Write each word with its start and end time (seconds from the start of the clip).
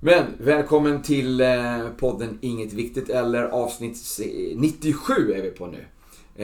Men 0.00 0.26
välkommen 0.38 1.02
till 1.02 1.40
eh, 1.40 1.88
podden 1.98 2.38
Inget 2.40 2.72
Viktigt 2.72 3.08
eller 3.08 3.44
avsnitt 3.44 4.18
97 4.56 5.32
är 5.32 5.42
vi 5.42 5.50
på 5.50 5.66
nu. 5.66 5.84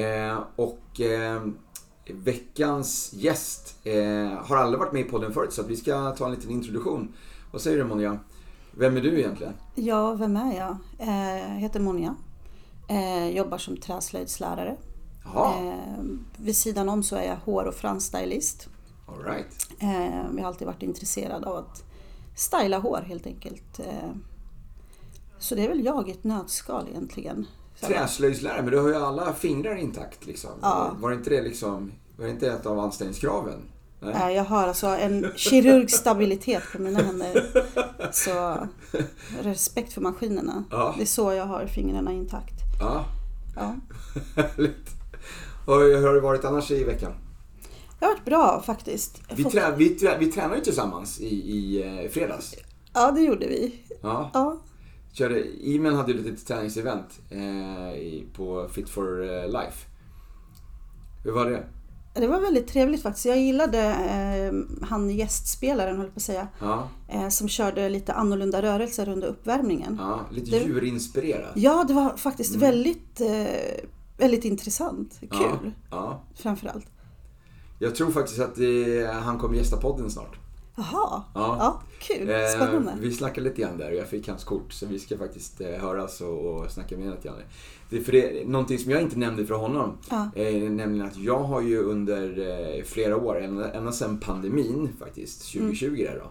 Eh, 0.01 0.39
och 0.57 1.01
eh, 1.01 1.43
veckans 2.07 3.13
gäst 3.13 3.77
har 4.39 4.57
aldrig 4.57 4.79
varit 4.79 4.93
med 4.93 5.01
i 5.01 5.05
podden 5.05 5.33
förut 5.33 5.53
så 5.53 5.63
vi 5.63 5.77
ska 5.77 6.11
ta 6.11 6.27
en 6.27 6.31
liten 6.31 6.51
introduktion. 6.51 7.13
Vad 7.53 7.63
säger 7.63 7.79
du 7.79 7.85
Monja? 7.85 8.19
Vem 8.71 8.97
är 8.97 9.01
du 9.01 9.19
egentligen? 9.19 9.53
Ja, 9.75 10.15
vem 10.15 10.37
är 10.37 10.57
jag? 10.57 10.77
Jag 10.99 11.59
heter 11.61 11.81
Monja. 11.81 12.15
Jobbar 13.33 13.59
som 13.59 13.77
träslöjdslärare. 13.77 14.77
Eh, 15.35 15.75
vid 16.37 16.57
sidan 16.57 16.89
om 16.89 17.03
så 17.03 17.17
är 17.17 17.25
jag 17.25 17.37
hår 17.37 17.65
och 17.65 17.75
fransstylist. 17.75 18.69
All 19.07 19.25
right. 19.25 19.47
jag 20.37 20.43
har 20.43 20.49
alltid 20.49 20.67
varit 20.67 20.83
intresserad 20.83 21.45
av 21.45 21.57
att 21.57 21.85
styla 22.35 22.79
hår 22.79 23.01
helt 23.07 23.27
enkelt. 23.27 23.79
Eh, 23.79 24.11
så 25.39 25.55
det 25.55 25.65
är 25.65 25.69
väl 25.69 25.85
jag 25.85 26.09
i 26.09 26.13
ett 26.13 26.25
nötskal 26.25 26.89
egentligen. 26.91 27.47
Träslöjdslärare, 27.81 28.63
men 28.63 28.71
du 28.71 28.79
har 28.79 28.89
ju 28.89 28.95
alla 28.95 29.33
fingrar 29.33 29.77
intakt 29.77 30.27
liksom. 30.27 30.51
Ja. 30.63 30.97
Var 31.01 31.13
inte 31.13 31.31
det 31.31 31.43
liksom, 31.43 31.93
var 32.17 32.27
inte 32.27 32.53
ett 32.53 32.67
av 32.67 32.79
anställningskraven? 32.79 33.63
Nej. 34.01 34.35
Jag 34.35 34.45
har 34.45 34.69
alltså 34.69 34.87
en 34.87 35.27
kirurgstabilitet 35.37 36.63
på 36.73 36.83
mina 36.83 37.03
händer. 37.03 37.47
Så 38.13 38.67
respekt 39.43 39.93
för 39.93 40.01
maskinerna. 40.01 40.65
Ja. 40.71 40.95
Det 40.97 41.03
är 41.03 41.07
så 41.07 41.33
jag 41.33 41.47
har 41.47 41.67
fingrarna 41.67 42.13
intakt. 42.13 42.55
Ja. 42.81 43.05
ja. 43.57 43.77
Hur 45.67 46.07
har 46.07 46.15
det 46.15 46.21
varit 46.21 46.45
annars 46.45 46.71
i 46.71 46.85
veckan? 46.85 47.13
Det 48.05 48.09
har 48.09 48.15
varit 48.15 48.25
bra 48.25 48.63
faktiskt. 48.67 49.23
Vi, 49.37 49.45
trä, 49.45 49.75
vi, 49.77 49.89
trä, 49.89 50.19
vi 50.19 50.33
tränade 50.33 50.57
ju 50.57 50.65
tillsammans 50.65 51.21
i, 51.21 51.27
i 51.27 51.83
eh, 51.83 52.11
fredags. 52.11 52.55
Ja, 52.95 53.11
det 53.11 53.21
gjorde 53.21 53.47
vi. 53.47 53.75
Ja. 54.03 54.31
ja. 54.35 54.57
Körde, 55.13 55.45
Imen 55.61 55.95
hade 55.95 56.13
ju 56.13 56.19
ett 56.19 56.27
litet 56.27 56.47
träningsevent 56.47 57.21
eh, 57.31 58.29
på 58.37 58.69
Fit 58.73 58.89
for 58.89 59.23
eh, 59.23 59.47
Life. 59.47 59.87
Hur 61.25 61.33
var 61.33 61.51
det? 61.51 61.65
Det 62.15 62.27
var 62.27 62.41
väldigt 62.41 62.69
trevligt 62.69 63.03
faktiskt. 63.03 63.27
Jag 63.27 63.39
gillade 63.39 63.81
eh, 63.81 64.87
han 64.87 65.11
gästspelaren, 65.11 65.97
höll 65.97 66.07
på 66.07 66.17
att 66.17 66.23
säga. 66.23 66.49
Ja. 66.61 66.89
Eh, 67.09 67.29
som 67.29 67.49
körde 67.49 67.89
lite 67.89 68.13
annorlunda 68.13 68.63
rörelser 68.63 69.09
under 69.09 69.29
uppvärmningen. 69.29 69.97
Ja, 70.01 70.21
lite 70.31 70.51
det, 70.51 70.65
djurinspirerat. 70.65 71.53
Ja, 71.55 71.85
det 71.89 71.95
var 71.95 72.17
faktiskt 72.17 72.55
mm. 72.55 72.61
väldigt, 72.61 73.21
eh, 73.21 73.89
väldigt 74.19 74.45
intressant. 74.45 75.19
Kul. 75.21 75.31
Ja, 75.31 75.59
ja. 75.91 76.23
Framförallt. 76.35 76.87
Jag 77.79 77.95
tror 77.95 78.11
faktiskt 78.11 78.41
att 78.41 78.55
det, 78.55 79.07
han 79.07 79.39
kommer 79.39 79.57
gästa 79.57 79.77
podden 79.77 80.11
snart. 80.11 80.39
Jaha, 80.77 81.23
ja. 81.35 81.57
ja 81.59 81.83
kul. 81.99 82.31
Eh, 82.31 82.49
Spännande. 82.57 82.93
Eh, 82.93 82.99
vi 82.99 83.13
snackade 83.13 83.49
lite 83.49 83.63
grann 83.63 83.79
där 83.79 83.91
och 83.91 83.97
jag 83.97 84.09
fick 84.09 84.29
hans 84.29 84.45
kort 84.45 84.73
så 84.73 84.87
vi 84.87 84.99
ska 84.99 85.19
faktiskt 85.19 85.61
eh, 85.61 85.69
höras 85.69 86.21
och, 86.21 86.39
och 86.39 86.71
snacka 86.71 86.97
med 86.97 87.11
lite 87.11 87.29
grann. 87.29 87.37
Det, 87.91 88.01
för 88.01 88.13
det, 88.13 88.49
någonting 88.49 88.79
som 88.79 88.91
jag 88.91 89.03
inte 89.03 89.19
nämnde 89.19 89.47
för 89.47 89.55
honom, 89.55 89.99
ja. 90.11 90.31
eh, 90.35 90.71
nämligen 90.71 91.07
att 91.07 91.17
jag 91.17 91.39
har 91.39 91.61
ju 91.61 91.79
under 91.79 92.39
eh, 92.39 92.85
flera 92.85 93.17
år, 93.17 93.41
ända, 93.41 93.73
ända 93.73 93.93
sedan 93.93 94.21
pandemin 94.21 94.89
faktiskt, 94.99 95.53
2020 95.53 95.87
mm. 95.87 96.05
där 96.05 96.21
då, 96.25 96.31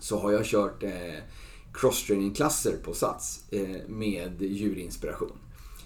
så 0.00 0.18
har 0.18 0.32
jag 0.32 0.44
kört 0.44 0.82
eh, 0.82 0.90
crosstraining-klasser 1.72 2.76
på 2.84 2.94
Sats 2.94 3.40
med 3.86 4.42
djurinspiration. 4.42 5.32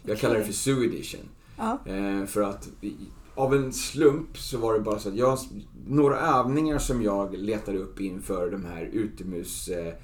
Jag 0.03 0.13
okay. 0.13 0.21
kallar 0.21 0.35
det 0.39 0.45
för 0.45 0.53
Zoo 0.53 0.85
Edition. 0.85 1.21
Ja. 1.57 1.79
För 2.27 2.43
att 2.43 2.69
av 3.37 3.55
en 3.55 3.73
slump 3.73 4.39
så 4.39 4.59
var 4.59 4.75
det 4.75 4.81
bara 4.81 4.99
så 4.99 5.09
att 5.09 5.17
jag, 5.17 5.39
några 5.87 6.21
övningar 6.21 6.79
som 6.79 7.03
jag 7.03 7.35
letade 7.35 7.79
upp 7.79 8.01
inför 8.01 8.51
de 8.51 8.65
här 8.65 8.91
utomhus 8.93 9.69
eh, 9.69 9.95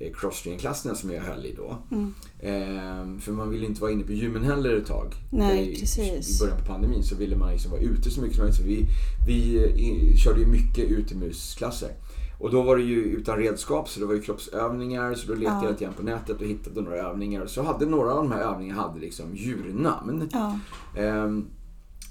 eh 0.00 0.12
crosstrain-klasserna 0.12 0.94
som 0.94 1.10
jag 1.10 1.22
höll 1.22 1.46
i 1.46 1.54
då. 1.56 1.76
Mm. 1.90 2.14
Eh, 2.38 3.20
för 3.20 3.32
man 3.32 3.50
ville 3.50 3.66
inte 3.66 3.80
vara 3.80 3.90
inne 3.90 4.04
på 4.04 4.12
gymmen 4.12 4.44
heller 4.44 4.76
ett 4.76 4.86
tag. 4.86 5.14
Nej, 5.30 5.72
I, 5.72 5.80
precis. 5.80 6.40
I 6.40 6.44
början 6.44 6.60
på 6.60 6.66
pandemin 6.66 7.02
så 7.02 7.16
ville 7.16 7.36
man 7.36 7.52
liksom 7.52 7.70
vara 7.70 7.80
ute 7.80 8.10
så 8.10 8.20
mycket 8.20 8.36
som 8.36 8.44
möjligt. 8.44 8.60
Så 8.60 8.66
vi, 8.66 8.86
vi 9.26 9.58
i, 9.64 10.16
körde 10.16 10.40
ju 10.40 10.46
mycket 10.46 10.84
utomhusklasser. 10.84 11.90
Och 12.38 12.50
då 12.50 12.62
var 12.62 12.76
det 12.76 12.82
ju 12.82 13.02
utan 13.02 13.36
redskap 13.36 13.88
så 13.88 14.00
det 14.00 14.06
var 14.06 14.14
ju 14.14 14.22
kroppsövningar 14.22 15.14
så 15.14 15.28
då 15.28 15.34
letade 15.34 15.58
ja. 15.62 15.70
jag 15.70 15.78
grann 15.78 15.92
på 15.92 16.02
nätet 16.02 16.40
och 16.40 16.46
hittade 16.46 16.80
några 16.80 16.96
övningar. 16.96 17.46
Så 17.46 17.62
hade 17.62 17.86
några 17.86 18.10
av 18.10 18.16
de 18.16 18.32
här 18.32 18.40
övningarna 18.40 18.82
hade 18.82 19.00
liksom 19.00 19.36
djurnamn. 19.36 20.28
Ja. 20.32 20.58
Eh, 20.94 21.28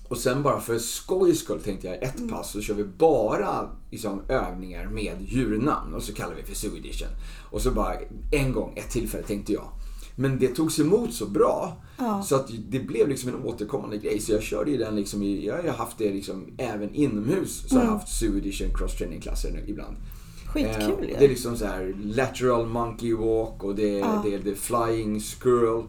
och 0.08 0.18
sen 0.18 0.44
bara 0.44 0.60
för 0.60 0.80
skojs 0.80 1.40
skull 1.40 1.60
tänkte 1.60 1.88
jag 1.88 2.04
ett 2.04 2.18
mm. 2.18 2.30
pass 2.30 2.52
så 2.52 2.62
kör 2.62 2.74
vi 2.74 2.84
bara 2.84 3.70
liksom, 3.92 4.22
övningar 4.30 4.86
med 4.86 5.16
djurnamn 5.22 5.94
och 5.94 6.04
så 6.04 6.14
kallar 6.14 6.36
vi 6.36 6.44
för 6.44 6.56
Zoo 6.56 6.78
Edition. 6.78 7.08
Och 7.52 7.62
så 7.62 7.72
bara 7.72 7.94
en 8.32 8.54
gång, 8.54 8.74
ett 8.76 8.90
tillfälle 8.90 9.24
tänkte 9.24 9.54
jag. 9.54 9.68
Men 10.20 10.40
det 10.40 10.48
togs 10.48 10.80
emot 10.80 11.14
så 11.14 11.26
bra. 11.26 11.78
Ja. 11.98 12.24
Så 12.24 12.36
att 12.36 12.50
det 12.70 12.80
blev 12.80 13.08
liksom 13.08 13.30
en 13.30 13.44
återkommande 13.44 13.98
grej. 13.98 14.20
Så 14.20 14.32
jag 14.32 14.44
körde 14.44 14.72
ju 14.72 14.78
den 14.78 14.96
liksom 14.96 15.24
i, 15.24 15.46
jag 15.46 15.64
har 15.64 15.70
haft 15.70 15.98
det 15.98 16.14
liksom 16.14 16.46
även 16.58 16.96
inomhus. 16.96 17.64
Så 17.68 17.76
mm. 17.76 17.78
har 17.78 17.94
jag 17.94 18.00
haft 18.00 18.20
Zoo 18.20 18.38
Edition 18.38 18.68
cross 18.78 18.98
training 18.98 19.22
klasser 19.22 19.64
ibland. 19.68 19.98
Skitkul 20.48 21.10
eh, 21.10 21.20
Det 21.20 21.26
är 21.26 21.30
liksom 21.30 21.58
så 21.58 21.66
här 21.66 21.96
lateral 22.04 22.68
monkey 22.68 23.14
walk 23.14 23.64
och 23.64 23.76
det 23.76 24.00
är, 24.00 24.04
ah. 24.04 24.22
det 24.26 24.34
är 24.34 24.40
the 24.40 24.56
flying 24.56 25.20
squirrel. 25.20 25.84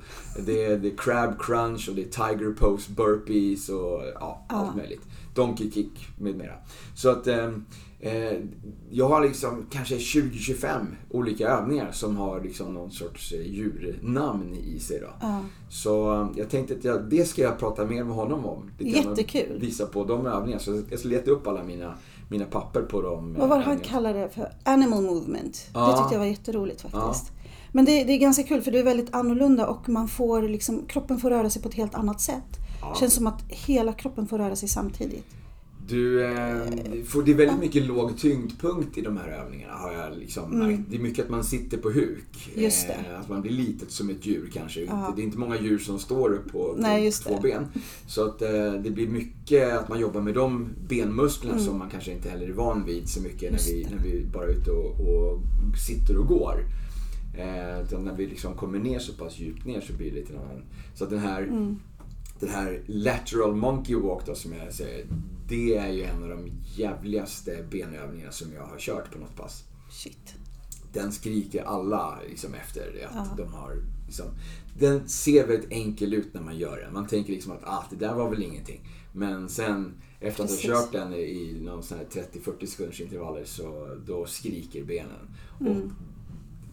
Det 0.47 0.65
är 0.65 0.81
the 0.81 0.91
crab 0.91 1.41
crunch 1.41 1.89
och 1.89 1.95
det 1.95 2.03
är 2.03 2.29
tiger 2.29 2.53
pose 2.53 2.93
burpees 2.93 3.69
och 3.69 4.03
ja, 4.15 4.47
ah. 4.49 4.57
allt 4.57 4.77
möjligt. 4.77 5.03
Donkey 5.35 5.71
kick 5.71 6.09
med 6.19 6.37
mera. 6.37 6.55
Så 6.95 7.09
att 7.09 7.27
eh, 7.27 7.53
eh 8.01 8.39
jag 8.91 9.09
har 9.09 9.21
liksom 9.21 9.67
kanske 9.71 9.97
20-25 9.97 10.87
olika 11.11 11.49
övningar 11.49 11.93
som 11.93 12.17
har 12.17 12.41
liksom 12.41 12.75
någon 12.75 12.91
sorts 12.91 13.33
eh, 13.33 13.41
djurnamn 13.41 14.55
i 14.55 14.79
sig. 14.79 15.01
Då. 15.01 15.27
Ah. 15.27 15.41
Så 15.71 16.15
eh, 16.15 16.29
jag 16.37 16.51
tänkte 16.51 16.75
att 16.75 16.85
jag, 16.85 17.05
det 17.11 17.25
ska 17.25 17.43
jag 17.43 17.59
prata 17.59 17.85
mer 17.85 18.05
med 18.05 18.15
honom 18.15 18.47
om. 18.47 18.71
Det 18.79 18.93
kan 18.93 19.11
Jättekul. 19.11 19.59
visa 19.61 19.87
på 19.87 20.05
de 20.05 20.27
övningarna. 20.27 20.61
Så 20.61 20.83
jag 20.91 20.99
ska 20.99 21.09
leta 21.09 21.31
upp 21.31 21.47
alla 21.47 21.65
mina 21.65 21.95
mina 22.29 22.45
papper 22.45 22.83
på 22.83 23.03
dem. 23.03 23.37
Vad 23.39 23.49
var 23.49 23.59
det 23.59 23.65
han 23.65 23.79
kallade 23.79 24.21
det 24.21 24.29
för? 24.29 24.53
Animal 24.65 25.03
movement. 25.03 25.67
Ja. 25.75 25.87
Det 25.87 25.99
tyckte 25.99 26.15
jag 26.15 26.19
var 26.19 26.27
jätteroligt 26.27 26.81
faktiskt. 26.81 27.33
Ja. 27.35 27.51
Men 27.73 27.85
det, 27.85 28.05
det, 28.05 28.13
är 28.13 28.19
ganska 28.19 28.43
kul 28.43 28.63
för 28.63 28.71
det 28.71 28.79
är 28.79 28.83
väldigt 28.83 29.15
annorlunda 29.15 29.67
och 29.67 29.89
man 29.89 30.09
får 30.09 30.43
liksom, 30.43 30.87
kroppen 30.87 31.19
får 31.19 31.31
röra 31.31 31.51
sig 31.51 31.63
på 31.63 31.69
ett 31.69 31.75
helt 31.75 31.95
annat 31.95 32.21
sätt. 32.21 32.59
Ja. 32.81 32.95
Känns 33.01 33.15
som 33.15 33.27
att 33.27 33.43
hela 33.49 33.93
kroppen 33.93 34.27
får 34.27 34.39
röra 34.39 34.57
sig 34.57 34.69
samtidigt. 34.69 35.27
Du, 35.89 36.25
eh, 36.25 37.05
får, 37.05 37.23
det 37.23 37.33
är 37.33 37.37
väldigt 37.37 37.59
mycket 37.59 37.87
låg 37.87 38.19
tyngdpunkt 38.19 38.99
i 38.99 39.01
de 39.01 39.17
här 39.17 39.29
övningarna 39.29 39.73
har 39.73 39.93
jag 39.93 40.19
liksom 40.19 40.53
mm. 40.55 40.67
märkt. 40.67 40.83
Det 40.91 40.97
är 40.97 41.01
mycket 41.01 41.25
att 41.25 41.31
man 41.31 41.45
sitter 41.45 41.79
på 41.79 41.91
huk. 41.91 42.53
Just 42.55 42.87
det. 42.87 42.93
Eh, 42.93 43.21
att 43.21 43.29
man 43.29 43.43
blir 43.43 43.53
litet 43.53 43.91
som 43.91 44.11
ett 44.11 44.27
djur 44.27 44.51
kanske. 44.53 44.81
Ja. 44.81 45.13
Det 45.17 45.23
är 45.23 45.25
inte 45.25 45.39
många 45.39 45.61
djur 45.61 45.79
som 45.79 45.99
står 45.99 46.33
upp 46.33 46.53
på, 46.53 46.75
Nej, 46.79 47.13
två 47.13 47.35
det. 47.35 47.43
ben. 47.43 47.67
Så 48.07 48.25
att 48.25 48.43
eh, 48.43 48.73
det 48.73 48.91
blir 48.91 49.09
mycket 49.09 49.73
att 49.73 49.89
man 49.89 50.01
jobbar 50.01 50.21
med 50.21 50.35
de 50.35 50.69
benmusklerna 50.89 51.55
mm. 51.55 51.67
som 51.67 51.79
man 51.79 51.91
kanske 51.91 52.13
inte 52.13 52.29
heller 52.29 52.49
är 52.49 52.53
van 52.53 52.85
vid 52.85 53.09
så 53.09 53.23
mycket 53.23 53.53
när 53.53 53.61
vi, 53.73 53.87
när 53.91 54.03
vi 54.05 54.27
bara 54.33 54.45
är 54.45 54.49
ute 54.49 54.71
och, 54.71 55.01
och 55.01 55.39
sitter 55.87 56.19
och 56.19 56.27
går. 56.27 56.65
Utan 57.85 58.05
när 58.05 58.15
vi 58.17 58.27
liksom 58.27 58.55
kommer 58.55 58.79
ner 58.79 58.99
så 58.99 59.13
pass 59.13 59.39
djupt 59.39 59.67
ner 59.67 59.81
så 59.81 59.93
blir 59.93 60.11
det 60.11 60.17
lite 60.17 60.33
annan. 60.33 60.63
Så 60.95 61.05
att 61.05 61.11
den 61.11 61.19
här, 61.19 61.43
mm. 61.43 61.77
den 62.41 62.49
här 62.49 62.83
lateral 62.87 63.55
monkey 63.55 63.97
walk 63.97 64.27
då 64.27 64.35
som 64.35 64.53
jag 64.53 64.73
säger 64.75 65.05
det 65.49 65.77
är 65.77 65.93
ju 65.93 66.03
en 66.03 66.23
av 66.23 66.29
de 66.29 66.51
jävligaste 66.77 67.65
benövningarna 67.71 68.33
som 68.33 68.53
jag 68.53 68.67
har 68.67 68.79
kört 68.79 69.13
på 69.13 69.19
något 69.19 69.37
pass. 69.37 69.65
Shit. 69.91 70.35
Den 70.93 71.13
skriker 71.13 71.63
alla 71.63 72.19
liksom 72.29 72.55
efter 72.55 73.07
att 73.11 73.15
ja. 73.15 73.35
de 73.37 73.53
har... 73.53 73.77
Liksom, 74.07 74.27
den 74.79 75.09
ser 75.09 75.47
väldigt 75.47 75.73
enkel 75.73 76.15
ut 76.15 76.35
när 76.35 76.41
man 76.41 76.59
gör 76.59 76.77
den. 76.77 76.93
Man 76.93 77.07
tänker 77.07 77.33
liksom 77.33 77.53
att 77.53 77.65
ah, 77.65 77.85
det 77.91 77.97
där 77.97 78.15
var 78.15 78.31
väl 78.31 78.43
ingenting. 78.43 78.81
Men 79.13 79.49
sen 79.49 79.95
efter 80.21 80.45
att 80.45 80.51
ha 80.51 80.57
kört 80.57 80.93
den 80.93 81.15
i 81.15 81.61
någon 81.61 81.83
sån 81.83 81.99
30-40 81.99 82.67
sekunders 82.67 83.01
intervaller 83.01 83.45
så 83.45 83.97
då 84.07 84.27
skriker 84.27 84.85
benen. 84.85 85.37
Mm. 85.61 85.73
Och 85.73 85.91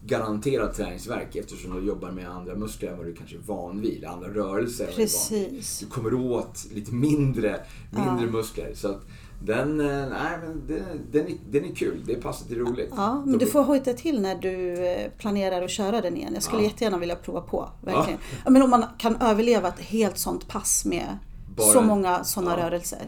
garanterad 0.06 0.74
träningsverk 0.74 1.36
eftersom 1.36 1.80
du 1.80 1.86
jobbar 1.86 2.10
med 2.10 2.30
andra 2.30 2.54
muskler 2.54 2.90
än 2.90 2.98
vad 2.98 3.06
du 3.06 3.14
kanske 3.14 3.36
är 3.36 3.40
van 3.40 3.80
vid. 3.80 4.04
Andra 4.04 4.28
rörelser. 4.28 4.86
Precis. 4.96 5.78
Du 5.78 5.86
kommer 5.86 6.14
åt 6.14 6.66
lite 6.74 6.94
mindre, 6.94 7.60
mindre 7.90 8.26
ja. 8.26 8.32
muskler. 8.32 8.74
Så 8.74 8.88
att 8.88 9.02
den, 9.44 9.80
eh, 9.80 9.86
nej, 9.86 10.38
men 10.42 10.66
den, 10.66 10.84
den, 11.12 11.26
är, 11.26 11.34
den 11.50 11.64
är 11.64 11.74
kul. 11.74 12.02
Det 12.06 12.14
passar 12.14 12.46
till 12.46 12.58
roligt. 12.58 12.92
Ja, 12.96 13.24
men 13.26 13.38
du 13.38 13.46
får 13.46 13.62
hojta 13.62 13.92
till 13.92 14.20
när 14.20 14.34
du 14.34 14.86
eh, 14.86 15.10
planerar 15.18 15.62
att 15.62 15.70
köra 15.70 16.00
den 16.00 16.16
igen. 16.16 16.30
Jag 16.34 16.42
skulle 16.42 16.62
ja. 16.62 16.68
jättegärna 16.68 16.98
vilja 16.98 17.16
prova 17.16 17.40
på. 17.40 17.68
Verkligen. 17.80 18.20
Ja. 18.44 18.50
Men 18.50 18.62
om 18.62 18.70
man 18.70 18.84
kan 18.98 19.16
överleva 19.16 19.68
ett 19.68 19.80
helt 19.80 20.18
sånt 20.18 20.48
pass 20.48 20.84
med 20.84 21.18
Bara, 21.56 21.66
så 21.66 21.80
många 21.80 22.24
sådana 22.24 22.58
ja. 22.58 22.64
rörelser. 22.64 23.02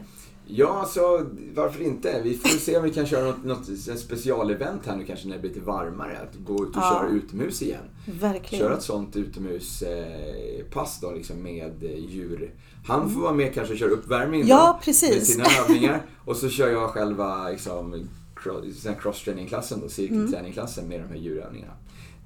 Ja, 0.51 0.79
alltså 0.79 1.25
varför 1.55 1.83
inte? 1.83 2.21
Vi 2.23 2.37
får 2.37 2.49
se 2.49 2.77
om 2.77 2.83
vi 2.83 2.93
kan 2.93 3.05
köra 3.05 3.25
något, 3.25 3.43
något 3.43 3.99
specialevent 3.99 4.85
här 4.85 4.95
nu 4.95 5.05
kanske 5.05 5.27
när 5.27 5.35
det 5.35 5.41
blir 5.41 5.49
lite 5.49 5.65
varmare. 5.65 6.19
Att 6.19 6.35
gå 6.35 6.53
ut 6.53 6.69
och 6.69 6.75
ja. 6.75 6.99
köra 6.99 7.09
utomhus 7.09 7.61
igen. 7.61 7.83
Verkligen. 8.05 8.65
Köra 8.65 8.77
ett 8.77 8.83
sånt 8.83 9.15
utomhuspass 9.15 10.99
då 11.01 11.11
liksom 11.11 11.43
med 11.43 11.83
djur. 12.07 12.53
Han 12.85 13.01
får 13.01 13.09
mm. 13.09 13.21
vara 13.21 13.33
med 13.33 13.53
kanske 13.53 13.73
och 13.73 13.79
köra 13.79 13.89
uppvärmning 13.89 14.47
ja, 14.47 14.73
då, 14.73 14.85
precis. 14.85 15.09
med 15.09 15.23
sina 15.23 15.45
övningar. 15.63 16.05
Och 16.25 16.35
så 16.35 16.49
kör 16.49 16.69
jag 16.69 16.89
själva 16.89 17.49
liksom, 17.49 18.07
cross-training-klassen, 18.99 19.89
cirkelträningklassen 19.89 20.87
med 20.87 21.01
de 21.01 21.07
här 21.07 21.21
djurövningarna. 21.21 21.73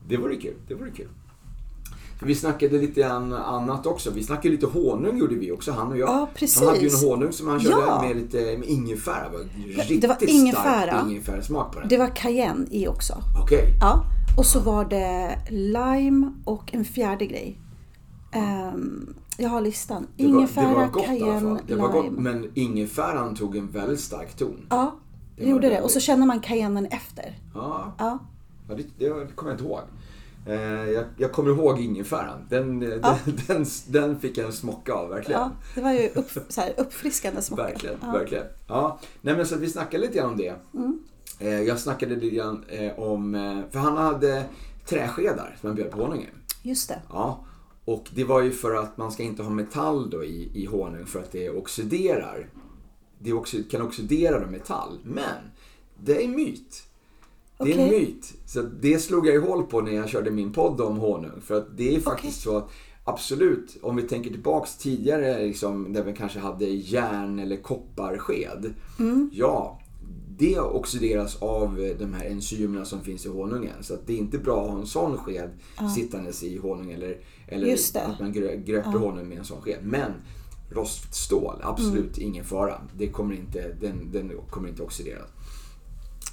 Det 0.07 0.17
vore 0.17 0.35
kul. 0.35 0.55
Det 0.67 0.73
vore 0.73 0.91
kul. 0.91 1.09
Vi 2.25 2.35
snackade 2.35 2.77
lite 2.77 3.11
annat 3.11 3.85
också. 3.85 4.11
Vi 4.11 4.23
snackade 4.23 4.49
lite 4.49 4.65
honung 4.65 5.17
gjorde 5.17 5.35
vi 5.35 5.51
också, 5.51 5.71
han 5.71 5.91
och 5.91 5.97
jag. 5.97 6.09
Ja, 6.09 6.29
precis. 6.35 6.59
Han 6.59 6.67
hade 6.67 6.79
ju 6.79 6.89
en 6.89 7.09
honung 7.09 7.31
som 7.31 7.47
han 7.47 7.59
körde 7.59 7.85
ja. 7.87 8.01
med 8.01 8.15
lite 8.15 8.57
med 8.57 8.69
ingefära. 8.69 9.29
Det 9.29 9.37
var 9.37 9.83
riktigt 9.83 10.01
det 10.01 10.07
var 10.07 10.29
ingefära. 10.29 10.91
stark 10.91 11.11
ingefärasmak 11.11 11.73
på 11.73 11.79
den. 11.79 11.89
Det 11.89 11.97
var 11.97 12.15
cayenne 12.15 12.67
i 12.71 12.87
också. 12.87 13.13
Okej. 13.43 13.57
Okay. 13.57 13.77
Ja. 13.81 14.05
Och 14.37 14.45
så 14.45 14.59
var 14.59 14.85
det 14.85 15.39
lime 15.49 16.31
och 16.45 16.73
en 16.73 16.85
fjärde 16.85 17.25
grej. 17.25 17.59
Um, 18.35 19.15
jag 19.37 19.49
har 19.49 19.61
listan. 19.61 20.07
Ingefära, 20.17 20.69
det 20.69 20.75
var, 20.75 20.81
det 20.81 20.85
var 20.85 20.91
gott, 20.91 21.05
cayenne, 21.05 21.59
det 21.67 21.75
var 21.75 21.89
gott, 21.89 22.11
Men 22.11 22.51
ingefäran 22.53 23.35
tog 23.35 23.57
en 23.57 23.71
väldigt 23.71 23.99
stark 23.99 24.35
ton. 24.35 24.65
Ja, 24.69 24.95
det, 25.35 25.43
det 25.43 25.49
gjorde 25.49 25.69
det. 25.69 25.81
Och 25.81 25.91
så 25.91 25.99
känner 25.99 26.25
man 26.25 26.39
cayennen 26.39 26.85
efter. 26.85 27.39
Ja, 27.53 27.93
ja. 27.99 28.19
ja 28.69 28.75
det, 28.75 28.83
det 28.97 29.35
kommer 29.35 29.51
jag 29.51 29.59
inte 29.59 29.63
ihåg. 29.63 29.81
Eh, 30.45 30.89
jag, 30.89 31.05
jag, 31.17 31.31
kommer 31.31 31.49
ihåg 31.49 31.79
ingefäran. 31.81 32.45
Den, 32.49 32.81
ja. 32.81 33.19
den, 33.25 33.35
den, 33.47 33.65
den, 33.87 34.19
fick 34.19 34.37
jag 34.37 34.45
en 34.45 34.53
smocka 34.53 34.93
av, 34.93 35.09
verkligen. 35.09 35.41
Ja, 35.41 35.51
det 35.75 35.81
var 35.81 35.91
ju 35.91 36.09
upp, 36.09 36.31
så 36.49 36.61
här, 36.61 36.73
uppfriskande 36.77 37.41
smocka. 37.41 37.63
verkligen, 37.63 37.97
ja. 38.01 38.11
verkligen. 38.11 38.45
Ja. 38.67 38.99
Nej, 39.21 39.35
men 39.35 39.45
så 39.45 39.55
vi 39.55 39.69
snackade 39.69 40.03
lite 40.03 40.17
grann 40.17 40.29
om 40.29 40.37
det. 40.37 40.55
Mm. 40.73 40.99
Eh, 41.39 41.61
jag 41.61 41.79
snackade 41.79 42.15
lite 42.15 42.35
grann 42.35 42.65
eh, 42.67 42.99
om, 42.99 43.33
för 43.71 43.79
han 43.79 43.97
hade 43.97 44.43
träskedar 44.85 45.57
som 45.59 45.67
han 45.67 45.75
bjöd 45.75 45.91
på 45.91 46.01
honungen. 46.01 46.29
Just 46.61 46.89
det. 46.89 47.01
Ja. 47.09 47.45
Och 47.85 48.09
det 48.15 48.23
var 48.23 48.41
ju 48.41 48.51
för 48.51 48.75
att 48.75 48.97
man 48.97 49.11
ska 49.11 49.23
inte 49.23 49.43
ha 49.43 49.49
metall 49.49 50.09
då 50.09 50.23
i, 50.23 50.51
i 50.53 50.65
honung 50.65 51.05
för 51.05 51.19
att 51.19 51.31
det 51.31 51.49
oxiderar. 51.49 52.49
Det 53.19 53.31
kan 53.71 53.81
oxidera 53.81 54.47
metall. 54.47 54.99
Men 55.03 55.51
det 55.97 56.23
är 56.23 56.27
myt. 56.27 56.83
Det 57.63 57.73
är 57.73 57.79
en 57.79 57.89
myt. 57.89 58.33
Så 58.45 58.61
det 58.61 58.99
slog 58.99 59.27
jag 59.27 59.33
ju 59.33 59.41
hål 59.41 59.63
på 59.63 59.81
när 59.81 59.91
jag 59.91 60.09
körde 60.09 60.31
min 60.31 60.53
podd 60.53 60.81
om 60.81 60.97
honung. 60.97 61.41
För 61.41 61.57
att 61.57 61.77
det 61.77 61.95
är 61.95 61.99
faktiskt 61.99 62.47
okay. 62.47 62.53
så 62.53 62.57
att 62.57 62.69
absolut, 63.03 63.77
om 63.81 63.95
vi 63.95 64.03
tänker 64.03 64.29
tillbaks 64.29 64.77
tidigare 64.77 65.45
liksom, 65.45 65.93
där 65.93 66.03
vi 66.03 66.13
kanske 66.13 66.39
hade 66.39 66.65
järn 66.65 67.39
eller 67.39 67.57
kopparsked. 67.57 68.73
Mm. 68.99 69.29
Ja, 69.33 69.79
det 70.37 70.59
oxideras 70.59 71.41
av 71.41 71.95
de 71.99 72.13
här 72.13 72.25
enzymerna 72.25 72.85
som 72.85 73.01
finns 73.01 73.25
i 73.25 73.29
honungen. 73.29 73.83
Så 73.83 73.97
det 74.05 74.13
är 74.13 74.17
inte 74.17 74.37
bra 74.37 74.63
att 74.65 74.71
ha 74.71 74.79
en 74.79 74.87
sån 74.87 75.17
sked 75.17 75.49
ja. 75.77 75.89
sittandes 75.89 76.43
i 76.43 76.57
honung 76.57 76.91
eller, 76.91 77.17
eller 77.47 77.73
att 77.95 78.19
man 78.19 78.31
gröper 78.65 78.91
ja. 78.93 78.97
honung 78.97 79.29
med 79.29 79.37
en 79.37 79.45
sån 79.45 79.61
sked. 79.61 79.79
Men 79.83 80.11
roststål, 80.69 81.55
absolut 81.61 82.17
mm. 82.17 82.29
ingen 82.29 82.45
fara. 82.45 82.81
Det 82.97 83.07
kommer 83.07 83.35
inte, 83.35 83.75
den, 83.81 84.11
den 84.11 84.31
kommer 84.49 84.69
inte 84.69 84.83
oxideras. 84.83 85.29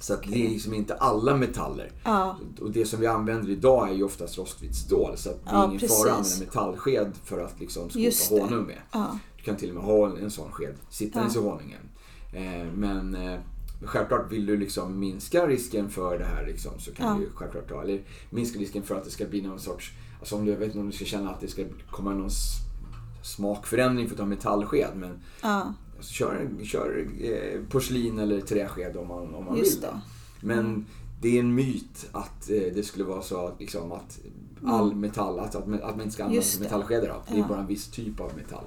Så 0.01 0.13
att 0.13 0.23
det 0.23 0.45
är 0.45 0.49
liksom 0.49 0.73
inte 0.73 0.95
alla 0.95 1.35
metaller. 1.35 1.91
Ja. 2.03 2.37
Och 2.61 2.71
det 2.71 2.85
som 2.85 2.99
vi 2.99 3.07
använder 3.07 3.49
idag 3.49 3.89
är 3.89 3.93
ju 3.93 4.03
oftast 4.03 4.37
rostvitt 4.37 4.75
stål. 4.75 5.17
Så 5.17 5.29
att 5.29 5.45
det 5.45 5.49
är 5.49 5.55
ja, 5.55 5.65
ingen 5.65 5.79
precis. 5.79 5.97
fara 5.97 6.11
att 6.11 6.17
använda 6.17 6.45
metallsked 6.45 7.11
för 7.23 7.39
att 7.45 7.59
liksom 7.59 7.89
skopa 7.89 8.43
honung 8.43 8.67
med. 8.67 8.77
Ja. 8.91 9.19
Du 9.37 9.43
kan 9.43 9.55
till 9.55 9.69
och 9.69 9.75
med 9.75 9.83
ha 9.83 10.17
en 10.17 10.31
sån 10.31 10.51
sked 10.51 10.75
sittandes 10.89 11.35
ja. 11.35 11.41
i 11.41 11.43
honungen. 11.43 11.89
Eh, 12.33 12.73
men 12.73 13.15
eh, 13.15 13.39
självklart 13.83 14.31
vill 14.31 14.45
du 14.45 14.57
liksom 14.57 14.99
minska 14.99 15.47
risken 15.47 15.89
för 15.89 16.19
det 16.19 16.25
här 16.25 16.45
liksom, 16.45 16.71
så 16.79 16.91
kan 16.93 17.19
du 17.19 17.29
självklart 17.35 17.69
ta, 17.69 17.81
eller 17.81 18.01
minska 18.29 18.59
risken 18.59 18.83
för 18.83 18.95
att 18.95 19.03
det 19.03 19.11
ska 19.11 19.25
bli 19.25 19.41
någon 19.41 19.59
sorts, 19.59 19.91
alltså 20.19 20.35
om 20.35 20.45
du, 20.45 20.51
jag 20.51 20.57
vet 20.57 20.67
inte 20.67 20.79
om 20.79 20.89
du 20.89 20.95
ska 20.95 21.05
känna 21.05 21.29
att 21.29 21.41
det 21.41 21.47
ska 21.47 21.65
komma 21.91 22.13
någon 22.13 22.29
smakförändring 23.23 24.07
för 24.07 24.15
att 24.15 24.19
ta 24.19 24.25
metallsked. 24.25 24.95
Men 24.95 25.21
ja. 25.41 25.73
Alltså, 26.01 26.13
kör, 26.13 26.49
kör 26.63 27.07
eh, 27.21 27.61
porslin 27.69 28.19
eller 28.19 28.41
träsked 28.41 28.97
om 28.97 29.07
man, 29.07 29.35
om 29.35 29.45
man 29.45 29.55
vill. 29.55 29.81
Det. 29.81 30.01
Men 30.39 30.59
mm. 30.59 30.85
det 31.21 31.35
är 31.35 31.39
en 31.39 31.55
myt 31.55 32.09
att 32.11 32.49
eh, 32.49 32.73
det 32.75 32.83
skulle 32.83 33.05
vara 33.05 33.21
så 33.21 33.51
liksom, 33.59 33.91
att 33.91 34.19
all 34.65 34.87
mm. 34.87 34.99
metall, 34.99 35.39
att, 35.39 35.55
att, 35.55 35.63
att 35.63 35.67
man 35.67 36.01
inte 36.01 36.11
ska 36.11 36.23
använda 36.23 36.45
metallskedar. 36.59 37.21
Det 37.27 37.33
är 37.33 37.37
ja. 37.37 37.45
bara 37.49 37.59
en 37.59 37.67
viss 37.67 37.87
typ 37.87 38.19
av 38.19 38.31
metall. 38.37 38.63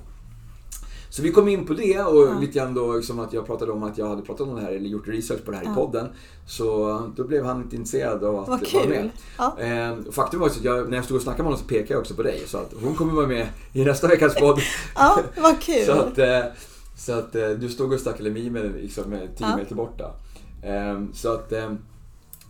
Så 1.10 1.22
vi 1.22 1.32
kom 1.32 1.48
in 1.48 1.66
på 1.66 1.72
det 1.74 2.00
och 2.00 2.26
ja. 2.26 2.38
lite 2.40 2.58
grann 2.58 2.74
då 2.74 2.96
liksom 2.96 3.18
att 3.18 3.32
jag 3.32 3.46
pratade 3.46 3.72
om 3.72 3.82
att 3.82 3.98
jag 3.98 4.08
hade 4.08 4.22
pratat 4.22 4.48
om 4.48 4.54
det 4.54 4.60
här 4.60 4.72
eller 4.72 4.88
gjort 4.88 5.08
research 5.08 5.44
på 5.44 5.50
det 5.50 5.56
här 5.56 5.64
ja. 5.64 5.72
i 5.72 5.74
podden. 5.74 6.08
Så 6.46 7.00
då 7.16 7.24
blev 7.24 7.44
han 7.44 7.62
lite 7.62 7.76
intresserad 7.76 8.24
av 8.24 8.38
att 8.38 8.48
Vad 8.48 8.72
vara 8.72 8.86
med. 8.86 9.10
Ja. 9.38 9.60
Eh, 9.60 10.12
faktum 10.12 10.40
var 10.40 10.46
att 10.46 10.64
jag, 10.64 10.88
när 10.88 10.96
jag 10.96 11.04
stod 11.04 11.16
och 11.16 11.22
snackade 11.22 11.42
med 11.42 11.52
honom 11.52 11.58
så 11.58 11.68
pekade 11.68 11.92
jag 11.92 12.00
också 12.00 12.14
på 12.14 12.22
dig. 12.22 12.42
Så 12.46 12.58
att 12.58 12.74
hon 12.82 12.94
kommer 12.94 13.12
vara 13.12 13.26
med 13.26 13.48
i 13.72 13.84
nästa 13.84 14.08
veckas 14.08 14.34
podd. 14.34 14.60
ja, 14.94 15.18
vad 15.36 15.60
kul. 15.60 15.84
så 15.86 15.92
att, 15.92 16.18
eh, 16.18 16.40
så 16.96 17.12
att 17.12 17.34
eh, 17.34 17.48
du 17.48 17.68
stod 17.68 17.92
och 17.92 18.00
stack 18.00 18.20
lemi 18.20 18.50
med 18.50 18.72
liksom 18.74 19.04
10 19.04 19.28
ja. 19.38 19.56
meter 19.56 19.74
borta. 19.74 20.14
Ehm, 20.62 21.12
så 21.12 21.32
att 21.32 21.52
ehm, 21.52 21.78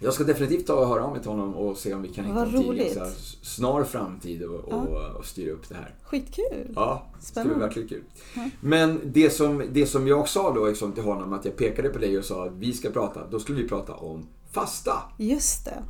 jag 0.00 0.14
ska 0.14 0.24
definitivt 0.24 0.66
ta 0.66 0.74
och 0.74 0.88
höra 0.88 1.04
av 1.04 1.12
mig 1.12 1.20
till 1.20 1.30
honom 1.30 1.54
och 1.54 1.76
se 1.76 1.94
om 1.94 2.02
vi 2.02 2.08
kan 2.08 2.24
hitta 2.24 2.42
en 2.42 2.76
tid, 2.76 3.02
snar 3.42 3.84
framtid 3.84 4.42
och, 4.42 4.64
ja. 4.70 4.76
och, 4.76 5.16
och, 5.16 5.24
styra 5.24 5.52
upp 5.52 5.68
det 5.68 5.74
här. 5.74 5.94
Skitkul! 6.02 6.72
Ja, 6.74 7.06
det 7.20 7.26
ska 7.26 7.44
bli 7.44 7.54
verkligen 7.54 7.88
kul. 7.88 8.02
Ja. 8.36 8.50
Men 8.60 9.00
det 9.04 9.30
som, 9.30 9.62
det 9.72 9.86
som 9.86 10.08
jag 10.08 10.28
sa 10.28 10.54
då 10.54 10.66
liksom 10.66 10.92
till 10.92 11.02
honom, 11.02 11.32
att 11.32 11.44
jag 11.44 11.56
pekade 11.56 11.88
på 11.88 11.98
dig 11.98 12.18
och 12.18 12.24
sa 12.24 12.46
att 12.46 12.52
vi 12.52 12.72
ska 12.72 12.90
prata, 12.90 13.20
då 13.30 13.40
skulle 13.40 13.62
vi 13.62 13.68
prata 13.68 13.94
om 13.94 14.26
fasta. 14.52 15.02
Just 15.18 15.64
det. 15.64 15.82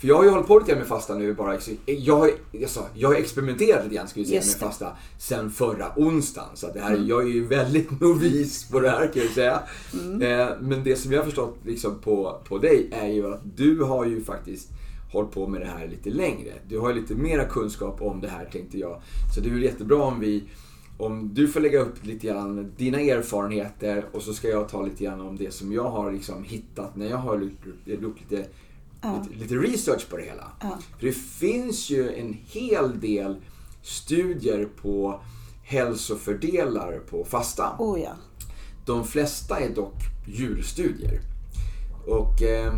För 0.00 0.08
jag 0.08 0.16
har 0.16 0.24
ju 0.24 0.30
hållit 0.30 0.46
på 0.46 0.58
lite 0.58 0.76
med 0.76 0.86
fasta 0.86 1.14
nu 1.14 1.34
bara. 1.34 1.58
Jag 1.86 2.16
har, 2.16 2.30
jag, 2.52 2.70
sa, 2.70 2.86
jag 2.94 3.08
har 3.08 3.14
experimenterat 3.14 3.84
lite 3.84 3.94
grann 3.94 4.08
ska 4.08 4.20
vi 4.20 4.26
säga, 4.26 4.40
med 4.40 4.54
fasta 4.54 4.96
sen 5.18 5.50
förra 5.50 5.92
onsdagen. 5.96 6.48
Så 6.54 6.72
det 6.72 6.80
här, 6.80 6.94
mm. 6.94 7.08
jag 7.08 7.22
är 7.22 7.26
ju 7.28 7.46
väldigt 7.46 8.00
novis 8.00 8.68
på 8.70 8.80
det 8.80 8.90
här 8.90 9.12
kan 9.12 9.22
jag 9.22 9.32
säga. 9.32 9.60
Mm. 10.02 10.22
Eh, 10.22 10.48
men 10.60 10.84
det 10.84 10.96
som 10.96 11.12
jag 11.12 11.18
har 11.18 11.24
förstått 11.24 11.56
liksom 11.64 11.98
på, 11.98 12.40
på 12.48 12.58
dig 12.58 12.88
är 12.92 13.08
ju 13.08 13.34
att 13.34 13.40
du 13.56 13.82
har 13.82 14.06
ju 14.06 14.24
faktiskt 14.24 14.68
hållit 15.12 15.30
på 15.30 15.46
med 15.46 15.60
det 15.60 15.66
här 15.66 15.88
lite 15.88 16.10
längre. 16.10 16.52
Du 16.68 16.78
har 16.78 16.88
ju 16.88 17.00
lite 17.00 17.14
mera 17.14 17.44
kunskap 17.44 18.02
om 18.02 18.20
det 18.20 18.28
här 18.28 18.44
tänkte 18.44 18.78
jag. 18.78 19.00
Så 19.34 19.40
det 19.40 19.48
är 19.48 19.52
väl 19.52 19.62
jättebra 19.62 20.02
om 20.02 20.20
vi 20.20 20.44
om 20.98 21.34
du 21.34 21.48
får 21.48 21.60
lägga 21.60 21.80
upp 21.80 22.04
lite 22.06 22.26
grann 22.26 22.72
dina 22.76 23.00
erfarenheter 23.00 24.04
och 24.12 24.22
så 24.22 24.32
ska 24.32 24.48
jag 24.48 24.68
ta 24.68 24.82
lite 24.82 25.04
grann 25.04 25.20
om 25.20 25.36
det 25.36 25.54
som 25.54 25.72
jag 25.72 25.90
har 25.90 26.12
liksom 26.12 26.44
hittat 26.44 26.96
när 26.96 27.10
jag 27.10 27.16
har 27.16 27.50
gjort 27.84 28.20
lite 28.20 28.46
ja. 29.02 29.22
lite, 29.22 29.42
lite, 29.42 29.54
research 29.54 30.08
på 30.08 30.16
det 30.16 30.22
hela. 30.22 30.52
Ja. 30.60 30.78
För 30.98 31.06
det 31.06 31.12
finns 31.12 31.90
ju 31.90 32.14
en 32.14 32.36
hel 32.46 33.00
del 33.00 33.36
studier 33.82 34.68
på 34.82 35.20
hälsofördelar 35.62 37.00
på 37.10 37.24
fasta. 37.24 37.76
Oh, 37.78 38.00
ja. 38.00 38.12
De 38.86 39.04
flesta 39.04 39.60
är 39.60 39.74
dock 39.74 39.96
djurstudier. 40.26 41.20
Och 42.06 42.42
eh, 42.42 42.72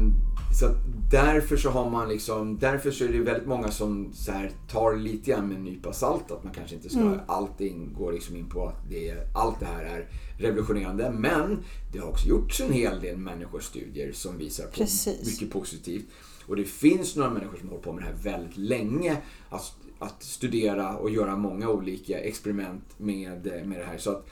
så 0.61 0.67
därför 1.11 1.57
så 1.57 1.71
har 1.71 1.91
man 1.91 2.09
liksom, 2.09 2.59
därför 2.59 2.91
så 2.91 3.05
är 3.05 3.09
det 3.09 3.21
väldigt 3.21 3.49
många 3.49 3.71
som 3.71 4.13
så 4.13 4.33
här, 4.33 4.51
tar 4.71 4.97
lite 4.97 5.31
grann 5.31 5.49
med 5.49 5.57
en 5.57 5.65
nypa 5.65 5.93
salt. 5.93 6.31
Att 6.31 6.45
man 6.45 6.53
kanske 6.53 6.77
inte 6.77 6.89
ska, 6.89 7.01
mm. 7.01 7.21
allting 7.27 7.95
går 7.99 8.13
liksom 8.13 8.37
in 8.37 8.49
på 8.49 8.67
att 8.67 8.91
det 8.91 9.15
allt 9.35 9.61
det 9.61 9.67
här 9.67 9.85
är 9.85 10.09
revolutionerande. 10.39 11.11
Men 11.11 11.59
det 11.93 11.99
har 11.99 12.09
också 12.09 12.29
gjorts 12.29 12.61
en 12.61 12.73
hel 12.73 13.01
del 13.01 13.17
människostudier 13.17 14.13
som 14.13 14.39
visar 14.39 14.65
på 14.65 14.71
Precis. 14.71 15.27
mycket 15.27 15.51
positivt. 15.51 16.05
Och 16.47 16.57
det 16.57 16.65
finns 16.65 17.17
några 17.17 17.31
människor 17.31 17.59
som 17.59 17.69
har 17.69 17.71
hållit 17.71 17.85
på 17.85 17.93
med 17.93 18.03
det 18.03 18.07
här 18.07 18.35
väldigt 18.35 18.57
länge. 18.57 19.17
Att, 19.49 19.73
att 19.99 20.23
studera 20.23 20.97
och 20.97 21.11
göra 21.11 21.37
många 21.37 21.69
olika 21.69 22.21
experiment 22.21 22.85
med, 22.99 23.45
med 23.67 23.79
det 23.81 23.85
här. 23.85 23.99
Så 23.99 24.11
att 24.11 24.27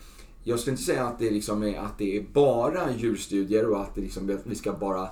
jag 0.45 0.61
skulle 0.61 0.73
inte 0.73 0.85
säga 0.85 1.07
att 1.07 1.19
det, 1.19 1.31
liksom 1.31 1.63
är, 1.63 1.79
att 1.79 1.99
det 1.99 2.17
är 2.17 2.25
bara 2.33 2.93
djurstudier 2.97 3.67
och 3.67 3.81
att 3.81 3.95
det 3.95 4.01
liksom, 4.01 4.39
vi 4.45 4.55
ska 4.55 4.73
bara 4.73 5.09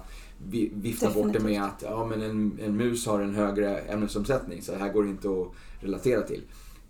vifta 0.48 0.76
Definitivt. 0.76 1.14
bort 1.14 1.32
det 1.32 1.40
med 1.40 1.62
att 1.62 1.82
ja, 1.82 2.06
men 2.06 2.22
en, 2.22 2.58
en 2.62 2.76
mus 2.76 3.06
har 3.06 3.20
en 3.20 3.34
högre 3.34 3.78
ämnesomsättning 3.78 4.62
så 4.62 4.72
det 4.72 4.78
här 4.78 4.92
går 4.92 5.06
inte 5.08 5.28
att 5.28 5.48
relatera 5.80 6.22
till. 6.22 6.42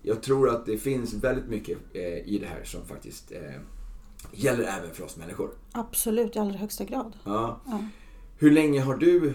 Jag 0.02 0.22
tror 0.22 0.48
att 0.50 0.66
det 0.66 0.78
finns 0.78 1.14
väldigt 1.14 1.48
mycket 1.48 1.78
eh, 1.92 2.28
i 2.28 2.38
det 2.40 2.46
här 2.46 2.64
som 2.64 2.84
faktiskt 2.86 3.32
eh, 3.32 3.60
gäller 4.34 4.64
även 4.64 4.94
för 4.94 5.04
oss 5.04 5.16
människor. 5.16 5.50
Absolut, 5.72 6.36
i 6.36 6.38
allra 6.38 6.58
högsta 6.58 6.84
grad. 6.84 7.12
Ja. 7.24 7.60
ja. 7.66 7.78
Hur 8.38 8.50
länge 8.50 8.80
har 8.80 8.94
du 8.94 9.34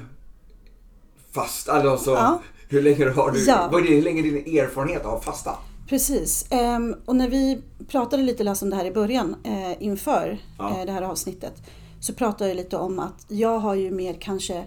fast, 1.31 1.69
alltså, 1.69 2.11
ja. 2.11 2.41
hur 2.69 2.81
länge 2.81 3.09
har 3.09 3.31
du, 3.31 3.45
ja. 3.45 3.69
vad 3.71 3.85
är 3.85 3.87
hur 3.87 4.01
länge 4.01 4.19
är 4.19 4.23
din 4.23 4.57
erfarenhet 4.57 5.05
av 5.05 5.19
fasta? 5.19 5.57
Precis, 5.87 6.45
ehm, 6.49 6.95
och 7.05 7.15
när 7.15 7.29
vi 7.29 7.61
pratade 7.87 8.23
lite 8.23 8.43
Lasse 8.43 8.65
om 8.65 8.69
det 8.69 8.75
här 8.75 8.85
i 8.85 8.91
början 8.91 9.35
eh, 9.43 9.83
inför 9.83 10.41
ja. 10.57 10.79
eh, 10.79 10.85
det 10.85 10.91
här 10.91 11.01
avsnittet 11.01 11.53
så 11.99 12.13
pratade 12.13 12.49
jag 12.49 12.57
lite 12.57 12.77
om 12.77 12.99
att 12.99 13.25
jag 13.27 13.59
har 13.59 13.75
ju 13.75 13.91
mer 13.91 14.13
kanske 14.13 14.65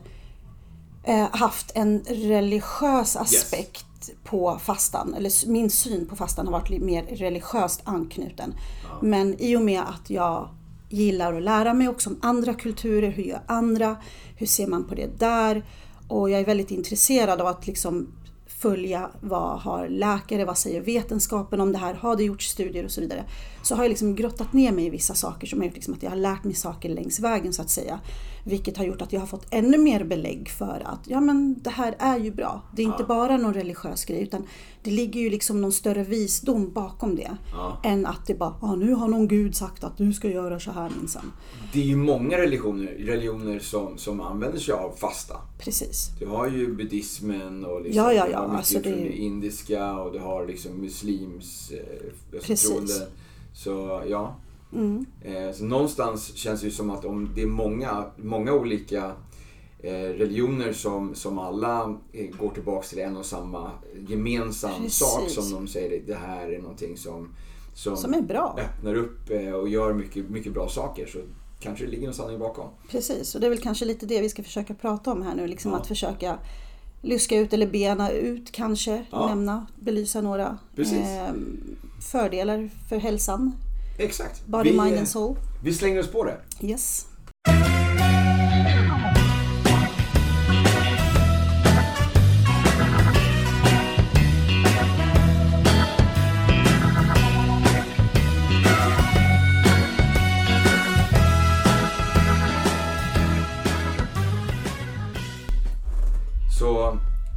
eh, 1.04 1.28
haft 1.30 1.72
en 1.74 2.04
religiös 2.08 3.16
aspekt 3.16 3.84
yes. 3.84 3.91
På 4.25 4.59
fastan. 4.59 5.14
Eller 5.14 5.49
min 5.49 5.71
syn 5.71 6.06
på 6.06 6.16
fastan 6.16 6.47
har 6.47 6.52
varit 6.52 6.82
mer 6.82 7.02
religiöst 7.02 7.80
anknuten. 7.85 8.54
Ja. 8.85 8.99
Men 9.02 9.40
i 9.40 9.56
och 9.56 9.62
med 9.62 9.80
att 9.80 10.11
jag 10.11 10.49
gillar 10.88 11.35
att 11.35 11.42
lära 11.42 11.75
mig 11.75 11.88
också 11.88 12.11
om 12.11 12.18
andra 12.23 12.54
kulturer, 12.54 13.11
hur 13.11 13.23
gör 13.23 13.42
andra? 13.47 13.97
Hur 14.37 14.47
ser 14.47 14.66
man 14.66 14.85
på 14.85 14.94
det 14.94 15.18
där? 15.18 15.64
Och 16.09 16.30
jag 16.30 16.40
är 16.40 16.44
väldigt 16.44 16.71
intresserad 16.71 17.40
av 17.40 17.47
att 17.47 17.66
liksom 17.66 18.09
följa 18.62 19.11
vad 19.21 19.61
har 19.61 19.88
läkare, 19.88 20.45
vad 20.45 20.59
säger 20.59 20.81
vetenskapen 20.81 21.61
om 21.61 21.73
det 21.73 21.78
här, 21.78 21.95
har 21.95 22.16
det 22.16 22.23
gjorts 22.23 22.49
studier 22.49 22.85
och 22.85 22.90
så 22.90 23.00
vidare. 23.00 23.25
Så 23.62 23.75
har 23.75 23.85
jag 23.85 23.88
liksom 23.88 24.14
grottat 24.14 24.52
ner 24.52 24.73
mig 24.73 24.87
i 24.87 24.90
vissa 24.90 25.14
saker 25.14 25.47
som 25.47 25.59
har 25.59 25.66
gjort 25.66 25.75
liksom 25.75 25.95
att 25.95 26.02
jag 26.02 26.11
har 26.11 26.16
lärt 26.16 26.45
mig 26.45 26.54
saker 26.54 26.88
längs 26.88 27.21
vägen 27.21 27.52
så 27.52 27.62
att 27.62 27.71
säga. 27.71 28.00
Vilket 28.45 28.76
har 28.76 28.85
gjort 28.85 29.02
att 29.02 29.12
jag 29.12 29.21
har 29.21 29.26
fått 29.26 29.47
ännu 29.50 29.78
mer 29.78 30.04
belägg 30.04 30.49
för 30.49 30.83
att 30.85 31.00
ja 31.07 31.21
men 31.21 31.62
det 31.62 31.71
här 31.71 31.95
är 31.99 32.19
ju 32.19 32.31
bra. 32.31 32.62
Det 32.76 32.83
är 32.83 32.87
inte 32.87 33.04
bara 33.04 33.37
någon 33.37 33.54
religiös 33.54 34.04
grej 34.04 34.23
utan 34.23 34.47
det 34.82 34.90
ligger 34.90 35.20
ju 35.20 35.30
liksom 35.30 35.60
någon 35.60 35.72
större 35.72 36.04
visdom 36.04 36.72
bakom 36.72 37.16
det. 37.16 37.36
Ja. 37.52 37.80
Än 37.84 38.06
att 38.06 38.26
det 38.26 38.34
bara, 38.34 38.54
ah, 38.60 38.74
nu 38.74 38.94
har 38.94 39.08
någon 39.08 39.28
gud 39.28 39.56
sagt 39.56 39.84
att 39.84 39.96
du 39.96 40.12
ska 40.12 40.28
göra 40.28 40.60
så 40.60 40.70
här 40.70 40.90
minsann. 40.98 41.32
Det 41.72 41.80
är 41.80 41.84
ju 41.84 41.96
många 41.96 42.38
religioner, 42.38 42.86
religioner 42.86 43.58
som, 43.58 43.98
som 43.98 44.20
använder 44.20 44.58
sig 44.58 44.74
av 44.74 44.92
fasta. 44.96 45.36
Precis. 45.58 46.10
Du 46.18 46.26
har 46.26 46.48
ju 46.48 46.74
buddhismen 46.74 47.64
och 47.64 47.82
liksom, 47.82 48.04
ja, 48.04 48.12
ja, 48.12 48.28
ja. 48.32 48.38
Alltså 48.38 48.78
det... 48.78 48.90
det 48.90 49.16
indiska 49.16 49.94
och 49.94 50.12
du 50.12 50.18
har 50.18 50.46
liksom 50.46 50.72
muslims 50.72 51.70
eh, 51.70 52.40
Precis. 52.40 53.02
Så 53.54 54.02
ja. 54.08 54.36
Mm. 54.72 55.06
Eh, 55.22 55.52
så 55.52 55.64
någonstans 55.64 56.34
känns 56.34 56.60
det 56.60 56.66
ju 56.66 56.72
som 56.72 56.90
att 56.90 57.04
om 57.04 57.28
det 57.34 57.42
är 57.42 57.46
många, 57.46 58.04
många 58.16 58.52
olika 58.52 59.12
religioner 59.90 60.72
som, 60.72 61.14
som 61.14 61.38
alla 61.38 61.98
eh, 62.12 62.26
går 62.38 62.50
tillbaks 62.50 62.90
till 62.90 62.98
en 62.98 63.16
och 63.16 63.26
samma 63.26 63.70
gemensam 64.08 64.82
Precis. 64.82 64.98
sak 64.98 65.28
som 65.28 65.52
de 65.52 65.68
säger 65.68 66.02
det 66.06 66.14
här 66.14 66.48
är 66.48 66.62
någonting 66.62 66.96
som, 66.96 67.34
som, 67.74 67.96
som 67.96 68.14
är 68.14 68.22
bra. 68.22 68.58
öppnar 68.58 68.94
upp 68.94 69.30
och 69.60 69.68
gör 69.68 69.92
mycket, 69.92 70.30
mycket 70.30 70.52
bra 70.52 70.68
saker. 70.68 71.06
Så 71.06 71.18
kanske 71.60 71.84
det 71.84 71.90
ligger 71.90 72.04
någon 72.04 72.14
sanning 72.14 72.38
bakom. 72.38 72.68
Precis, 72.90 73.34
och 73.34 73.40
det 73.40 73.46
är 73.46 73.50
väl 73.50 73.60
kanske 73.60 73.84
lite 73.84 74.06
det 74.06 74.20
vi 74.20 74.28
ska 74.28 74.42
försöka 74.42 74.74
prata 74.74 75.12
om 75.12 75.22
här 75.22 75.34
nu. 75.34 75.46
Liksom 75.46 75.70
ja. 75.70 75.78
Att 75.78 75.86
försöka 75.86 76.38
luska 77.02 77.36
ut 77.36 77.52
eller 77.52 77.66
bena 77.66 78.10
ut 78.10 78.52
kanske, 78.52 79.04
ja. 79.10 79.26
nämna, 79.26 79.66
belysa 79.76 80.20
några 80.20 80.58
eh, 80.76 81.34
fördelar 82.12 82.70
för 82.88 82.96
hälsan. 82.96 83.52
Exakt. 83.98 84.46
Body, 84.46 84.70
vi, 84.70 84.80
mind 84.80 84.98
and 84.98 85.08
soul. 85.08 85.36
Vi 85.64 85.72
slänger 85.74 86.00
oss 86.00 86.10
på 86.10 86.24
det. 86.24 86.36
Yes. 86.60 87.06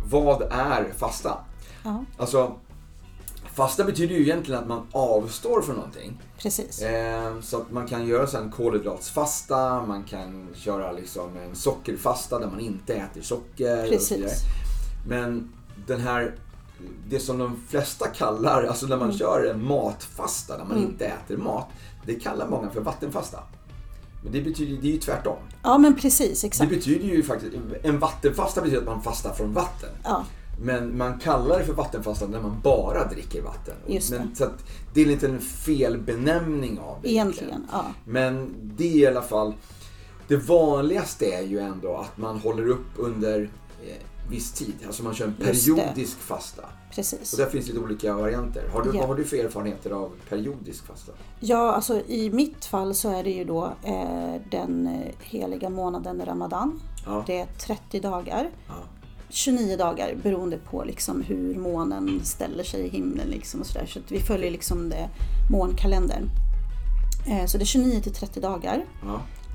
Vad 0.10 0.42
är 0.42 0.94
fasta? 0.98 1.38
Ja. 1.84 2.06
Alltså, 2.18 2.56
fasta 3.54 3.84
betyder 3.84 4.16
ju 4.16 4.22
egentligen 4.22 4.62
att 4.62 4.68
man 4.68 4.88
avstår 4.92 5.62
från 5.62 5.76
någonting. 5.76 6.22
Precis. 6.38 6.82
Eh, 6.82 7.42
så 7.42 7.58
att 7.58 7.72
man 7.72 7.88
kan 7.88 8.08
göra 8.08 8.40
en 8.40 8.52
kolhydratsfasta, 8.52 9.86
man 9.86 10.04
kan 10.04 10.48
köra 10.56 10.92
liksom 10.92 11.38
en 11.38 11.56
sockerfasta 11.56 12.40
där 12.40 12.48
man 12.48 12.60
inte 12.60 12.96
äter 12.96 13.22
socker. 13.22 13.88
Precis. 13.88 14.44
Men 15.08 15.54
den 15.88 16.02
här, 16.02 16.36
det 17.08 17.20
som 17.20 17.38
de 17.38 17.62
flesta 17.70 18.08
kallar, 18.08 18.64
alltså 18.64 18.86
när 18.86 18.98
man 18.98 19.08
mm. 19.08 19.18
kör 19.18 19.52
en 19.52 19.68
matfasta 19.68 20.58
där 20.58 20.66
man 20.66 20.78
mm. 20.78 20.90
inte 20.90 21.06
äter 21.06 21.38
mat. 21.38 21.68
Det 22.06 22.16
kallar 22.16 22.48
många 22.48 22.70
för 22.70 22.82
vattenfasta. 22.82 23.40
Men 24.26 24.34
det 24.34 24.42
betyder 24.42 24.82
det 24.82 24.88
är 24.88 24.92
ju 24.92 25.00
tvärtom. 25.00 25.38
Ja 25.64 25.78
men 25.78 25.96
precis, 25.96 26.44
exakt. 26.44 26.70
Det 26.70 26.76
betyder 26.76 27.08
ju 27.08 27.24
faktiskt, 27.24 27.56
en 27.84 28.00
vattenfasta 28.00 28.62
betyder 28.62 28.82
att 28.82 28.88
man 28.88 29.02
fastar 29.02 29.34
från 29.34 29.54
vatten. 29.54 29.90
Ja. 30.04 30.26
Men 30.62 30.98
man 30.98 31.20
kallar 31.20 31.60
det 31.60 31.66
för 31.66 31.74
vattenfasta 31.74 32.28
när 32.28 32.42
man 32.42 32.62
bara 32.64 33.08
dricker 33.08 33.42
vatten. 33.42 33.76
Just 33.88 34.12
det. 34.12 34.20
Men, 34.20 34.36
så 34.36 34.50
det 34.94 35.02
är 35.02 35.26
en 35.26 35.40
felbenämning 35.40 36.80
av 36.80 37.02
det. 37.02 37.12
Egentligen, 37.12 37.68
ja. 37.72 37.86
Men 38.06 38.54
det 38.62 38.94
är 38.94 38.98
i 38.98 39.08
alla 39.08 39.22
fall, 39.22 39.54
det 40.28 40.36
vanligaste 40.36 41.26
är 41.26 41.42
ju 41.42 41.60
ändå 41.60 41.98
att 41.98 42.18
man 42.18 42.40
håller 42.40 42.68
upp 42.70 42.88
under 42.98 43.50
eh, 43.84 43.98
viss 44.30 44.52
tid. 44.52 44.76
Alltså 44.88 45.04
man 45.04 45.16
kör 45.16 45.26
en 45.26 45.34
periodisk 45.34 46.18
fasta. 46.18 46.64
Precis. 46.92 47.34
Och 47.34 47.40
där 47.40 47.50
finns 47.50 47.68
lite 47.68 47.80
olika 47.80 48.14
varianter. 48.14 48.70
Har 48.74 48.82
du, 48.82 48.90
ja. 48.90 49.00
Vad 49.00 49.08
har 49.08 49.16
du 49.16 49.24
för 49.24 49.38
erfarenheter 49.38 49.92
av 49.92 50.12
periodisk 50.30 50.86
fasta? 50.86 51.12
Ja, 51.40 51.72
alltså 51.72 52.02
i 52.08 52.30
mitt 52.30 52.66
fall 52.66 52.96
så 52.96 53.10
är 53.10 53.24
det 53.24 53.30
ju 53.30 53.44
då 53.44 53.74
eh, 53.84 54.42
den 54.52 55.04
heliga 55.20 55.70
månaden 55.70 56.26
Ramadan. 56.26 56.82
Ja. 57.06 57.24
Det 57.28 57.40
är 57.40 57.46
30 57.46 58.00
dagar. 58.00 58.50
Ja. 58.68 58.74
29 59.30 59.78
dagar 59.78 60.16
beroende 60.24 60.58
på 60.58 60.84
liksom 60.84 61.22
hur 61.22 61.56
månen 61.56 62.22
ställer 62.24 62.64
sig 62.64 62.82
i 62.82 62.90
himlen. 62.90 63.28
Liksom 63.28 63.62
och 63.62 63.68
så 63.68 63.80
där. 63.80 63.86
så 63.86 64.00
vi 64.08 64.20
följer 64.20 64.52
liksom 64.52 64.90
det, 64.90 65.10
månkalendern. 65.52 66.30
Eh, 67.28 67.46
så 67.46 67.58
det 67.58 67.64
är 67.64 67.66
29 67.66 68.02
till 68.02 68.14
30 68.14 68.40
dagar. 68.40 68.86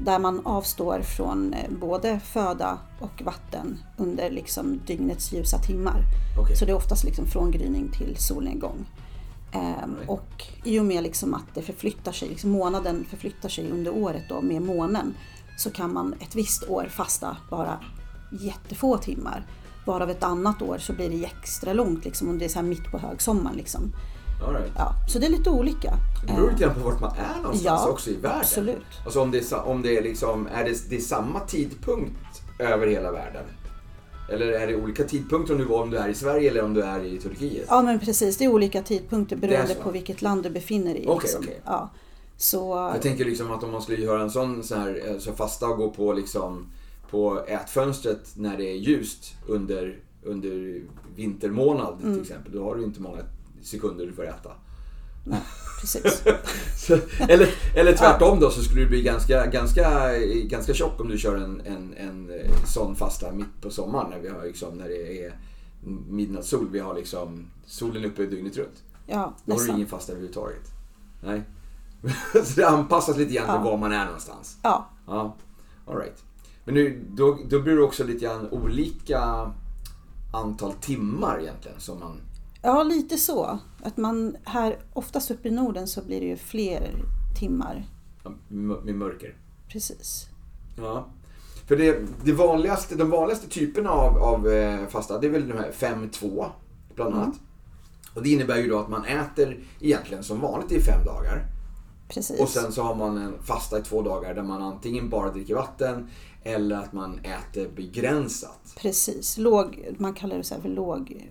Där 0.05 0.19
man 0.19 0.47
avstår 0.47 1.01
från 1.01 1.55
eh, 1.55 1.71
både 1.71 2.21
föda 2.21 2.79
och 3.01 3.23
vatten 3.25 3.79
under 3.97 4.31
liksom 4.31 4.81
dygnets 4.87 5.33
ljusa 5.33 5.59
timmar. 5.59 6.03
Okay. 6.43 6.57
Så 6.57 6.65
det 6.65 6.71
är 6.71 6.77
oftast 6.77 7.05
liksom 7.05 7.27
från 7.27 7.51
gryning 7.51 7.93
till 7.93 8.17
solnedgång. 8.19 8.87
Um, 9.55 9.97
och 10.07 10.45
i 10.65 10.81
och 10.81 10.85
med 10.85 11.03
liksom 11.03 11.35
att 11.35 11.55
det 11.55 11.63
förflyttar 11.63 12.13
sig, 12.13 12.29
liksom 12.29 12.51
månaden 12.51 13.05
förflyttar 13.11 13.49
sig 13.49 13.71
under 13.71 13.95
året 13.95 14.23
då 14.29 14.41
med 14.41 14.63
månen 14.63 15.15
så 15.59 15.71
kan 15.71 15.93
man 15.93 16.15
ett 16.21 16.35
visst 16.35 16.69
år 16.69 16.87
fasta 16.91 17.37
bara 17.51 17.79
jättefå 18.41 18.99
timmar. 18.99 19.47
Varav 19.87 20.11
ett 20.11 20.23
annat 20.23 20.63
år 20.63 20.79
så 20.79 20.93
blir 20.93 21.11
det 21.11 21.25
extra 21.25 21.73
långt 21.73 22.05
liksom, 22.05 22.29
om 22.29 22.39
det 22.39 22.45
är 22.45 22.49
så 22.49 22.63
mitt 22.63 22.91
på 22.91 22.99
högsommaren. 22.99 23.57
Liksom. 23.57 23.93
Right. 24.49 24.73
Ja, 24.77 24.95
så 25.09 25.19
det 25.19 25.27
är 25.27 25.31
lite 25.31 25.51
olika. 25.51 25.99
Det 26.27 26.33
beror 26.33 26.51
lite 26.51 26.63
grann 26.63 26.75
på 26.75 26.81
vart 26.81 27.01
man 27.01 27.11
är 27.17 27.43
någonstans 27.43 27.83
ja, 27.85 27.89
också 27.89 28.11
i 28.11 28.17
världen. 28.17 28.41
Absolut. 28.41 28.87
Alltså 29.05 29.21
om 29.21 29.31
det 29.31 29.53
är, 29.53 29.67
om 29.67 29.83
det 29.83 29.99
är, 29.99 30.03
liksom, 30.03 30.49
är 30.55 30.65
det, 30.65 30.91
det 30.91 30.97
är 30.97 31.01
samma 31.01 31.41
tidpunkt 31.41 32.43
över 32.59 32.87
hela 32.87 33.13
världen? 33.13 33.45
Eller 34.31 34.47
är 34.47 34.67
det 34.67 34.77
olika 34.77 35.05
tidpunkter 35.05 35.55
om 35.55 35.61
du, 35.61 35.67
om 35.67 35.91
du 35.91 35.97
är 35.97 36.09
i 36.09 36.15
Sverige 36.15 36.51
eller 36.51 36.63
om 36.63 36.75
du 36.75 36.83
är 36.83 37.05
i 37.05 37.19
Turkiet? 37.19 37.67
Ja 37.69 37.83
men 37.83 37.99
precis, 37.99 38.37
det 38.37 38.45
är 38.45 38.49
olika 38.49 38.83
tidpunkter 38.83 39.37
beroende 39.37 39.75
på 39.75 39.91
vilket 39.91 40.23
land 40.23 40.43
du 40.43 40.51
befinner 40.51 40.95
dig 40.95 41.03
i. 41.03 41.07
Okay, 41.07 41.21
liksom. 41.23 41.41
okay. 41.41 41.55
Ja. 41.65 41.91
Så... 42.37 42.91
Jag 42.95 43.03
tänker 43.03 43.25
liksom 43.25 43.51
att 43.51 43.65
om 43.65 43.71
man 43.71 43.83
skulle 43.83 43.99
göra 43.99 44.23
en 44.23 44.31
sån 44.31 44.63
så 44.63 44.75
här, 44.75 45.03
eh, 45.09 45.19
så 45.19 45.33
fasta 45.33 45.69
och 45.69 45.77
gå 45.77 45.91
på, 45.91 46.13
liksom, 46.13 46.67
på 47.11 47.45
ätfönstret 47.47 48.33
när 48.35 48.57
det 48.57 48.71
är 48.71 48.77
ljust 48.77 49.35
under, 49.47 49.99
under 50.23 50.83
vintermånad 51.17 52.01
mm. 52.03 52.15
till 52.15 52.23
exempel. 52.23 52.53
Då 52.53 52.65
har 52.65 52.75
du 52.75 52.85
inte 52.85 53.01
många 53.01 53.23
sekunder 53.63 54.07
du 54.07 54.13
får 54.13 54.27
äta. 54.27 54.51
Nej, 55.25 55.41
precis. 55.81 56.23
så, 56.87 56.99
eller, 57.29 57.49
eller 57.75 57.97
tvärtom 57.97 58.41
då 58.41 58.51
så 58.51 58.63
skulle 58.63 58.81
du 58.81 58.89
bli 58.89 59.03
ganska, 59.03 59.47
ganska, 59.47 60.19
ganska 60.45 60.75
tjock 60.75 61.01
om 61.01 61.09
du 61.09 61.19
kör 61.19 61.37
en, 61.37 61.61
en, 61.61 61.95
en 61.97 62.31
eh, 62.31 62.65
sån 62.67 62.97
fasta 62.97 63.33
mitt 63.33 63.61
på 63.61 63.71
sommaren 63.71 64.11
när, 64.11 64.19
vi 64.19 64.29
har 64.29 64.45
liksom, 64.45 64.79
när 64.79 64.89
det 64.89 65.25
är 65.25 65.35
midnattssol. 66.09 66.69
Vi 66.71 66.79
har 66.79 66.95
liksom 66.95 67.47
solen 67.67 68.05
uppe 68.05 68.27
dygnet 68.27 68.57
runt. 68.57 68.83
Ja, 69.07 69.35
Då 69.45 69.55
har 69.55 69.61
du 69.61 69.73
ingen 69.73 69.87
fasta 69.87 70.13
överhuvudtaget. 70.13 70.73
Nej. 71.21 71.43
så 72.45 72.61
det 72.61 72.69
anpassas 72.69 73.17
lite 73.17 73.35
grann 73.35 73.47
till 73.47 73.71
var 73.71 73.77
man 73.79 73.93
är 73.93 74.05
någonstans. 74.05 74.59
Ja. 74.63 74.89
ja. 75.07 75.37
All 75.87 75.97
right. 75.97 76.25
Men 76.65 76.75
nu, 76.75 77.05
då, 77.09 77.39
då 77.49 77.61
blir 77.61 77.77
det 77.77 77.83
också 77.83 78.05
lite 78.05 78.25
grann 78.25 78.49
olika 78.51 79.53
antal 80.33 80.73
timmar 80.73 81.41
egentligen 81.41 81.81
som 81.81 81.99
man 81.99 82.21
Ja, 82.63 82.83
lite 82.83 83.17
så. 83.17 83.59
Att 83.83 83.97
man 83.97 84.37
här, 84.45 84.79
oftast 84.93 85.31
uppe 85.31 85.49
i 85.49 85.51
Norden 85.51 85.89
så 85.89 86.03
blir 86.03 86.21
det 86.21 86.27
ju 86.27 86.37
fler 86.37 87.05
timmar. 87.39 87.87
med 88.49 88.95
mörker. 88.95 89.37
Precis. 89.69 90.27
Ja. 90.77 91.09
För 91.67 91.77
det, 91.77 91.99
det 92.25 92.33
vanligaste, 92.33 92.95
de 92.95 93.11
vanligaste 93.11 93.49
typerna 93.49 93.91
av, 93.91 94.19
av 94.19 94.49
eh, 94.49 94.87
fasta, 94.87 95.19
det 95.19 95.27
är 95.27 95.31
väl 95.31 95.49
de 95.49 95.55
här 95.55 95.73
5-2 95.73 96.47
bland 96.95 97.15
annat. 97.15 97.27
Mm. 97.27 97.39
Och 98.15 98.23
det 98.23 98.31
innebär 98.31 98.57
ju 98.57 98.69
då 98.69 98.79
att 98.79 98.89
man 98.89 99.05
äter 99.05 99.59
egentligen 99.81 100.25
som 100.25 100.41
vanligt 100.41 100.73
i 100.73 100.81
fem 100.81 101.05
dagar. 101.05 101.47
Precis. 102.09 102.41
Och 102.41 102.49
sen 102.49 102.73
så 102.73 102.83
har 102.83 102.95
man 102.95 103.19
en 103.19 103.43
fasta 103.43 103.79
i 103.79 103.83
två 103.83 104.03
dagar 104.03 104.35
där 104.35 104.43
man 104.43 104.63
antingen 104.63 105.09
bara 105.09 105.31
dricker 105.31 105.55
vatten 105.55 106.09
eller 106.43 106.77
att 106.77 106.93
man 106.93 107.19
äter 107.19 107.69
begränsat. 107.77 108.75
Precis, 108.77 109.39
låg, 109.39 109.95
man 109.99 110.15
kallar 110.15 110.37
det 110.37 110.45
så 110.45 110.61
för 110.61 110.69
låg 110.69 111.31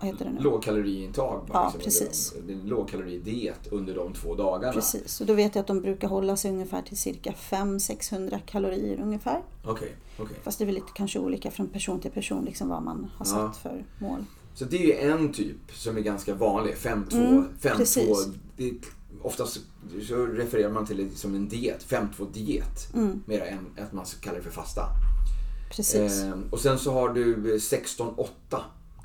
vad 0.00 0.10
heter 0.10 0.24
det 0.24 0.30
nu? 0.30 0.40
Lågkaloriintag. 0.40 1.50
Ja, 1.52 1.64
liksom, 1.64 1.80
precis. 1.80 2.34
En 2.48 2.62
lågkaloridiet 2.66 3.66
under 3.70 3.94
de 3.94 4.12
två 4.12 4.34
dagarna. 4.34 4.72
Precis, 4.72 5.20
och 5.20 5.26
då 5.26 5.34
vet 5.34 5.54
jag 5.54 5.60
att 5.60 5.66
de 5.66 5.80
brukar 5.80 6.08
hålla 6.08 6.36
sig 6.36 6.50
ungefär 6.50 6.82
till 6.82 6.96
cirka 6.96 7.34
500-600 7.50 8.40
kalorier 8.46 9.00
ungefär. 9.00 9.42
Okay, 9.64 9.88
okay. 10.18 10.36
Fast 10.42 10.58
det 10.58 10.64
är 10.64 10.66
väl 10.66 10.74
lite 10.74 10.92
kanske 10.94 11.18
olika 11.18 11.50
från 11.50 11.68
person 11.68 12.00
till 12.00 12.10
person 12.10 12.44
liksom 12.44 12.68
vad 12.68 12.82
man 12.82 13.10
har 13.16 13.24
satt 13.24 13.38
ja. 13.38 13.52
för 13.62 13.84
mål. 13.98 14.24
Så 14.54 14.64
det 14.64 14.76
är 14.76 14.86
ju 14.86 15.10
en 15.10 15.32
typ 15.32 15.72
som 15.72 15.96
är 15.96 16.00
ganska 16.00 16.34
vanlig, 16.34 16.74
5-2. 16.74 17.14
Mm, 18.58 18.80
oftast 19.22 19.60
så 20.08 20.26
refererar 20.26 20.70
man 20.70 20.86
till 20.86 20.96
det 20.96 21.18
som 21.18 21.34
en 21.34 21.48
diet, 21.48 21.86
5-2 21.88 22.32
diet. 22.32 22.94
Mm. 22.94 23.22
Mer 23.26 23.40
än 23.40 23.84
att 23.84 23.92
man 23.92 24.04
kallar 24.20 24.36
det 24.36 24.44
för 24.44 24.50
fasta. 24.50 24.82
Precis. 25.70 26.22
Eh, 26.22 26.38
och 26.50 26.60
sen 26.60 26.78
så 26.78 26.92
har 26.92 27.08
du 27.08 27.56
16-8 27.58 28.26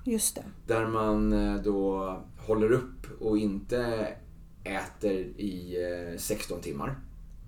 Just 0.04 0.36
det. 0.36 0.44
Där 0.68 0.88
man 0.88 1.34
eh, 1.34 1.62
då 1.62 2.18
håller 2.38 2.72
upp 2.72 3.22
och 3.22 3.38
inte 3.38 4.08
äter 4.64 5.20
i 5.22 5.76
16 6.18 6.62
timmar. 6.62 7.00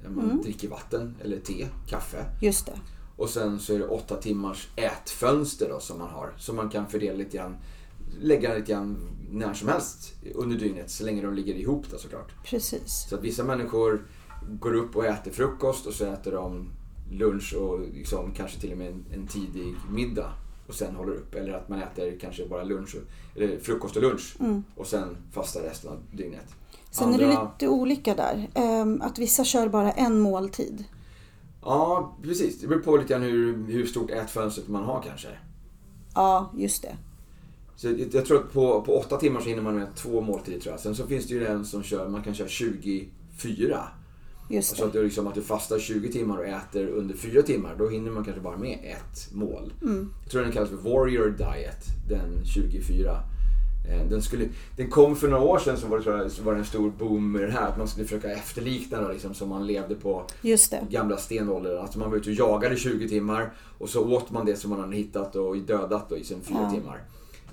Man 0.07 0.25
mm. 0.25 0.41
dricker 0.41 0.67
vatten 0.67 1.15
eller 1.24 1.39
te, 1.39 1.67
kaffe. 1.88 2.25
Just 2.41 2.65
det. 2.65 2.79
Och 3.15 3.29
sen 3.29 3.60
så 3.60 3.74
är 3.74 3.79
det 3.79 3.88
8 3.88 4.15
timmars 4.15 4.69
ätfönster 4.75 5.69
då 5.69 5.79
som 5.79 6.00
man 6.00 6.10
har. 6.10 6.33
Som 6.38 6.55
man 6.55 6.69
kan 6.69 6.88
fördela 6.88 7.17
lite 7.17 7.38
grann, 7.38 7.57
lägga 8.22 8.55
lite 8.55 8.72
grann 8.72 8.98
när 9.31 9.53
som 9.53 9.67
helst 9.67 10.13
under 10.36 10.57
dygnet. 10.57 10.89
Så 10.89 11.05
länge 11.05 11.22
de 11.22 11.33
ligger 11.33 11.53
ihop 11.53 11.86
då 11.91 11.98
såklart. 11.98 12.31
Precis. 12.45 13.07
Så 13.10 13.15
att 13.15 13.24
vissa 13.24 13.43
människor 13.43 14.05
går 14.60 14.74
upp 14.74 14.95
och 14.95 15.05
äter 15.05 15.31
frukost 15.31 15.86
och 15.86 15.93
så 15.93 16.05
äter 16.05 16.31
de 16.31 16.72
lunch 17.12 17.53
och 17.53 17.79
liksom, 17.79 18.33
kanske 18.33 18.60
till 18.60 18.72
och 18.72 18.77
med 18.77 18.88
en, 18.88 19.05
en 19.13 19.27
tidig 19.27 19.75
middag 19.91 20.33
och 20.67 20.74
sen 20.74 20.96
håller 20.96 21.13
upp. 21.13 21.36
Eller 21.36 21.53
att 21.53 21.70
man 21.70 21.82
äter 21.82 22.20
kanske 22.22 22.46
bara 22.46 22.63
lunch, 22.63 22.96
eller 23.36 23.60
frukost 23.60 23.96
och 23.96 24.01
lunch 24.01 24.36
mm. 24.39 24.63
och 24.75 24.88
sen 24.88 25.17
fastar 25.32 25.62
resten 25.62 25.91
av 25.91 25.98
dygnet. 26.12 26.55
Sen 26.91 27.08
Andra... 27.08 27.25
är 27.25 27.27
det 27.27 27.43
lite 27.43 27.67
olika 27.67 28.15
där. 28.15 28.50
Ehm, 28.53 29.01
att 29.01 29.20
vissa 29.20 29.43
kör 29.43 29.70
bara 29.70 29.91
en 29.91 30.20
måltid. 30.20 30.84
Ja, 31.62 32.15
precis. 32.24 32.62
Det 32.62 32.67
beror 32.67 32.82
på 32.82 32.98
lite 32.98 33.13
grann 33.13 33.22
hur, 33.22 33.67
hur 33.67 33.86
stort 33.86 34.12
ätfönster 34.12 34.63
man 34.67 34.84
har 34.84 35.01
kanske. 35.01 35.27
Ja, 36.15 36.51
just 36.58 36.82
det. 36.82 36.96
Så 37.75 37.88
jag 38.12 38.25
tror 38.25 38.39
att 38.39 38.53
på, 38.53 38.82
på 38.82 38.98
åtta 38.98 39.17
timmar 39.17 39.41
så 39.41 39.50
hinner 39.50 39.62
man 39.62 39.75
med 39.75 39.96
två 39.96 40.22
måltider 40.22 40.60
tror 40.60 40.74
jag. 40.74 40.79
Sen 40.79 40.96
så 40.96 41.08
finns 41.08 41.27
det 41.27 41.34
ju 41.34 41.48
en 41.48 41.65
som 41.65 41.84
kör, 41.84 42.10
man 42.10 42.24
kan 42.24 42.34
köra 42.34 42.48
24. 42.48 43.88
Just 44.53 44.72
det. 44.72 44.77
Så 44.77 44.86
att, 44.86 44.93
du 44.93 45.03
liksom, 45.03 45.27
att 45.27 45.36
du 45.36 45.41
fastar 45.41 45.79
20 45.79 46.12
timmar 46.12 46.38
och 46.38 46.45
äter 46.45 46.88
under 46.88 47.15
4 47.15 47.41
timmar, 47.41 47.75
då 47.77 47.89
hinner 47.89 48.12
man 48.12 48.24
kanske 48.24 48.41
bara 48.41 48.57
med 48.57 48.79
ett 48.83 49.33
mål. 49.33 49.74
Mm. 49.81 50.10
Jag 50.24 50.31
tror 50.31 50.41
den 50.41 50.51
kallas 50.51 50.69
för 50.69 50.75
Warrior 50.77 51.29
Diet, 51.29 51.86
den 52.10 52.45
24. 52.45 53.19
Eh, 53.89 54.10
den, 54.10 54.22
skulle, 54.22 54.45
den 54.77 54.89
kom 54.89 55.15
för 55.15 55.27
några 55.27 55.43
år 55.43 55.60
sedan 55.60 55.77
så 55.77 55.88
var 55.88 56.00
det, 56.00 56.10
jag, 56.10 56.31
så 56.31 56.43
var 56.43 56.53
det 56.53 56.60
en 56.60 56.65
stor 56.65 56.91
boom 57.00 57.31
med 57.31 57.41
det 57.41 57.51
här. 57.51 57.67
Att 57.67 57.77
man 57.77 57.88
skulle 57.88 58.05
försöka 58.05 58.31
efterlikna 58.31 59.01
då, 59.01 59.12
liksom, 59.12 59.33
som 59.33 59.50
man 59.50 59.67
levde 59.67 59.95
på 59.95 60.25
gamla 60.89 61.17
stenåldern. 61.17 61.77
Alltså 61.77 62.00
man 62.00 62.10
var 62.10 62.17
ute 62.17 62.29
och 62.29 62.36
jagade 62.36 62.75
20 62.75 63.10
timmar 63.10 63.53
och 63.77 63.89
så 63.89 64.13
åt 64.15 64.31
man 64.31 64.45
det 64.45 64.55
som 64.55 64.69
man 64.69 64.79
hade 64.79 64.95
hittat 64.95 65.36
och 65.36 65.57
dödat 65.57 66.10
då, 66.10 66.17
i 66.17 66.24
sen 66.24 66.41
4 66.41 66.57
ja. 66.62 66.72
timmar. 66.72 67.01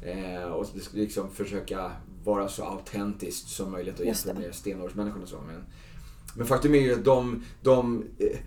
Eh, 0.02 0.52
och 0.52 0.66
det 0.74 0.80
skulle 0.80 1.02
liksom 1.02 1.30
försöka 1.30 1.90
vara 2.24 2.48
så 2.48 2.64
autentiskt 2.64 3.48
som 3.48 3.72
möjligt 3.72 4.00
och 4.00 4.06
jämföra 4.06 4.34
med 4.34 4.54
stenåldersmänniskorna. 4.54 5.26
Så. 5.26 5.36
Men, 5.46 5.64
men 6.34 6.46
faktum 6.46 6.74
är 6.74 6.80
ju 6.80 6.94
att 6.94 7.04
de, 7.04 7.44
de, 7.62 8.04
eh, 8.18 8.38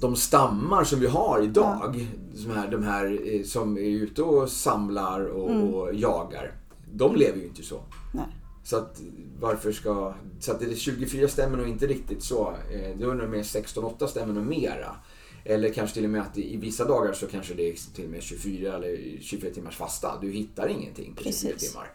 de 0.00 0.16
stammar 0.16 0.84
som 0.84 1.00
vi 1.00 1.06
har 1.06 1.42
idag, 1.42 1.96
ja. 1.96 2.38
som 2.38 2.50
här, 2.50 2.70
de 2.70 2.82
här 2.82 3.34
eh, 3.34 3.42
som 3.42 3.78
är 3.78 3.80
ute 3.80 4.22
och 4.22 4.50
samlar 4.50 5.20
och, 5.20 5.50
mm. 5.50 5.74
och 5.74 5.94
jagar, 5.94 6.52
de 6.92 7.16
lever 7.16 7.38
ju 7.38 7.46
inte 7.46 7.62
så. 7.62 7.80
Nej. 8.14 8.26
Så 8.64 8.76
att 8.76 9.00
varför 9.40 9.72
ska... 9.72 10.14
Så 10.40 10.52
att 10.52 10.60
det 10.60 10.76
24 10.76 11.28
stämmer 11.28 11.58
nog 11.58 11.68
inte 11.68 11.86
riktigt 11.86 12.22
så. 12.22 12.54
Eh, 12.72 12.98
det 12.98 13.04
undrar 13.04 13.26
med 13.26 13.42
16-8 13.42 14.06
stämmer 14.06 14.34
nog 14.34 14.46
mera. 14.46 14.96
Eller 15.44 15.72
kanske 15.72 15.94
till 15.94 16.04
och 16.04 16.10
med 16.10 16.20
att 16.20 16.38
i 16.38 16.56
vissa 16.56 16.84
dagar 16.84 17.12
så 17.12 17.26
kanske 17.26 17.54
det 17.54 17.68
är 17.68 17.94
till 17.94 18.04
och 18.04 18.10
med 18.10 18.22
24 18.22 18.76
eller 18.76 19.18
24 19.20 19.50
timmars 19.50 19.76
fasta. 19.76 20.18
Du 20.20 20.30
hittar 20.30 20.68
ingenting 20.68 21.14
på 21.14 21.22
24 21.22 21.52
Precis. 21.52 21.72
timmar. 21.72 21.92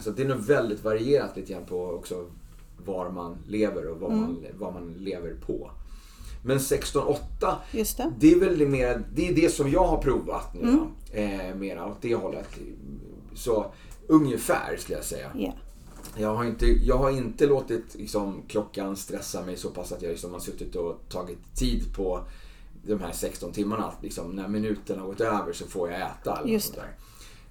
Så 0.00 0.10
det 0.10 0.22
är 0.22 0.28
nog 0.28 0.38
väldigt 0.38 0.84
varierat 0.84 1.36
lite 1.36 1.52
grann 1.52 1.64
på 1.66 1.90
också 1.90 2.26
var 2.84 3.10
man 3.10 3.38
lever 3.46 3.86
och 3.86 4.00
vad, 4.00 4.12
mm. 4.12 4.22
man, 4.22 4.44
vad 4.58 4.72
man 4.74 4.92
lever 4.92 5.34
på. 5.46 5.70
Men 6.42 6.58
16.8, 6.58 7.56
det. 7.72 8.12
det 8.18 8.32
är 8.32 8.40
väl 8.40 8.58
det, 8.58 8.66
mer, 8.66 9.02
det 9.14 9.28
är 9.28 9.34
det 9.34 9.52
som 9.52 9.70
jag 9.70 9.84
har 9.84 9.98
provat 9.98 10.54
nu. 10.54 10.68
Mm. 10.68 11.50
Eh, 11.50 11.56
mera 11.56 11.86
åt 11.86 12.02
det 12.02 12.14
hållet. 12.14 12.48
Så 13.34 13.72
ungefär 14.06 14.76
skulle 14.76 14.98
jag 14.98 15.04
säga. 15.04 15.30
Yeah. 15.38 15.54
Jag, 16.16 16.34
har 16.34 16.44
inte, 16.44 16.66
jag 16.66 16.98
har 16.98 17.10
inte 17.10 17.46
låtit 17.46 17.94
liksom, 17.94 18.42
klockan 18.48 18.96
stressa 18.96 19.42
mig 19.42 19.56
så 19.56 19.70
pass 19.70 19.92
att 19.92 20.02
jag 20.02 20.10
liksom, 20.10 20.32
har 20.32 20.40
suttit 20.40 20.76
och 20.76 21.00
tagit 21.08 21.54
tid 21.54 21.94
på 21.96 22.20
de 22.86 23.00
här 23.00 23.12
16 23.12 23.52
timmarna. 23.52 23.92
Liksom, 24.02 24.30
när 24.30 24.48
minuten 24.48 24.98
har 24.98 25.06
gått 25.06 25.20
över 25.20 25.52
så 25.52 25.66
får 25.66 25.90
jag 25.90 26.00
äta. 26.00 26.36
Eller 26.36 26.52
Just 26.52 26.66
sånt 26.66 26.76
där. 26.78 26.90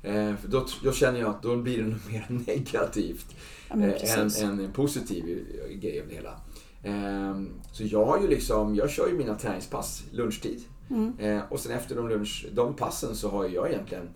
Eh, 0.03 0.35
för 0.35 0.47
då, 0.47 0.65
då, 0.83 0.91
känner 0.91 1.19
jag 1.19 1.29
att 1.29 1.43
då 1.43 1.57
blir 1.57 1.77
det 1.77 1.83
nog 1.83 1.99
mer 2.11 2.25
negativt 2.29 3.35
ja, 3.69 3.75
eh, 3.75 4.19
än, 4.19 4.29
än, 4.41 4.59
en 4.59 4.71
positiv 4.71 5.45
grej 5.81 6.01
av 6.01 6.07
det 6.07 6.15
hela. 6.15 6.39
Eh, 6.83 7.41
så 7.71 7.83
jag 7.83 8.05
har 8.05 8.21
ju 8.21 8.27
liksom, 8.27 8.75
jag 8.75 8.89
kör 8.89 9.07
ju 9.07 9.17
mina 9.17 9.35
träningspass 9.35 10.03
lunchtid. 10.11 10.63
Mm. 10.89 11.13
Eh, 11.19 11.41
och 11.49 11.59
sen 11.59 11.71
efter 11.71 11.95
de, 11.95 12.09
lunch, 12.09 12.45
de 12.53 12.75
passen 12.75 13.15
så 13.15 13.29
har 13.29 13.47
jag 13.47 13.69
egentligen, 13.69 14.09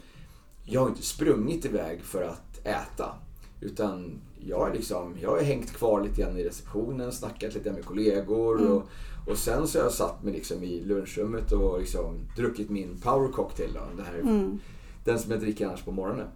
jag 0.63 0.81
har 0.81 0.89
inte 0.89 1.03
sprungit 1.03 1.65
iväg 1.65 2.01
för 2.01 2.23
att 2.23 2.65
äta. 2.65 3.15
Utan 3.61 4.21
jag 4.39 4.75
liksom, 4.75 5.15
jag 5.21 5.29
har 5.29 5.41
hängt 5.41 5.73
kvar 5.73 6.03
lite 6.03 6.21
grann 6.21 6.37
i 6.37 6.43
receptionen, 6.43 7.11
snackat 7.11 7.53
lite 7.53 7.71
med 7.71 7.85
kollegor. 7.85 8.59
Mm. 8.61 8.71
Och, 8.71 8.83
och 9.27 9.37
sen 9.37 9.67
så 9.67 9.79
har 9.79 9.83
jag 9.83 9.93
satt 9.93 10.23
mig 10.23 10.33
liksom 10.33 10.63
i 10.63 10.83
lunchrummet 10.83 11.51
och 11.51 11.79
liksom 11.79 12.19
druckit 12.35 12.69
min 12.69 12.97
power 13.01 13.31
cocktail. 13.31 13.73
Då, 13.73 13.79
det 13.97 14.03
här 14.03 14.19
mm. 14.19 14.59
Den 15.07 15.19
som 15.19 15.31
jag 15.31 15.39
dricker 15.39 15.67
annars 15.67 15.81
på 15.81 15.91
morgonen. 15.91 16.27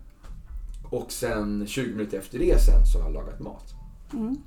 Och 0.89 1.11
sen 1.11 1.67
20 1.67 1.91
minuter 1.91 2.17
efter 2.17 2.39
det 2.39 2.61
sen 2.61 2.85
så 2.85 2.97
har 2.97 3.05
jag 3.05 3.13
lagat 3.13 3.39
mat. 3.39 3.73
Mm. 4.13 4.37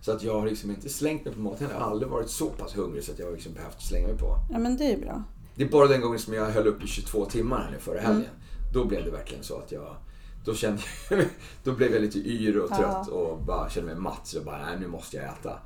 Så 0.00 0.12
att 0.12 0.22
jag 0.22 0.40
har 0.40 0.46
liksom 0.46 0.70
inte 0.70 0.88
slängt 0.88 1.24
mig 1.24 1.34
på 1.34 1.40
mat 1.40 1.60
Jag 1.60 1.68
har 1.68 1.90
aldrig 1.90 2.10
varit 2.10 2.30
så 2.30 2.46
pass 2.46 2.76
hungrig 2.76 3.04
så 3.04 3.12
att 3.12 3.18
jag 3.18 3.26
har 3.26 3.32
liksom 3.32 3.52
behövt 3.52 3.82
slänga 3.82 4.06
mig 4.06 4.18
på. 4.18 4.38
Ja 4.52 4.58
men 4.58 4.76
det 4.76 4.92
är 4.92 4.98
bra. 4.98 5.22
Det 5.54 5.64
är 5.64 5.68
bara 5.68 5.88
den 5.88 6.00
gången 6.00 6.18
som 6.18 6.34
jag 6.34 6.46
höll 6.46 6.66
upp 6.66 6.84
i 6.84 6.86
22 6.86 7.24
timmar 7.24 7.62
här 7.62 7.70
nu 7.70 7.78
förra 7.78 8.00
helgen. 8.00 8.16
Mm. 8.16 8.72
Då 8.72 8.84
blev 8.84 9.04
det 9.04 9.10
verkligen 9.10 9.44
så 9.44 9.58
att 9.58 9.72
jag 9.72 9.96
då, 10.44 10.54
kände, 10.54 10.82
då 11.64 11.72
blev 11.72 11.92
jag 11.92 12.02
lite 12.02 12.18
yr 12.18 12.58
och 12.58 12.68
trött 12.68 13.06
ja. 13.08 13.12
och 13.12 13.42
bara 13.42 13.70
kände 13.70 13.92
mig 13.92 14.02
matt. 14.02 14.20
Så 14.26 14.36
jag 14.36 14.44
bara, 14.44 14.58
nej 14.66 14.80
nu 14.80 14.86
måste 14.86 15.16
jag 15.16 15.24
äta. 15.24 15.58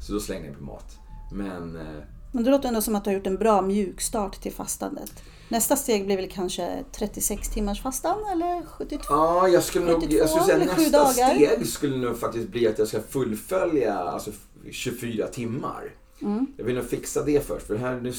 Så 0.00 0.12
då 0.12 0.20
slängde 0.20 0.46
jag 0.46 0.58
på 0.58 0.64
mat. 0.64 0.98
Men... 1.32 1.76
Eh, 1.76 2.02
men 2.32 2.44
det 2.44 2.50
låter 2.50 2.68
ändå 2.68 2.80
som 2.80 2.94
att 2.94 3.04
du 3.04 3.10
har 3.10 3.14
gjort 3.14 3.26
en 3.26 3.36
bra 3.36 3.62
mjukstart 3.62 4.40
till 4.40 4.52
fastandet. 4.52 5.22
Nästa 5.48 5.76
steg 5.76 6.06
blir 6.06 6.16
väl 6.16 6.30
kanske 6.30 6.84
36 6.92 7.48
timmars 7.48 7.82
fastan 7.82 8.18
eller 8.32 8.62
72? 8.66 9.04
Ja, 9.08 9.48
jag 9.48 9.62
skulle 9.62 9.92
nog, 9.92 10.12
jag 10.12 10.28
skulle 10.28 10.44
säga 10.44 10.58
nästa 10.58 10.98
dagar. 10.98 11.34
steg 11.34 11.66
skulle 11.66 11.96
nog 11.96 12.18
faktiskt 12.18 12.48
bli 12.48 12.68
att 12.68 12.78
jag 12.78 12.88
ska 12.88 13.00
fullfölja 13.00 13.94
alltså 13.94 14.30
24 14.70 15.26
timmar. 15.26 15.94
Mm. 16.22 16.46
Jag 16.56 16.64
vill 16.64 16.74
nog 16.74 16.84
fixa 16.84 17.22
det 17.22 17.46
först 17.46 17.66
för 17.66 17.76
här 17.76 18.00
nu 18.00 18.12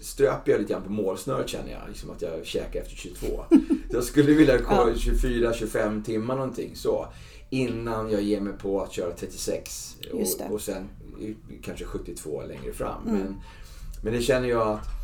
ströper 0.00 0.52
jag 0.52 0.60
lite 0.60 0.72
grann 0.72 0.82
på 0.82 0.92
målsnöret 0.92 1.48
känner 1.48 1.72
jag. 1.72 1.80
Liksom 1.88 2.10
att 2.10 2.22
jag 2.22 2.46
käkar 2.46 2.80
efter 2.80 2.96
22. 2.96 3.44
jag 3.90 4.04
skulle 4.04 4.32
vilja 4.32 4.58
gå 4.58 4.74
24-25 4.74 6.04
timmar 6.04 6.36
någonting 6.36 6.76
så. 6.76 7.06
Innan 7.50 8.10
jag 8.10 8.22
ger 8.22 8.40
mig 8.40 8.52
på 8.52 8.82
att 8.82 8.92
köra 8.92 9.12
36 9.12 9.96
och, 10.12 10.52
och 10.52 10.60
sen 10.60 10.88
kanske 11.62 11.84
72 11.84 12.42
längre 12.42 12.72
fram. 12.72 13.08
Mm. 13.08 13.20
Men, 13.20 13.34
men 14.02 14.12
det 14.12 14.20
känner 14.20 14.48
jag 14.48 14.68
att 14.68 14.95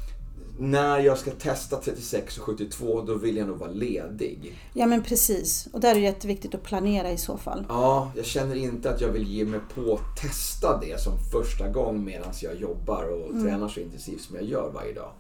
när 0.59 0.99
jag 0.99 1.19
ska 1.19 1.31
testa 1.31 1.77
36 1.77 2.39
och 2.39 2.45
72 2.45 3.03
då 3.03 3.15
vill 3.15 3.37
jag 3.37 3.49
nog 3.49 3.59
vara 3.59 3.71
ledig. 3.71 4.59
Ja 4.73 4.87
men 4.87 5.03
precis. 5.03 5.69
Och 5.73 5.81
där 5.81 5.91
är 5.91 5.95
det 5.95 6.01
jätteviktigt 6.01 6.55
att 6.55 6.63
planera 6.63 7.11
i 7.11 7.17
så 7.17 7.37
fall. 7.37 7.67
Ja, 7.69 8.13
jag 8.17 8.25
känner 8.25 8.55
inte 8.55 8.91
att 8.91 9.01
jag 9.01 9.09
vill 9.09 9.29
ge 9.29 9.45
mig 9.45 9.61
på 9.75 9.95
att 9.95 10.17
testa 10.23 10.81
det 10.81 11.01
som 11.01 11.13
första 11.33 11.69
gång 11.69 12.05
medan 12.05 12.33
jag 12.43 12.57
jobbar 12.57 13.05
och 13.05 13.31
mm. 13.31 13.45
tränar 13.45 13.69
så 13.69 13.81
intensivt 13.81 14.21
som 14.21 14.37
jag 14.37 14.45
gör 14.45 14.71
varje 14.75 14.93
dag. 14.95 15.11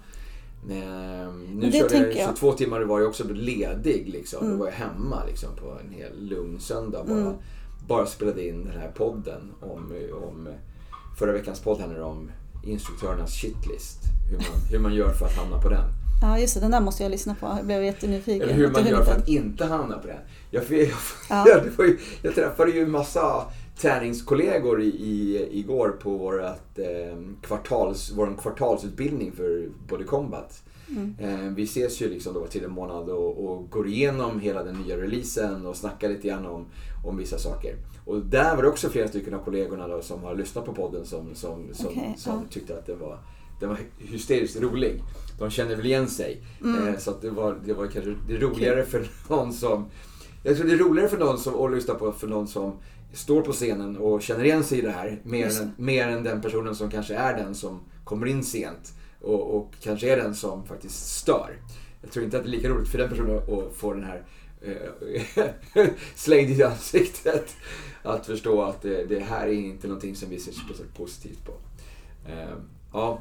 Nu 0.67 1.73
körde 1.73 1.97
jag 1.97 2.27
22 2.29 2.47
jag. 2.47 2.57
timmar 2.57 2.81
och 2.81 2.89
var 2.89 3.01
jag 3.01 3.09
också 3.09 3.25
ledig 3.29 4.09
liksom. 4.09 4.41
Mm. 4.41 4.53
Då 4.53 4.65
var 4.65 4.71
jag 4.71 4.77
hemma 4.77 5.25
liksom, 5.27 5.49
på 5.57 5.79
en 5.85 5.93
hel 5.93 6.29
lugn 6.29 6.61
söndag. 6.61 7.05
Bara, 7.05 7.21
mm. 7.21 7.35
bara 7.89 8.07
spelade 8.07 8.49
in 8.49 8.65
den 8.65 8.81
här 8.81 8.91
podden 8.95 9.53
om, 9.61 9.93
om 10.23 10.49
förra 11.19 11.33
veckans 11.33 11.61
podd 11.61 11.81
handlar 11.81 12.01
om 12.01 12.31
instruktörernas 12.65 13.35
shitlist. 13.35 13.99
Hur 14.31 14.37
man, 14.37 14.47
hur 14.71 14.79
man 14.79 14.95
gör 14.95 15.13
för 15.13 15.27
att 15.27 15.37
hamna 15.37 15.63
på 15.63 15.69
den. 15.69 15.85
Ja 16.23 16.39
just 16.39 16.55
det, 16.55 16.61
den 16.61 16.71
där 16.71 16.81
måste 16.81 17.03
jag 17.03 17.11
lyssna 17.11 17.35
på. 17.35 17.47
Jag 17.57 17.67
blev 17.67 17.85
jättenyfiken. 17.85 18.43
Eller 18.43 18.55
hur 18.55 18.71
man 18.71 18.87
gör 18.87 19.05
för 19.05 19.13
att 19.13 19.29
inte 19.29 19.65
hamna 19.65 19.99
på 19.99 20.07
den. 20.07 20.17
Jag, 20.51 20.65
jag, 20.71 20.89
ja. 21.31 21.47
jag, 22.23 22.35
träffade 22.35 22.71
ju 22.71 22.83
en 22.83 22.91
massa 22.91 23.45
träningskollegor 23.77 24.83
i, 24.83 24.87
i, 24.87 25.49
igår 25.59 25.89
på 25.89 26.11
vårat, 26.11 26.79
eh, 26.79 27.19
kvartals, 27.43 28.13
vår 28.17 28.37
kvartalsutbildning 28.43 29.33
för 29.33 29.69
Body 29.89 30.05
Combat. 30.05 30.63
Mm. 30.89 31.15
Eh, 31.19 31.55
vi 31.55 31.63
ses 31.63 32.03
ju 32.03 32.09
liksom 32.09 32.35
då 32.35 32.47
till 32.47 32.65
en 32.65 32.73
månad 32.73 33.09
och, 33.09 33.45
och, 33.45 33.71
går 33.71 33.89
igenom 33.89 34.41
hela 34.41 34.63
den 34.63 34.75
nya 34.75 34.97
releasen 34.97 35.67
och 35.67 35.77
snackar 35.77 36.09
lite 36.09 36.29
grann 36.29 36.47
om, 36.47 36.67
om 37.05 37.17
vissa 37.17 37.39
saker. 37.39 37.77
Och 38.05 38.21
där 38.21 38.57
var 38.57 38.63
det 38.63 38.69
också 38.69 38.89
flera 38.89 39.09
stycken 39.09 39.35
av 39.35 39.45
kollegorna 39.45 39.89
då 39.89 40.03
som 40.03 40.23
har 40.23 40.35
lyssnat 40.35 40.65
på 40.65 40.75
podden 40.75 41.07
som, 41.07 41.35
som, 41.35 41.69
som, 41.73 41.87
okay, 41.87 42.15
som 42.17 42.33
ja. 42.33 42.43
tyckte 42.51 42.79
att 42.79 42.87
det 42.87 42.95
var, 42.95 43.19
den 43.61 43.69
var 43.69 43.79
hysteriskt 43.99 44.61
rolig. 44.61 45.03
De 45.39 45.51
känner 45.51 45.77
väl 45.77 45.87
igen 45.87 46.09
sig. 46.09 46.43
Mm. 46.61 46.89
Eh, 46.89 46.99
så 46.99 47.11
att 47.11 47.23
det, 47.23 47.31
var, 47.31 47.59
det 47.65 47.73
var 47.73 47.87
kanske 47.87 48.15
det 48.29 48.39
roligare 48.39 48.85
för 48.85 49.07
någon 49.29 49.53
som... 49.53 49.87
Jag 50.43 50.57
tror 50.57 50.67
det 50.67 50.73
är 50.73 50.79
roligare 50.79 51.09
för 51.09 51.19
någon 51.19 51.39
som, 51.39 51.65
att 51.65 51.73
lyssna 51.73 51.95
på 51.95 52.13
för 52.13 52.27
någon 52.27 52.49
som 52.49 52.73
står 53.13 53.43
på 53.43 53.53
scenen 53.53 53.97
och 53.97 54.23
känner 54.23 54.45
igen 54.45 54.65
sig 54.65 54.79
i 54.79 54.81
det 54.81 54.91
här. 54.91 55.21
Mer, 55.25 55.61
än, 55.61 55.73
mer 55.77 56.09
än 56.09 56.23
den 56.23 56.41
personen 56.41 56.75
som 56.75 56.91
kanske 56.91 57.15
är 57.15 57.37
den 57.37 57.55
som 57.55 57.81
kommer 58.05 58.27
in 58.27 58.45
sent 58.45 58.93
och, 59.21 59.57
och 59.57 59.75
kanske 59.83 60.13
är 60.13 60.17
den 60.17 60.35
som 60.35 60.67
faktiskt 60.67 61.17
stör. 61.17 61.57
Jag 62.03 62.11
tror 62.11 62.25
inte 62.25 62.37
att 62.37 62.43
det 62.43 62.49
är 62.49 62.51
lika 62.51 62.69
roligt 62.69 62.89
för 62.89 62.99
den 62.99 63.09
personen 63.09 63.37
att 63.37 63.77
få 63.77 63.93
den 63.93 64.05
här 64.05 64.23
slängd 66.15 66.51
i 66.51 66.63
ansiktet. 66.63 67.57
Att 68.03 68.27
förstå 68.27 68.63
att 68.63 68.83
det, 68.83 69.05
det, 69.05 69.21
här 69.21 69.47
är 69.47 69.53
inte 69.53 69.87
någonting 69.87 70.17
som 70.17 70.31
vi 70.31 70.39
ser 70.39 70.53
speciellt 70.53 70.97
positivt 70.97 71.45
på. 71.45 71.53
Eh, 72.29 72.57
ja, 72.93 73.21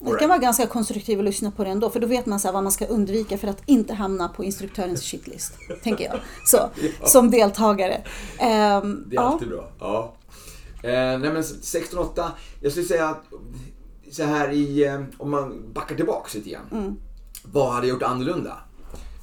det 0.00 0.18
kan 0.18 0.28
vara 0.28 0.38
ganska 0.38 0.66
konstruktivt 0.66 1.18
att 1.18 1.24
lyssna 1.24 1.50
på 1.50 1.64
det 1.64 1.70
ändå 1.70 1.90
för 1.90 2.00
då 2.00 2.06
vet 2.06 2.26
man 2.26 2.40
så 2.40 2.52
vad 2.52 2.62
man 2.62 2.72
ska 2.72 2.86
undvika 2.86 3.38
för 3.38 3.48
att 3.48 3.62
inte 3.66 3.94
hamna 3.94 4.28
på 4.28 4.44
instruktörens 4.44 5.02
shitlist. 5.02 5.52
tänker 5.82 6.04
jag. 6.04 6.20
Så, 6.44 6.56
ja. 7.00 7.06
Som 7.06 7.30
deltagare. 7.30 8.02
Um, 8.82 9.04
det 9.06 9.16
är 9.16 9.20
alltid 9.20 9.48
bra. 9.48 9.70
Ja. 9.80 10.14
Eh, 10.82 10.90
nej 10.92 11.18
men 11.18 11.42
16-8, 11.42 12.28
jag 12.60 12.72
skulle 12.72 12.86
säga 12.86 13.08
att 13.08 13.24
så 14.10 14.22
här 14.22 14.50
i, 14.50 14.84
eh, 14.84 15.02
om 15.18 15.30
man 15.30 15.72
backar 15.72 15.96
tillbaks 15.96 16.34
lite 16.34 16.50
grann. 16.50 16.68
Mm. 16.72 16.96
Vad 17.44 17.72
hade 17.72 17.86
jag 17.86 17.94
gjort 17.94 18.02
annorlunda? 18.02 18.58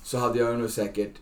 Så 0.04 0.18
hade 0.18 0.40
jag 0.40 0.60
nog 0.60 0.70
säkert 0.70 1.14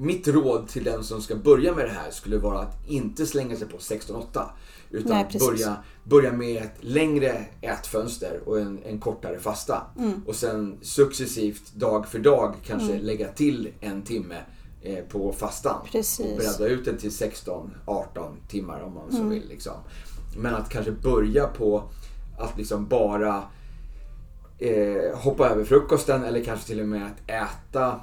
mitt 0.00 0.28
råd 0.28 0.68
till 0.68 0.84
den 0.84 1.04
som 1.04 1.22
ska 1.22 1.36
börja 1.36 1.74
med 1.74 1.84
det 1.84 1.92
här 1.92 2.10
skulle 2.10 2.38
vara 2.38 2.60
att 2.60 2.88
inte 2.88 3.26
slänga 3.26 3.56
sig 3.56 3.68
på 3.68 3.76
16-8. 3.76 4.44
Utan 4.90 5.12
Nej, 5.12 5.38
börja, 5.40 5.76
börja 6.04 6.32
med 6.32 6.62
ett 6.62 6.74
längre 6.80 7.44
ätfönster 7.60 8.40
och 8.44 8.60
en, 8.60 8.78
en 8.84 9.00
kortare 9.00 9.38
fasta. 9.38 9.82
Mm. 9.98 10.22
Och 10.26 10.34
sen 10.34 10.78
successivt 10.82 11.72
dag 11.74 12.08
för 12.08 12.18
dag 12.18 12.54
kanske 12.66 12.92
mm. 12.92 13.04
lägga 13.04 13.28
till 13.28 13.68
en 13.80 14.02
timme 14.02 14.36
eh, 14.82 15.04
på 15.04 15.32
fastan. 15.32 15.86
Precis. 15.92 16.26
Och 16.26 16.36
bredda 16.36 16.66
ut 16.66 16.84
den 16.84 16.96
till 16.96 17.10
16-18 17.10 17.66
timmar 18.48 18.80
om 18.80 18.94
man 18.94 19.10
så 19.10 19.16
mm. 19.16 19.30
vill. 19.30 19.48
Liksom. 19.48 19.74
Men 20.36 20.54
att 20.54 20.68
kanske 20.68 20.92
börja 20.92 21.46
på 21.46 21.82
att 22.38 22.58
liksom 22.58 22.86
bara 22.86 23.42
eh, 24.58 25.18
hoppa 25.18 25.48
över 25.48 25.64
frukosten 25.64 26.24
eller 26.24 26.44
kanske 26.44 26.66
till 26.66 26.80
och 26.80 26.88
med 26.88 27.06
att 27.06 27.30
äta 27.30 28.00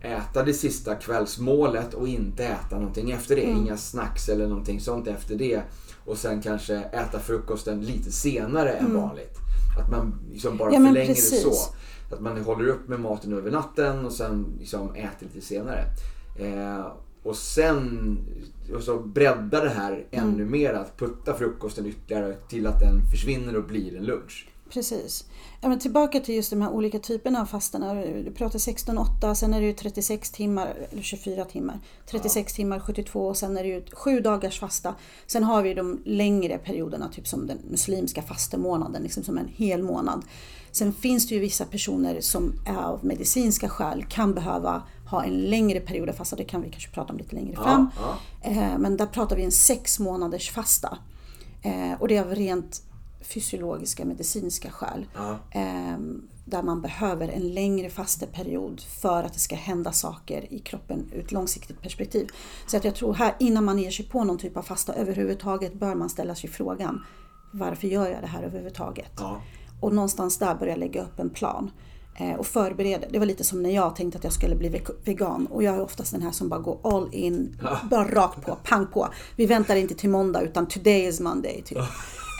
äta 0.00 0.42
det 0.42 0.54
sista 0.54 0.94
kvällsmålet 0.94 1.94
och 1.94 2.08
inte 2.08 2.44
äta 2.44 2.78
någonting 2.78 3.10
efter 3.10 3.36
det. 3.36 3.44
Mm. 3.44 3.56
Inga 3.56 3.76
snacks 3.76 4.28
eller 4.28 4.46
någonting 4.46 4.80
sånt 4.80 5.06
efter 5.06 5.34
det. 5.34 5.62
Och 6.04 6.18
sen 6.18 6.42
kanske 6.42 6.76
äta 6.76 7.18
frukosten 7.18 7.80
lite 7.80 8.12
senare 8.12 8.72
mm. 8.72 8.90
än 8.90 9.02
vanligt. 9.02 9.36
Att 9.78 9.90
man 9.90 10.14
liksom 10.32 10.56
bara 10.56 10.72
ja, 10.72 10.78
förlänger 10.78 11.08
det 11.08 11.14
så. 11.14 11.52
Att 12.10 12.20
man 12.20 12.40
håller 12.40 12.68
upp 12.68 12.88
med 12.88 13.00
maten 13.00 13.32
över 13.32 13.50
natten 13.50 14.06
och 14.06 14.12
sen 14.12 14.46
liksom 14.58 14.94
äter 14.94 15.26
lite 15.34 15.46
senare. 15.46 15.84
Eh, 16.38 16.86
och 17.22 17.36
sen 17.36 18.18
och 18.74 18.82
så 18.82 18.98
bredda 18.98 19.64
det 19.64 19.70
här 19.70 19.92
mm. 19.92 20.28
ännu 20.28 20.44
mer. 20.44 20.74
Att 20.74 20.96
putta 20.96 21.34
frukosten 21.34 21.86
ytterligare 21.86 22.34
till 22.48 22.66
att 22.66 22.80
den 22.80 23.02
försvinner 23.10 23.56
och 23.56 23.64
blir 23.64 23.96
en 23.96 24.04
lunch. 24.04 24.49
Precis. 24.70 25.24
Ja, 25.60 25.68
men 25.68 25.78
tillbaka 25.78 26.20
till 26.20 26.34
just 26.34 26.50
de 26.50 26.62
här 26.62 26.70
olika 26.70 26.98
typerna 26.98 27.40
av 27.40 27.46
fastorna. 27.46 27.94
Du 27.94 28.30
pratar 28.30 28.58
16-8, 28.58 29.34
sen 29.34 29.54
är 29.54 29.60
det 29.60 29.66
ju 29.66 29.72
36 29.72 30.30
timmar, 30.30 30.74
eller 30.90 31.02
24 31.02 31.44
timmar. 31.44 31.78
36 32.06 32.52
ja. 32.52 32.56
timmar, 32.56 32.80
72 32.80 33.26
och 33.26 33.36
sen 33.36 33.56
är 33.56 33.62
det 33.62 33.68
ju 33.68 33.84
7 33.92 34.20
dagars 34.20 34.60
fasta. 34.60 34.94
Sen 35.26 35.44
har 35.44 35.62
vi 35.62 35.74
de 35.74 36.02
längre 36.04 36.58
perioderna, 36.58 37.08
typ 37.08 37.28
som 37.28 37.46
den 37.46 37.58
muslimska 37.70 38.22
fastemånaden, 38.22 39.02
liksom 39.02 39.22
som 39.22 39.38
en 39.38 39.48
hel 39.48 39.82
månad. 39.82 40.24
Sen 40.72 40.92
finns 40.92 41.28
det 41.28 41.34
ju 41.34 41.40
vissa 41.40 41.64
personer 41.64 42.20
som 42.20 42.52
av 42.66 43.04
medicinska 43.04 43.68
skäl 43.68 44.04
kan 44.08 44.34
behöva 44.34 44.82
ha 45.10 45.24
en 45.24 45.42
längre 45.42 45.80
period 45.80 46.08
av 46.08 46.12
fasta. 46.12 46.36
Det 46.36 46.44
kan 46.44 46.62
vi 46.62 46.70
kanske 46.70 46.90
prata 46.90 47.12
om 47.12 47.18
lite 47.18 47.34
längre 47.34 47.56
fram. 47.56 47.90
Ja, 47.96 48.16
ja. 48.42 48.50
Eh, 48.50 48.78
men 48.78 48.96
där 48.96 49.06
pratar 49.06 49.36
vi 49.36 49.44
en 49.44 49.52
sex 49.52 49.98
månaders 49.98 50.50
fasta. 50.50 50.98
Eh, 51.62 52.00
och 52.00 52.08
det 52.08 52.16
är 52.16 52.20
av 52.20 52.34
rent 52.34 52.82
fysiologiska 53.20 54.04
medicinska 54.04 54.70
skäl. 54.70 55.06
Ja. 55.14 55.38
Ehm, 55.50 56.28
där 56.44 56.62
man 56.62 56.80
behöver 56.80 57.28
en 57.28 57.54
längre 57.54 57.90
fasteperiod 57.90 58.80
för 58.80 59.22
att 59.22 59.32
det 59.32 59.38
ska 59.38 59.56
hända 59.56 59.92
saker 59.92 60.52
i 60.52 60.58
kroppen 60.58 61.10
ur 61.12 61.24
ett 61.24 61.32
långsiktigt 61.32 61.82
perspektiv. 61.82 62.28
Så 62.66 62.76
att 62.76 62.84
jag 62.84 62.94
tror 62.94 63.14
här 63.14 63.34
innan 63.38 63.64
man 63.64 63.78
ger 63.78 63.90
sig 63.90 64.04
på 64.04 64.24
någon 64.24 64.38
typ 64.38 64.56
av 64.56 64.62
fasta 64.62 64.92
överhuvudtaget 64.94 65.74
bör 65.74 65.94
man 65.94 66.10
ställa 66.10 66.34
sig 66.34 66.50
frågan 66.50 67.04
varför 67.50 67.88
gör 67.88 68.08
jag 68.08 68.22
det 68.22 68.26
här 68.26 68.42
överhuvudtaget? 68.42 69.12
Ja. 69.16 69.40
Och 69.80 69.94
någonstans 69.94 70.38
där 70.38 70.54
börja 70.54 70.76
lägga 70.76 71.02
upp 71.02 71.18
en 71.18 71.30
plan 71.30 71.70
eh, 72.18 72.34
och 72.34 72.46
förbereda. 72.46 73.06
Det 73.10 73.18
var 73.18 73.26
lite 73.26 73.44
som 73.44 73.62
när 73.62 73.70
jag 73.70 73.96
tänkte 73.96 74.18
att 74.18 74.24
jag 74.24 74.32
skulle 74.32 74.56
bli 74.56 74.82
vegan 75.04 75.46
och 75.46 75.62
jag 75.62 75.74
är 75.74 75.80
oftast 75.80 76.12
den 76.12 76.22
här 76.22 76.30
som 76.30 76.48
bara 76.48 76.60
går 76.60 76.78
all 76.82 77.14
in, 77.14 77.60
bara 77.90 78.14
rakt 78.14 78.46
på, 78.46 78.58
pang 78.64 78.86
på. 78.86 79.08
Vi 79.36 79.46
väntar 79.46 79.76
inte 79.76 79.94
till 79.94 80.10
måndag 80.10 80.42
utan 80.42 80.66
today 80.66 81.06
is 81.06 81.20
Monday. 81.20 81.62
Typ. 81.62 81.78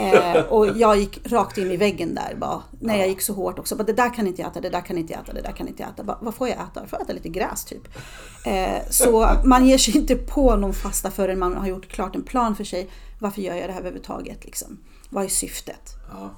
Eh, 0.01 0.43
och 0.49 0.67
jag 0.79 0.97
gick 0.97 1.33
rakt 1.33 1.59
in 1.59 1.71
i 1.71 1.77
väggen 1.77 2.15
där 2.15 2.35
bara, 2.37 2.63
när 2.81 2.99
jag 2.99 3.09
gick 3.09 3.21
så 3.21 3.33
hårt 3.33 3.59
också. 3.59 3.77
Bara, 3.77 3.85
det 3.85 3.93
där 3.93 4.15
kan 4.15 4.27
inte 4.27 4.43
jag 4.43 4.51
äta, 4.51 4.61
det 4.61 4.71
där 4.71 4.81
kan 4.81 4.99
inte 4.99 5.13
jag 5.13 5.23
äta, 5.23 5.33
det 5.33 5.43
där 5.43 5.53
kan 5.53 5.69
inte 5.69 5.83
jag 5.83 5.91
äta. 5.91 6.05
Bara, 6.05 6.19
vad 6.21 6.35
får 6.35 6.49
jag 6.49 6.57
äta? 6.57 6.81
Jag 6.81 6.91
får 6.91 7.03
äta 7.03 7.13
lite 7.13 7.29
gräs 7.29 7.65
typ. 7.65 7.89
Eh, 8.47 8.89
så 8.91 9.29
man 9.45 9.67
ger 9.67 9.79
sig 9.79 9.97
inte 9.97 10.17
på 10.17 10.57
någon 10.57 10.75
fasta 10.75 11.11
förrän 11.11 11.39
man 11.39 11.57
har 11.57 11.67
gjort 11.67 11.89
klart 11.89 12.17
en 12.17 12.23
plan 12.23 12.57
för 12.57 12.65
sig. 12.65 12.89
Varför 13.19 13.43
gör 13.43 13.55
jag 13.55 13.69
det 13.69 13.73
här 13.73 13.81
överhuvudtaget? 13.81 14.45
Liksom? 14.45 14.79
Vad 15.09 15.25
är 15.25 15.29
syftet? 15.29 15.95
Ja. 16.13 16.31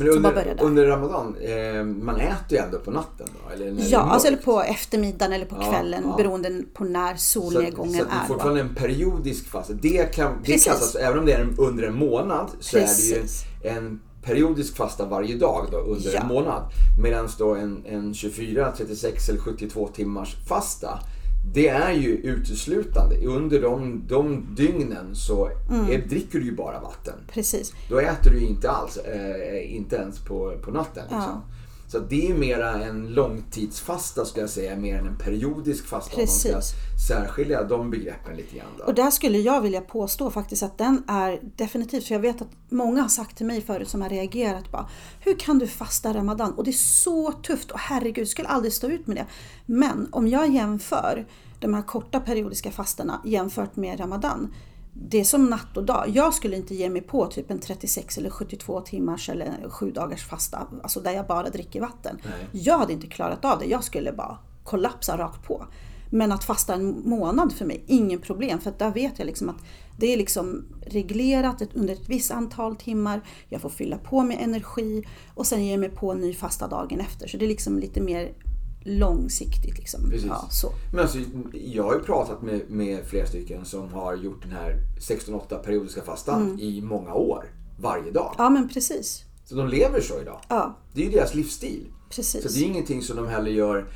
Men 0.00 0.08
under, 0.08 0.56
under 0.60 0.86
Ramadan, 0.86 1.36
eh, 1.40 1.84
man 1.84 2.16
äter 2.16 2.36
ju 2.48 2.56
ändå 2.58 2.78
på 2.78 2.90
natten 2.90 3.26
då? 3.32 3.54
Eller 3.54 3.90
ja, 3.90 3.98
alltså 3.98 4.28
eller 4.28 4.38
på 4.38 4.62
eftermiddagen 4.62 5.32
eller 5.32 5.46
på 5.46 5.54
kvällen 5.70 6.02
ja. 6.06 6.16
beroende 6.16 6.62
på 6.74 6.84
när 6.84 7.16
solnedgången 7.16 7.92
så, 7.92 7.98
så 7.98 8.04
är. 8.04 8.08
Så 8.08 8.14
det 8.14 8.24
är 8.24 8.28
fortfarande 8.28 8.60
en 8.60 8.74
periodisk 8.74 9.48
fas. 9.48 9.70
Det, 9.82 10.14
kan, 10.14 10.38
det 10.44 10.62
klassas, 10.62 10.94
även 10.94 11.18
om 11.18 11.26
det 11.26 11.32
är 11.32 11.48
under 11.58 11.82
en 11.82 11.94
månad, 11.94 12.50
så 12.60 12.76
Precis. 12.76 13.12
är 13.12 13.14
det 13.62 13.68
ju 13.68 13.76
en 13.76 14.00
periodisk 14.22 14.76
fasta 14.76 15.06
varje 15.06 15.36
dag 15.36 15.66
då, 15.70 15.78
under 15.78 16.14
ja. 16.14 16.20
en 16.20 16.28
månad. 16.28 16.62
Medan 17.02 17.28
då 17.38 17.54
en, 17.54 17.84
en 17.86 18.14
24, 18.14 18.72
36 18.76 19.28
eller 19.28 19.40
72 19.40 19.88
timmars 19.88 20.36
fasta 20.48 21.00
det 21.44 21.68
är 21.68 21.92
ju 21.92 22.10
uteslutande. 22.10 23.26
Under 23.26 23.62
de, 23.62 24.02
de 24.08 24.46
dygnen 24.56 25.14
så 25.14 25.50
mm. 25.70 26.08
dricker 26.08 26.38
du 26.38 26.44
ju 26.44 26.56
bara 26.56 26.80
vatten. 26.80 27.14
Precis. 27.32 27.72
Då 27.88 27.98
äter 27.98 28.30
du 28.30 28.40
inte 28.40 28.70
alls, 28.70 28.96
eh, 28.96 29.76
inte 29.76 29.96
ens 29.96 30.18
på, 30.18 30.58
på 30.62 30.70
natten. 30.70 31.02
Liksom. 31.02 31.20
Ja. 31.20 31.42
Så 31.90 31.98
det 31.98 32.30
är 32.30 32.34
mera 32.34 32.84
en 32.84 33.06
långtidsfasta 33.06 34.24
ska 34.24 34.40
jag 34.40 34.50
säga, 34.50 34.76
mer 34.76 34.98
än 34.98 35.06
en 35.06 35.18
periodisk 35.18 35.86
fasta. 35.86 36.16
Precis. 36.16 36.52
Man 36.52 36.62
ska 36.62 36.76
särskilja 37.08 37.64
de 37.64 37.90
begreppen 37.90 38.36
lite 38.36 38.56
grann. 38.56 38.66
Då. 38.78 38.84
Och 38.84 38.94
där 38.94 39.10
skulle 39.10 39.38
jag 39.38 39.60
vilja 39.60 39.80
påstå 39.80 40.30
faktiskt 40.30 40.62
att 40.62 40.78
den 40.78 41.04
är 41.08 41.40
definitivt, 41.56 42.04
för 42.04 42.14
jag 42.14 42.20
vet 42.20 42.42
att 42.42 42.48
många 42.68 43.02
har 43.02 43.08
sagt 43.08 43.36
till 43.36 43.46
mig 43.46 43.60
förut 43.60 43.88
som 43.88 44.02
har 44.02 44.08
reagerat 44.08 44.70
bara, 44.70 44.88
hur 45.20 45.38
kan 45.38 45.58
du 45.58 45.66
fasta 45.66 46.14
Ramadan? 46.14 46.52
Och 46.52 46.64
det 46.64 46.70
är 46.70 46.72
så 46.72 47.32
tufft 47.32 47.70
och 47.70 47.78
herregud, 47.78 48.18
jag 48.18 48.28
skulle 48.28 48.48
aldrig 48.48 48.72
stå 48.72 48.86
ut 48.86 49.06
med 49.06 49.16
det. 49.16 49.26
Men 49.66 50.08
om 50.12 50.28
jag 50.28 50.50
jämför 50.50 51.26
de 51.60 51.74
här 51.74 51.82
korta 51.82 52.20
periodiska 52.20 52.70
fastorna 52.70 53.22
jämfört 53.24 53.76
med 53.76 54.00
Ramadan 54.00 54.54
det 54.92 55.20
är 55.20 55.24
som 55.24 55.46
natt 55.46 55.76
och 55.76 55.84
dag. 55.84 56.04
Jag 56.08 56.34
skulle 56.34 56.56
inte 56.56 56.74
ge 56.74 56.90
mig 56.90 57.02
på 57.02 57.26
typ 57.26 57.50
en 57.50 57.60
36 57.60 58.18
eller 58.18 58.30
72 58.30 58.80
timmars 58.80 59.28
eller 59.28 59.68
7 59.70 59.90
dagars 59.90 60.26
fasta, 60.26 60.66
alltså 60.82 61.00
där 61.00 61.12
jag 61.12 61.26
bara 61.26 61.50
dricker 61.50 61.80
vatten. 61.80 62.18
Nej. 62.24 62.64
Jag 62.64 62.78
hade 62.78 62.92
inte 62.92 63.06
klarat 63.06 63.44
av 63.44 63.58
det. 63.58 63.66
Jag 63.66 63.84
skulle 63.84 64.12
bara 64.12 64.38
kollapsa 64.64 65.18
rakt 65.18 65.46
på. 65.46 65.66
Men 66.10 66.32
att 66.32 66.44
fasta 66.44 66.74
en 66.74 67.08
månad 67.08 67.52
för 67.52 67.64
mig, 67.64 67.84
ingen 67.86 68.20
problem. 68.20 68.60
För 68.60 68.72
där 68.78 68.90
vet 68.90 69.18
jag 69.18 69.26
liksom 69.26 69.48
att 69.48 69.62
det 69.98 70.12
är 70.12 70.16
liksom 70.16 70.64
reglerat 70.86 71.62
under 71.74 71.94
ett 71.94 72.08
visst 72.08 72.30
antal 72.30 72.76
timmar. 72.76 73.20
Jag 73.48 73.60
får 73.60 73.68
fylla 73.68 73.98
på 73.98 74.22
med 74.22 74.38
energi 74.40 75.04
och 75.34 75.46
sen 75.46 75.64
ger 75.64 75.70
jag 75.70 75.80
mig 75.80 75.90
på 75.90 76.12
en 76.12 76.20
ny 76.20 76.34
fasta 76.34 76.68
dagen 76.68 77.00
efter. 77.00 77.28
Så 77.28 77.36
det 77.36 77.44
är 77.44 77.48
liksom 77.48 77.78
lite 77.78 78.00
mer 78.00 78.32
långsiktigt. 78.82 79.78
Liksom. 79.78 80.12
Ja, 80.26 80.48
så. 80.50 80.72
Men 80.92 81.00
alltså, 81.00 81.18
jag 81.52 81.84
har 81.84 81.94
ju 81.94 82.00
pratat 82.00 82.42
med, 82.42 82.70
med 82.70 83.04
flera 83.04 83.26
stycken 83.26 83.64
som 83.64 83.92
har 83.92 84.16
gjort 84.16 84.42
den 84.42 84.52
här 84.52 84.76
16-8 85.00 85.62
periodiska 85.62 86.02
fastan 86.02 86.42
mm. 86.42 86.60
i 86.60 86.80
många 86.82 87.14
år. 87.14 87.44
Varje 87.80 88.10
dag. 88.10 88.34
Ja 88.38 88.50
men 88.50 88.68
precis. 88.68 89.24
Så 89.44 89.54
de 89.54 89.68
lever 89.68 90.00
så 90.00 90.20
idag. 90.20 90.40
Ja. 90.48 90.76
Det 90.92 91.00
är 91.00 91.04
ju 91.04 91.12
deras 91.12 91.34
livsstil. 91.34 91.86
Precis. 92.10 92.42
Så 92.42 92.48
det 92.48 92.64
är 92.64 92.66
ingenting 92.66 93.02
som 93.02 93.16
de 93.16 93.28
heller 93.28 93.50
gör. 93.50 93.86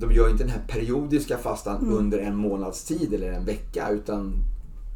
De 0.00 0.12
gör 0.12 0.30
inte 0.30 0.44
den 0.44 0.52
här 0.52 0.64
periodiska 0.68 1.38
fastan 1.38 1.82
mm. 1.82 1.94
under 1.94 2.18
en 2.18 2.36
månads 2.36 2.84
tid 2.84 3.14
eller 3.14 3.32
en 3.32 3.44
vecka 3.44 3.88
utan 3.90 4.34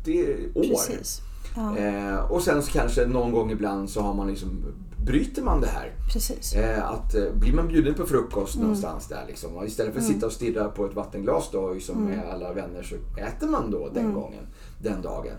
det 0.04 0.20
är 0.20 0.48
år. 0.54 0.62
Precis. 0.62 1.20
Ja. 1.56 1.76
Eh, 1.76 2.18
och 2.18 2.42
sen 2.42 2.62
så 2.62 2.72
kanske 2.72 3.06
någon 3.06 3.32
gång 3.32 3.50
ibland 3.50 3.90
så 3.90 4.00
har 4.00 4.14
man 4.14 4.26
liksom 4.26 4.64
bryter 5.04 5.42
man 5.42 5.60
det 5.60 5.66
här. 5.66 5.92
Precis. 6.12 6.54
Eh, 6.54 6.90
att, 6.90 7.14
eh, 7.14 7.32
blir 7.32 7.52
man 7.52 7.68
bjuden 7.68 7.94
på 7.94 8.06
frukost 8.06 8.54
mm. 8.54 8.66
någonstans 8.66 9.08
där 9.08 9.24
liksom, 9.28 9.56
och 9.56 9.66
istället 9.66 9.92
för 9.92 10.00
att 10.00 10.06
mm. 10.06 10.14
sitta 10.14 10.26
och 10.26 10.32
stirra 10.32 10.68
på 10.68 10.86
ett 10.86 10.94
vattenglas 10.94 11.48
då, 11.52 11.72
liksom, 11.72 11.96
mm. 11.96 12.10
med 12.10 12.28
alla 12.28 12.52
vänner 12.52 12.82
så 12.82 12.94
äter 13.20 13.48
man 13.48 13.70
då 13.70 13.88
den 13.88 14.04
mm. 14.04 14.14
gången, 14.14 14.46
den 14.82 15.02
dagen. 15.02 15.36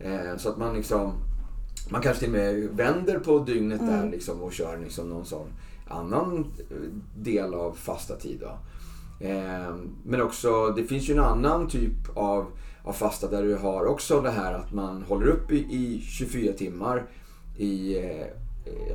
Eh, 0.00 0.36
så 0.36 0.48
att 0.48 0.58
man 0.58 0.76
liksom, 0.76 1.12
man 1.90 2.02
kanske 2.02 2.24
till 2.24 2.34
och 2.34 2.40
med 2.40 2.68
vänder 2.72 3.18
på 3.18 3.38
dygnet 3.38 3.80
där 3.80 3.98
mm. 3.98 4.10
liksom, 4.10 4.42
och 4.42 4.52
kör 4.52 4.78
liksom, 4.78 5.08
någon 5.08 5.24
sån 5.24 5.48
annan 5.88 6.46
del 7.16 7.54
av 7.54 7.72
fasta 7.72 8.16
tid. 8.16 8.40
Då. 8.40 8.58
Men 10.04 10.22
också, 10.22 10.68
det 10.76 10.84
finns 10.84 11.08
ju 11.08 11.14
en 11.14 11.20
annan 11.20 11.68
typ 11.68 12.16
av, 12.16 12.46
av 12.84 12.92
fasta 12.92 13.30
där 13.30 13.42
du 13.42 13.56
har 13.56 13.84
också 13.84 14.20
det 14.20 14.30
här 14.30 14.52
att 14.52 14.72
man 14.72 15.02
håller 15.02 15.26
upp 15.26 15.52
i, 15.52 15.56
i 15.56 16.00
24 16.00 16.52
timmar 16.52 17.06
i 17.56 17.96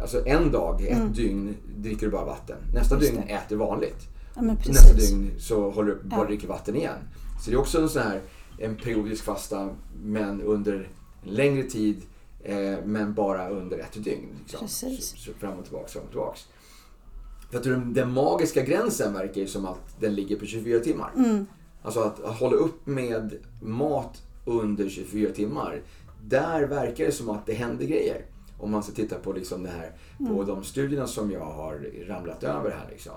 alltså 0.01 0.25
en 0.25 0.51
dag, 0.51 0.81
ett 0.81 0.97
mm. 0.97 1.13
dygn 1.13 1.55
dricker 1.77 2.05
du 2.05 2.11
bara 2.11 2.25
vatten. 2.25 2.57
Nästa 2.73 2.95
Just 2.95 3.11
dygn 3.11 3.23
det. 3.27 3.33
äter 3.33 3.55
vanligt. 3.55 4.07
Ja, 4.35 4.41
Nästa 4.41 4.93
dygn 4.93 5.31
så 5.39 5.69
håller 5.69 5.91
du 5.91 6.09
bara 6.09 6.21
ja. 6.21 6.27
dricker 6.27 6.47
vatten 6.47 6.75
igen. 6.75 6.97
Så 7.43 7.49
det 7.49 7.55
är 7.55 7.59
också 7.59 7.81
en 7.81 7.89
sån 7.89 8.01
här 8.01 8.21
en 8.57 8.75
periodisk 8.75 9.23
fasta 9.23 9.69
men 10.03 10.41
under 10.41 10.73
en 10.73 11.33
längre 11.33 11.63
tid 11.63 12.01
eh, 12.43 12.77
men 12.85 13.13
bara 13.13 13.49
under 13.49 13.77
ett 13.77 14.03
dygn. 14.03 14.29
Liksom. 14.39 14.67
Så, 14.67 14.89
så 14.99 15.33
fram 15.33 15.59
och 15.59 15.63
tillbaks, 15.63 15.93
fram 15.93 16.03
och 16.03 16.09
tillbaks. 16.09 16.47
För 17.51 17.57
att 17.57 17.63
den, 17.63 17.93
den 17.93 18.11
magiska 18.11 18.63
gränsen 18.63 19.13
verkar 19.13 19.41
ju 19.41 19.47
som 19.47 19.65
att 19.65 19.99
den 19.99 20.15
ligger 20.15 20.35
på 20.35 20.45
24 20.45 20.79
timmar. 20.79 21.11
Mm. 21.15 21.45
Alltså 21.81 21.99
att, 21.99 22.23
att 22.23 22.39
hålla 22.39 22.55
upp 22.55 22.87
med 22.87 23.33
mat 23.61 24.21
under 24.45 24.89
24 24.89 25.31
timmar. 25.31 25.81
Där 26.23 26.67
verkar 26.67 27.05
det 27.05 27.11
som 27.11 27.29
att 27.29 27.45
det 27.45 27.53
händer 27.53 27.85
grejer. 27.85 28.25
Om 28.65 28.71
man 28.71 28.83
ska 28.83 28.91
titta 28.91 29.15
på 29.15 29.33
liksom 29.33 29.63
det 29.63 29.69
här, 29.69 29.91
mm. 30.19 30.35
på 30.35 30.43
de 30.43 30.63
studierna 30.63 31.07
som 31.07 31.31
jag 31.31 31.45
har 31.45 31.85
ramlat 32.07 32.43
över 32.43 32.71
här. 32.71 32.87
Liksom. 32.91 33.13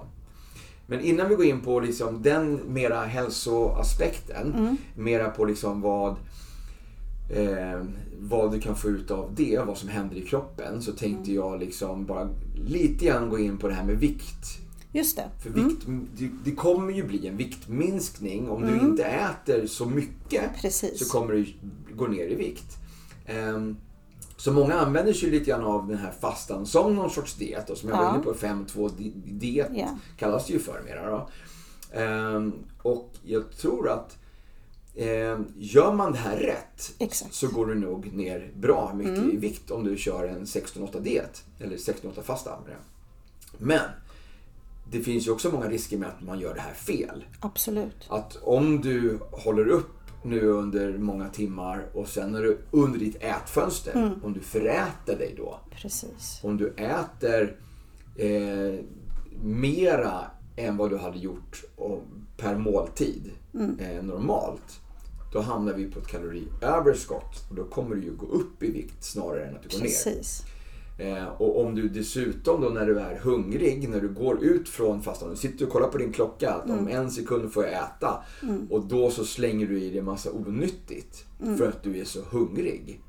Men 0.86 1.00
innan 1.00 1.28
vi 1.28 1.34
går 1.34 1.44
in 1.44 1.60
på 1.60 1.80
liksom 1.80 2.22
den 2.22 2.60
mera 2.66 3.04
hälsoaspekten, 3.04 4.54
mm. 4.54 4.76
mera 4.96 5.30
på 5.30 5.44
liksom 5.44 5.80
vad, 5.80 6.16
eh, 7.30 7.82
vad 8.18 8.52
du 8.52 8.60
kan 8.60 8.76
få 8.76 8.88
ut 8.88 9.10
av 9.10 9.34
det, 9.36 9.60
vad 9.66 9.78
som 9.78 9.88
händer 9.88 10.16
i 10.16 10.22
kroppen, 10.22 10.82
så 10.82 10.92
tänkte 10.92 11.30
mm. 11.30 11.34
jag 11.34 11.60
liksom 11.60 12.06
bara 12.06 12.28
lite 12.54 13.04
grann 13.04 13.28
gå 13.28 13.38
in 13.38 13.58
på 13.58 13.68
det 13.68 13.74
här 13.74 13.84
med 13.84 13.96
vikt. 13.96 14.58
Just 14.92 15.16
det. 15.16 15.30
För 15.42 15.50
vikt, 15.50 15.86
mm. 15.86 16.08
det, 16.18 16.30
det, 16.44 16.56
kommer 16.56 16.92
ju 16.92 17.06
bli 17.06 17.26
en 17.26 17.36
viktminskning. 17.36 18.50
Om 18.50 18.62
du 18.62 18.72
mm. 18.72 18.86
inte 18.86 19.04
äter 19.04 19.66
så 19.66 19.86
mycket 19.86 20.50
Precis. 20.60 20.98
så 20.98 21.18
kommer 21.18 21.34
du 21.34 21.46
gå 21.96 22.06
ner 22.06 22.26
i 22.26 22.34
vikt. 22.34 22.76
Um, 23.54 23.76
så 24.38 24.52
många 24.52 24.74
använder 24.74 25.12
sig 25.12 25.30
lite 25.30 25.44
grann 25.44 25.64
av 25.64 25.88
den 25.88 25.98
här 25.98 26.12
fastan 26.20 26.66
som 26.66 26.94
någon 26.94 27.10
sorts 27.10 27.34
diet. 27.34 27.70
Och 27.70 27.78
som 27.78 27.88
jag 27.88 27.98
ja. 27.98 28.02
var 28.02 28.14
inne 28.14 28.24
på, 28.24 28.34
5-2 28.34 28.90
diet 29.24 29.72
yeah. 29.74 29.90
kallas 30.16 30.46
det 30.46 30.52
ju 30.52 30.58
för 30.58 30.82
mera. 30.82 31.10
Då. 31.10 31.28
Um, 32.00 32.54
och 32.82 33.10
jag 33.22 33.50
tror 33.56 33.90
att 33.90 34.16
um, 34.96 35.52
gör 35.56 35.92
man 35.92 36.12
det 36.12 36.18
här 36.18 36.36
rätt 36.36 36.94
Exakt. 36.98 37.34
så 37.34 37.48
går 37.48 37.66
du 37.66 37.74
nog 37.74 38.12
ner 38.12 38.52
bra 38.56 38.92
mycket 38.94 39.18
mm. 39.18 39.30
i 39.30 39.36
vikt 39.36 39.70
om 39.70 39.84
du 39.84 39.96
kör 39.96 40.24
en 40.24 40.44
16-8 40.44 41.00
diet. 41.00 41.44
Eller 41.60 41.76
16-8 41.76 42.22
fasta. 42.22 42.58
Men 43.58 43.80
det 44.90 45.00
finns 45.00 45.26
ju 45.26 45.30
också 45.30 45.50
många 45.50 45.68
risker 45.68 45.98
med 45.98 46.08
att 46.08 46.22
man 46.22 46.40
gör 46.40 46.54
det 46.54 46.60
här 46.60 46.74
fel. 46.74 47.24
Absolut. 47.40 48.06
Att 48.08 48.36
om 48.42 48.80
du 48.80 49.18
håller 49.30 49.68
upp 49.68 49.97
nu 50.22 50.40
under 50.40 50.98
många 50.98 51.28
timmar 51.28 51.86
och 51.92 52.08
sen 52.08 52.34
är 52.34 52.42
du 52.42 52.58
under 52.70 52.98
ditt 52.98 53.16
ätfönster, 53.22 53.92
mm. 53.92 54.10
om 54.22 54.32
du 54.32 54.40
föräter 54.40 55.18
dig 55.18 55.34
då. 55.36 55.60
Precis. 55.70 56.40
Om 56.42 56.56
du 56.56 56.74
äter 56.76 57.56
eh, 58.16 58.84
mera 59.42 60.24
än 60.56 60.76
vad 60.76 60.90
du 60.90 60.96
hade 60.96 61.18
gjort 61.18 61.64
per 62.36 62.56
måltid 62.56 63.30
mm. 63.54 63.78
eh, 63.78 64.02
normalt. 64.02 64.80
Då 65.32 65.40
hamnar 65.40 65.72
vi 65.72 65.90
på 65.90 65.98
ett 65.98 66.06
kaloriöverskott 66.06 67.46
och 67.50 67.54
då 67.54 67.64
kommer 67.64 67.96
du 67.96 68.02
ju 68.02 68.16
gå 68.16 68.26
upp 68.26 68.62
i 68.62 68.70
vikt 68.70 69.04
snarare 69.04 69.46
än 69.46 69.56
att 69.56 69.62
du 69.62 69.68
går 69.68 69.84
Precis. 69.84 70.44
ner. 70.44 70.57
Eh, 70.98 71.26
och 71.26 71.60
om 71.60 71.74
du 71.74 71.88
dessutom 71.88 72.60
då 72.60 72.68
när 72.68 72.86
du 72.86 72.98
är 72.98 73.18
hungrig, 73.18 73.88
när 73.88 74.00
du 74.00 74.08
går 74.08 74.44
ut 74.44 74.68
från 74.68 75.02
fastan, 75.02 75.30
du 75.30 75.36
sitter 75.36 75.66
och 75.66 75.72
kollar 75.72 75.88
på 75.88 75.98
din 75.98 76.12
klocka 76.12 76.50
att 76.50 76.64
mm. 76.64 76.78
om 76.78 76.88
en 76.88 77.10
sekund 77.10 77.52
får 77.52 77.64
jag 77.64 77.72
äta. 77.72 78.22
Mm. 78.42 78.66
Och 78.70 78.86
då 78.86 79.10
så 79.10 79.24
slänger 79.24 79.66
du 79.66 79.82
i 79.82 79.90
dig 79.90 80.02
massa 80.02 80.32
onyttigt 80.32 81.24
mm. 81.42 81.58
för 81.58 81.68
att 81.68 81.82
du 81.82 82.00
är 82.00 82.04
så 82.04 82.20
hungrig. 82.30 83.00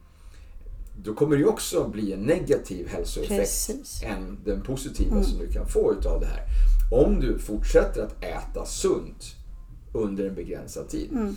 Då 1.03 1.13
kommer 1.13 1.37
det 1.37 1.45
också 1.45 1.89
bli 1.89 2.13
en 2.13 2.19
negativ 2.19 2.87
hälsoeffekt 2.87 3.39
Precis. 3.39 4.03
än 4.03 4.37
den 4.45 4.61
positiva 4.61 5.11
mm. 5.11 5.23
som 5.23 5.39
du 5.39 5.47
kan 5.47 5.67
få 5.67 5.93
utav 5.99 6.19
det 6.19 6.25
här. 6.25 6.43
Om 6.91 7.19
du 7.19 7.39
fortsätter 7.39 8.03
att 8.03 8.23
äta 8.23 8.65
sunt 8.65 9.35
under 9.93 10.25
en 10.25 10.35
begränsad 10.35 10.89
tid. 10.89 11.11
Mm. 11.11 11.35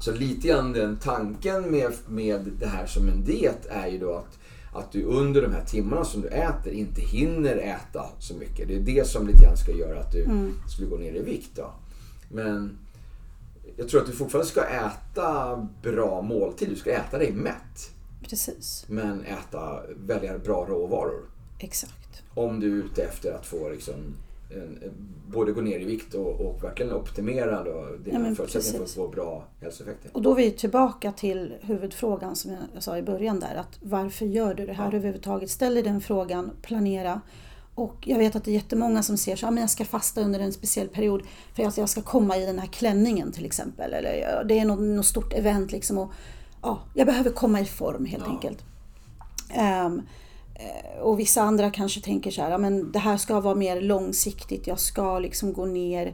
Så 0.00 0.12
lite 0.12 0.48
grann 0.48 0.72
den 0.72 0.96
tanken 0.96 1.70
med, 1.70 1.92
med 2.08 2.50
det 2.60 2.66
här 2.66 2.86
som 2.86 3.08
en 3.08 3.24
diet 3.24 3.66
är 3.70 3.86
ju 3.86 3.98
då 3.98 4.14
att 4.14 4.38
att 4.78 4.92
du 4.92 5.02
under 5.02 5.42
de 5.42 5.52
här 5.52 5.64
timmarna 5.64 6.04
som 6.04 6.22
du 6.22 6.28
äter 6.28 6.72
inte 6.72 7.00
hinner 7.00 7.56
äta 7.56 8.06
så 8.18 8.34
mycket. 8.34 8.68
Det 8.68 8.76
är 8.76 8.80
det 8.80 9.06
som 9.06 9.26
lite 9.26 9.44
grann 9.44 9.56
ska 9.56 9.72
göra 9.72 10.00
att 10.00 10.12
du 10.12 10.24
mm. 10.24 10.54
skulle 10.68 10.88
gå 10.88 10.96
ner 10.96 11.12
i 11.12 11.22
vikt. 11.22 11.50
Då. 11.56 11.72
Men 12.28 12.78
jag 13.76 13.88
tror 13.88 14.00
att 14.00 14.06
du 14.06 14.12
fortfarande 14.12 14.50
ska 14.50 14.64
äta 14.64 15.56
bra 15.82 16.22
måltid. 16.22 16.68
Du 16.68 16.76
ska 16.76 16.92
äta 16.92 17.18
dig 17.18 17.32
mätt. 17.32 17.90
Precis. 18.28 18.84
Men 18.88 19.24
äta, 19.24 19.82
välja 20.06 20.38
bra 20.38 20.66
råvaror. 20.68 21.20
Exakt. 21.58 22.22
Om 22.34 22.60
du 22.60 22.80
är 22.80 22.84
ute 22.84 23.02
efter 23.02 23.32
att 23.32 23.46
få 23.46 23.68
liksom 23.68 23.94
en, 24.50 24.78
både 25.26 25.52
gå 25.52 25.60
ner 25.60 25.80
i 25.80 25.84
vikt 25.84 26.14
och, 26.14 26.40
och 26.40 26.64
verkligen 26.64 26.92
optimera 26.92 27.64
då 27.64 27.88
dina 28.04 28.28
ja, 28.28 28.34
förutsättningar 28.34 28.78
för 28.78 28.84
att 28.84 28.90
få 28.90 29.08
bra 29.08 29.44
hälsoeffekter. 29.60 30.10
Och 30.14 30.22
då 30.22 30.30
är 30.30 30.36
vi 30.36 30.50
tillbaka 30.50 31.12
till 31.12 31.54
huvudfrågan 31.60 32.36
som 32.36 32.56
jag 32.74 32.82
sa 32.82 32.98
i 32.98 33.02
början 33.02 33.40
där. 33.40 33.54
Att 33.54 33.78
varför 33.80 34.26
gör 34.26 34.54
du 34.54 34.66
det 34.66 34.72
här 34.72 34.90
ja. 34.90 34.96
överhuvudtaget? 34.96 35.50
Ställ 35.50 35.74
dig 35.74 35.82
den 35.82 36.00
frågan, 36.00 36.50
planera. 36.62 37.20
Och 37.74 37.96
jag 38.08 38.18
vet 38.18 38.36
att 38.36 38.44
det 38.44 38.50
är 38.50 38.54
jättemånga 38.54 39.02
som 39.02 39.16
ser 39.16 39.36
så 39.36 39.46
att 39.46 39.60
jag 39.60 39.70
ska 39.70 39.84
fasta 39.84 40.20
under 40.20 40.40
en 40.40 40.52
speciell 40.52 40.88
period 40.88 41.22
för 41.54 41.62
att 41.62 41.78
jag 41.78 41.88
ska 41.88 42.02
komma 42.02 42.36
i 42.36 42.46
den 42.46 42.58
här 42.58 42.66
klänningen 42.66 43.32
till 43.32 43.44
exempel. 43.44 43.92
Eller 43.92 44.44
det 44.44 44.58
är 44.58 44.64
något, 44.64 44.80
något 44.80 45.06
stort 45.06 45.32
event 45.32 45.72
liksom. 45.72 45.98
Och, 45.98 46.12
ja, 46.62 46.78
jag 46.94 47.06
behöver 47.06 47.30
komma 47.30 47.60
i 47.60 47.64
form 47.64 48.04
helt 48.04 48.24
ja. 48.26 48.32
enkelt. 48.32 48.64
Um, 49.86 50.02
Eh, 50.58 51.00
och 51.00 51.20
vissa 51.20 51.42
andra 51.42 51.70
kanske 51.70 52.00
tänker 52.00 52.30
så 52.30 52.42
här, 52.42 52.50
ja, 52.50 52.58
men 52.58 52.92
det 52.92 52.98
här 52.98 53.16
ska 53.16 53.40
vara 53.40 53.54
mer 53.54 53.80
långsiktigt, 53.80 54.66
jag 54.66 54.78
ska 54.80 55.18
liksom 55.18 55.52
gå 55.52 55.66
ner. 55.66 56.06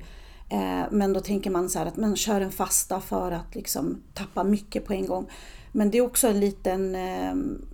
Eh, 0.49 0.83
men 0.91 1.13
då 1.13 1.21
tänker 1.21 1.51
man 1.51 1.69
så 1.69 1.79
här 1.79 1.87
att 1.87 1.97
man 1.97 2.17
kör 2.17 2.41
en 2.41 2.53
fasta 2.53 3.01
för 3.01 3.33
att 3.33 3.55
liksom 3.55 4.03
tappa 4.15 4.45
mycket 4.45 4.87
på 4.87 4.93
en 4.93 5.07
gång. 5.07 5.31
Men 5.73 5.91
det 5.91 5.99
är 5.99 6.03
också 6.03 6.29
en 6.29 6.41
liten, 6.41 6.95
ehm, 6.95 7.67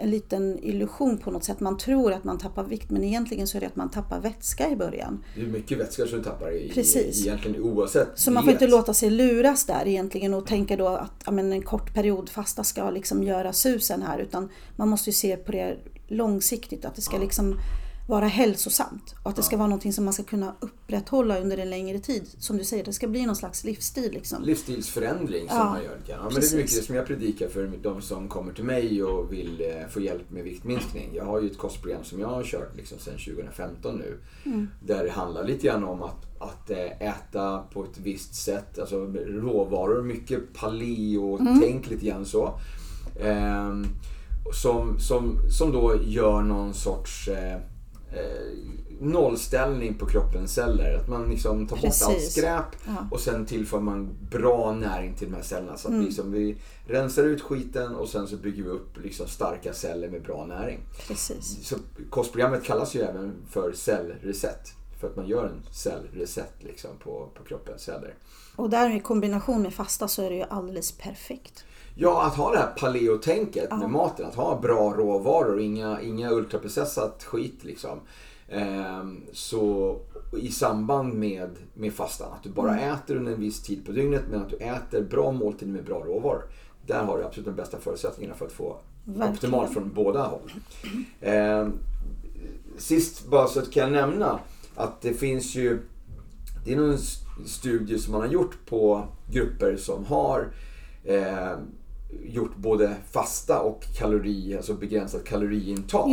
en 0.00 0.10
liten 0.10 0.58
illusion 0.62 1.18
på 1.18 1.30
något 1.30 1.44
sätt. 1.44 1.60
Man 1.60 1.78
tror 1.78 2.12
att 2.12 2.24
man 2.24 2.38
tappar 2.38 2.64
vikt 2.64 2.90
men 2.90 3.04
egentligen 3.04 3.46
så 3.46 3.56
är 3.56 3.60
det 3.60 3.66
att 3.66 3.76
man 3.76 3.90
tappar 3.90 4.20
vätska 4.20 4.70
i 4.70 4.76
början. 4.76 5.24
Det 5.34 5.42
är 5.42 5.46
mycket 5.46 5.78
vätska 5.78 6.06
som 6.06 6.18
du 6.18 6.24
tappar 6.24 6.56
i, 6.56 6.70
Precis. 6.74 7.26
egentligen 7.26 7.62
oavsett 7.62 8.08
Så 8.14 8.30
man 8.30 8.44
får 8.44 8.52
inte 8.52 8.66
låta 8.66 8.94
sig 8.94 9.10
luras 9.10 9.66
där 9.66 9.86
egentligen 9.86 10.34
och 10.34 10.46
tänka 10.46 10.76
då 10.76 10.88
att 10.88 11.22
ja, 11.26 11.32
men 11.32 11.52
en 11.52 11.62
kort 11.62 11.94
period 11.94 12.28
fasta 12.28 12.64
ska 12.64 12.90
liksom 12.90 13.22
göra 13.22 13.52
susen 13.52 14.02
här 14.02 14.18
utan 14.18 14.48
man 14.76 14.88
måste 14.88 15.10
ju 15.10 15.14
se 15.14 15.36
på 15.36 15.52
det 15.52 15.76
långsiktigt 16.08 16.84
att 16.84 16.94
det 16.94 17.02
ska 17.02 17.18
liksom 17.18 17.60
vara 18.06 18.26
hälsosamt 18.26 19.14
och 19.22 19.30
att 19.30 19.36
det 19.36 19.42
ska 19.42 19.56
vara 19.56 19.68
någonting 19.68 19.92
som 19.92 20.04
man 20.04 20.14
ska 20.14 20.22
kunna 20.22 20.54
upprätthålla 20.60 21.40
under 21.40 21.58
en 21.58 21.70
längre 21.70 21.98
tid. 21.98 22.28
Som 22.38 22.56
du 22.56 22.64
säger, 22.64 22.84
det 22.84 22.92
ska 22.92 23.08
bli 23.08 23.26
någon 23.26 23.36
slags 23.36 23.64
livsstil. 23.64 24.12
Liksom. 24.12 24.42
Livsstilsförändring 24.42 25.48
som 25.48 25.58
ja, 25.58 25.64
man 25.64 25.82
gör. 25.82 25.98
Ja, 26.06 26.16
men 26.22 26.40
det 26.40 26.52
är 26.52 26.56
mycket 26.56 26.74
det 26.74 26.82
som 26.82 26.94
jag 26.94 27.06
predikar 27.06 27.48
för 27.48 27.72
de 27.82 28.02
som 28.02 28.28
kommer 28.28 28.52
till 28.52 28.64
mig 28.64 29.02
och 29.02 29.32
vill 29.32 29.60
eh, 29.60 29.88
få 29.88 30.00
hjälp 30.00 30.30
med 30.30 30.44
viktminskning. 30.44 31.10
Jag 31.14 31.24
har 31.24 31.40
ju 31.40 31.50
ett 31.50 31.58
kostprogram 31.58 32.04
som 32.04 32.20
jag 32.20 32.28
har 32.28 32.44
kört 32.44 32.76
liksom 32.76 32.98
sedan 32.98 33.18
2015 33.34 33.96
nu. 33.96 34.18
Mm. 34.44 34.68
Där 34.80 35.04
det 35.04 35.10
handlar 35.10 35.44
lite 35.44 35.66
grann 35.66 35.84
om 35.84 36.02
att, 36.02 36.40
att 36.40 36.70
eh, 36.70 37.08
äta 37.08 37.62
på 37.72 37.84
ett 37.84 37.98
visst 37.98 38.34
sätt. 38.34 38.78
Alltså 38.78 38.96
råvaror, 39.26 40.02
mycket 40.02 40.54
paleo-tänk 40.54 41.86
mm. 41.86 41.90
lite 41.90 42.06
grann 42.06 42.26
så. 42.26 42.58
Um, 43.20 43.86
som, 44.52 44.98
som, 44.98 45.38
som 45.50 45.72
då 45.72 45.94
gör 46.04 46.42
någon 46.42 46.74
sorts 46.74 47.28
eh, 47.28 47.58
nollställning 49.00 49.94
på 49.94 50.06
kroppens 50.06 50.54
celler. 50.54 50.94
Att 50.94 51.08
man 51.08 51.30
liksom 51.30 51.66
tar 51.66 51.76
Precis. 51.76 52.06
bort 52.06 52.14
allt 52.14 52.22
skräp 52.22 52.64
ja. 52.86 53.08
och 53.10 53.20
sen 53.20 53.46
tillför 53.46 53.80
man 53.80 54.16
bra 54.30 54.72
näring 54.72 55.14
till 55.14 55.30
de 55.30 55.36
här 55.36 55.42
cellerna. 55.42 55.76
Så 55.76 55.88
att 55.88 55.94
mm. 55.94 56.06
liksom 56.06 56.32
vi 56.32 56.56
rensar 56.86 57.22
ut 57.22 57.42
skiten 57.42 57.94
och 57.94 58.08
sen 58.08 58.28
så 58.28 58.36
bygger 58.36 58.62
vi 58.62 58.68
upp 58.68 59.04
liksom 59.04 59.26
starka 59.28 59.72
celler 59.72 60.08
med 60.08 60.22
bra 60.22 60.46
näring. 60.46 60.80
Precis. 61.08 61.68
Så 61.68 61.76
kostprogrammet 62.10 62.64
kallas 62.64 62.94
ju 62.94 63.00
även 63.00 63.34
för 63.50 63.72
cellreset. 63.72 64.72
För 65.00 65.06
att 65.06 65.16
man 65.16 65.26
gör 65.26 65.46
en 65.46 65.62
cellreset 65.72 66.54
liksom 66.58 66.90
på, 67.02 67.28
på 67.34 67.44
kroppens 67.44 67.82
celler. 67.82 68.14
Och 68.56 68.70
där 68.70 68.96
i 68.96 69.00
kombination 69.00 69.62
med 69.62 69.74
fasta 69.74 70.08
så 70.08 70.22
är 70.22 70.30
det 70.30 70.36
ju 70.36 70.44
alldeles 70.50 70.92
perfekt. 70.92 71.64
Ja, 71.98 72.26
att 72.26 72.34
ha 72.34 72.52
det 72.52 72.58
här 72.58 72.72
paleotänket 72.78 73.70
med 73.70 73.90
maten. 73.90 74.26
Att 74.26 74.34
ha 74.34 74.60
bra 74.60 74.92
råvaror, 74.92 75.60
inga, 75.60 76.00
inga 76.00 76.30
ultraprocessat 76.30 77.24
skit 77.24 77.64
liksom. 77.64 78.00
Ehm, 78.48 79.20
så 79.32 79.96
i 80.38 80.50
samband 80.50 81.14
med, 81.14 81.50
med 81.74 81.92
fastan, 81.92 82.32
att 82.32 82.42
du 82.42 82.50
bara 82.50 82.78
mm. 82.78 82.94
äter 82.94 83.16
under 83.16 83.32
en 83.32 83.40
viss 83.40 83.62
tid 83.62 83.86
på 83.86 83.92
dygnet 83.92 84.22
men 84.30 84.42
att 84.42 84.50
du 84.50 84.56
äter 84.56 85.02
bra 85.02 85.32
måltider 85.32 85.72
med 85.72 85.84
bra 85.84 85.98
råvaror. 85.98 86.42
Där 86.86 87.04
har 87.04 87.18
du 87.18 87.24
absolut 87.24 87.46
de 87.46 87.54
bästa 87.54 87.78
förutsättningarna 87.78 88.36
för 88.36 88.46
att 88.46 88.52
få 88.52 88.76
Verkligen. 89.04 89.32
optimalt 89.32 89.72
från 89.72 89.92
båda 89.94 90.26
håll. 90.26 90.52
Ehm, 91.20 91.72
sist 92.78 93.26
bara 93.26 93.46
så 93.46 93.60
kan 93.60 93.82
jag 93.82 93.92
nämna 93.92 94.38
att 94.74 95.00
det 95.00 95.14
finns 95.14 95.54
ju, 95.54 95.82
det 96.64 96.72
är 96.72 96.76
någon 96.76 96.98
studie 97.46 97.98
som 97.98 98.12
man 98.12 98.20
har 98.20 98.28
gjort 98.28 98.66
på 98.66 99.08
grupper 99.30 99.76
som 99.76 100.04
har 100.04 100.48
eh, 101.04 101.52
gjort 102.24 102.56
både 102.56 102.96
fasta 103.10 103.60
och 103.60 103.84
kalori, 103.94 104.56
alltså 104.56 104.74
begränsat 104.74 105.24
kaloriintag. 105.24 106.10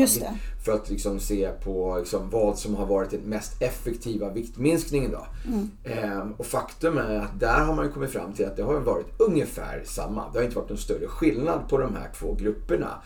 För 0.66 0.72
att 0.72 0.90
liksom 0.90 1.20
se 1.20 1.50
på 1.64 1.98
liksom 2.00 2.30
vad 2.30 2.58
som 2.58 2.76
har 2.76 2.86
varit 2.86 3.12
den 3.12 3.22
mest 3.22 3.62
effektiva 3.62 4.30
viktminskningen. 4.30 5.12
Då. 5.12 5.26
Mm. 5.48 5.72
Ehm, 5.84 6.34
och 6.34 6.46
faktum 6.46 6.98
är 6.98 7.20
att 7.20 7.40
där 7.40 7.60
har 7.60 7.76
man 7.76 7.92
kommit 7.92 8.12
fram 8.12 8.34
till 8.34 8.46
att 8.46 8.58
det 8.58 8.64
har 8.64 8.80
varit 8.80 9.20
ungefär 9.20 9.84
samma. 9.86 10.32
Det 10.32 10.40
har 10.40 10.44
inte 10.44 10.56
varit 10.56 10.70
någon 10.70 10.78
större 10.78 11.08
skillnad 11.08 11.70
på 11.70 11.78
de 11.78 11.96
här 11.96 12.10
två 12.20 12.34
grupperna. 12.34 13.02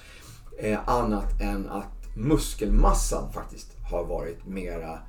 Eh, 0.59 0.89
annat 0.89 1.41
än 1.41 1.69
att 1.69 2.17
muskelmassan 2.17 3.31
faktiskt 3.33 3.67
har 3.91 4.03
varit 4.03 4.47
mera 4.47 4.99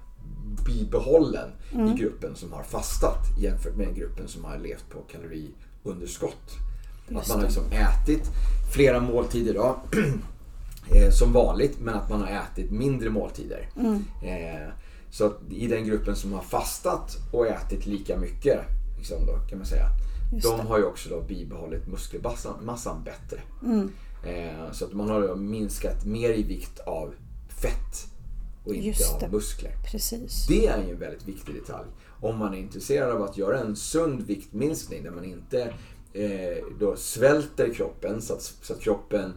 bibehållen 0.66 1.50
mm. 1.72 1.86
i 1.86 1.94
gruppen 1.94 2.34
som 2.34 2.52
har 2.52 2.62
fastat 2.62 3.18
jämfört 3.38 3.76
med 3.76 3.96
gruppen 3.96 4.28
som 4.28 4.44
har 4.44 4.58
levt 4.58 4.84
på 4.90 5.00
kaloriunderskott. 5.00 6.67
Just 7.08 7.22
att 7.22 7.28
man 7.28 7.38
har 7.38 7.44
liksom 7.44 7.64
ätit 7.72 8.30
flera 8.72 9.00
måltider 9.00 9.54
då, 9.54 9.80
eh, 10.94 11.10
som 11.10 11.32
vanligt 11.32 11.80
men 11.80 11.94
att 11.94 12.10
man 12.10 12.20
har 12.20 12.28
ätit 12.28 12.70
mindre 12.70 13.10
måltider. 13.10 13.68
Mm. 13.76 14.04
Eh, 14.22 14.68
så 15.10 15.32
i 15.50 15.66
den 15.66 15.84
gruppen 15.84 16.16
som 16.16 16.32
har 16.32 16.42
fastat 16.42 17.16
och 17.32 17.46
ätit 17.46 17.86
lika 17.86 18.16
mycket 18.16 18.60
liksom 18.98 19.26
då, 19.26 19.32
kan 19.48 19.58
man 19.58 19.66
säga. 19.66 19.86
Just 20.32 20.48
de 20.48 20.56
det. 20.56 20.62
har 20.62 20.78
ju 20.78 20.84
också 20.84 21.08
då 21.08 21.20
bibehållit 21.20 21.86
muskelmassan 21.86 23.04
bättre. 23.04 23.40
Mm. 23.64 23.92
Eh, 24.24 24.72
så 24.72 24.84
att 24.84 24.92
man 24.92 25.10
har 25.10 25.36
minskat 25.36 26.04
mer 26.04 26.30
i 26.30 26.42
vikt 26.42 26.78
av 26.78 27.14
fett 27.48 28.06
och 28.64 28.74
inte 28.74 29.04
av 29.22 29.32
muskler. 29.32 29.72
Precis. 29.90 30.46
Det 30.46 30.66
är 30.66 30.82
ju 30.82 30.90
en 30.90 30.98
väldigt 30.98 31.28
viktig 31.28 31.54
detalj. 31.54 31.88
Om 32.20 32.38
man 32.38 32.54
är 32.54 32.58
intresserad 32.58 33.10
av 33.10 33.22
att 33.22 33.36
göra 33.36 33.60
en 33.60 33.76
sund 33.76 34.22
viktminskning 34.22 35.02
där 35.02 35.10
man 35.10 35.24
inte 35.24 35.74
eh, 36.12 36.64
då 36.80 36.96
svälter 36.96 37.74
kroppen 37.74 38.22
så 38.22 38.34
att, 38.34 38.42
så 38.62 38.72
att 38.72 38.80
kroppen 38.80 39.32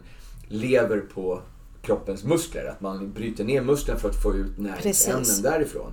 lever 0.48 1.00
på 1.00 1.42
kroppens 1.82 2.24
muskler. 2.24 2.64
Att 2.64 2.80
man 2.80 3.12
bryter 3.12 3.44
ner 3.44 3.62
musklerna 3.62 4.00
för 4.00 4.08
att 4.08 4.22
få 4.22 4.34
ut 4.34 4.58
näringsämnen 4.58 5.42
därifrån. 5.42 5.92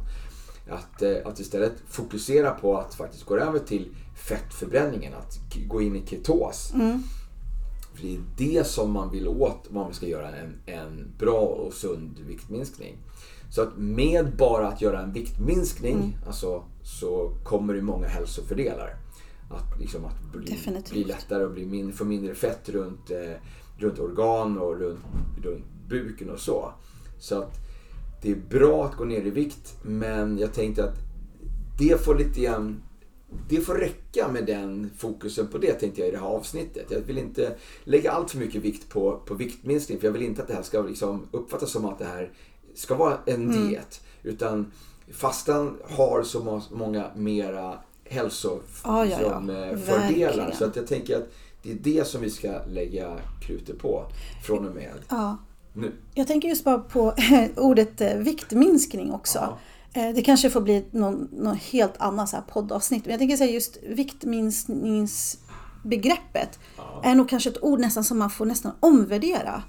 Att, 0.69 1.01
eh, 1.01 1.15
att 1.25 1.39
istället 1.39 1.73
fokusera 1.89 2.51
på 2.51 2.77
att 2.77 2.95
faktiskt 2.95 3.23
gå 3.23 3.37
över 3.37 3.59
till 3.59 3.95
fettförbränningen. 4.27 5.13
Att 5.13 5.39
gå 5.67 5.81
in 5.81 5.95
i 5.95 6.07
ketos. 6.07 6.71
Mm. 6.73 7.03
För 7.93 8.01
det 8.07 8.15
är 8.15 8.21
det 8.37 8.67
som 8.67 8.91
man 8.91 9.11
vill 9.11 9.27
åt 9.27 9.67
om 9.67 9.75
man 9.75 9.93
ska 9.93 10.07
göra 10.07 10.35
en, 10.35 10.55
en 10.65 11.13
bra 11.19 11.41
och 11.41 11.73
sund 11.73 12.19
viktminskning. 12.27 12.97
Så 13.49 13.61
att 13.61 13.77
med 13.77 14.35
bara 14.37 14.67
att 14.67 14.81
göra 14.81 15.01
en 15.01 15.13
viktminskning 15.13 15.95
mm. 15.95 16.13
alltså, 16.27 16.63
så 16.83 17.31
kommer 17.43 17.73
det 17.73 17.81
många 17.81 18.07
hälsofördelar. 18.07 18.95
Att, 19.49 19.79
liksom, 19.79 20.05
att 20.05 20.31
bli, 20.33 20.57
bli 20.91 21.03
lättare 21.03 21.43
och 21.43 21.51
bli 21.51 21.65
mindre, 21.65 21.93
få 21.93 22.05
mindre 22.05 22.35
fett 22.35 22.69
runt, 22.69 23.11
eh, 23.11 23.33
runt 23.77 23.99
organ 23.99 24.57
och 24.57 24.79
runt, 24.79 24.99
runt 25.43 25.65
buken 25.89 26.29
och 26.29 26.39
så. 26.39 26.73
Så 27.19 27.37
att 27.41 27.55
det 28.21 28.31
är 28.31 28.35
bra 28.35 28.85
att 28.85 28.95
gå 28.95 29.05
ner 29.05 29.21
i 29.21 29.29
vikt 29.29 29.75
men 29.81 30.37
jag 30.37 30.53
tänkte 30.53 30.83
att 30.83 30.95
det 31.79 32.01
får 32.01 32.15
lite 32.15 32.41
grann 32.41 32.81
det 33.49 33.61
får 33.61 33.75
räcka 33.75 34.27
med 34.27 34.45
den 34.45 34.89
fokusen 34.97 35.47
på 35.47 35.57
det 35.57 35.73
tänkte 35.73 36.01
jag 36.01 36.07
i 36.07 36.11
det 36.11 36.17
här 36.17 36.25
avsnittet. 36.25 36.85
Jag 36.89 36.99
vill 36.99 37.17
inte 37.17 37.55
lägga 37.83 38.11
allt 38.11 38.31
för 38.31 38.37
mycket 38.37 38.61
vikt 38.61 38.89
på, 38.89 39.21
på 39.25 39.33
viktminskning 39.33 39.99
för 39.99 40.07
jag 40.07 40.11
vill 40.11 40.21
inte 40.21 40.41
att 40.41 40.47
det 40.47 40.53
här 40.53 40.61
ska 40.61 40.81
liksom 40.81 41.27
uppfattas 41.31 41.71
som 41.71 41.85
att 41.85 41.99
det 41.99 42.05
här 42.05 42.31
ska 42.75 42.95
vara 42.95 43.17
en 43.25 43.49
mm. 43.49 43.67
diet. 43.67 44.01
Utan 44.23 44.71
fastan 45.11 45.77
har 45.89 46.23
så 46.23 46.61
många 46.71 47.11
mera 47.15 47.79
hälsofördelar. 48.09 49.43
Ja, 50.17 50.31
ja, 50.49 50.55
så 50.55 50.65
att 50.65 50.75
jag 50.75 50.87
tänker 50.87 51.17
att 51.17 51.29
det 51.63 51.71
är 51.71 51.75
det 51.75 52.07
som 52.07 52.21
vi 52.21 52.29
ska 52.29 52.61
lägga 52.67 53.17
krutet 53.41 53.79
på 53.79 54.05
från 54.45 54.67
och 54.67 54.75
med 54.75 54.93
ja. 55.09 55.37
nu. 55.73 55.91
Jag 56.13 56.27
tänker 56.27 56.47
just 56.47 56.63
bara 56.63 56.79
på 56.79 57.13
ordet 57.55 58.01
eh, 58.01 58.17
viktminskning 58.17 59.11
också. 59.11 59.39
Ja. 59.39 59.57
Eh, 60.01 60.09
det 60.15 60.21
kanske 60.21 60.49
får 60.49 60.61
bli 60.61 60.85
någon, 60.91 61.29
någon 61.31 61.55
helt 61.55 61.97
annan 61.97 62.27
så 62.27 62.37
poddavsnitt. 62.53 63.05
Men 63.05 63.11
jag 63.11 63.19
tänker 63.19 63.37
säga 63.37 63.51
just 63.51 63.77
viktminskningsbegreppet 63.83 66.59
ja. 66.77 67.01
är 67.03 67.15
nog 67.15 67.29
kanske 67.29 67.49
ett 67.49 67.63
ord 67.63 67.79
nästan 67.79 68.03
som 68.03 68.19
man 68.19 68.29
får 68.29 68.45
nästan 68.45 68.71
omvärdera. 68.79 69.63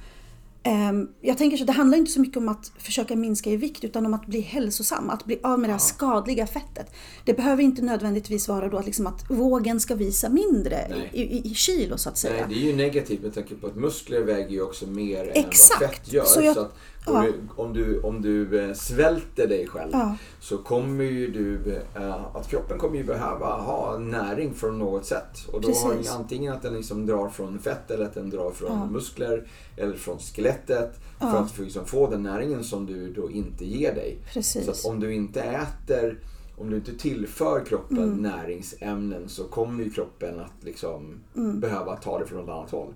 Ehm, 0.62 1.08
jag 1.20 1.38
tänker 1.38 1.56
så 1.56 1.64
det 1.64 1.72
handlar 1.72 1.98
inte 1.98 2.10
så 2.10 2.20
mycket 2.20 2.36
om 2.36 2.48
att 2.48 2.72
försöka 2.78 3.16
minska 3.16 3.50
i 3.50 3.56
vikt 3.56 3.84
utan 3.84 4.06
om 4.06 4.14
att 4.14 4.26
bli 4.26 4.40
hälsosam, 4.40 5.10
att 5.10 5.24
bli 5.24 5.40
av 5.42 5.58
med 5.58 5.68
det 5.70 5.72
här 5.72 5.80
skadliga 5.80 6.46
fettet. 6.46 6.94
Det 7.24 7.34
behöver 7.34 7.62
inte 7.62 7.82
nödvändigtvis 7.82 8.48
vara 8.48 8.68
då 8.68 8.76
att, 8.76 8.86
liksom 8.86 9.06
att 9.06 9.30
vågen 9.30 9.80
ska 9.80 9.94
visa 9.94 10.28
mindre 10.28 11.08
i, 11.12 11.22
i, 11.22 11.50
i, 11.50 11.54
kilo 11.54 11.98
så 11.98 12.08
att 12.08 12.18
säga. 12.18 12.34
Nej, 12.34 12.44
det 12.48 12.54
är 12.54 12.70
ju 12.70 12.76
negativt 12.76 13.22
med 13.22 13.34
tanke 13.34 13.54
på 13.54 13.66
att 13.66 13.76
muskler 13.76 14.20
väger 14.20 14.50
ju 14.50 14.62
också 14.62 14.86
mer 14.86 15.32
Exakt. 15.34 15.82
än 15.82 15.88
vad 15.88 15.90
fett 15.90 16.12
gör. 16.12 16.24
Så, 16.24 16.40
jag, 16.40 16.54
så 16.54 16.60
att, 16.60 16.76
ja. 17.06 17.22
du, 17.22 17.62
om, 17.62 17.72
du, 17.72 18.00
om 18.00 18.22
du 18.22 18.60
eh, 18.60 18.74
svälter 18.74 19.46
dig 19.46 19.66
själv 19.66 19.90
ja. 19.92 20.16
så 20.40 20.58
kommer 20.58 21.04
ju 21.04 21.30
du, 21.30 21.76
äh, 21.94 22.36
att 22.36 22.48
kroppen 22.48 22.78
kommer 22.78 22.96
ju 22.96 23.04
behöva 23.04 23.46
ha 23.46 23.98
näring 23.98 24.54
från 24.54 24.78
något 24.78 25.06
sätt. 25.06 25.48
Och 25.52 25.60
då 25.60 25.68
Precis. 25.68 25.84
har 25.84 25.94
du 25.94 26.08
antingen 26.08 26.52
att 26.52 26.62
den 26.62 26.74
liksom 26.74 27.06
drar 27.06 27.28
från 27.28 27.58
fett 27.58 27.90
eller 27.90 28.04
att 28.04 28.14
den 28.14 28.30
drar 28.30 28.50
från 28.50 28.78
ja. 28.78 28.86
muskler 28.86 29.48
eller 29.76 29.94
från 29.94 30.18
skelettet. 30.18 31.00
För 31.18 31.36
att 31.36 31.58
liksom 31.58 31.86
få 31.86 32.10
den 32.10 32.22
näringen 32.22 32.64
som 32.64 32.86
du 32.86 33.12
då 33.12 33.30
inte 33.30 33.64
ger 33.64 33.94
dig. 33.94 34.18
Precis. 34.32 34.82
Så 34.82 34.90
om 34.90 35.00
du 35.00 35.14
inte 35.14 35.40
äter 35.40 36.18
om 36.60 36.70
du 36.70 36.76
inte 36.76 36.96
tillför 36.96 37.64
kroppen 37.64 37.98
mm. 37.98 38.16
näringsämnen 38.16 39.28
så 39.28 39.44
kommer 39.44 39.84
ju 39.84 39.90
kroppen 39.90 40.40
att 40.40 40.64
liksom 40.64 41.20
mm. 41.36 41.60
behöva 41.60 41.96
ta 41.96 42.18
det 42.18 42.26
från 42.26 42.38
något 42.40 42.48
annat 42.48 42.70
håll. 42.70 42.94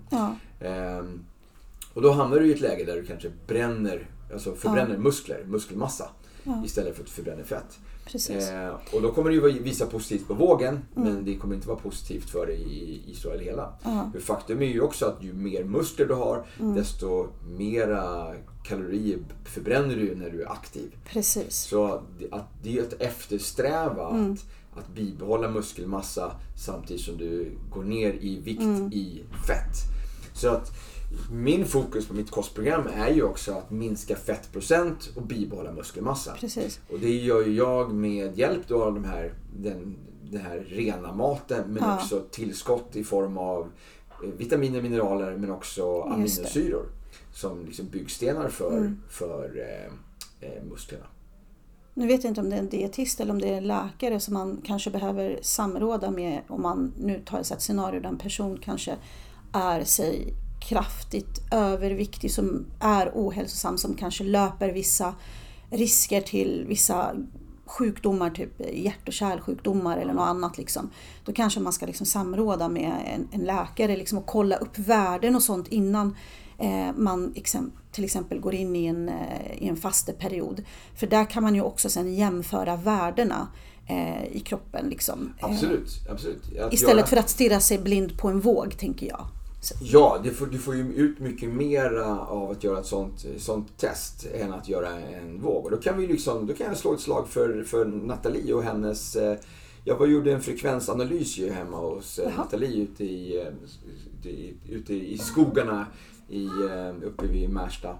Ehm, 0.59 1.25
och 1.95 2.01
då 2.01 2.11
hamnar 2.11 2.39
du 2.39 2.47
i 2.47 2.53
ett 2.53 2.61
läge 2.61 2.83
där 2.83 2.95
du 2.95 3.05
kanske 3.05 3.31
bränner, 3.47 4.09
alltså 4.33 4.55
förbränner 4.55 4.93
ja. 4.93 4.99
muskler, 4.99 5.43
muskelmassa. 5.47 6.09
Ja. 6.43 6.61
Istället 6.65 6.95
för 6.95 7.03
att 7.03 7.09
förbränna 7.09 7.43
fett. 7.43 7.79
Eh, 8.29 8.69
och 8.93 9.01
då 9.01 9.11
kommer 9.11 9.29
det 9.29 9.35
ju 9.35 9.59
visa 9.63 9.85
positivt 9.85 10.27
på 10.27 10.33
vågen 10.33 10.79
mm. 10.95 11.13
men 11.13 11.25
det 11.25 11.35
kommer 11.35 11.55
inte 11.55 11.67
vara 11.67 11.79
positivt 11.79 12.29
för 12.29 12.45
dig 12.45 12.61
i, 12.61 13.11
i 13.11 13.15
stora 13.15 13.37
hela. 13.37 13.73
Ja. 13.83 14.09
För 14.13 14.19
faktum 14.19 14.61
är 14.61 14.65
ju 14.65 14.81
också 14.81 15.05
att 15.05 15.23
ju 15.23 15.33
mer 15.33 15.63
muskler 15.63 16.05
du 16.05 16.13
har 16.13 16.45
mm. 16.59 16.75
desto 16.75 17.27
mera 17.57 18.33
kalorier 18.63 19.19
förbränner 19.45 19.95
du 19.95 20.15
när 20.15 20.29
du 20.29 20.41
är 20.41 20.51
aktiv. 20.51 20.95
Precis. 21.09 21.55
Så 21.55 22.01
att 22.31 22.47
det 22.63 22.77
är 22.77 22.83
att 22.83 23.01
eftersträva 23.01 24.09
mm. 24.09 24.31
att, 24.31 24.79
att 24.79 24.95
bibehålla 24.95 25.49
muskelmassa 25.49 26.31
samtidigt 26.57 27.03
som 27.03 27.17
du 27.17 27.51
går 27.71 27.83
ner 27.83 28.13
i 28.13 28.39
vikt 28.39 28.61
mm. 28.61 28.93
i 28.93 29.23
fett. 29.47 29.75
Så 30.33 30.49
att 30.49 30.71
min 31.31 31.65
fokus 31.65 32.07
på 32.07 32.13
mitt 32.13 32.31
kostprogram 32.31 32.87
är 32.95 33.09
ju 33.09 33.23
också 33.23 33.53
att 33.53 33.71
minska 33.71 34.15
fettprocent 34.15 35.11
och 35.15 35.21
bibehålla 35.21 35.71
muskelmassa. 35.71 36.35
Precis. 36.39 36.79
Och 36.91 36.99
det 36.99 37.15
gör 37.15 37.45
ju 37.45 37.53
jag 37.53 37.93
med 37.93 38.37
hjälp 38.37 38.71
av 38.71 38.93
de 38.93 39.03
här, 39.03 39.33
den, 39.57 39.97
den 40.31 40.41
här 40.41 40.59
rena 40.59 41.13
maten 41.13 41.73
men 41.73 41.83
ja. 41.83 41.95
också 41.95 42.23
tillskott 42.31 42.95
i 42.95 43.03
form 43.03 43.37
av 43.37 43.71
eh, 44.23 44.29
vitaminer, 44.37 44.81
mineraler 44.81 45.37
men 45.37 45.51
också 45.51 46.01
aminosyror. 46.01 46.85
Som 47.33 47.65
liksom 47.65 47.87
byggstenar 47.87 48.49
för, 48.49 48.77
mm. 48.77 49.01
för 49.09 49.51
eh, 49.57 50.49
eh, 50.49 50.63
musklerna. 50.63 51.05
Nu 51.93 52.07
vet 52.07 52.23
jag 52.23 52.31
inte 52.31 52.41
om 52.41 52.49
det 52.49 52.55
är 52.55 52.59
en 52.59 52.69
dietist 52.69 53.19
eller 53.19 53.33
om 53.33 53.41
det 53.41 53.49
är 53.49 53.57
en 53.57 53.67
läkare 53.67 54.19
som 54.19 54.33
man 54.33 54.61
kanske 54.65 54.89
behöver 54.89 55.39
samråda 55.41 56.11
med 56.11 56.41
om 56.47 56.61
man 56.61 56.93
nu 56.99 57.21
tar 57.25 57.39
ett 57.39 57.61
scenario 57.61 57.99
där 57.99 58.09
en 58.09 58.17
person 58.17 58.59
kanske 58.63 58.95
är 59.53 59.83
sig 59.83 60.33
kraftigt 60.69 61.41
överviktig 61.51 62.31
som 62.31 62.65
är 62.79 63.11
ohälsosam 63.13 63.77
som 63.77 63.93
kanske 63.95 64.23
löper 64.23 64.69
vissa 64.69 65.15
risker 65.69 66.21
till 66.21 66.65
vissa 66.67 67.15
sjukdomar, 67.65 68.29
typ 68.29 68.61
hjärt 68.73 69.07
och 69.07 69.13
kärlsjukdomar 69.13 69.97
eller 69.97 70.13
något 70.13 70.27
annat. 70.27 70.57
Liksom. 70.57 70.89
Då 71.25 71.33
kanske 71.33 71.59
man 71.59 71.73
ska 71.73 71.85
liksom 71.85 72.05
samråda 72.05 72.69
med 72.69 72.93
en, 73.15 73.27
en 73.31 73.45
läkare 73.45 73.97
liksom, 73.97 74.17
och 74.17 74.25
kolla 74.25 74.55
upp 74.55 74.77
värden 74.77 75.35
och 75.35 75.43
sånt 75.43 75.67
innan 75.67 76.15
eh, 76.57 76.93
man 76.95 77.33
exem, 77.35 77.71
till 77.91 78.03
exempel 78.03 78.39
går 78.39 78.55
in 78.55 78.75
i 78.75 78.85
en, 78.85 79.09
eh, 79.09 79.57
i 79.57 79.67
en 79.67 79.77
fasteperiod. 79.77 80.63
För 80.95 81.07
där 81.07 81.25
kan 81.25 81.43
man 81.43 81.55
ju 81.55 81.61
också 81.61 81.89
sen 81.89 82.15
jämföra 82.15 82.75
värdena 82.75 83.47
eh, 83.87 84.25
i 84.31 84.39
kroppen. 84.39 84.89
Liksom. 84.89 85.33
Absolut. 85.39 85.89
absolut. 86.09 86.59
Att 86.59 86.73
istället 86.73 86.97
göra... 86.97 87.07
för 87.07 87.17
att 87.17 87.29
stirra 87.29 87.59
sig 87.59 87.77
blind 87.77 88.17
på 88.17 88.27
en 88.27 88.39
våg, 88.39 88.77
tänker 88.77 89.07
jag. 89.07 89.27
Ja, 89.79 90.19
du 90.23 90.31
får, 90.31 90.47
du 90.47 90.57
får 90.57 90.75
ju 90.75 90.93
ut 90.93 91.19
mycket 91.19 91.49
mer 91.49 91.95
av 92.27 92.51
att 92.51 92.63
göra 92.63 92.79
ett 92.79 92.85
sånt, 92.85 93.25
sånt 93.37 93.77
test 93.77 94.27
än 94.33 94.53
att 94.53 94.69
göra 94.69 94.89
en 94.89 95.41
våg. 95.41 95.65
Och 95.65 95.71
då 95.71 95.77
kan, 95.77 95.97
vi 95.97 96.07
liksom, 96.07 96.47
då 96.47 96.53
kan 96.53 96.67
jag 96.67 96.77
slå 96.77 96.93
ett 96.93 96.99
slag 96.99 97.27
för, 97.27 97.63
för 97.63 97.85
Nathalie 97.85 98.53
och 98.53 98.63
hennes... 98.63 99.15
Eh, 99.15 99.37
jag 99.83 99.97
var 99.97 100.07
gjorde 100.07 100.31
en 100.31 100.41
frekvensanalys 100.41 101.37
ju 101.37 101.49
hemma 101.51 101.77
hos 101.77 102.19
eh. 102.19 102.37
Nathalie 102.37 102.83
ute 102.83 103.03
i, 103.03 103.41
eh, 103.41 104.33
ute 104.69 104.93
i 104.93 105.17
skogarna 105.17 105.87
i, 106.29 106.47
uppe 107.03 107.27
vid 107.27 107.49
Märsta. 107.49 107.95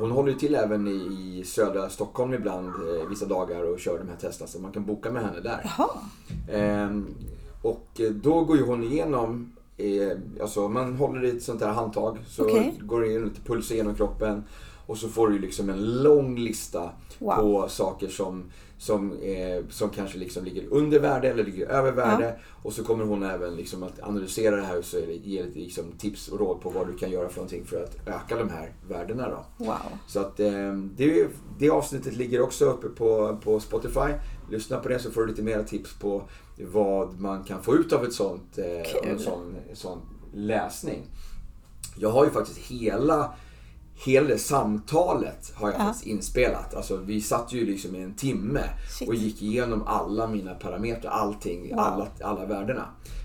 Hon 0.00 0.10
håller 0.10 0.32
ju 0.32 0.38
till 0.38 0.54
även 0.54 0.88
i 0.88 1.44
södra 1.46 1.88
Stockholm 1.88 2.34
ibland 2.34 2.72
vissa 3.08 3.26
dagar 3.26 3.62
och 3.62 3.80
kör 3.80 3.98
de 3.98 4.08
här 4.08 4.16
testerna 4.16 4.48
så 4.48 4.58
man 4.58 4.72
kan 4.72 4.84
boka 4.84 5.10
med 5.10 5.22
henne 5.22 5.40
där. 5.40 5.60
Jaha. 5.64 5.88
Ehm, 6.52 7.14
och 7.62 8.00
då 8.22 8.44
går 8.44 8.56
ju 8.56 8.62
hon 8.62 8.84
igenom 8.84 9.55
eh, 9.76 10.18
alltså 10.40 10.68
man 10.68 10.96
håller 10.96 11.24
i 11.24 11.30
ett 11.30 11.42
sånt 11.42 11.60
där 11.60 11.68
handtag 11.68 12.18
så 12.26 12.44
okay. 12.44 12.72
går 12.80 13.00
det 13.00 13.12
in 13.12 13.24
lite 13.24 13.40
puls 13.40 13.70
genom 13.70 13.94
kroppen. 13.94 14.44
Och 14.86 14.98
så 14.98 15.08
får 15.08 15.28
du 15.28 15.38
liksom 15.38 15.70
en 15.70 16.02
lång 16.02 16.38
lista 16.38 16.90
wow. 17.18 17.34
på 17.34 17.68
saker 17.68 18.08
som 18.08 18.44
som, 18.78 19.12
eh, 19.12 19.64
som 19.70 19.90
kanske 19.90 20.18
liksom 20.18 20.44
ligger 20.44 20.64
under 20.70 21.00
värde 21.00 21.30
eller 21.30 21.44
ligger 21.44 21.66
över 21.66 21.92
värde. 21.92 22.24
Ja. 22.24 22.44
Och 22.62 22.72
så 22.72 22.84
kommer 22.84 23.04
hon 23.04 23.22
även 23.22 23.56
liksom 23.56 23.82
att 23.82 24.02
analysera 24.02 24.56
det 24.56 24.62
här 24.62 24.78
och 24.78 24.84
ge 25.24 25.42
lite 25.42 25.58
liksom 25.58 25.92
tips 25.98 26.28
och 26.28 26.40
råd 26.40 26.60
på 26.60 26.70
vad 26.70 26.86
du 26.86 26.96
kan 26.96 27.10
göra 27.10 27.28
för 27.28 27.36
någonting 27.36 27.64
för 27.64 27.82
att 27.82 28.08
öka 28.08 28.36
de 28.36 28.48
här 28.48 28.72
värdena. 28.88 29.28
Då. 29.28 29.64
Wow. 29.64 29.76
Så 30.06 30.20
att 30.20 30.40
eh, 30.40 30.74
det, 30.96 31.26
det 31.58 31.70
avsnittet 31.70 32.16
ligger 32.16 32.40
också 32.40 32.64
uppe 32.64 32.88
på, 32.88 33.38
på 33.44 33.60
Spotify. 33.60 34.12
Lyssna 34.50 34.78
på 34.78 34.88
det 34.88 34.98
så 34.98 35.10
får 35.10 35.20
du 35.20 35.26
lite 35.26 35.42
mer 35.42 35.62
tips 35.62 35.98
på 35.98 36.22
vad 36.58 37.20
man 37.20 37.44
kan 37.44 37.62
få 37.62 37.74
ut 37.74 37.92
av 37.92 38.04
ett 38.04 38.12
sånt, 38.12 38.58
eh, 38.58 39.10
en 39.10 39.18
sån, 39.18 39.56
sån 39.74 39.98
läsning. 40.34 41.02
Jag 41.98 42.10
har 42.10 42.24
ju 42.24 42.30
faktiskt 42.30 42.58
hela 42.58 43.34
hela 44.04 44.28
det 44.28 44.38
samtalet 44.38 45.52
har 45.54 45.70
jag 45.70 45.80
ja. 45.80 45.84
faktiskt 45.84 46.06
inspelat. 46.06 46.74
Alltså, 46.74 46.96
vi 46.96 47.20
satt 47.20 47.52
ju 47.52 47.66
liksom 47.66 47.96
i 47.96 48.02
en 48.02 48.14
timme 48.14 48.60
Shit. 48.98 49.08
och 49.08 49.14
gick 49.14 49.42
igenom 49.42 49.82
alla 49.86 50.26
mina 50.26 50.54
parametrar, 50.54 51.10
allting, 51.10 51.70
wow. 51.70 51.78
alla, 51.78 52.08
alla 52.20 52.46
värdena. 52.46 52.84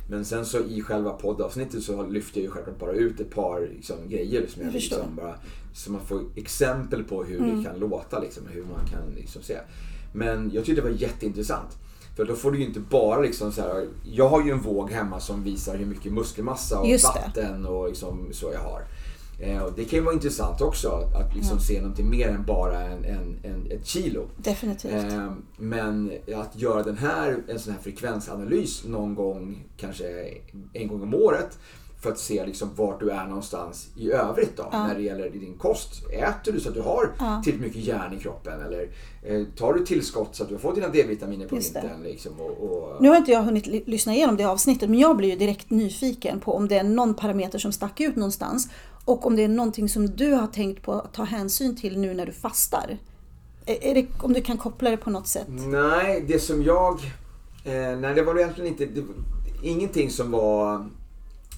Men 0.09 0.25
sen 0.25 0.45
så 0.45 0.59
i 0.59 0.81
själva 0.81 1.11
poddavsnittet 1.11 1.83
så 1.83 2.07
lyfter 2.07 2.39
jag 2.39 2.43
ju 2.43 2.51
självklart 2.51 2.79
bara 2.79 2.91
ut 2.91 3.19
ett 3.19 3.29
par 3.29 3.61
liksom, 3.75 3.95
grejer 4.09 4.47
som 4.47 4.63
jag, 4.63 4.73
liksom 4.73 5.15
bara, 5.15 5.35
så 5.73 5.91
man 5.91 6.01
får 6.01 6.21
exempel 6.35 7.03
på 7.03 7.23
hur 7.23 7.39
mm. 7.39 7.57
det 7.57 7.69
kan 7.69 7.79
låta, 7.79 8.19
liksom, 8.19 8.43
hur 8.47 8.63
man 8.63 8.87
kan 8.87 9.15
liksom, 9.15 9.41
se. 9.41 9.57
Men 10.13 10.51
jag 10.53 10.65
tyckte 10.65 10.81
det 10.81 10.89
var 10.89 10.95
jätteintressant. 10.97 11.77
För 12.15 12.25
då 12.25 12.35
får 12.35 12.51
du 12.51 12.59
ju 12.59 12.65
inte 12.65 12.79
bara 12.79 13.21
liksom 13.21 13.51
så 13.51 13.61
här, 13.61 13.87
Jag 14.03 14.29
har 14.29 14.45
ju 14.45 14.51
en 14.51 14.61
våg 14.61 14.91
hemma 14.91 15.19
som 15.19 15.43
visar 15.43 15.77
hur 15.77 15.85
mycket 15.85 16.13
muskelmassa 16.13 16.79
och 16.79 16.87
vatten 17.03 17.65
och 17.65 17.87
liksom 17.87 18.29
så 18.31 18.51
jag 18.53 18.59
har. 18.59 18.81
Eh, 19.41 19.63
och 19.63 19.73
det 19.75 19.85
kan 19.85 19.99
ju 19.99 20.05
vara 20.05 20.13
intressant 20.13 20.61
också 20.61 20.89
att 20.89 21.35
liksom 21.35 21.57
ja. 21.57 21.63
se 21.63 21.81
någonting 21.81 22.09
mer 22.09 22.27
än 22.27 22.43
bara 22.45 22.81
en, 22.81 23.05
en, 23.05 23.39
en 23.43 23.71
ett 23.71 23.85
kilo. 23.85 24.27
Definitivt. 24.37 24.93
Eh, 24.93 25.31
men 25.57 26.11
att 26.35 26.61
göra 26.61 26.83
den 26.83 26.97
här, 26.97 27.43
en 27.47 27.59
sån 27.59 27.73
här 27.73 27.79
frekvensanalys 27.81 28.85
någon 28.85 29.15
gång, 29.15 29.63
kanske 29.77 30.05
en 30.73 30.87
gång 30.87 31.01
om 31.01 31.13
året 31.13 31.59
för 32.01 32.11
att 32.11 32.19
se 32.19 32.45
liksom 32.45 32.69
vart 32.75 32.99
du 32.99 33.09
är 33.09 33.27
någonstans 33.27 33.87
i 33.95 34.11
övrigt 34.11 34.57
då, 34.57 34.67
ja. 34.71 34.87
när 34.87 34.95
det 34.95 35.01
gäller 35.01 35.29
din 35.29 35.57
kost. 35.57 36.03
Äter 36.11 36.51
du 36.51 36.59
så 36.59 36.69
att 36.69 36.75
du 36.75 36.81
har 36.81 37.11
ja. 37.19 37.41
tillräckligt 37.43 37.67
mycket 37.67 37.87
järn 37.87 38.13
i 38.13 38.19
kroppen? 38.19 38.61
Eller 38.61 38.89
eh, 39.23 39.45
tar 39.57 39.73
du 39.73 39.85
tillskott 39.85 40.35
så 40.35 40.43
att 40.43 40.49
du 40.49 40.55
har 40.55 40.59
fått 40.59 40.75
dina 40.75 40.87
D-vitaminer 40.87 41.47
på 41.47 41.55
vintern? 41.55 42.03
Liksom, 42.03 42.31
och, 42.39 42.63
och... 42.63 43.01
Nu 43.01 43.09
har 43.09 43.17
inte 43.17 43.31
jag 43.31 43.43
hunnit 43.43 43.87
lyssna 43.87 44.13
igenom 44.13 44.37
det 44.37 44.43
avsnittet 44.43 44.89
men 44.89 44.99
jag 44.99 45.17
blir 45.17 45.29
ju 45.29 45.35
direkt 45.35 45.69
nyfiken 45.69 46.39
på 46.39 46.53
om 46.53 46.67
det 46.67 46.77
är 46.77 46.83
någon 46.83 47.13
parameter 47.13 47.59
som 47.59 47.71
stack 47.71 47.99
ut 47.99 48.15
någonstans. 48.15 48.69
Och 49.05 49.25
om 49.25 49.35
det 49.35 49.43
är 49.43 49.47
någonting 49.47 49.89
som 49.89 50.09
du 50.09 50.33
har 50.33 50.47
tänkt 50.47 50.83
på 50.83 50.93
att 50.93 51.13
ta 51.13 51.23
hänsyn 51.23 51.75
till 51.75 51.99
nu 51.99 52.13
när 52.13 52.25
du 52.25 52.31
fastar. 52.31 52.97
Det, 53.65 54.07
om 54.19 54.33
du 54.33 54.41
kan 54.41 54.57
koppla 54.57 54.89
det 54.89 54.97
på 54.97 55.09
något 55.09 55.27
sätt? 55.27 55.47
Nej, 55.49 56.25
det 56.27 56.39
som 56.39 56.63
jag... 56.63 56.93
Eh, 57.63 57.97
nej, 57.99 58.15
det 58.15 58.23
var 58.23 58.39
egentligen 58.39 58.71
inte... 58.71 58.85
Det, 58.85 59.03
ingenting 59.63 60.09
som 60.09 60.31
var 60.31 60.85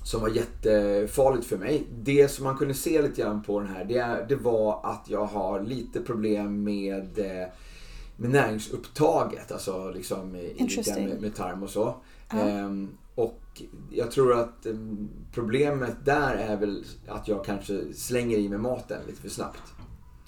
som 0.04 0.22
var 0.22 0.30
jättefarligt 0.30 1.46
för 1.46 1.58
mig. 1.58 1.84
Det 2.04 2.28
som 2.28 2.44
man 2.44 2.58
kunde 2.58 2.74
se 2.74 3.02
lite 3.02 3.22
grann 3.22 3.44
på 3.44 3.60
den 3.60 3.70
här, 3.70 3.86
det, 3.86 4.26
det 4.30 4.36
var 4.36 4.80
att 4.84 5.10
jag 5.10 5.26
har 5.26 5.62
lite 5.62 6.02
problem 6.02 6.64
med, 6.64 7.20
eh, 7.20 7.48
med 8.18 8.30
näringsupptaget. 8.30 9.52
Alltså 9.52 9.92
liksom 9.92 10.32
med, 10.32 11.22
med 11.22 11.36
tarm 11.36 11.64
och 11.64 11.70
så. 11.70 11.96
Uh. 12.34 12.48
Ehm, 12.48 12.90
och 13.16 13.62
jag 13.92 14.12
tror 14.12 14.40
att 14.40 14.66
ehm, 14.66 15.10
problemet 15.34 16.06
där 16.06 16.36
är 16.36 16.58
väl 16.58 16.86
att 17.08 17.28
jag 17.28 17.46
kanske 17.46 17.94
slänger 17.94 18.38
i 18.38 18.50
mig 18.50 18.58
maten 18.58 19.02
lite 19.08 19.22
för 19.22 19.30
snabbt. 19.30 19.74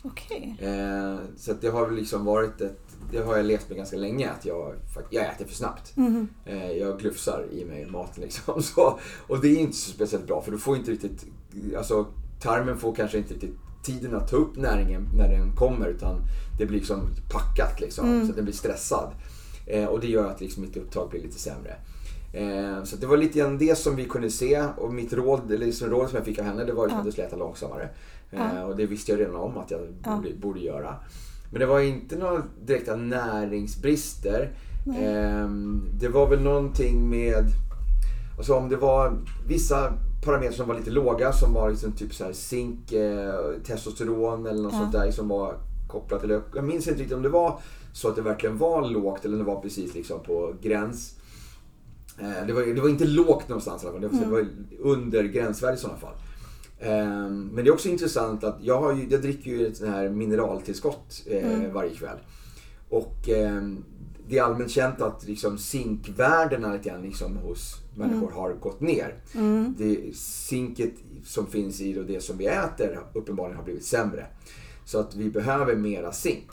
Okej. 0.01 0.55
Okay. 0.57 0.69
Ehm, 0.69 1.17
så 1.37 1.53
det 1.61 1.67
har 1.67 1.85
väl 1.85 1.95
liksom 1.95 2.25
varit 2.25 2.61
ett 2.61 2.84
det 3.11 3.19
har 3.19 3.37
jag 3.37 3.45
levt 3.45 3.69
med 3.69 3.77
ganska 3.77 3.97
länge, 3.97 4.29
att 4.29 4.45
jag, 4.45 4.73
jag 5.09 5.25
äter 5.25 5.45
för 5.45 5.53
snabbt. 5.53 5.97
Mm. 5.97 6.27
Jag 6.79 6.99
glufsar 6.99 7.45
i 7.51 7.65
mig 7.65 7.85
maten 7.85 8.23
liksom. 8.23 8.61
Så, 8.63 8.99
och 9.27 9.41
det 9.41 9.47
är 9.47 9.57
inte 9.57 9.77
så 9.77 9.91
speciellt 9.91 10.27
bra 10.27 10.41
för 10.41 10.51
du 10.51 10.57
får 10.57 10.77
inte 10.77 10.91
riktigt, 10.91 11.25
alltså 11.77 12.07
tarmen 12.41 12.77
får 12.77 12.95
kanske 12.95 13.17
inte 13.17 13.33
riktigt 13.33 13.55
tiden 13.83 14.15
att 14.15 14.29
ta 14.29 14.35
upp 14.35 14.55
näringen 14.55 15.07
när 15.17 15.29
den 15.29 15.55
kommer 15.55 15.87
utan 15.87 16.21
det 16.57 16.65
blir 16.65 16.77
liksom 16.77 17.01
packat 17.31 17.81
liksom, 17.81 18.09
mm. 18.09 18.27
så 18.27 18.33
den 18.33 18.43
blir 18.43 18.53
stressad. 18.53 19.11
Eh, 19.65 19.85
och 19.85 19.99
det 19.99 20.07
gör 20.07 20.31
att 20.31 20.41
liksom 20.41 20.63
mitt 20.63 20.77
upptag 20.77 21.09
blir 21.09 21.21
lite 21.21 21.39
sämre. 21.39 21.75
Eh, 22.33 22.83
så 22.83 22.95
det 22.95 23.07
var 23.07 23.17
lite 23.17 23.39
grann 23.39 23.57
det 23.57 23.77
som 23.77 23.95
vi 23.95 24.05
kunde 24.05 24.29
se 24.29 24.63
och 24.77 24.93
mitt 24.93 25.13
råd, 25.13 25.51
eller 25.51 25.65
liksom 25.65 25.89
råd 25.89 26.09
som 26.09 26.15
jag 26.15 26.25
fick 26.25 26.39
av 26.39 26.45
henne 26.45 26.65
det 26.65 26.73
var 26.73 26.83
liksom 26.83 26.97
ja. 26.97 26.99
att 26.99 27.05
jag 27.05 27.13
skulle 27.13 27.27
äta 27.27 27.35
långsammare. 27.35 27.89
Eh, 28.31 28.61
och 28.61 28.75
det 28.75 28.85
visste 28.85 29.11
jag 29.11 29.19
redan 29.19 29.35
om 29.35 29.57
att 29.57 29.71
jag 29.71 29.81
ja. 30.03 30.15
borde, 30.15 30.35
borde 30.35 30.59
göra. 30.59 30.95
Men 31.55 31.59
det 31.59 31.65
var 31.65 31.79
inte 31.79 32.15
några 32.17 32.43
direkta 32.65 32.95
näringsbrister. 32.95 34.51
Eh, 34.87 35.49
det 35.99 36.07
var 36.07 36.27
väl 36.27 36.41
någonting 36.41 37.09
med, 37.09 37.45
alltså 38.37 38.53
om 38.53 38.69
det 38.69 38.75
var 38.75 39.17
vissa 39.47 39.93
parametrar 40.25 40.51
som 40.51 40.67
var 40.67 40.75
lite 40.75 40.91
låga 40.91 41.33
som 41.33 41.53
var 41.53 41.69
liksom 41.69 41.91
typ 41.91 42.13
så 42.13 42.23
här 42.23 42.33
zink, 42.33 42.91
eh, 42.91 43.33
testosteron 43.63 44.45
eller 44.45 44.63
något 44.63 44.73
ja. 44.73 44.79
sånt 44.79 44.91
där 44.91 45.11
som 45.11 45.27
var 45.27 45.55
kopplat 45.87 46.21
till, 46.21 46.39
jag 46.55 46.63
minns 46.63 46.87
inte 46.87 46.99
riktigt 46.99 47.17
om 47.17 47.23
det 47.23 47.29
var 47.29 47.59
så 47.93 48.09
att 48.09 48.15
det 48.15 48.21
verkligen 48.21 48.57
var 48.57 48.89
lågt 48.89 49.25
eller 49.25 49.33
om 49.33 49.39
det 49.39 49.51
var 49.51 49.61
precis 49.61 49.95
liksom 49.95 50.19
på 50.23 50.53
gräns. 50.61 51.15
Eh, 52.19 52.47
det, 52.47 52.53
var, 52.53 52.61
det 52.61 52.81
var 52.81 52.89
inte 52.89 53.05
lågt 53.05 53.49
någonstans 53.49 53.83
i 53.83 53.87
alla 53.87 53.93
fall, 53.93 54.01
det 54.01 54.07
var, 54.07 54.17
mm. 54.17 54.29
det 54.29 54.35
var 54.35 54.91
under 54.91 55.23
gränsvärde 55.23 55.73
i 55.73 55.77
sådana 55.77 55.99
fall. 55.99 56.15
Ehm, 56.79 57.49
men 57.53 57.63
det 57.63 57.69
är 57.69 57.73
också 57.73 57.89
intressant 57.89 58.43
att 58.43 58.57
jag, 58.61 58.81
har 58.81 58.93
ju, 58.93 59.07
jag 59.09 59.21
dricker 59.21 59.51
ju 59.51 59.67
ett 59.67 59.77
sånt 59.77 59.91
här 59.91 60.09
mineraltillskott 60.09 61.23
eh, 61.27 61.53
mm. 61.53 61.73
varje 61.73 61.95
kväll. 61.95 62.17
Och 62.89 63.29
ehm, 63.29 63.83
det 64.27 64.37
är 64.37 64.43
allmänt 64.43 64.71
känt 64.71 65.01
att 65.01 65.27
liksom 65.27 65.57
zinkvärdena 65.57 66.73
lite 66.73 66.89
grann 66.89 67.01
liksom 67.01 67.37
hos 67.37 67.75
människor 67.95 68.27
mm. 68.27 68.33
har 68.33 68.53
gått 68.53 68.81
ner. 68.81 69.15
Mm. 69.35 69.75
Det, 69.77 70.15
zinket 70.17 70.93
som 71.25 71.47
finns 71.47 71.81
i 71.81 71.93
det 71.93 72.23
som 72.23 72.37
vi 72.37 72.45
äter 72.45 72.99
uppenbarligen 73.13 73.57
har 73.57 73.63
blivit 73.63 73.85
sämre. 73.85 74.25
Så 74.85 74.99
att 74.99 75.15
vi 75.15 75.29
behöver 75.29 75.75
mera 75.75 76.11
zink. 76.11 76.47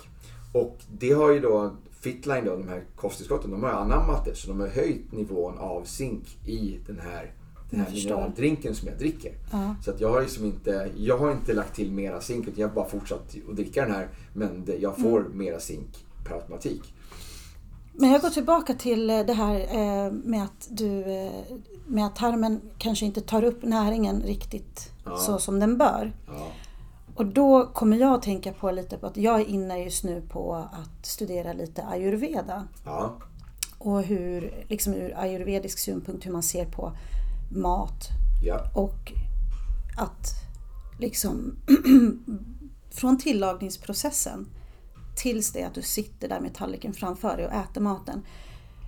Och 0.53 0.79
det 0.99 1.13
har 1.13 1.31
ju 1.31 1.41
då 1.41 1.77
Fitline, 2.01 2.45
då, 2.45 2.57
de 2.57 2.69
här 2.69 2.85
kosttillskotten, 2.97 3.51
de 3.51 3.63
har 3.63 3.71
anammat 3.71 4.25
det. 4.25 4.35
Så 4.35 4.49
de 4.49 4.61
har 4.61 4.69
höjt 4.69 5.13
nivån 5.13 5.59
av 5.59 5.85
zink 5.85 6.39
i 6.47 6.81
den 6.87 6.99
här 6.99 7.33
den 7.73 7.81
här 7.81 7.93
mineraldrinken 7.93 8.75
som 8.75 8.89
jag 8.89 8.99
dricker. 8.99 9.33
Ja. 9.53 9.75
Så 9.85 9.91
att 9.91 10.01
jag 10.01 10.09
har 10.09 10.21
liksom 10.21 10.45
inte, 10.45 10.91
jag 10.97 11.19
har 11.19 11.33
inte 11.33 11.55
lagt 11.55 11.75
till 11.75 11.93
mera 11.93 12.21
zink 12.21 12.49
utan 12.49 12.61
jag 12.61 12.69
har 12.69 12.75
bara 12.75 12.89
fortsatt 12.89 13.37
att 13.49 13.57
dricka 13.57 13.83
den 13.83 13.95
här. 13.95 14.09
Men 14.33 14.69
jag 14.81 14.99
får 14.99 15.21
mm. 15.21 15.39
mera 15.39 15.61
zink 15.61 16.07
per 16.25 16.35
automatik. 16.35 16.95
Men 17.93 18.11
jag 18.11 18.21
går 18.21 18.31
tillbaka 18.31 18.75
till 18.75 19.11
eh, 19.11 19.21
det 19.21 19.33
här 19.33 19.55
eh, 19.55 20.13
med 20.13 20.43
att, 20.43 20.69
du, 20.71 21.01
eh, 21.01 21.43
med 21.87 22.07
att 22.07 22.17
tarmen 22.17 22.61
kanske 22.79 23.07
inte 23.07 23.21
tar 23.21 23.45
upp 23.45 23.63
näringen 23.63 24.23
riktigt 24.23 24.91
ja. 25.05 25.17
så 25.17 25.39
som 25.39 25.61
den 25.61 25.79
bör. 25.79 26.13
Ja. 26.27 26.47
Och 27.15 27.27
då 27.27 27.67
kommer 27.67 27.97
jag 27.97 28.15
att 28.15 28.23
tänka 28.23 28.53
på 28.53 28.71
lite 28.71 28.99
på 28.99 29.07
att 29.07 29.17
jag 29.17 29.41
är 29.41 29.45
inne 29.45 29.85
just 29.85 30.05
nu 30.05 30.23
på 30.29 30.55
att 30.55 31.07
studera 31.07 31.53
lite 31.53 31.83
ayurveda. 31.83 32.69
Ja. 32.85 33.17
Och 33.79 34.03
hur, 34.03 34.65
liksom 34.69 34.95
ur 34.95 35.15
ayurvedisk 35.19 35.79
synpunkt, 35.79 36.27
hur 36.27 36.33
man 36.33 36.43
ser 36.43 36.65
på 36.65 36.93
mat. 37.57 38.09
Ja. 38.43 38.71
Och 38.75 39.13
att 39.97 40.27
liksom 40.99 41.57
från 42.91 43.19
tillagningsprocessen 43.19 44.47
tills 45.17 45.53
det 45.53 45.63
att 45.63 45.75
du 45.75 45.83
sitter 45.83 46.29
där 46.29 46.41
med 46.41 46.55
tallriken 46.55 46.93
framför 46.93 47.37
dig 47.37 47.47
och 47.47 47.53
äter 47.53 47.81
maten. 47.81 48.23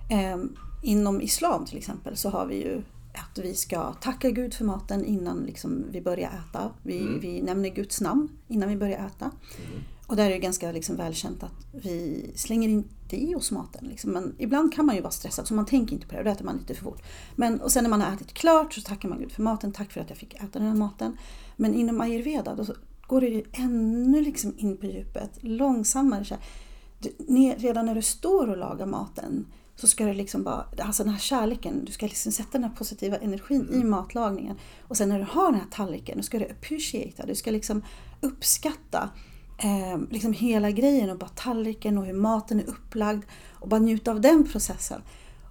Eh, 0.09 0.37
inom 0.83 1.21
islam 1.21 1.65
till 1.65 1.77
exempel 1.77 2.17
så 2.17 2.29
har 2.29 2.45
vi 2.45 2.55
ju 2.55 2.81
att 3.13 3.37
vi 3.37 3.55
ska 3.55 3.93
tacka 3.93 4.29
Gud 4.29 4.53
för 4.53 4.65
maten 4.65 5.05
innan 5.05 5.43
liksom 5.43 5.85
vi 5.91 6.01
börjar 6.01 6.29
äta. 6.29 6.71
Vi, 6.83 6.99
mm. 6.99 7.19
vi 7.19 7.41
nämner 7.41 7.69
Guds 7.69 8.01
namn 8.01 8.29
innan 8.47 8.69
vi 8.69 8.75
börjar 8.75 9.05
äta. 9.05 9.25
Mm. 9.25 9.81
Och 10.07 10.15
där 10.15 10.25
är 10.25 10.29
det 10.29 10.39
ganska 10.39 10.71
liksom 10.71 10.95
välkänt 10.95 11.43
att 11.43 11.67
vi 11.71 12.31
slänger 12.35 12.83
inte 13.05 13.31
i 13.31 13.35
oss 13.35 13.51
maten. 13.51 13.85
Liksom. 13.87 14.11
Men 14.11 14.35
ibland 14.37 14.73
kan 14.73 14.85
man 14.85 14.95
ju 14.95 15.01
vara 15.01 15.11
stressad 15.11 15.47
så 15.47 15.53
man 15.53 15.65
tänker 15.65 15.93
inte 15.93 16.07
på 16.07 16.13
det 16.13 16.19
och 16.19 16.25
då 16.25 16.31
äter 16.31 16.45
man 16.45 16.57
lite 16.57 16.73
för 16.73 16.83
fort. 16.83 17.01
Men, 17.35 17.61
och 17.61 17.71
sen 17.71 17.83
när 17.83 17.89
man 17.89 18.01
har 18.01 18.13
ätit 18.13 18.33
klart 18.33 18.73
så 18.73 18.81
tackar 18.81 19.09
man 19.09 19.19
Gud 19.19 19.31
för 19.31 19.41
maten. 19.41 19.71
Tack 19.71 19.91
för 19.91 20.01
att 20.01 20.09
jag 20.09 20.17
fick 20.17 20.33
äta 20.33 20.59
den 20.59 20.67
här 20.67 20.75
maten. 20.75 21.17
Men 21.55 21.73
inom 21.73 22.01
ayurveda 22.01 22.55
då 22.55 22.65
går 23.07 23.21
det 23.21 23.43
ännu 23.51 24.21
liksom 24.21 24.53
in 24.57 24.77
på 24.77 24.85
djupet. 24.85 25.31
Långsammare. 25.41 26.25
Så 26.25 26.35
här. 26.35 27.59
redan 27.59 27.85
när 27.85 27.95
du 27.95 28.01
står 28.01 28.49
och 28.49 28.57
lagar 28.57 28.85
maten 28.85 29.45
så 29.75 29.87
ska 29.87 30.05
du 30.05 30.13
liksom 30.13 30.43
bara, 30.43 30.65
alltså 30.79 31.03
den 31.03 31.11
här 31.11 31.19
kärleken, 31.19 31.85
du 31.85 31.91
ska 31.91 32.05
liksom 32.05 32.31
sätta 32.31 32.51
den 32.51 32.63
här 32.63 32.75
positiva 32.75 33.17
energin 33.17 33.67
mm. 33.69 33.81
i 33.81 33.83
matlagningen. 33.83 34.57
Och 34.87 34.97
sen 34.97 35.09
när 35.09 35.19
du 35.19 35.25
har 35.29 35.51
den 35.51 35.59
här 35.59 35.67
tallriken, 35.71 36.17
då 36.17 36.23
ska 36.23 36.39
du 36.39 36.45
appreciata, 36.45 37.25
du 37.25 37.35
ska 37.35 37.51
liksom 37.51 37.83
uppskatta 38.21 39.09
eh, 39.57 39.99
liksom 40.09 40.33
hela 40.33 40.71
grejen 40.71 41.09
och 41.09 41.17
bara 41.17 41.29
tallriken 41.29 41.97
och 41.97 42.05
hur 42.05 42.13
maten 42.13 42.59
är 42.59 42.69
upplagd 42.69 43.23
och 43.53 43.67
bara 43.67 43.79
njuta 43.79 44.11
av 44.11 44.21
den 44.21 44.47
processen. 44.51 45.01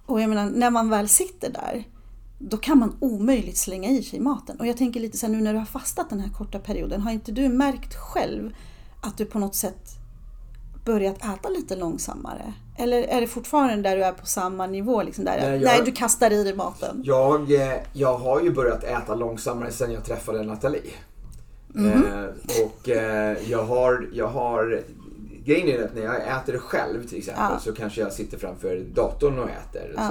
Och 0.05 0.21
jag 0.21 0.29
menar, 0.29 0.49
när 0.49 0.69
man 0.69 0.89
väl 0.89 1.07
sitter 1.07 1.49
där, 1.49 1.83
då 2.39 2.57
kan 2.57 2.77
man 2.79 2.97
omöjligt 2.99 3.57
slänga 3.57 3.89
i 3.89 4.03
sig 4.03 4.19
maten. 4.19 4.59
Och 4.59 4.67
jag 4.67 4.77
tänker 4.77 4.99
lite 4.99 5.17
så 5.17 5.25
här, 5.25 5.33
nu 5.33 5.41
när 5.41 5.53
du 5.53 5.59
har 5.59 5.65
fastat 5.65 6.09
den 6.09 6.19
här 6.19 6.29
korta 6.29 6.59
perioden, 6.59 7.01
har 7.01 7.11
inte 7.11 7.31
du 7.31 7.49
märkt 7.49 7.95
själv 7.95 8.55
att 9.01 9.17
du 9.17 9.25
på 9.25 9.39
något 9.39 9.55
sätt 9.55 9.89
börjat 10.85 11.17
äta 11.17 11.49
lite 11.49 11.75
långsammare? 11.75 12.53
Eller 12.77 13.03
är 13.03 13.21
det 13.21 13.27
fortfarande 13.27 13.89
där 13.89 13.97
du 13.97 14.03
är 14.03 14.11
på 14.11 14.25
samma 14.25 14.67
nivå? 14.67 15.03
Liksom 15.03 15.25
där, 15.25 15.37
nej, 15.41 15.51
jag, 15.51 15.61
nej, 15.61 15.81
du 15.85 15.91
kastar 15.91 16.31
i 16.31 16.43
dig 16.43 16.55
maten. 16.55 17.01
Jag, 17.05 17.51
eh, 17.51 17.77
jag 17.93 18.17
har 18.17 18.41
ju 18.41 18.51
börjat 18.51 18.83
äta 18.83 19.15
långsammare 19.15 19.71
sen 19.71 19.91
jag 19.91 20.05
träffade 20.05 20.43
Nathalie. 20.43 20.93
Mm. 21.77 22.29
Och 22.65 22.89
eh, 22.89 23.37
jag 23.49 23.63
har, 23.63 24.09
jag 24.13 24.27
har 24.27 24.83
Grejen 25.45 25.67
är 25.67 25.85
att 25.85 25.95
när 25.95 26.01
jag 26.01 26.15
äter 26.15 26.57
själv 26.57 27.07
till 27.07 27.17
exempel 27.17 27.45
ja. 27.49 27.59
så 27.59 27.73
kanske 27.73 28.01
jag 28.01 28.13
sitter 28.13 28.37
framför 28.37 28.85
datorn 28.93 29.39
och 29.39 29.49
äter. 29.49 29.93
Och, 29.93 30.01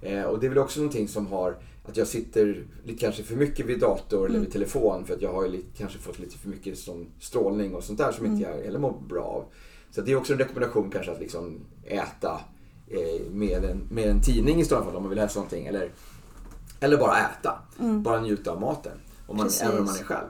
ja. 0.00 0.08
eh, 0.08 0.22
och 0.22 0.40
det 0.40 0.46
är 0.46 0.48
väl 0.48 0.58
också 0.58 0.80
någonting 0.80 1.08
som 1.08 1.26
har 1.26 1.56
att 1.84 1.96
jag 1.96 2.06
sitter 2.06 2.64
lite 2.84 2.98
kanske 2.98 3.22
för 3.22 3.36
mycket 3.36 3.66
vid 3.66 3.80
dator 3.80 4.18
mm. 4.18 4.30
eller 4.30 4.40
vid 4.40 4.52
telefon 4.52 5.04
för 5.04 5.14
att 5.14 5.22
jag 5.22 5.32
har 5.32 5.48
lite, 5.48 5.78
kanske 5.78 5.98
fått 5.98 6.18
lite 6.18 6.38
för 6.38 6.48
mycket 6.48 6.78
sån 6.78 7.06
strålning 7.20 7.74
och 7.74 7.84
sånt 7.84 7.98
där 7.98 8.12
som 8.12 8.24
mm. 8.24 8.36
inte 8.36 8.50
jag 8.50 8.64
heller 8.64 8.78
mår 8.78 9.00
bra 9.08 9.24
av. 9.24 9.44
Så 9.90 10.00
det 10.00 10.12
är 10.12 10.16
också 10.16 10.32
en 10.32 10.38
rekommendation 10.38 10.90
kanske 10.90 11.12
att 11.12 11.20
liksom 11.20 11.60
äta 11.84 12.40
eh, 12.88 13.30
med, 13.30 13.64
en, 13.64 13.88
med 13.90 14.08
en 14.08 14.20
tidning 14.20 14.60
i 14.60 14.64
sådana 14.64 14.86
fall 14.86 14.96
om 14.96 15.02
man 15.02 15.10
vill 15.10 15.18
läsa 15.18 15.38
någonting. 15.38 15.66
Eller, 15.66 15.90
eller 16.80 16.96
bara 16.96 17.18
äta. 17.18 17.58
Mm. 17.80 18.02
Bara 18.02 18.20
njuta 18.20 18.50
av 18.50 18.60
maten. 18.60 18.98
Om 19.26 19.36
man, 19.36 19.48
även 19.62 19.78
om 19.78 19.84
man 19.84 19.94
är 19.94 20.04
själv. 20.04 20.28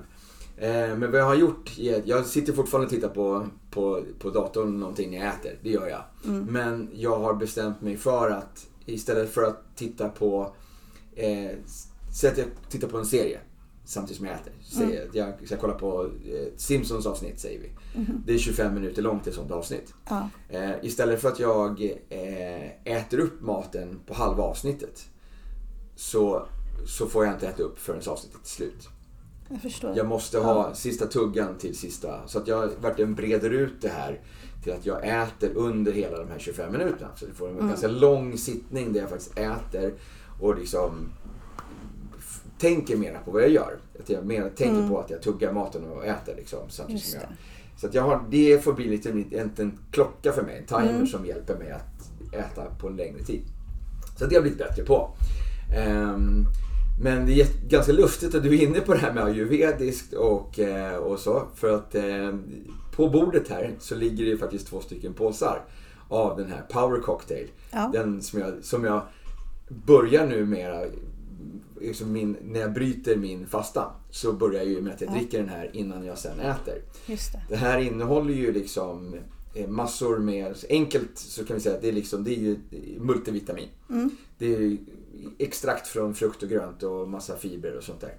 Eh, 0.62 0.96
men 0.96 1.10
vad 1.10 1.20
jag 1.20 1.24
har 1.24 1.34
gjort 1.34 1.78
jag 2.04 2.26
sitter 2.26 2.52
fortfarande 2.52 2.86
och 2.86 2.90
tittar 2.90 3.08
på, 3.08 3.46
på, 3.70 4.02
på 4.18 4.30
datorn 4.30 4.80
någonting 4.80 5.10
när 5.10 5.18
jag 5.18 5.26
äter. 5.26 5.58
Det 5.62 5.70
gör 5.70 5.88
jag. 5.88 6.02
Mm. 6.24 6.44
Men 6.44 6.90
jag 6.94 7.18
har 7.18 7.34
bestämt 7.34 7.80
mig 7.80 7.96
för 7.96 8.30
att 8.30 8.66
istället 8.86 9.30
för 9.30 9.42
att 9.42 9.76
titta 9.76 10.08
på 10.08 10.54
eh, 11.16 11.50
Säg 12.12 12.30
att 12.30 12.38
jag 12.38 12.46
tittar 12.68 12.88
på 12.88 12.98
en 12.98 13.06
serie 13.06 13.40
samtidigt 13.84 14.16
som 14.16 14.26
jag 14.26 14.34
äter. 14.34 14.52
Säg 14.62 14.96
mm. 14.96 15.08
jag 15.12 15.46
ska 15.46 15.56
kolla 15.56 15.74
på 15.74 16.04
eh, 16.04 16.56
Simpsons 16.56 17.06
avsnitt 17.06 17.40
säger 17.40 17.60
vi. 17.60 17.70
Mm. 17.94 18.22
Det 18.26 18.34
är 18.34 18.38
25 18.38 18.74
minuter 18.74 19.02
långt 19.02 19.26
ett 19.26 19.34
sånt 19.34 19.50
avsnitt. 19.50 19.94
Ja. 20.08 20.28
Eh, 20.48 20.70
istället 20.82 21.20
för 21.20 21.28
att 21.28 21.40
jag 21.40 21.82
eh, 22.08 22.96
äter 22.96 23.18
upp 23.18 23.40
maten 23.40 24.00
på 24.06 24.14
halva 24.14 24.42
avsnittet 24.42 25.08
så, 25.96 26.46
så 26.86 27.06
får 27.06 27.24
jag 27.24 27.34
inte 27.34 27.48
äta 27.48 27.62
upp 27.62 27.78
förrän 27.78 28.00
avsnittet 28.06 28.42
är 28.42 28.48
slut. 28.48 28.88
Jag 29.52 29.60
förstår. 29.60 29.96
Jag 29.96 30.06
måste 30.06 30.38
ha 30.38 30.68
ja. 30.68 30.74
sista 30.74 31.06
tuggan 31.06 31.58
till 31.58 31.76
sista. 31.76 32.26
Så 32.26 32.38
att 32.38 32.48
jag 32.48 32.70
verkligen 32.80 33.14
breder 33.14 33.50
ut 33.50 33.74
det 33.80 33.88
här 33.88 34.20
till 34.62 34.72
att 34.72 34.86
jag 34.86 35.22
äter 35.22 35.50
under 35.54 35.92
hela 35.92 36.18
de 36.18 36.28
här 36.28 36.38
25 36.38 36.72
minuterna. 36.72 37.08
Så 37.16 37.26
det 37.26 37.32
får 37.32 37.48
en 37.48 37.54
mm. 37.54 37.68
ganska 37.68 37.88
lång 37.88 38.38
sittning 38.38 38.92
där 38.92 39.00
jag 39.00 39.10
faktiskt 39.10 39.38
äter 39.38 39.94
och 40.40 40.58
liksom 40.58 41.08
tänker 42.58 42.96
mera 42.96 43.18
på 43.18 43.30
vad 43.30 43.42
jag 43.42 43.50
gör. 43.50 43.78
Att 44.00 44.10
jag 44.10 44.26
mer 44.26 44.50
tänker 44.56 44.78
mm. 44.78 44.88
på 44.88 45.00
att 45.00 45.10
jag 45.10 45.22
tuggar 45.22 45.52
maten 45.52 45.84
och 45.84 46.06
äter 46.06 46.34
liksom, 46.36 46.60
samtidigt 46.68 47.04
som 47.04 47.20
jag... 47.20 47.28
Så 47.76 47.86
att 47.86 47.94
jag 47.94 48.02
har, 48.02 48.24
det 48.30 48.64
får 48.64 48.72
bli 48.72 48.88
lite 48.88 49.10
en, 49.10 49.50
en 49.56 49.78
klocka 49.90 50.32
för 50.32 50.42
mig, 50.42 50.58
en 50.58 50.66
timer 50.66 50.94
mm. 50.94 51.06
som 51.06 51.26
hjälper 51.26 51.58
mig 51.58 51.70
att 51.70 52.34
äta 52.34 52.64
på 52.80 52.88
en 52.88 52.96
längre 52.96 53.22
tid. 53.22 53.42
Så 54.18 54.24
det 54.24 54.24
har 54.24 54.32
jag 54.32 54.42
blivit 54.42 54.58
bättre 54.58 54.82
på. 54.82 55.16
Um, 55.88 56.46
men 57.02 57.26
det 57.26 57.40
är 57.40 57.46
ganska 57.68 57.92
lustigt 57.92 58.34
att 58.34 58.42
du 58.42 58.58
är 58.58 58.62
inne 58.62 58.80
på 58.80 58.92
det 58.92 58.98
här 58.98 59.12
med 59.12 59.24
ayurvediskt 59.24 60.12
och, 60.12 60.58
eh, 60.58 60.96
och 60.96 61.18
så. 61.18 61.42
För 61.54 61.74
att 61.74 61.94
eh, 61.94 62.34
på 62.96 63.08
bordet 63.08 63.48
här 63.48 63.74
så 63.78 63.94
ligger 63.94 64.24
det 64.26 64.36
faktiskt 64.36 64.66
två 64.66 64.80
stycken 64.80 65.14
påsar 65.14 65.64
av 66.08 66.36
den 66.36 66.46
här 66.50 66.62
Power 66.70 67.00
Cocktail. 67.00 67.48
Ja. 67.70 67.90
Den 67.92 68.22
som 68.22 68.40
jag, 68.40 68.52
som 68.62 68.84
jag 68.84 69.02
börjar 69.68 70.26
numera, 70.26 70.84
liksom 71.80 72.12
min, 72.12 72.36
när 72.42 72.60
jag 72.60 72.72
bryter 72.72 73.16
min 73.16 73.46
fasta 73.46 73.92
så 74.10 74.32
börjar 74.32 74.62
jag 74.62 74.70
ju 74.70 74.80
med 74.80 74.94
att 74.94 75.00
jag 75.00 75.10
ja. 75.10 75.14
dricker 75.14 75.38
den 75.38 75.48
här 75.48 75.70
innan 75.72 76.04
jag 76.04 76.18
sen 76.18 76.40
äter. 76.40 76.82
Just 77.06 77.32
det. 77.32 77.42
det 77.48 77.56
här 77.56 77.78
innehåller 77.78 78.34
ju 78.34 78.52
liksom 78.52 79.16
eh, 79.54 79.68
massor 79.68 80.18
med, 80.18 80.56
enkelt 80.68 81.10
så 81.14 81.44
kan 81.44 81.56
vi 81.56 81.62
säga 81.62 81.74
att 81.74 81.82
det 81.82 81.88
är, 81.88 81.92
liksom, 81.92 82.24
det 82.24 82.30
är 82.30 82.40
ju 82.40 82.56
multivitamin. 82.98 83.68
Mm. 83.90 84.10
Det 84.38 84.54
är 84.54 84.76
extrakt 85.38 85.86
från 85.86 86.14
frukt 86.14 86.42
och 86.42 86.48
grönt 86.48 86.82
och 86.82 87.08
massa 87.08 87.36
fibrer 87.36 87.76
och 87.76 87.84
sånt 87.84 88.00
där. 88.00 88.14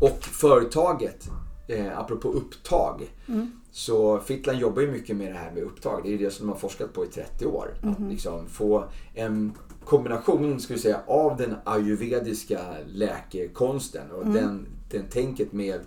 Och 0.00 0.24
företaget, 0.24 1.28
eh, 1.68 1.98
apropå 1.98 2.28
upptag, 2.28 3.14
mm. 3.28 3.50
så 3.70 4.18
Fitland 4.18 4.58
jobbar 4.58 4.82
ju 4.82 4.90
mycket 4.90 5.16
med 5.16 5.32
det 5.32 5.38
här 5.38 5.52
med 5.52 5.62
upptag. 5.62 6.00
Det 6.02 6.08
är 6.08 6.10
ju 6.12 6.18
det 6.18 6.30
som 6.30 6.46
de 6.46 6.52
har 6.52 6.58
forskat 6.58 6.92
på 6.92 7.04
i 7.04 7.08
30 7.08 7.46
år. 7.46 7.74
Mm. 7.82 7.92
Att 7.92 7.98
mhm. 7.98 8.10
liksom 8.10 8.48
få 8.48 8.84
en 9.14 9.52
kombination 9.84 10.60
ska 10.60 10.74
vi 10.74 10.80
säga, 10.80 11.00
av 11.06 11.36
den 11.36 11.56
ayurvediska 11.64 12.60
läkekonsten 12.86 14.10
och 14.10 14.22
mm. 14.22 14.34
den, 14.34 14.66
den 14.90 15.08
tänket 15.08 15.52
med 15.52 15.80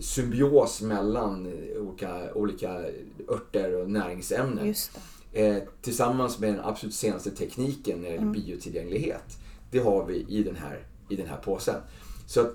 symbios 0.00 0.82
mellan 0.82 1.52
olika, 1.76 2.34
olika 2.34 2.80
örter 3.28 3.82
och 3.82 3.90
näringsämnen. 3.90 4.74
Eh, 5.32 5.56
tillsammans 5.82 6.38
med 6.38 6.54
den 6.54 6.60
absolut 6.64 6.94
senaste 6.94 7.30
tekniken 7.30 7.98
när 7.98 8.04
det 8.04 8.14
gäller 8.14 8.22
mm. 8.22 8.32
biotillgänglighet. 8.32 9.38
Det 9.74 9.80
har 9.80 10.04
vi 10.04 10.26
i 10.28 10.42
den 10.42 10.56
här, 10.56 10.86
i 11.08 11.16
den 11.16 11.26
här 11.26 11.36
påsen. 11.36 11.74
Så 12.26 12.46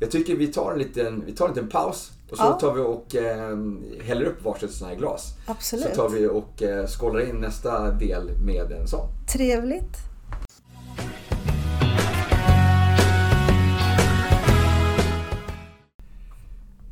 jag 0.00 0.10
tycker 0.10 0.36
vi 0.36 0.46
tar 0.46 0.72
en 0.72 0.78
liten, 0.78 1.22
vi 1.26 1.32
tar 1.32 1.48
en 1.48 1.54
liten 1.54 1.68
paus 1.68 2.12
och 2.30 2.36
så 2.36 2.42
ja. 2.42 2.52
tar 2.52 2.74
vi 2.74 2.80
och 2.80 3.14
eh, 3.14 3.58
häller 4.02 4.24
upp 4.24 4.44
varsitt 4.44 4.70
sånt 4.70 4.90
här 4.90 4.98
glas. 4.98 5.34
Absolut. 5.46 5.84
Så 5.84 5.94
tar 5.94 6.08
vi 6.08 6.26
och 6.26 6.62
eh, 6.62 6.86
skålar 6.86 7.28
in 7.28 7.36
nästa 7.36 7.90
del 7.90 8.30
med 8.38 8.72
en 8.72 8.88
sån. 8.88 9.08
Trevligt. 9.32 9.96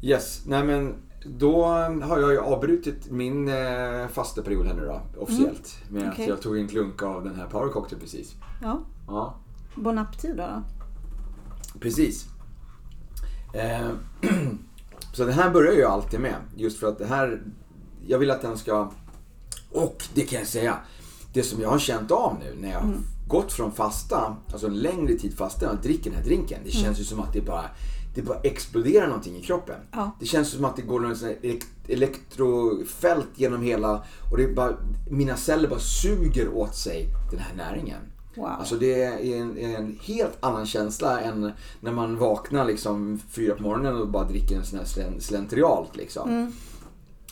Yes, 0.03 0.43
nej 0.47 0.65
men 0.65 0.95
då 1.25 1.65
har 2.03 2.19
jag 2.19 2.33
ju 2.33 2.39
avbrutit 2.39 3.11
min 3.11 3.49
eh, 3.49 4.09
fasta 4.13 4.43
period 4.43 4.67
här 4.67 4.75
nu 4.75 4.87
då, 4.87 5.01
officiellt. 5.19 5.77
Mm. 5.91 6.03
Med 6.03 6.13
okay. 6.13 6.25
att 6.25 6.29
jag 6.29 6.43
tog 6.43 6.59
en 6.59 6.69
klunk 6.69 7.03
av 7.03 7.25
den 7.25 7.35
här 7.35 7.47
Power 7.47 7.69
Cocktail 7.69 8.01
precis. 8.01 8.35
Ja. 8.63 8.81
ja. 9.07 9.41
Bon 9.75 9.99
appetit 9.99 10.37
då. 10.37 10.63
Precis. 11.81 12.27
Eh, 13.55 13.91
så 15.13 15.25
det 15.25 15.33
här 15.33 15.51
börjar 15.51 15.73
jag 15.73 15.79
ju 15.79 15.85
alltid 15.85 16.21
med. 16.21 16.37
Just 16.57 16.79
för 16.79 16.87
att 16.87 16.99
det 16.99 17.07
här, 17.07 17.43
jag 18.07 18.19
vill 18.19 18.31
att 18.31 18.43
den 18.43 18.59
ska... 18.59 18.93
Och 19.71 20.05
det 20.15 20.23
kan 20.23 20.39
jag 20.39 20.49
säga, 20.49 20.79
det 21.33 21.43
som 21.43 21.61
jag 21.61 21.69
har 21.69 21.79
känt 21.79 22.11
av 22.11 22.37
nu 22.41 22.57
när 22.61 22.73
jag 22.73 22.83
mm. 22.83 22.99
gått 23.29 23.53
från 23.53 23.73
fasta, 23.73 24.37
alltså 24.53 24.67
en 24.67 24.79
längre 24.79 25.15
tid 25.15 25.37
fasta, 25.39 25.71
och 25.71 25.77
dricker 25.83 26.11
den 26.11 26.19
här 26.19 26.25
drinken. 26.27 26.61
Det 26.65 26.71
känns 26.71 26.85
mm. 26.85 26.99
ju 26.99 27.05
som 27.05 27.21
att 27.21 27.33
det 27.33 27.41
bara 27.41 27.65
det 28.15 28.23
bara 28.23 28.39
exploderar 28.39 29.07
någonting 29.07 29.37
i 29.37 29.43
kroppen. 29.43 29.77
Ja. 29.93 30.11
Det 30.21 30.27
känns 30.27 30.51
som 30.51 30.65
att 30.65 30.77
det 30.77 30.83
går 30.83 31.01
något 31.01 31.23
elektrofält 31.89 33.29
genom 33.35 33.63
hela 33.63 34.05
och 34.31 34.39
det 34.39 34.55
bara, 34.55 34.77
mina 35.11 35.37
celler 35.37 35.69
bara 35.69 35.81
suger 35.81 36.49
åt 36.49 36.75
sig 36.75 37.09
den 37.31 37.41
här 37.41 37.55
näringen. 37.57 38.01
Wow. 38.35 38.47
Alltså 38.47 38.77
det 38.77 39.03
är 39.03 39.41
en, 39.41 39.59
en, 39.59 39.99
helt 40.03 40.37
annan 40.41 40.67
känsla 40.67 41.21
än 41.21 41.53
när 41.81 41.93
man 41.93 42.19
vaknar 42.19 42.65
liksom 42.65 43.21
fyra 43.31 43.55
på 43.55 43.63
morgonen 43.63 43.97
och 43.97 44.09
bara 44.09 44.25
dricker 44.25 44.57
en 44.57 44.65
sån 44.65 44.79
här 44.79 45.21
slentrialt 45.21 45.97
liksom. 45.97 46.31
Mm. 46.31 46.53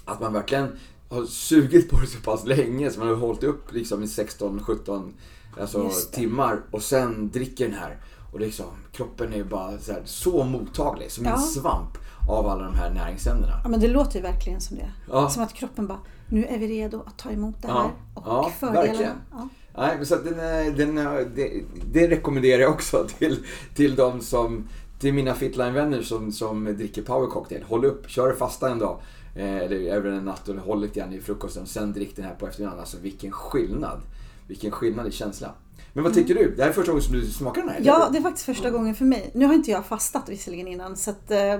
Att 0.05 0.20
man 0.20 0.32
verkligen 0.32 0.68
har 1.09 1.24
sugit 1.24 1.90
på 1.90 2.00
det 2.00 2.07
så 2.07 2.18
pass 2.18 2.46
länge 2.46 2.90
så 2.90 2.98
man 2.98 3.09
har 3.09 3.14
hållit 3.14 3.44
upp 3.44 3.72
liksom 3.72 4.03
i 4.03 4.07
16-17 4.07 5.12
alltså, 5.61 5.90
timmar 6.12 6.61
och 6.70 6.82
sen 6.82 7.30
dricker 7.30 7.68
den 7.68 7.74
här. 7.74 7.98
Och 8.32 8.40
liksom, 8.40 8.66
kroppen 8.92 9.32
är 9.32 9.44
bara 9.44 9.78
så, 9.78 9.92
här, 9.92 10.03
så 10.05 10.44
mottaglig, 10.44 11.11
som 11.11 11.24
ja. 11.24 11.32
en 11.32 11.40
svamp 11.40 11.98
av 12.28 12.46
alla 12.46 12.64
de 12.64 12.74
här 12.74 12.90
näringsämnena. 12.90 13.61
Ja 13.62 13.68
men 13.68 13.80
det 13.80 13.88
låter 13.88 14.16
ju 14.16 14.22
verkligen 14.22 14.61
som 14.61 14.76
det. 14.76 14.92
Ja. 15.11 15.30
Som 15.30 15.42
att 15.42 15.53
kroppen 15.53 15.86
bara, 15.86 15.98
nu 16.28 16.44
är 16.44 16.59
vi 16.59 16.66
redo 16.66 17.03
att 17.07 17.18
ta 17.18 17.30
emot 17.30 17.62
det 17.62 17.68
här. 17.68 17.74
Ja. 17.74 17.90
Och 18.14 18.22
ja, 18.26 18.53
fördelarna. 18.59 18.88
Verkligen. 18.88 19.16
Ja. 19.30 19.48
Nej, 19.77 20.07
så 20.07 20.16
den, 20.16 20.77
den, 20.77 20.95
det, 21.35 21.62
det 21.93 22.09
rekommenderar 22.09 22.62
jag 22.62 22.73
också 22.73 23.07
till, 23.18 23.39
till 23.75 23.95
de 23.95 24.20
som, 24.20 24.68
till 24.99 25.14
mina 25.14 25.35
fitline-vänner 25.35 26.03
som, 26.03 26.33
som 26.33 26.64
dricker 26.64 27.03
power 27.03 27.27
cocktail. 27.27 27.62
Håll 27.62 27.85
upp, 27.85 28.11
kör 28.11 28.35
fasta 28.35 28.70
en 28.70 28.79
dag. 28.79 29.01
Eh, 29.35 29.57
eller 29.57 29.77
över 29.77 30.11
en 30.11 30.25
natt 30.25 30.49
och 30.49 30.57
håll 30.57 30.81
lite 30.81 31.01
grann 31.01 31.12
i 31.12 31.20
frukosten. 31.20 31.66
Sen 31.66 31.93
drick 31.93 32.16
den 32.16 32.25
här 32.25 32.35
på 32.35 32.47
eftermiddagen. 32.47 32.81
Alltså 32.81 32.97
vilken 33.03 33.33
skillnad. 33.33 34.01
Vilken 34.49 34.70
skillnad 34.70 35.09
i 35.09 35.11
känsla. 35.11 35.55
Men 35.93 36.05
vad 36.05 36.14
tycker 36.14 36.35
du? 36.35 36.55
Det 36.57 36.62
här 36.62 36.68
är 36.68 36.73
första 36.73 36.93
gången 36.93 37.03
som 37.03 37.14
du 37.14 37.27
smakar 37.27 37.62
den 37.62 37.70
här? 37.70 37.81
Ja, 37.83 38.09
det 38.12 38.18
är 38.18 38.23
faktiskt 38.23 38.47
första 38.47 38.70
gången 38.70 38.95
för 38.95 39.05
mig. 39.05 39.31
Nu 39.35 39.47
har 39.47 39.55
inte 39.55 39.70
jag 39.70 39.87
fastat 39.87 40.29
visserligen 40.29 40.68
innan 40.68 40.97
så 40.97 41.11
att, 41.11 41.31
eh, 41.31 41.59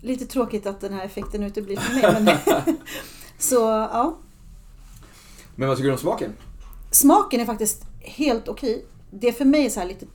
lite 0.00 0.26
tråkigt 0.26 0.66
att 0.66 0.80
den 0.80 0.92
här 0.92 1.04
effekten 1.04 1.42
uteblir 1.42 1.76
för 1.76 1.94
mig. 1.94 2.22
Men 2.22 2.36
så 3.38 3.60
ja. 3.92 4.16
Men 5.54 5.68
vad 5.68 5.76
tycker 5.76 5.88
du 5.88 5.92
om 5.92 5.98
smaken? 5.98 6.32
Smaken 6.94 7.40
är 7.40 7.44
faktiskt 7.44 7.84
helt 8.00 8.48
okej. 8.48 8.84
Det 9.10 9.28
är 9.28 9.32
för 9.32 9.44
mig 9.44 9.70
så 9.70 9.80
här 9.80 9.86
lite 9.86 10.06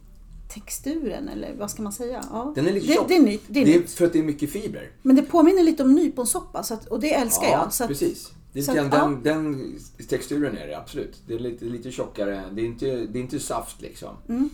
texturen 0.53 1.29
eller 1.29 1.53
vad 1.53 1.71
ska 1.71 1.81
man 1.81 1.91
säga? 1.91 2.23
Ja. 2.31 2.53
Den 2.55 2.67
är 2.67 2.71
lite 2.71 2.87
det, 2.87 2.93
tjock. 2.93 3.07
Det 3.07 3.15
är, 3.15 3.21
ny, 3.21 3.39
det 3.47 3.61
är, 3.61 3.65
det 3.65 3.75
är 3.75 3.81
för 3.81 4.05
att 4.05 4.13
det 4.13 4.19
är 4.19 4.23
mycket 4.23 4.49
fibrer. 4.49 4.91
Men 5.01 5.15
det 5.15 5.21
påminner 5.21 5.63
lite 5.63 5.83
om 5.83 5.95
nyponsoppa 5.95 6.63
så 6.63 6.73
att, 6.73 6.87
och 6.87 6.99
det 6.99 7.13
älskar 7.13 7.47
ja, 7.47 7.51
jag. 7.51 7.73
Så 7.73 7.83
att, 7.83 7.89
precis. 7.89 8.31
Det 8.53 8.59
är 8.59 8.63
så 8.63 8.71
att, 8.71 8.91
den, 8.91 8.91
ja. 8.91 9.19
den 9.23 9.79
texturen 10.09 10.57
är 10.57 10.67
det 10.67 10.77
absolut. 10.77 11.21
Det 11.27 11.33
är 11.33 11.39
lite, 11.39 11.65
lite 11.65 11.91
tjockare. 11.91 12.43
Det 12.51 12.61
är 12.61 12.65
inte, 12.65 12.85
det 12.85 13.19
är 13.19 13.21
inte 13.21 13.39
saft 13.39 13.81
liksom. 13.81 14.15
Mm. 14.29 14.49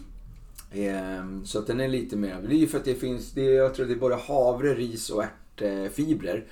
Ehm, 0.71 1.45
så 1.45 1.59
att 1.59 1.67
den 1.67 1.79
är 1.79 1.87
lite 1.87 2.15
mer, 2.15 2.41
det 2.41 2.55
är 2.55 2.57
ju 2.57 2.67
för 2.67 2.77
att 2.77 2.85
det 2.85 2.95
finns, 2.95 3.31
det, 3.31 3.41
jag 3.41 3.73
tror 3.73 3.85
det 3.85 3.93
är 3.93 3.99
både 3.99 4.15
havre, 4.15 4.73
ris 4.73 5.09
och 5.09 5.23
ärtfibrer 5.23 6.45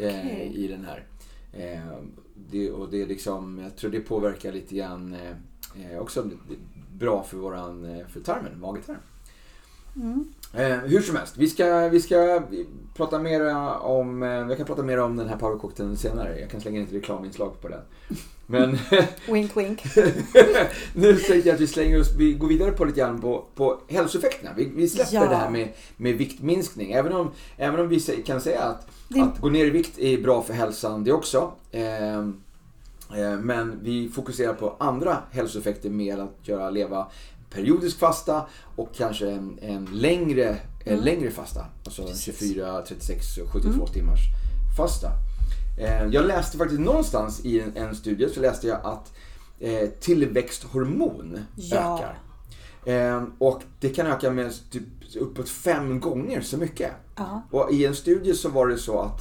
eh, 0.00 0.08
Okej. 0.08 0.52
i 0.54 0.68
den 0.68 0.84
här. 0.84 1.04
Ehm, 1.52 2.12
det, 2.50 2.70
och 2.70 2.88
det 2.90 3.02
är 3.02 3.06
liksom, 3.06 3.58
jag 3.58 3.76
tror 3.76 3.90
det 3.90 4.00
påverkar 4.00 4.52
lite 4.52 4.74
grann 4.74 5.14
eh, 5.14 5.98
också 6.00 6.22
det 6.22 6.54
är 6.54 6.58
bra 6.98 7.22
för 7.22 7.36
våran, 7.36 7.84
eh, 7.84 8.06
för 8.06 8.20
tarmen, 8.20 8.60
magetarm. 8.60 8.96
Mm. 9.96 10.32
Eh, 10.52 10.78
hur 10.78 11.00
som 11.00 11.16
helst, 11.16 11.36
vi 11.36 11.48
ska, 11.48 11.88
vi 11.88 12.00
ska 12.00 12.42
prata 12.96 13.18
mer 13.18 13.54
om, 13.82 14.22
eh, 14.22 14.28
jag 14.28 14.56
kan 14.56 14.66
prata 14.66 14.82
mer 14.82 14.98
om 14.98 15.16
den 15.16 15.28
här 15.28 15.36
powercocktailn 15.36 15.96
senare. 15.96 16.40
Jag 16.40 16.50
kan 16.50 16.60
slänga 16.60 16.78
in 16.78 16.84
ett 16.86 16.92
reklaminslag 16.92 17.60
på 17.60 17.68
den. 17.68 17.80
Men 18.50 18.78
Wink 19.32 19.56
wink. 19.56 19.82
nu 20.94 21.16
tänkte 21.16 21.48
jag 21.48 21.54
att 21.54 21.60
vi 21.60 21.66
slänger 21.66 22.00
oss, 22.00 22.14
vi 22.16 22.32
går 22.32 22.48
vidare 22.48 22.70
på 22.70 22.84
lite 22.84 23.00
grann 23.00 23.20
på, 23.20 23.44
på 23.54 23.80
hälsoeffekterna. 23.88 24.50
Vi, 24.56 24.72
vi 24.76 24.88
släpper 24.88 25.14
Ja. 25.14 25.28
det 25.28 25.36
här 25.36 25.50
med, 25.50 25.68
med 25.96 26.14
viktminskning. 26.14 26.92
Även 26.92 27.12
om, 27.12 27.30
även 27.56 27.80
om 27.80 27.88
vi 27.88 28.00
kan 28.00 28.40
säga 28.40 28.60
att, 28.62 28.86
Det- 29.08 29.20
att 29.20 29.40
gå 29.40 29.48
ner 29.48 29.64
i 29.64 29.70
vikt 29.70 29.98
är 29.98 30.18
bra 30.22 30.42
för 30.42 30.54
hälsan 30.54 31.04
det 31.04 31.12
också. 31.12 31.52
Eh, 31.70 32.18
eh, 32.18 33.38
men 33.42 33.78
vi 33.82 34.08
fokuserar 34.08 34.54
på 34.54 34.76
andra 34.80 35.16
hälsoeffekter 35.30 35.90
med 35.90 36.20
att 36.20 36.48
göra, 36.48 36.70
leva 36.70 37.06
periodisk 37.50 37.98
fasta 37.98 38.46
och 38.76 38.94
kanske 38.96 39.30
en, 39.30 39.58
en 39.62 39.88
längre, 39.92 40.56
en 40.84 40.98
längre 40.98 41.30
fasta. 41.30 41.64
Alltså 41.84 42.02
Precis. 42.02 42.38
24, 42.38 42.82
36 42.88 43.38
och 43.38 43.52
72 43.52 43.86
timmars 43.86 44.20
fasta. 44.76 45.08
Eh, 45.78 46.06
jag 46.06 46.26
läste 46.26 46.58
faktiskt 46.58 46.80
någonstans 46.80 47.40
i 47.44 47.60
en, 47.60 47.76
en 47.76 47.94
studie 47.96 48.28
så 48.34 48.40
läste 48.40 48.66
jag 48.66 48.80
att 48.84 49.12
eh, 49.60 49.88
tillväxthormon 50.00 51.38
Ja. 51.56 51.76
ökar. 51.98 52.18
Eh, 52.84 53.24
och 53.38 53.62
det 53.80 53.88
kan 53.88 54.06
öka 54.06 54.30
med 54.30 54.52
typ 54.70 54.82
uppåt 55.20 55.48
fem 55.48 56.00
gånger 56.00 56.40
så 56.40 56.56
mycket. 56.56 56.92
Ja. 57.16 57.42
Och 57.50 57.72
i 57.72 57.86
en 57.86 57.94
studie 57.94 58.34
så 58.34 58.48
var 58.48 58.66
det 58.68 58.78
så 58.78 59.00
att 59.00 59.20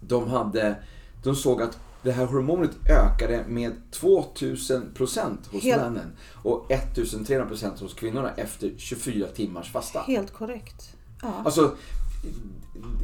de 0.00 0.28
hade, 0.28 0.76
de 1.22 1.34
såg 1.36 1.62
att 1.62 1.78
det 2.02 2.12
här 2.12 2.26
hormonet 2.26 2.70
ökade 2.90 3.44
med 3.48 3.72
2000% 3.92 5.36
hos 5.52 5.62
Helt- 5.62 5.82
männen 5.82 6.12
och 6.42 6.66
1300% 6.70 7.80
hos 7.80 7.94
kvinnorna 7.94 8.30
efter 8.36 8.72
24 8.76 9.26
timmars 9.28 9.72
fasta. 9.72 10.00
Helt 10.00 10.32
korrekt. 10.32 10.94
Ja. 11.22 11.32
Alltså, 11.44 11.74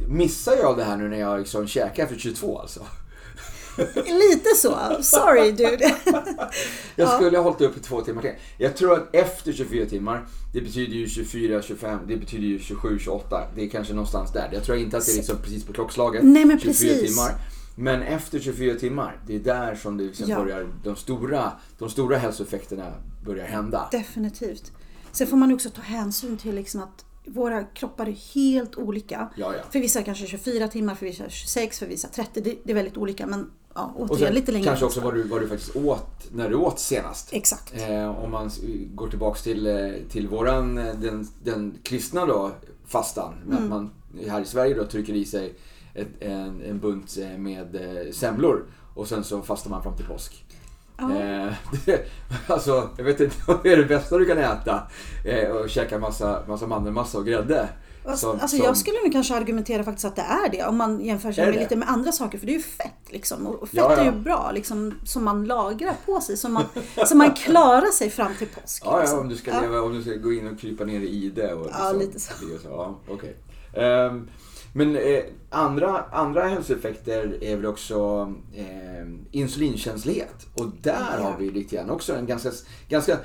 missar 0.07 0.53
jag 0.55 0.77
det 0.77 0.83
här 0.83 0.97
nu 0.97 1.09
när 1.09 1.19
jag 1.19 1.39
liksom 1.39 1.67
käkar 1.67 2.03
efter 2.03 2.17
22 2.17 2.59
alltså? 2.59 2.85
Lite 3.95 4.49
så. 4.55 4.97
Sorry 5.01 5.51
dude. 5.51 5.95
Jag 6.95 7.09
skulle 7.09 7.37
ha 7.37 7.43
hållit 7.43 7.61
upp 7.61 7.77
i 7.77 7.79
två 7.79 8.01
timmar 8.01 8.21
till. 8.21 8.31
Jag 8.57 8.77
tror 8.77 8.93
att 8.93 9.15
efter 9.15 9.53
24 9.53 9.85
timmar, 9.85 10.25
det 10.53 10.61
betyder 10.61 10.93
ju 10.95 11.07
24, 11.09 11.61
25, 11.61 11.99
det 12.07 12.17
betyder 12.17 12.47
ju 12.47 12.59
27, 12.59 12.99
28. 12.99 13.47
Det 13.55 13.63
är 13.63 13.69
kanske 13.69 13.93
någonstans 13.93 14.31
där. 14.31 14.49
Jag 14.53 14.63
tror 14.63 14.77
inte 14.77 14.97
att 14.97 15.05
det 15.05 15.11
är 15.11 15.15
liksom 15.15 15.37
precis 15.37 15.65
på 15.65 15.73
klockslaget. 15.73 16.23
Nej, 16.23 16.45
men 16.45 16.59
24 16.59 16.93
precis. 16.93 17.09
timmar. 17.09 17.31
Men 17.75 18.01
efter 18.01 18.39
24 18.39 18.75
timmar, 18.75 19.19
det 19.27 19.35
är 19.35 19.39
där 19.39 19.75
som 19.75 19.97
det 19.97 20.03
liksom 20.03 20.29
Ja. 20.29 20.39
börjar, 20.39 20.67
de 20.83 20.95
stora, 20.95 21.51
de 21.77 21.89
stora 21.89 22.17
hälsoeffekterna 22.17 22.93
börjar 23.25 23.45
hända. 23.45 23.87
Definitivt. 23.91 24.71
Sen 25.11 25.27
får 25.27 25.37
man 25.37 25.53
också 25.53 25.69
ta 25.69 25.81
hänsyn 25.81 26.37
till 26.37 26.55
liksom 26.55 26.83
att 26.83 27.05
våra 27.27 27.63
kroppar 27.63 28.05
är 28.07 28.33
helt 28.35 28.75
olika. 28.77 29.29
Ja, 29.35 29.53
ja. 29.55 29.63
För 29.71 29.79
vissa 29.79 30.03
kanske 30.03 30.25
24 30.27 30.67
timmar, 30.67 30.95
för 30.95 31.05
vissa 31.05 31.29
26, 31.29 31.79
för 31.79 31.85
vissa 31.85 32.07
30. 32.07 32.41
Det, 32.41 32.55
det 32.63 32.71
är 32.71 32.75
väldigt 32.75 32.97
olika. 32.97 33.27
Men 33.27 33.51
ja, 33.75 33.93
Och 33.95 34.01
återigen 34.01 34.27
sen 34.27 34.33
lite 34.35 34.51
längre. 34.51 34.65
kanske 34.65 34.85
också 34.85 35.01
vad 35.01 35.13
du, 35.13 35.23
vad 35.23 35.41
du 35.41 35.47
faktiskt 35.47 35.75
åt 35.75 36.27
när 36.33 36.49
du 36.49 36.55
åt 36.55 36.79
senast. 36.79 37.29
Exakt. 37.33 37.73
Eh, 37.89 38.23
om 38.23 38.31
man 38.31 38.51
går 38.93 39.09
tillbaks 39.09 39.43
till, 39.43 39.67
eh, 39.67 39.91
till 40.09 40.27
våran, 40.27 40.77
eh, 40.77 40.95
den, 40.95 41.27
den 41.43 41.77
kristna 41.83 42.25
då, 42.25 42.51
fastan. 42.87 43.33
Med 43.45 43.57
Mm. 43.57 43.63
att 43.63 43.69
man 43.69 43.91
här 44.29 44.41
i 44.41 44.45
Sverige 44.45 44.73
då 44.73 44.85
trycker 44.85 45.13
i 45.13 45.25
sig 45.25 45.53
ett, 45.93 46.07
en, 46.19 46.61
en 46.61 46.79
bunt 46.79 47.17
eh, 47.21 47.37
med 47.37 47.77
semlor. 48.11 48.65
Och 48.95 49.07
sen 49.07 49.23
så 49.23 49.41
fastar 49.41 49.69
man 49.69 49.83
fram 49.83 49.95
till 49.97 50.05
påsk. 50.05 50.44
Ja. 50.97 51.11
Eh, 51.15 51.53
det, 51.85 52.05
alltså, 52.47 52.89
jag 52.97 53.03
vet 53.03 53.19
inte 53.19 53.35
det 53.63 53.71
är 53.73 53.77
det 53.77 53.85
bästa 53.85 54.17
du 54.17 54.25
kan 54.25 54.37
äta. 54.37 54.83
Eh, 55.25 55.49
och 55.49 55.69
käka 55.69 55.99
massa, 55.99 56.43
massa 56.47 56.67
mandelmassa 56.67 57.17
och 57.17 57.25
grädde. 57.25 57.69
Alltså, 58.07 58.31
Som- 58.31 58.39
alltså 58.39 58.57
som- 58.57 58.65
jag 58.65 58.77
skulle 58.77 58.97
nog 59.03 59.11
kanske 59.11 59.35
argumentera 59.35 59.83
faktiskt 59.83 60.05
att 60.05 60.15
det 60.15 60.21
är 60.21 60.49
det. 60.51 60.63
Om 60.65 60.77
man 60.77 61.01
jämför 61.01 61.31
sig 61.31 61.45
med 61.45 61.55
lite 61.55 61.75
med 61.75 61.89
andra 61.89 62.11
saker. 62.11 62.37
För 62.37 62.45
det 62.45 62.51
är 62.51 62.57
ju 62.57 62.61
fett 62.63 62.91
liksom. 63.09 63.47
Och 63.47 63.67
fett 63.69 63.77
Ja, 63.77 63.91
ja. 63.91 63.97
är 63.97 64.05
ju 64.05 64.11
bra 64.11 64.51
liksom. 64.53 64.93
Som 65.05 65.23
man 65.23 65.45
lagrar 65.45 65.93
på 66.05 66.21
sig. 66.21 66.37
Som 66.37 66.53
man, 66.53 66.63
som 67.05 67.17
man 67.17 67.33
klarar 67.33 67.91
sig 67.91 68.09
fram 68.09 68.31
till 68.39 68.47
påsk. 68.47 68.83
Ja, 68.85 68.91
ja, 68.91 68.99
liksom. 69.01 69.19
om 69.19 69.29
du 69.29 69.35
ska, 69.35 69.51
Ja. 69.51 69.61
leva, 69.61 69.81
om 69.81 69.93
du 69.93 70.01
ska 70.01 70.11
gå 70.15 70.33
in 70.33 70.47
och 70.47 70.59
krypa 70.59 70.83
ner 70.83 70.99
i 70.99 71.29
det. 71.35 71.53
Och 71.53 71.67
Ja, 71.79 71.91
lite 71.91 72.19
så. 72.19 72.33
det 72.45 72.59
så. 72.61 72.69
Ja, 72.69 72.99
okej. 73.09 73.35
Ehm, 73.73 74.29
men 74.77 74.95
eh, 74.95 75.23
andra, 75.49 76.03
andra 76.11 76.47
hälsoeffekter 76.47 77.43
är 77.43 77.55
väl 77.55 77.65
också 77.65 78.33
eh, 78.53 79.07
insulinkänslighet. 79.31 80.47
Och 80.53 80.65
där 80.81 81.17
har 81.21 81.37
vi 81.39 81.51
lite 81.51 81.75
grann 81.75 81.89
också 81.89 82.15
en 82.15 82.25
ganska, 82.25 82.51
ganska 82.89 83.19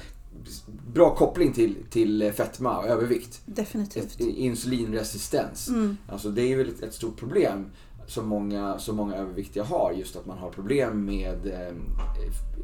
bra 0.93 1.15
koppling 1.15 1.53
till, 1.53 1.77
till 1.91 2.33
fetma 2.33 2.79
och 2.79 2.87
övervikt. 2.87 3.43
Definitivt. 3.47 4.21
Insulinresistens. 4.21 5.69
Mm. 5.69 5.97
Alltså 6.09 6.29
det 6.31 6.53
är 6.53 6.57
väl 6.57 6.69
ett, 6.69 6.83
ett 6.83 6.95
stort 6.95 7.17
problem 7.17 7.67
som 8.07 8.29
många, 8.29 8.79
som 8.79 8.97
många 8.97 9.15
överviktiga 9.15 9.65
har. 9.65 9.93
Just 9.93 10.17
att 10.17 10.27
man 10.27 10.39
har 10.39 10.51
problem 10.51 11.05
med 11.05 11.47
eh, 11.47 11.75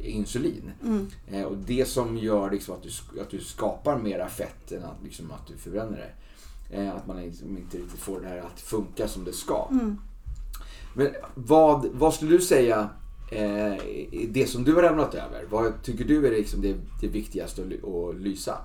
insulin. 0.01 0.71
Mm. 0.83 1.07
Eh, 1.31 1.43
och 1.43 1.57
det 1.57 1.87
som 1.87 2.17
gör 2.17 2.51
liksom 2.51 2.75
att, 2.75 2.83
du, 2.83 3.21
att 3.21 3.29
du 3.29 3.39
skapar 3.39 3.97
mera 3.97 4.27
fett 4.27 4.71
än 4.71 4.83
att, 4.83 5.03
liksom 5.03 5.31
att 5.31 5.47
du 5.47 5.57
förbränner 5.57 5.97
det. 5.97 6.11
Eh, 6.69 6.95
att 6.95 7.07
man 7.07 7.17
liksom 7.17 7.57
inte 7.57 7.77
riktigt 7.77 7.99
får 7.99 8.19
det 8.19 8.27
här 8.27 8.37
att 8.37 8.59
funka 8.59 9.07
som 9.07 9.23
det 9.23 9.33
ska. 9.33 9.67
Mm. 9.71 9.97
Men 10.93 11.07
vad, 11.35 11.85
vad 11.93 12.13
skulle 12.13 12.31
du 12.31 12.41
säga 12.41 12.89
eh, 13.31 13.83
det 14.29 14.49
som 14.49 14.63
du 14.63 14.75
har 14.75 14.81
lämnat 14.81 15.15
över? 15.15 15.45
Vad 15.49 15.83
tycker 15.83 16.05
du 16.05 16.27
är 16.27 16.31
liksom 16.31 16.61
det, 16.61 16.75
det 17.01 17.07
viktigaste 17.07 17.61
att, 17.61 17.89
att 17.89 18.15
lysa? 18.15 18.57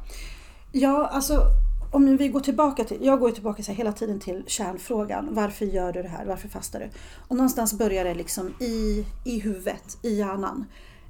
Ja, 0.72 1.07
alltså 1.07 1.46
om 1.92 2.16
vi 2.16 2.28
går 2.28 2.40
tillbaka 2.40 2.84
till, 2.84 2.98
jag 3.00 3.20
går 3.20 3.30
tillbaka 3.30 3.62
så 3.62 3.72
hela 3.72 3.92
tiden 3.92 4.20
till 4.20 4.44
kärnfrågan. 4.46 5.28
Varför 5.34 5.64
gör 5.64 5.92
du 5.92 6.03
det 6.03 6.09
här? 6.09 6.26
Varför 6.26 6.48
fastar 6.48 6.80
du? 6.80 6.90
Och 7.28 7.36
någonstans 7.36 7.78
börjar 7.78 8.05
det 8.05 8.14
liksom 8.14 8.55
i, 8.61 9.07
i 9.24 9.38
huvudet, 9.38 9.98
i 10.03 10.14
hjärnan. 10.14 10.64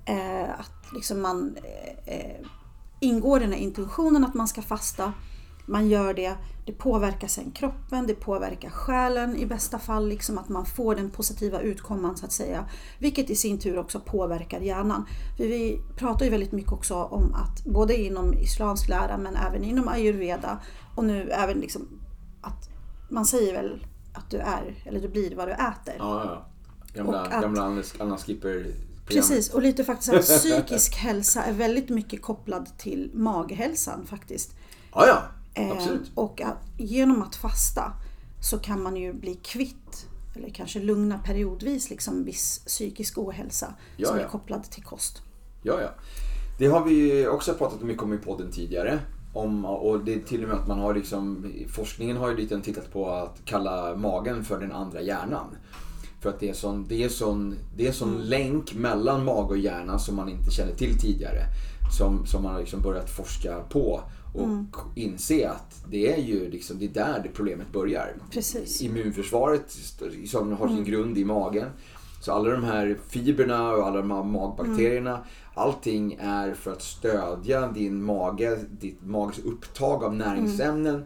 Eh, 0.04 0.60
att 0.60 0.92
liksom 0.94 1.22
man 1.22 1.56
eh, 1.56 2.14
eh, 2.14 2.46
ingår 3.00 3.40
den 3.40 3.52
här 3.52 3.58
intentionen 3.58 4.24
att 4.24 4.34
man 4.34 4.48
ska 4.48 4.62
fasta. 4.62 5.12
Man 5.66 5.88
gör 5.88 6.14
det, 6.14 6.34
det 6.66 6.72
påverkar 6.72 7.28
sen 7.28 7.50
kroppen, 7.50 8.06
det 8.06 8.14
påverkar 8.14 8.70
själen 8.70 9.36
i 9.36 9.46
bästa 9.46 9.78
fall, 9.78 10.08
liksom 10.08 10.38
att 10.38 10.48
man 10.48 10.66
får 10.66 10.94
den 10.94 11.10
positiva 11.10 11.60
utkomman 11.60 12.16
så 12.16 12.26
att 12.26 12.32
säga. 12.32 12.64
Vilket 12.98 13.30
i 13.30 13.34
sin 13.34 13.58
tur 13.58 13.78
också 13.78 14.00
påverkar 14.00 14.60
hjärnan. 14.60 15.06
För 15.36 15.44
vi 15.44 15.80
pratar 15.96 16.24
ju 16.24 16.30
väldigt 16.30 16.52
mycket 16.52 16.72
också 16.72 16.94
om 16.94 17.34
att 17.34 17.64
både 17.64 17.96
inom 17.96 18.34
islamsk 18.34 18.88
lära 18.88 19.18
men 19.18 19.36
även 19.36 19.64
inom 19.64 19.88
ayurveda 19.88 20.58
och 20.96 21.04
nu 21.04 21.30
även 21.30 21.58
liksom 21.58 21.88
att 22.40 22.68
man 23.10 23.24
säger 23.24 23.52
väl 23.52 23.86
att 24.14 24.30
du 24.30 24.36
är, 24.38 24.82
eller 24.84 25.00
du 25.00 25.08
blir 25.08 25.36
vad 25.36 25.48
du 25.48 25.52
äter. 25.52 25.94
Ja, 25.98 26.24
ja. 26.24 26.46
Gamla, 26.94 27.20
att- 27.20 27.42
gamla 27.42 27.82
Anna 28.00 28.16
Skipper 28.16 28.66
Precis, 29.06 29.50
och 29.50 29.62
lite 29.62 29.84
faktiskt 29.84 30.12
att 30.12 30.22
psykisk 30.22 30.96
hälsa 30.96 31.42
är 31.42 31.52
väldigt 31.52 31.88
mycket 31.88 32.22
kopplad 32.22 32.78
till 32.78 33.10
maghälsan 33.14 34.06
faktiskt. 34.06 34.54
Ja, 34.94 35.06
ja. 35.06 35.22
Eh, 35.54 35.70
Absolut. 35.70 36.10
Och 36.14 36.40
att 36.40 36.58
genom 36.78 37.22
att 37.22 37.36
fasta 37.36 37.92
så 38.40 38.58
kan 38.58 38.82
man 38.82 38.96
ju 38.96 39.12
bli 39.12 39.34
kvitt, 39.34 40.06
eller 40.34 40.50
kanske 40.50 40.80
lugna 40.80 41.18
periodvis, 41.18 41.90
liksom 41.90 42.24
viss 42.24 42.64
psykisk 42.66 43.18
ohälsa 43.18 43.74
Ja, 43.96 44.08
som 44.08 44.18
ja. 44.18 44.24
är 44.24 44.28
kopplad 44.28 44.62
till 44.64 44.82
kost. 44.82 45.22
Ja, 45.62 45.80
ja. 45.80 45.88
Det 46.58 46.66
har 46.66 46.84
vi 46.84 47.26
också 47.26 47.54
pratat 47.54 47.82
mycket 47.82 48.02
om 48.02 48.12
i 48.12 48.18
podden 48.18 48.50
tidigare. 48.50 48.98
Om, 49.34 49.64
och 49.64 50.04
det 50.04 50.14
är 50.14 50.20
till 50.20 50.42
och 50.42 50.48
med 50.48 50.58
att 50.58 50.68
man 50.68 50.78
har 50.78 50.94
liksom, 50.94 51.52
forskningen 51.68 52.16
har 52.16 52.30
ju 52.30 52.36
lite 52.36 52.60
tittat 52.60 52.92
på 52.92 53.10
att 53.10 53.44
kalla 53.44 53.96
magen 53.96 54.44
för 54.44 54.60
den 54.60 54.72
andra 54.72 55.00
hjärnan. 55.00 55.46
För 56.20 56.30
att 56.30 56.40
det 56.40 56.48
är 56.48 56.54
sån, 56.54 56.86
det 56.88 57.04
är 57.04 57.08
sån, 57.08 57.54
det 57.76 57.86
är 57.88 57.92
sån 57.92 58.22
länk 58.22 58.74
mellan 58.74 59.24
mage 59.24 59.48
och 59.48 59.58
hjärna 59.58 59.98
som 59.98 60.16
man 60.16 60.28
inte 60.28 60.50
kände 60.50 60.74
till 60.74 60.98
tidigare. 60.98 61.44
Som, 61.98 62.26
som 62.26 62.42
man 62.42 62.52
har 62.52 62.60
liksom 62.60 62.80
börjat 62.80 63.10
forska 63.10 63.60
på 63.70 64.00
och 64.32 64.76
inse 64.94 65.50
att 65.50 65.84
det 65.90 66.12
är 66.12 66.22
ju 66.22 66.50
liksom, 66.50 66.78
det 66.78 66.84
är 66.84 66.88
där 66.88 67.20
det 67.22 67.28
problemet 67.28 67.72
börjar. 67.72 68.14
Precis. 68.30 68.82
Immunförsvaret 68.82 69.76
som 70.26 70.52
har 70.52 70.68
sin 70.68 70.84
grund 70.84 71.18
i 71.18 71.24
magen. 71.24 71.68
Så 72.20 72.32
alla 72.32 72.50
de 72.50 72.64
här 72.64 72.98
fibrerna 73.08 73.70
och 73.70 73.86
alla 73.86 73.96
de 73.96 74.10
här 74.10 74.22
magbakterierna. 74.22 75.24
Allting 75.54 76.18
är 76.20 76.54
för 76.54 76.72
att 76.72 76.82
stödja 76.82 77.66
din 77.66 78.02
mage, 78.02 78.58
ditt 78.80 79.02
mages 79.02 79.38
upptag 79.38 80.04
av 80.04 80.14
näringsämnen. 80.14 81.04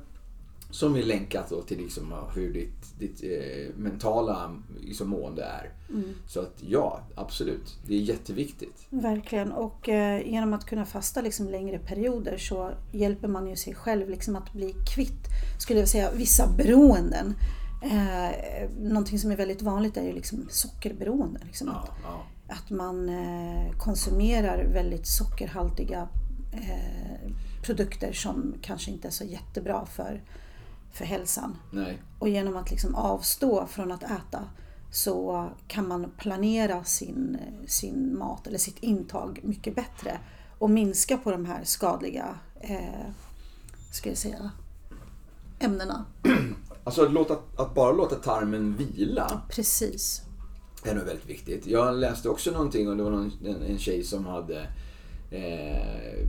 Som 0.77 0.97
är 0.97 1.03
länkat 1.03 1.51
då 1.51 1.62
till 1.62 1.79
liksom 1.79 2.14
hur 2.35 2.53
ditt, 2.53 2.99
ditt 2.99 3.22
eh, 3.22 3.77
mentala 3.77 4.57
liksom, 4.81 5.09
mående 5.09 5.43
är. 5.45 5.72
Mm. 5.89 6.14
Så 6.29 6.41
att 6.41 6.55
ja, 6.61 7.01
absolut. 7.14 7.79
Det 7.87 7.95
är 7.95 8.01
jätteviktigt. 8.01 8.87
Verkligen. 8.91 9.53
Och 9.53 9.89
eh, 9.89 10.29
genom 10.31 10.53
att 10.53 10.64
kunna 10.66 10.85
fasta 10.85 11.20
liksom, 11.20 11.49
längre 11.49 11.79
perioder 11.79 12.39
så 12.39 12.70
hjälper 12.93 13.29
man 13.29 13.47
ju 13.47 13.57
sig 13.57 13.74
själv 13.74 14.11
liksom, 14.11 14.37
att 14.37 14.53
bli 14.53 14.74
kvitt, 14.95 15.27
skulle 15.59 15.81
jag 15.81 15.89
säga, 15.89 16.11
vissa 16.12 16.47
beroenden. 16.57 17.35
Eh, 17.83 18.70
någonting 18.81 19.18
som 19.18 19.31
är 19.31 19.37
väldigt 19.37 19.62
vanligt 19.62 19.97
är 19.97 20.05
ju 20.05 20.12
liksom 20.12 20.47
sockerberoende. 20.51 21.41
Liksom. 21.45 21.68
Ja, 21.68 21.89
ja. 22.03 22.22
Att 22.55 22.70
man 22.70 23.09
eh, 23.09 23.72
konsumerar 23.79 24.64
väldigt 24.72 25.07
sockerhaltiga 25.07 26.09
eh, 26.53 27.33
produkter 27.62 28.12
som 28.12 28.55
kanske 28.62 28.91
inte 28.91 29.09
är 29.09 29.12
så 29.12 29.24
jättebra 29.24 29.87
för, 29.87 30.22
för 30.97 31.05
hälsan. 31.05 31.57
Nej. 31.70 32.03
Och 32.18 32.28
genom 32.28 32.57
att 32.57 32.70
liksom 32.70 32.94
avstå 32.94 33.66
från 33.66 33.92
att 33.92 34.03
äta 34.03 34.44
så 34.90 35.49
kan 35.68 35.88
man 35.88 36.11
planera 36.16 36.84
sin, 36.84 37.38
sin 37.66 38.18
mat 38.18 38.47
eller 38.47 38.59
sitt 38.59 38.78
intag 38.78 39.40
mycket 39.42 39.74
bättre 39.74 40.18
och 40.59 40.70
minska 40.70 41.16
på 41.18 41.30
de 41.30 41.44
här 41.44 41.64
skadliga 41.64 42.38
eh, 42.61 43.11
ska 43.92 44.09
jag 44.09 44.18
säga, 44.18 44.51
ämnena. 45.59 46.05
Alltså 46.84 47.05
att, 47.05 47.12
låta, 47.12 47.38
att 47.57 47.74
bara 47.74 47.92
låta 47.92 48.14
tarmen 48.16 48.76
vila. 48.76 49.42
Precis. 49.51 50.22
är 50.84 50.94
nog 50.94 51.05
väldigt 51.05 51.26
viktigt. 51.26 51.66
Jag 51.66 51.97
läste 51.97 52.28
också 52.28 52.51
någonting 52.51 52.88
och 52.88 52.97
det 52.97 53.03
var 53.03 53.11
någon, 53.11 53.32
en, 53.44 53.62
en 53.62 53.78
tjej 53.78 54.05
som 54.05 54.26
hade 54.26 54.61
eh, 55.30 56.28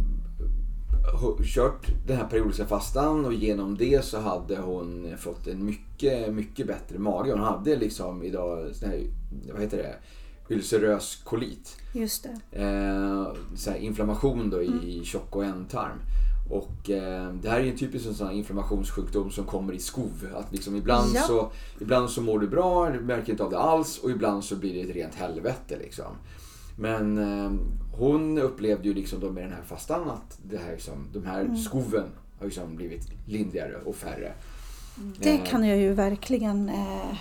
kört 1.43 1.88
den 2.08 2.18
här 2.18 2.26
periodiska 2.26 2.66
fastan 2.66 3.26
och 3.26 3.34
genom 3.34 3.78
det 3.78 4.05
så 4.05 4.20
hade 4.20 4.58
hon 4.58 5.18
fått 5.18 5.47
en 5.47 5.66
mycket, 5.66 6.34
mycket 6.34 6.68
bättre 6.68 6.99
mage. 6.99 7.32
Hon 7.32 7.41
hade 7.41 7.76
liksom 7.76 8.24
idag, 8.24 8.72
här, 8.82 9.03
vad 9.51 9.62
heter 9.62 9.78
det, 9.78 9.95
ulcerös 10.55 11.16
kolit. 11.24 11.78
Just 11.93 12.28
det. 12.51 12.64
Eh, 12.64 13.34
så 13.55 13.76
inflammation 13.76 14.49
då 14.49 14.62
i 14.62 14.68
mm. 14.68 15.03
tjock 15.03 15.36
och 15.36 15.45
ändtarm. 15.45 15.97
Och 16.49 16.89
eh, 16.89 17.34
det 17.34 17.49
här 17.49 17.60
är 17.60 17.72
en 17.72 17.78
typisk 17.78 18.18
sån 18.18 18.32
inflammationssjukdom 18.32 19.32
som 19.32 19.45
kommer 19.45 19.74
i 19.74 19.80
skov. 19.80 20.28
Att 20.36 20.51
liksom 20.51 20.76
ibland, 20.76 21.12
ja. 21.16 21.22
så, 21.22 21.51
ibland 21.80 22.10
så 22.10 22.22
mår 22.22 22.39
du 22.39 22.47
bra, 22.47 22.89
du 22.89 22.99
märker 22.99 23.32
inte 23.32 23.43
av 23.43 23.51
det 23.51 23.60
alls 23.60 23.97
och 23.97 24.12
ibland 24.12 24.43
så 24.43 24.55
blir 24.55 24.74
det 24.74 24.89
ett 24.89 24.95
rent 24.95 25.16
helvete. 25.16 25.78
Liksom. 25.78 26.12
Men 26.80 27.18
eh, 27.18 27.52
hon 27.98 28.38
upplevde 28.38 28.88
ju 28.88 28.94
liksom 28.94 29.20
då 29.20 29.32
med 29.32 29.44
den 29.44 29.54
här 29.54 29.64
fastan 29.64 30.10
att 30.10 30.40
det 30.44 30.58
här 30.58 30.72
liksom, 30.72 31.08
de 31.14 31.26
här 31.26 31.42
mm. 31.42 31.58
skoven 31.58 32.10
har 32.40 32.46
liksom 32.46 32.76
blivit 32.76 33.08
lindrigare 33.26 33.82
och 33.86 33.96
färre. 33.96 34.34
Det 35.20 35.36
eh. 35.36 35.44
kan 35.44 35.68
jag 35.68 35.78
ju 35.78 35.94
verkligen 35.94 36.70
eh, 36.70 37.12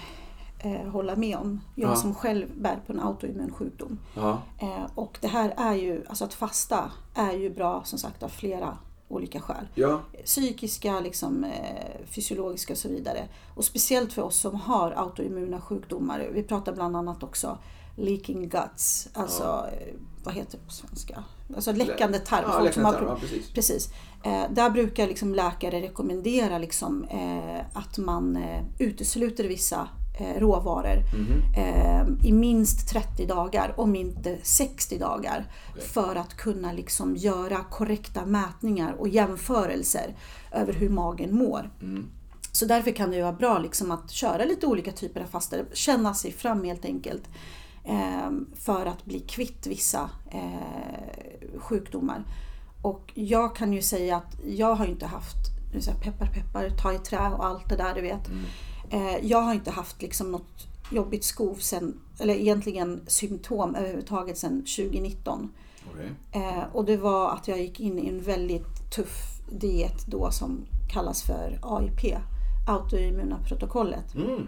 eh, 0.58 0.88
hålla 0.88 1.16
med 1.16 1.36
om. 1.36 1.60
Jag 1.74 1.90
ja. 1.90 1.96
som 1.96 2.14
själv 2.14 2.46
bär 2.56 2.78
på 2.86 2.92
en 2.92 3.00
autoimmun 3.00 3.52
sjukdom. 3.52 3.98
Ja. 4.14 4.42
Eh, 4.58 4.90
och 4.94 5.18
det 5.20 5.28
här 5.28 5.54
är 5.56 5.74
ju, 5.74 6.04
alltså 6.08 6.24
att 6.24 6.34
fasta 6.34 6.90
är 7.14 7.32
ju 7.32 7.50
bra 7.50 7.82
som 7.84 7.98
sagt 7.98 8.22
av 8.22 8.28
flera 8.28 8.78
olika 9.08 9.40
skäl. 9.40 9.68
Ja. 9.74 10.00
Psykiska, 10.24 11.00
liksom, 11.00 11.44
eh, 11.44 12.06
fysiologiska 12.06 12.72
och 12.72 12.78
så 12.78 12.88
vidare. 12.88 13.28
Och 13.54 13.64
speciellt 13.64 14.12
för 14.12 14.22
oss 14.22 14.36
som 14.36 14.54
har 14.54 14.90
autoimmuna 14.90 15.60
sjukdomar. 15.60 16.28
Vi 16.32 16.42
pratar 16.42 16.72
bland 16.72 16.96
annat 16.96 17.22
också 17.22 17.58
leaking 17.96 18.48
guts, 18.48 19.08
alltså 19.12 19.42
ja. 19.42 19.68
Eh, 19.68 19.94
vad 20.24 20.34
heter 20.34 20.58
det 20.58 20.64
på 20.64 20.72
svenska? 20.72 21.24
Alltså 21.54 21.72
läckande 21.72 22.18
tarm. 22.18 22.44
Ja, 22.48 22.60
läckande 22.60 22.90
tarm 22.90 23.04
ja, 23.08 23.16
precis. 23.20 23.50
precis. 23.52 23.88
Eh, 24.22 24.44
där 24.50 24.70
brukar 24.70 25.06
liksom 25.06 25.34
läkare 25.34 25.80
rekommendera 25.80 26.58
liksom, 26.58 27.04
eh, 27.04 27.78
att 27.78 27.98
man 27.98 28.36
eh, 28.36 28.64
utesluter 28.78 29.44
vissa 29.44 29.88
eh, 30.20 30.40
råvaror 30.40 31.02
mm. 31.14 32.18
i 32.24 32.32
minst 32.32 32.88
30 32.88 33.26
dagar, 33.26 33.74
om 33.76 33.96
inte 33.96 34.38
60 34.42 34.98
dagar. 34.98 35.52
Okay. 35.70 35.82
För 35.88 36.16
att 36.16 36.34
kunna 36.34 36.72
liksom 36.72 37.16
göra 37.16 37.64
korrekta 37.70 38.26
mätningar 38.26 38.92
och 38.92 39.08
jämförelser 39.08 40.16
över 40.52 40.72
hur 40.72 40.88
magen 40.88 41.34
mår. 41.34 41.70
Mm. 41.82 42.06
Så 42.52 42.66
därför 42.66 42.90
kan 42.90 43.10
det 43.10 43.22
vara 43.22 43.32
bra 43.32 43.58
liksom 43.58 43.90
att 43.90 44.10
köra 44.10 44.44
lite 44.44 44.66
olika 44.66 44.92
typer 44.92 45.20
av 45.20 45.26
fastor, 45.26 45.66
känna 45.72 46.14
sig 46.14 46.32
fram 46.32 46.64
helt 46.64 46.84
enkelt. 46.84 47.22
Ehm, 47.86 48.46
för 48.54 48.86
att 48.86 49.04
bli 49.04 49.20
kvitt 49.20 49.66
vissa 49.66 50.10
eh, 50.30 51.58
sjukdomar. 51.58 52.24
Och 52.82 53.12
jag 53.14 53.56
kan 53.56 53.72
ju 53.72 53.82
säga 53.82 54.16
att 54.16 54.36
jag 54.46 54.74
har 54.74 54.86
inte 54.86 55.06
haft 55.06 55.56
nu 55.76 55.80
säger 55.80 55.98
peppar 55.98 56.26
peppar, 56.26 56.70
ta 56.70 56.92
i 56.92 56.98
trä 56.98 57.28
och 57.28 57.46
allt 57.46 57.68
det 57.68 57.76
där 57.76 57.94
du 57.94 58.00
vet. 58.00 58.28
Mm. 58.28 58.44
Eh, 58.90 59.26
jag 59.26 59.42
har 59.42 59.54
inte 59.54 59.70
haft 59.70 60.02
liksom 60.02 60.32
något 60.32 60.66
jobbigt 60.90 61.24
skov 61.24 61.54
sen, 61.54 62.00
eller 62.18 62.34
egentligen 62.34 63.00
symptom 63.06 63.74
överhuvudtaget 63.74 64.38
sedan 64.38 64.60
2019. 64.60 65.52
Okay. 65.92 66.42
Eh, 66.42 66.64
och 66.72 66.84
det 66.84 66.96
var 66.96 67.30
att 67.30 67.48
jag 67.48 67.60
gick 67.60 67.80
in 67.80 67.98
i 67.98 68.08
en 68.08 68.22
väldigt 68.22 68.90
tuff 68.94 69.40
diet 69.50 70.06
då 70.06 70.30
som 70.30 70.66
kallas 70.88 71.22
för 71.22 71.58
AIP, 71.62 72.16
autoimmuna 72.68 73.38
protokollet. 73.48 74.14
Mm. 74.14 74.46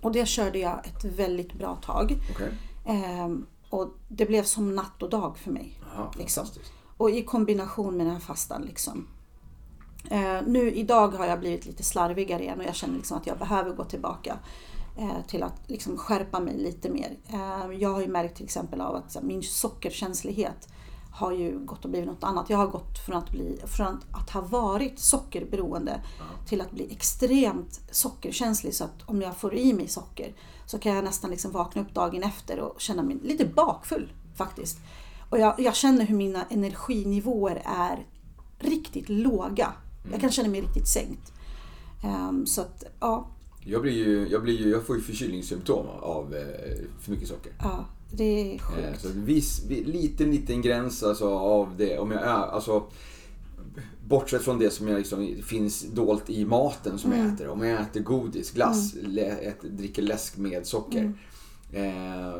Och 0.00 0.12
det 0.12 0.28
körde 0.28 0.58
jag 0.58 0.86
ett 0.86 1.04
väldigt 1.04 1.52
bra 1.52 1.76
tag. 1.76 2.16
Okay. 2.30 2.50
Ehm, 2.86 3.46
och 3.70 3.88
det 4.08 4.26
blev 4.26 4.42
som 4.42 4.74
natt 4.74 5.02
och 5.02 5.10
dag 5.10 5.38
för 5.38 5.50
mig. 5.50 5.80
Aha, 5.94 6.12
liksom. 6.18 6.46
Och 6.96 7.10
i 7.10 7.22
kombination 7.22 7.96
med 7.96 8.06
den 8.06 8.12
här 8.12 8.20
fastan. 8.20 8.62
Liksom. 8.62 9.06
Ehm, 10.10 10.44
nu 10.44 10.72
idag 10.72 11.08
har 11.08 11.26
jag 11.26 11.40
blivit 11.40 11.66
lite 11.66 11.82
slarvigare 11.82 12.42
igen 12.42 12.60
och 12.60 12.66
jag 12.66 12.74
känner 12.74 12.94
liksom 12.94 13.16
att 13.16 13.26
jag 13.26 13.38
behöver 13.38 13.72
gå 13.72 13.84
tillbaka 13.84 14.38
eh, 14.98 15.26
till 15.28 15.42
att 15.42 15.60
liksom 15.66 15.96
skärpa 15.96 16.40
mig 16.40 16.58
lite 16.58 16.90
mer. 16.90 17.16
Ehm, 17.28 17.78
jag 17.78 17.92
har 17.92 18.00
ju 18.00 18.08
märkt 18.08 18.36
till 18.36 18.44
exempel 18.44 18.80
av 18.80 18.94
att 18.96 19.16
min 19.22 19.42
sockerkänslighet 19.42 20.68
har 21.16 21.32
ju 21.32 21.58
gått 21.58 21.84
och 21.84 21.90
blivit 21.90 22.08
något 22.08 22.24
annat. 22.24 22.50
Jag 22.50 22.58
har 22.58 22.66
gått 22.66 22.98
från 22.98 23.16
att, 23.16 23.30
bli, 23.30 23.60
från 23.66 24.00
att 24.10 24.30
ha 24.30 24.40
varit 24.40 24.98
sockerberoende 24.98 25.90
mm. 25.90 26.46
till 26.46 26.60
att 26.60 26.70
bli 26.70 26.92
extremt 26.92 27.80
sockerkänslig. 27.90 28.74
Så 28.74 28.84
att 28.84 29.02
om 29.06 29.22
jag 29.22 29.36
får 29.36 29.54
i 29.54 29.72
mig 29.72 29.88
socker 29.88 30.34
så 30.66 30.78
kan 30.78 30.94
jag 30.94 31.04
nästan 31.04 31.30
liksom 31.30 31.52
vakna 31.52 31.82
upp 31.82 31.94
dagen 31.94 32.22
efter 32.22 32.60
och 32.60 32.80
känna 32.80 33.02
mig 33.02 33.18
lite 33.22 33.44
bakfull 33.44 34.12
faktiskt. 34.34 34.78
Och 35.30 35.38
jag, 35.38 35.60
jag 35.60 35.76
känner 35.76 36.04
hur 36.04 36.16
mina 36.16 36.44
energinivåer 36.50 37.62
är 37.64 38.06
riktigt 38.58 39.08
låga. 39.08 39.66
Mm. 39.66 40.12
Jag 40.12 40.20
kan 40.20 40.30
känna 40.30 40.48
mig 40.48 40.60
riktigt 40.60 40.88
sänkt. 40.88 41.32
Um, 42.04 42.46
så 42.46 42.60
att, 42.60 42.84
ja. 43.00 43.28
Jag, 43.60 43.82
blir 43.82 43.92
ju, 43.92 44.28
jag, 44.28 44.42
blir 44.42 44.58
ju, 44.58 44.70
jag 44.70 44.86
får 44.86 44.96
ju 44.96 45.02
förkylningssymptom 45.02 45.86
av 46.00 46.34
eh, 46.34 46.42
för 47.00 47.10
mycket 47.10 47.28
socker. 47.28 47.52
Ja. 47.58 47.84
Det 48.10 48.24
är 48.24 48.54
eh, 48.54 48.58
sjukt. 48.58 49.00
Så 49.00 49.08
viss, 49.08 49.64
liten, 49.68 50.30
liten 50.30 50.62
gräns 50.62 51.02
alltså 51.02 51.28
av 51.28 51.76
det. 51.76 51.98
Om 51.98 52.10
jag 52.10 52.22
är, 52.22 52.26
alltså, 52.26 52.84
bortsett 54.08 54.42
från 54.42 54.58
det 54.58 54.70
som 54.70 54.88
jag 54.88 54.98
liksom, 54.98 55.36
finns 55.44 55.82
dolt 55.82 56.30
i 56.30 56.44
maten 56.44 56.98
som 56.98 57.12
mm. 57.12 57.24
jag 57.24 57.34
äter. 57.34 57.48
Om 57.48 57.62
jag 57.62 57.80
äter 57.80 58.00
godis, 58.00 58.50
glass, 58.50 58.94
mm. 58.94 59.18
äter, 59.18 59.68
dricker 59.68 60.02
läsk 60.02 60.36
med 60.36 60.66
socker. 60.66 61.14
Mm. 61.72 62.28
Eh, 62.30 62.34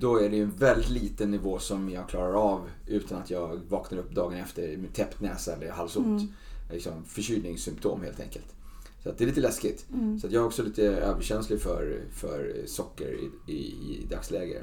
då 0.00 0.16
är 0.16 0.28
det 0.28 0.40
en 0.40 0.50
väldigt 0.50 0.90
liten 0.90 1.30
nivå 1.30 1.58
som 1.58 1.90
jag 1.90 2.08
klarar 2.08 2.34
av 2.34 2.60
utan 2.86 3.18
att 3.18 3.30
jag 3.30 3.60
vaknar 3.68 3.98
upp 3.98 4.14
dagen 4.14 4.38
efter 4.38 4.76
med 4.76 4.94
täppt 4.94 5.20
näsa 5.20 5.52
eller 5.52 5.70
halsont. 5.70 6.06
Mm. 6.06 6.32
Liksom 6.72 7.04
förkylningssymptom 7.04 8.02
helt 8.02 8.20
enkelt. 8.20 8.54
Så 9.02 9.12
det 9.18 9.24
är 9.24 9.28
lite 9.28 9.40
läskigt. 9.40 9.86
Mm. 9.92 10.20
Så 10.20 10.26
jag 10.26 10.34
är 10.34 10.46
också 10.46 10.62
lite 10.62 10.82
överkänslig 10.82 11.60
för, 11.60 12.00
för 12.12 12.62
socker 12.66 13.18
i, 13.46 13.52
i, 13.52 13.56
i 13.56 14.06
dagsläget. 14.10 14.62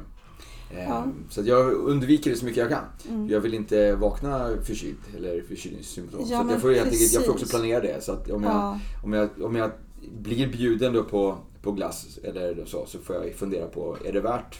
Ja. 0.73 1.03
Ehm, 1.03 1.25
så 1.29 1.41
jag 1.41 1.73
undviker 1.73 2.31
det 2.31 2.37
så 2.37 2.45
mycket 2.45 2.57
jag 2.57 2.69
kan. 2.69 2.83
Mm. 3.09 3.29
Jag 3.29 3.39
vill 3.39 3.53
inte 3.53 3.95
vakna 3.95 4.49
förkyld 4.63 4.97
eller 5.17 5.41
förkylningssymptom. 5.41 6.19
Ja, 6.29 6.43
så 6.43 6.51
jag, 6.51 6.61
får, 6.61 6.73
jag, 6.73 6.87
jag 7.13 7.25
får 7.25 7.33
också 7.33 7.45
planera 7.45 7.79
det. 7.79 8.03
Så 8.03 8.13
om, 8.13 8.43
jag, 8.43 8.43
ja. 8.43 8.79
om, 9.03 9.13
jag, 9.13 9.29
om 9.41 9.55
jag 9.55 9.71
blir 10.17 10.47
bjuden 10.47 10.93
då 10.93 11.03
på, 11.03 11.37
på 11.61 11.71
glass 11.71 12.19
eller 12.23 12.65
så, 12.65 12.85
så 12.85 12.99
får 12.99 13.15
jag 13.15 13.33
fundera 13.33 13.67
på, 13.67 13.97
är 14.05 14.13
det 14.13 14.21
värt? 14.21 14.59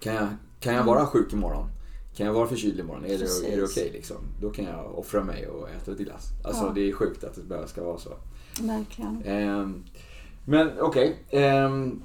Kan 0.00 0.14
jag, 0.14 0.28
kan 0.60 0.74
jag 0.74 0.84
vara 0.84 1.06
sjuk 1.06 1.32
imorgon? 1.32 1.68
Kan 2.16 2.26
jag 2.26 2.32
vara 2.32 2.46
förkyld 2.48 2.80
imorgon? 2.80 3.04
Är 3.04 3.08
det, 3.08 3.14
är 3.14 3.56
det 3.56 3.64
okej 3.64 3.64
okay, 3.64 3.92
liksom? 3.92 4.16
Då 4.40 4.50
kan 4.50 4.64
jag 4.64 4.98
offra 4.98 5.24
mig 5.24 5.48
och 5.48 5.70
äta 5.70 5.90
lite 5.90 6.04
glass. 6.04 6.28
Alltså 6.44 6.64
ja. 6.64 6.72
det 6.74 6.88
är 6.88 6.92
sjukt 6.92 7.24
att 7.24 7.34
det 7.34 7.42
bara 7.42 7.66
ska 7.66 7.84
vara 7.84 7.98
så. 7.98 8.10
Verkligen. 8.60 9.22
Um, 9.26 9.84
men 10.44 10.70
okej. 10.80 11.16
Okay. 11.28 11.64
Um, 11.64 12.02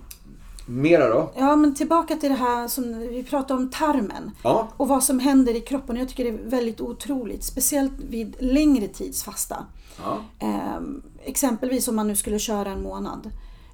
Mera 0.66 1.09
då? 1.09 1.32
Ja, 1.36 1.55
men 1.55 1.76
tillbaka 1.76 2.16
till 2.16 2.30
det 2.30 2.36
här 2.36 2.68
som 2.68 2.99
vi 2.99 3.24
pratade 3.24 3.59
om 3.59 3.70
tarmen. 3.70 4.32
Ja. 4.43 4.68
Och 4.78 4.88
vad 4.88 5.03
som 5.03 5.20
händer 5.20 5.55
i 5.55 5.62
kroppen. 5.62 5.95
Jag 5.95 6.09
tycker 6.09 6.24
det 6.24 6.30
är 6.30 6.49
väldigt 6.49 6.82
otroligt. 6.82 7.43
Speciellt 7.43 7.99
vid 8.09 8.36
längre 8.39 8.88
tids 8.88 9.24
fasta. 9.24 9.66
Ja. 10.03 10.18
Eh, 10.39 10.82
exempelvis 11.24 11.88
om 11.88 11.95
man 11.95 12.07
nu 12.07 12.16
skulle 12.16 12.39
köra 12.39 12.72
en 12.72 12.84
månad. 12.84 13.32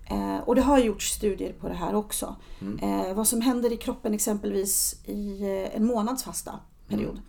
Eh, 0.10 0.38
och 0.46 0.56
det 0.56 0.62
har 0.62 0.80
gjorts 0.80 1.14
studier 1.14 1.54
på 1.54 1.68
det 1.68 1.76
här 1.76 1.96
också. 1.96 2.36
Mm. 2.62 2.80
Eh, 2.80 3.14
vad 3.14 3.28
som 3.28 3.42
händer 3.42 3.74
i 3.74 3.78
kroppen 3.78 4.14
exempelvis 4.14 4.96
i 5.06 5.42
eh, 5.42 5.76
en 5.76 5.86
månads 5.86 6.24
fasta 6.24 6.60
period. 6.88 7.22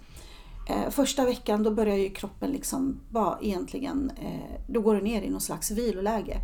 Eh, 0.69 0.91
första 0.91 1.25
veckan 1.25 1.63
då 1.63 1.71
börjar 1.71 1.97
ju 1.97 2.11
kroppen 2.11 2.51
liksom 2.51 3.01
vara 3.11 3.39
egentligen, 3.43 4.13
eh, 4.21 4.61
då 4.67 4.81
går 4.81 4.95
det 4.95 5.01
ner 5.03 5.23
i 5.23 5.31
någon 5.31 5.41
slags 5.41 5.71
viloläge. 5.71 6.37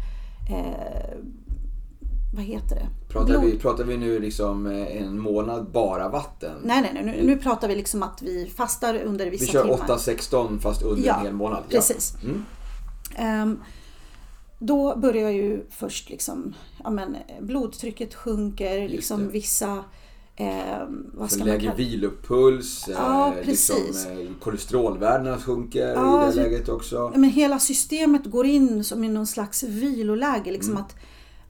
Eh, 2.34 2.36
vad 2.36 2.44
heter 2.44 2.74
det? 2.74 2.88
Pratar 3.08 3.38
vi, 3.38 3.58
pratar 3.58 3.84
vi 3.84 3.96
nu 3.96 4.18
liksom 4.18 4.66
eh, 4.66 5.02
en 5.02 5.18
månad 5.18 5.70
bara 5.72 6.08
vatten? 6.08 6.56
Nej, 6.64 6.82
nej, 6.82 6.90
nej. 6.94 7.04
Nu, 7.04 7.26
nu 7.26 7.36
pratar 7.36 7.68
vi 7.68 7.74
liksom 7.74 8.02
att 8.02 8.22
vi 8.22 8.52
fastar 8.56 9.02
under 9.02 9.30
vissa 9.30 9.62
timmar. 9.62 9.64
Vi 9.64 9.86
kör 9.86 9.96
8-16 9.96 10.58
fast 10.58 10.82
under 10.82 11.06
ja, 11.06 11.16
en 11.16 11.24
hel 11.24 11.32
månad? 11.32 11.62
Precis. 11.68 12.14
Ja. 12.22 12.28
Mm. 13.18 13.42
Um, 13.42 13.62
då 14.58 14.96
börjar 14.96 15.30
ju 15.30 15.66
först 15.70 16.10
liksom, 16.10 16.54
ja 16.84 16.90
men 16.90 17.16
blodtrycket 17.40 18.14
sjunker, 18.14 18.88
liksom 18.88 19.28
vissa 19.28 19.84
Eh, 20.36 20.86
vad 21.12 21.30
ska 21.30 21.44
lägre 21.44 21.66
man 21.66 21.76
vilopuls, 21.76 22.88
ja, 22.88 23.34
eh, 23.34 23.46
liksom, 23.46 23.76
eh, 23.76 24.28
kolesterolvärdena 24.40 25.38
sjunker 25.38 25.88
ja, 25.88 26.32
i 26.32 26.36
det 26.36 26.42
läget 26.42 26.68
också. 26.68 27.12
Men 27.14 27.30
hela 27.30 27.58
systemet 27.58 28.24
går 28.24 28.46
in 28.46 28.84
som 28.84 29.04
i 29.04 29.08
någon 29.08 29.26
slags 29.26 29.62
viloläge. 29.62 30.52
Liksom 30.52 30.72
mm. 30.72 30.82
att 30.82 30.96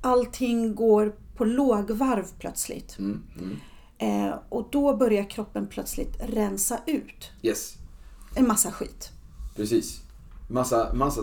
allting 0.05 0.75
går 0.75 1.15
på 1.37 1.45
lågvarv 1.45 2.27
plötsligt. 2.39 2.99
Mm. 2.99 3.23
Mm. 3.39 3.57
Eh, 3.99 4.35
och 4.49 4.69
då 4.73 4.97
börjar 4.97 5.31
kroppen 5.31 5.67
plötsligt 5.67 6.17
rensa 6.21 6.79
ut 6.87 7.31
yes. 7.43 7.75
en 8.35 8.49
massa 8.49 8.73
skit. 8.73 9.11
Precis. 9.57 10.01
Massa, 10.49 10.95
massa 10.95 11.21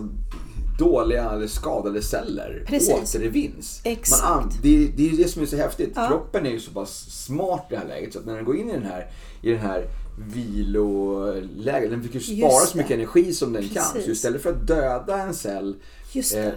dåliga 0.79 1.31
eller 1.31 1.47
skadade 1.47 2.01
celler 2.01 2.63
Precis. 2.67 3.15
återvinns. 3.15 3.81
Exakt. 3.83 4.23
Man, 4.23 4.51
det, 4.61 4.87
det 4.87 5.09
är 5.09 5.17
det 5.17 5.27
som 5.27 5.41
är 5.41 5.45
så 5.45 5.57
häftigt. 5.57 5.91
Ja. 5.95 6.07
Kroppen 6.07 6.45
är 6.45 6.49
ju 6.51 6.59
så 6.59 6.71
pass 6.71 7.23
smart 7.25 7.65
i 7.69 7.73
det 7.73 7.79
här 7.79 7.87
läget 7.87 8.13
så 8.13 8.19
att 8.19 8.25
när 8.25 8.35
den 8.35 8.45
går 8.45 8.57
in 8.57 8.69
i 8.69 8.73
den 8.73 8.83
här, 8.83 9.11
i 9.41 9.51
den 9.51 9.59
här 9.59 9.87
viloläget, 10.33 11.89
den 11.89 12.03
försöker 12.03 12.19
spara 12.19 12.65
så 12.65 12.77
mycket 12.77 12.91
energi 12.91 13.33
som 13.33 13.53
den 13.53 13.61
Precis. 13.61 13.77
kan. 13.77 14.03
Så 14.03 14.11
istället 14.11 14.41
för 14.41 14.49
att 14.49 14.67
döda 14.67 15.17
en 15.17 15.33
cell 15.33 15.75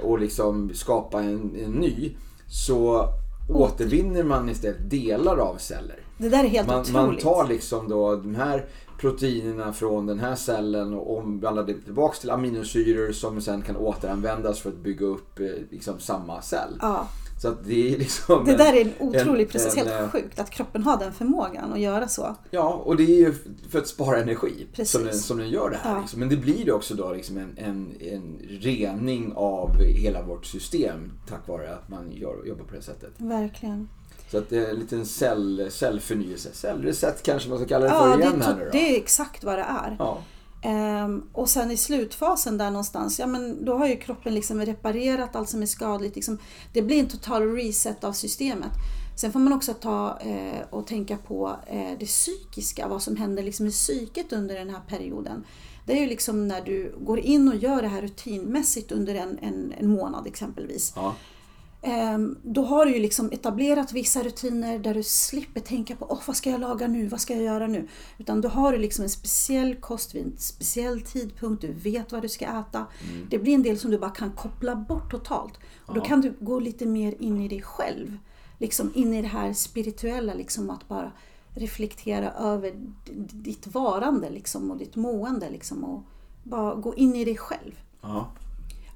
och 0.03 0.19
liksom 0.19 0.71
skapa 0.75 1.23
en, 1.23 1.57
en 1.65 1.73
ny 1.73 2.17
så 2.49 3.09
återvinner 3.49 4.25
man 4.25 4.49
istället 4.49 4.91
delar 4.91 5.37
av 5.37 5.57
celler. 5.57 6.01
Det 6.19 6.29
där 6.29 6.45
är 6.45 6.49
helt 6.49 6.69
man, 6.69 6.81
otroligt. 6.81 6.95
Man 6.95 7.17
tar 7.17 7.49
liksom 7.49 7.89
då 7.89 8.17
de 8.17 8.35
här 8.35 8.65
proteinerna 9.01 9.73
från 9.73 10.07
den 10.07 10.19
här 10.19 10.35
cellen 10.35 10.95
och 10.95 11.19
omvandlar 11.19 11.63
det 11.63 11.75
tillbaks 11.75 12.19
till 12.19 12.31
aminosyror 12.31 13.13
som 13.13 13.41
sen 13.41 13.63
kan 13.63 13.77
återanvändas 13.77 14.61
för 14.61 14.69
att 14.69 14.83
bygga 14.83 15.07
upp 15.07 15.41
eh, 15.41 15.47
liksom, 15.71 16.01
samma 16.01 16.43
cell. 16.43 16.79
Ja. 16.81 17.09
Så 17.39 17.49
att 17.49 17.65
det 17.65 17.95
är 17.95 17.99
liksom... 17.99 18.45
Det 18.45 18.57
där 18.57 18.73
är 18.73 18.81
en 18.81 18.93
otrolig 18.99 19.51
process, 19.51 19.77
helt 19.77 19.89
en, 19.89 20.11
sjukt 20.11 20.39
att 20.39 20.51
kroppen 20.51 20.83
har 20.83 20.99
den 20.99 21.13
förmågan 21.13 21.73
att 21.73 21.81
göra 21.81 22.09
så. 22.09 22.37
Ja, 22.51 22.83
och 22.85 22.97
det 22.97 23.03
är 23.03 23.17
ju 23.17 23.35
för 23.71 23.79
att 23.79 23.89
spara 23.89 24.23
energi 24.23 24.67
som 24.85 25.05
den, 25.05 25.15
som 25.15 25.39
den 25.39 25.49
gör 25.49 25.71
det 25.71 25.77
här. 25.77 25.95
Ja. 25.95 26.01
Liksom. 26.01 26.21
Men 26.21 26.29
det 26.29 26.37
blir 26.37 26.65
ju 26.65 26.73
också 26.73 26.95
då 26.95 27.13
liksom 27.13 27.39
en, 27.39 27.55
en, 27.57 27.95
en 28.01 28.39
rening 28.49 29.33
av 29.37 29.83
hela 29.83 30.23
vårt 30.23 30.47
system 30.47 31.13
tack 31.29 31.49
vare 31.49 31.75
att 31.75 31.89
man 31.89 32.13
gör, 32.13 32.47
jobbar 32.47 32.65
på 32.65 32.75
det 32.75 32.83
sättet. 32.83 33.11
Verkligen. 33.17 33.89
Så 34.31 34.39
att 34.39 34.51
det 34.51 34.59
är 34.59 34.71
en 34.71 34.77
liten 34.77 35.07
cell, 35.07 35.67
cellförnyelse. 35.71 36.49
Cellreset 36.53 37.23
kanske 37.23 37.49
man 37.49 37.59
ska 37.59 37.69
kalla 37.69 37.85
det 37.85 37.91
för 37.91 38.09
ja, 38.09 38.21
igen 38.21 38.39
det, 38.39 38.45
här 38.45 38.57
nu 38.57 38.65
då. 38.65 38.71
det 38.73 38.95
är 38.95 38.97
exakt 38.97 39.45
vad 39.45 39.59
det 39.59 39.63
är. 39.63 39.97
Ja. 39.99 40.19
Um, 40.65 41.29
och 41.33 41.49
sen 41.49 41.71
i 41.71 41.77
slutfasen 41.77 42.59
där 42.59 42.71
någonstans, 42.71 43.19
ja 43.19 43.27
men 43.27 43.65
då 43.65 43.79
har 43.79 43.87
ju 43.87 43.97
kroppen 43.97 44.35
liksom 44.35 44.61
reparerat 44.61 45.37
allt 45.37 45.49
som 45.49 45.63
är 45.63 45.67
skadligt. 45.67 46.17
Liksom, 46.17 46.39
det 46.73 46.83
blir 46.83 47.01
en 47.01 47.09
total 47.09 47.55
reset 47.55 48.05
av 48.05 48.13
systemet. 48.13 48.71
Sen 49.17 49.33
får 49.33 49.41
man 49.41 49.53
också 49.53 49.75
ta 49.75 50.19
eh, 50.21 50.63
och 50.71 50.87
tänka 50.87 51.17
på 51.17 51.57
eh, 51.67 51.99
det 51.99 52.07
psykiska, 52.07 52.89
vad 52.89 53.03
som 53.03 53.17
händer 53.17 53.43
liksom 53.43 53.67
i 53.67 53.71
psyket 53.71 54.33
under 54.33 54.55
den 54.55 54.71
här 54.71 54.81
perioden. 54.89 55.45
Det 55.87 55.93
är 55.93 56.01
ju 56.01 56.07
liksom 56.07 56.49
när 56.49 56.61
du 56.61 56.95
går 57.01 57.19
in 57.19 57.49
och 57.49 57.57
gör 57.57 57.83
det 57.83 57.89
här 57.89 58.03
rutinmässigt 58.03 58.93
under 58.93 59.15
en, 59.15 59.39
en, 59.39 59.73
en 59.79 59.89
månad 59.89 60.27
exempelvis. 60.27 60.93
Ja. 60.97 61.15
Ehm, 61.87 62.39
då 62.43 62.65
har 62.65 62.87
du 62.87 62.95
ju 62.95 63.01
liksom 63.01 63.31
etablerat 63.33 63.93
vissa 63.93 64.23
rutiner 64.23 64.79
där 64.79 64.95
du 64.95 65.03
slipper 65.03 65.61
tänka 65.61 65.97
på 65.97 66.05
oh, 66.05 66.21
vad 66.27 66.37
ska 66.37 66.51
jag 66.51 66.61
laga 66.61 66.87
nu, 66.87 67.07
vad 67.07 67.21
ska 67.21 67.35
jag 67.35 67.43
göra 67.43 67.67
nu? 67.67 67.89
Utan 68.19 68.41
då 68.41 68.49
har 68.49 68.73
du 68.73 68.79
liksom 68.79 69.03
en 69.03 69.11
speciell 69.11 69.75
kost 69.75 70.15
vid 70.15 70.25
en 70.25 70.37
speciell 70.39 71.01
tidpunkt, 71.01 71.63
du 71.63 71.73
vet 71.73 72.13
vad 72.13 72.23
du 72.23 72.29
ska 72.29 72.45
äta. 72.45 72.79
Mm. 72.79 73.27
Det 73.31 73.39
blir 73.39 73.55
en 73.55 73.63
del 73.63 73.79
som 73.79 73.91
du 73.91 73.99
bara 73.99 74.11
kan 74.11 74.33
koppla 74.33 74.77
bort 74.77 75.11
totalt. 75.11 75.59
Och 75.87 75.95
då 75.95 76.01
kan 76.01 76.21
du 76.21 76.35
gå 76.41 76.61
lite 76.61 76.87
mer 76.87 77.15
in 77.23 77.41
i 77.41 77.49
dig 77.49 77.63
själv. 77.63 78.19
Liksom 78.59 78.93
in 78.95 79.15
i 79.15 79.23
det 79.23 79.29
här 79.29 79.53
spirituella, 79.53 80.35
liksom 80.35 80.71
att 80.71 80.89
bara 80.89 81.13
reflektera 81.55 82.33
över 82.33 82.73
ditt 83.33 83.67
varande 83.67 84.31
liksom, 84.31 84.71
och 84.71 84.77
ditt 84.77 84.97
mående. 84.97 85.51
Liksom, 85.51 85.85
och 85.85 86.03
bara 86.43 86.75
gå 86.75 86.95
in 86.95 87.17
i 87.17 87.25
dig 87.25 87.37
själv. 87.37 87.81
Ja. 88.01 88.31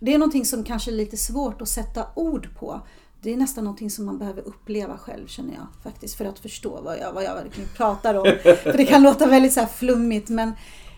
Det 0.01 0.15
är 0.15 0.19
någonting 0.19 0.45
som 0.45 0.65
kanske 0.65 0.91
är 0.91 0.95
lite 0.95 1.17
svårt 1.17 1.63
att 1.63 1.69
sätta 1.69 2.07
ord 2.15 2.49
på. 2.59 2.81
Det 3.23 3.33
är 3.33 3.37
nästan 3.37 3.65
någonting 3.65 3.91
som 3.91 4.07
man 4.07 4.19
behöver 4.19 4.43
uppleva 4.43 4.99
själv 4.99 5.27
känner 5.27 5.55
jag 5.55 5.67
faktiskt 5.83 6.15
för 6.15 6.25
att 6.25 6.39
förstå 6.39 6.81
vad 6.81 6.99
jag, 6.99 7.13
vad 7.13 7.25
jag 7.25 7.35
verkligen 7.35 7.69
pratar 7.77 8.15
om. 8.15 8.25
för 8.43 8.77
det 8.77 8.87
kan 8.87 9.03
låta 9.03 9.27
väldigt 9.27 9.53
så 9.53 9.67
flummigt 9.67 10.29
men, 10.29 10.53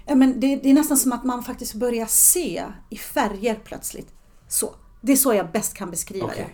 men 0.07 0.41
det, 0.41 0.57
det, 0.57 0.71
är 0.71 0.75
nästan 0.75 0.97
som 0.97 1.13
att 1.13 1.25
man 1.25 1.43
faktiskt 1.43 1.75
börjar 1.75 2.07
se 2.07 2.65
i 2.91 2.97
färger 2.97 3.55
plötsligt. 3.65 4.09
Så. 4.49 4.75
Det 5.01 5.13
är 5.13 5.17
så 5.17 5.35
jag 5.35 5.51
bäst 5.51 5.75
kan 5.75 5.91
beskriva 5.91 6.27
okay. 6.27 6.45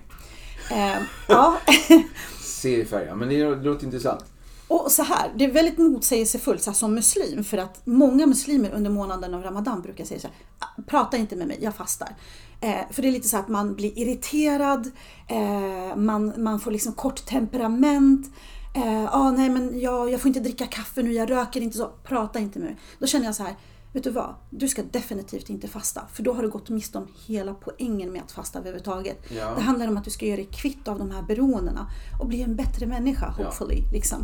det. 0.69 0.75
Eh, 0.75 0.99
ja. 1.29 1.57
se 2.41 2.81
i 2.81 2.85
färger, 2.85 3.15
men 3.15 3.29
det 3.29 3.55
låter 3.55 3.85
intressant. 3.85 4.25
Och 4.69 4.93
så 4.93 5.03
här, 5.03 5.33
det 5.37 5.45
är 5.45 5.53
väldigt 5.53 5.79
motsägelsefullt 5.79 6.63
så 6.63 6.71
här, 6.71 6.77
som 6.77 6.95
muslim 6.95 7.45
för 7.45 7.59
att 7.59 7.87
många 7.87 8.27
muslimer 8.27 8.71
under 8.71 8.91
månaden 8.91 9.35
av 9.35 9.43
Ramadan 9.43 9.83
brukar 9.83 10.05
säga 10.05 10.21
så 10.21 10.29
här, 10.29 10.85
prata 10.87 11.17
inte 11.17 11.37
med 11.37 11.47
mig, 11.49 11.59
jag 11.61 11.75
fastar. 11.75 12.17
Eh, 12.61 12.81
för 12.91 13.03
det 13.03 13.09
är 13.09 13.13
lite 13.13 13.29
så 13.29 13.37
att 13.37 13.49
man 13.49 13.75
blir 13.75 13.99
irriterad, 13.99 14.91
eh, 15.29 15.97
man, 15.97 16.33
man 16.37 16.61
får 16.61 16.71
liksom 16.71 16.93
kort 16.93 17.27
temperament. 17.27 18.27
Eh, 18.75 19.15
ah, 19.17 19.31
nej 19.31 19.51
men 19.51 19.81
jag, 19.81 20.11
jag 20.11 20.21
får 20.21 20.29
inte 20.29 20.41
dricka 20.41 20.67
kaffe 20.67 21.03
nu, 21.03 21.13
jag 21.13 21.31
röker 21.31 21.61
inte 21.61 21.79
så, 21.79 21.91
prata 22.05 22.39
inte 22.39 22.59
med 22.59 22.69
mig. 22.69 22.79
Då 22.99 23.07
känner 23.07 23.27
jag 23.27 23.35
så 23.35 23.43
här, 23.43 23.55
vet 23.93 24.05
du 24.05 24.11
vad? 24.11 24.35
Du 24.51 24.69
ska 24.69 24.83
definitivt 24.83 25.51
inte 25.51 25.69
fasta. 25.69 26.03
För 26.13 26.23
då 26.23 26.33
har 26.33 26.43
du 26.43 26.49
gått 26.49 26.69
miste 26.69 26.99
om 26.99 27.09
hela 27.27 27.55
poängen 27.55 28.13
med 28.13 28.23
att 28.23 28.33
fasta 28.33 28.59
överhuvudtaget. 28.59 29.19
Ja. 29.29 29.53
Det 29.57 29.63
handlar 29.63 29.89
om 29.89 29.97
att 29.97 30.05
du 30.05 30.11
ska 30.11 30.27
göra 30.27 30.37
dig 30.37 30.49
kvitt 30.53 30.89
av 30.89 30.99
de 30.99 31.11
här 31.11 31.23
beroendena 31.23 31.91
och 32.21 32.27
bli 32.27 32.43
en 32.43 32.57
bättre 32.57 32.87
människa, 32.87 33.27
hopefully. 33.31 33.79
Ja. 33.79 33.93
Liksom. 33.93 34.19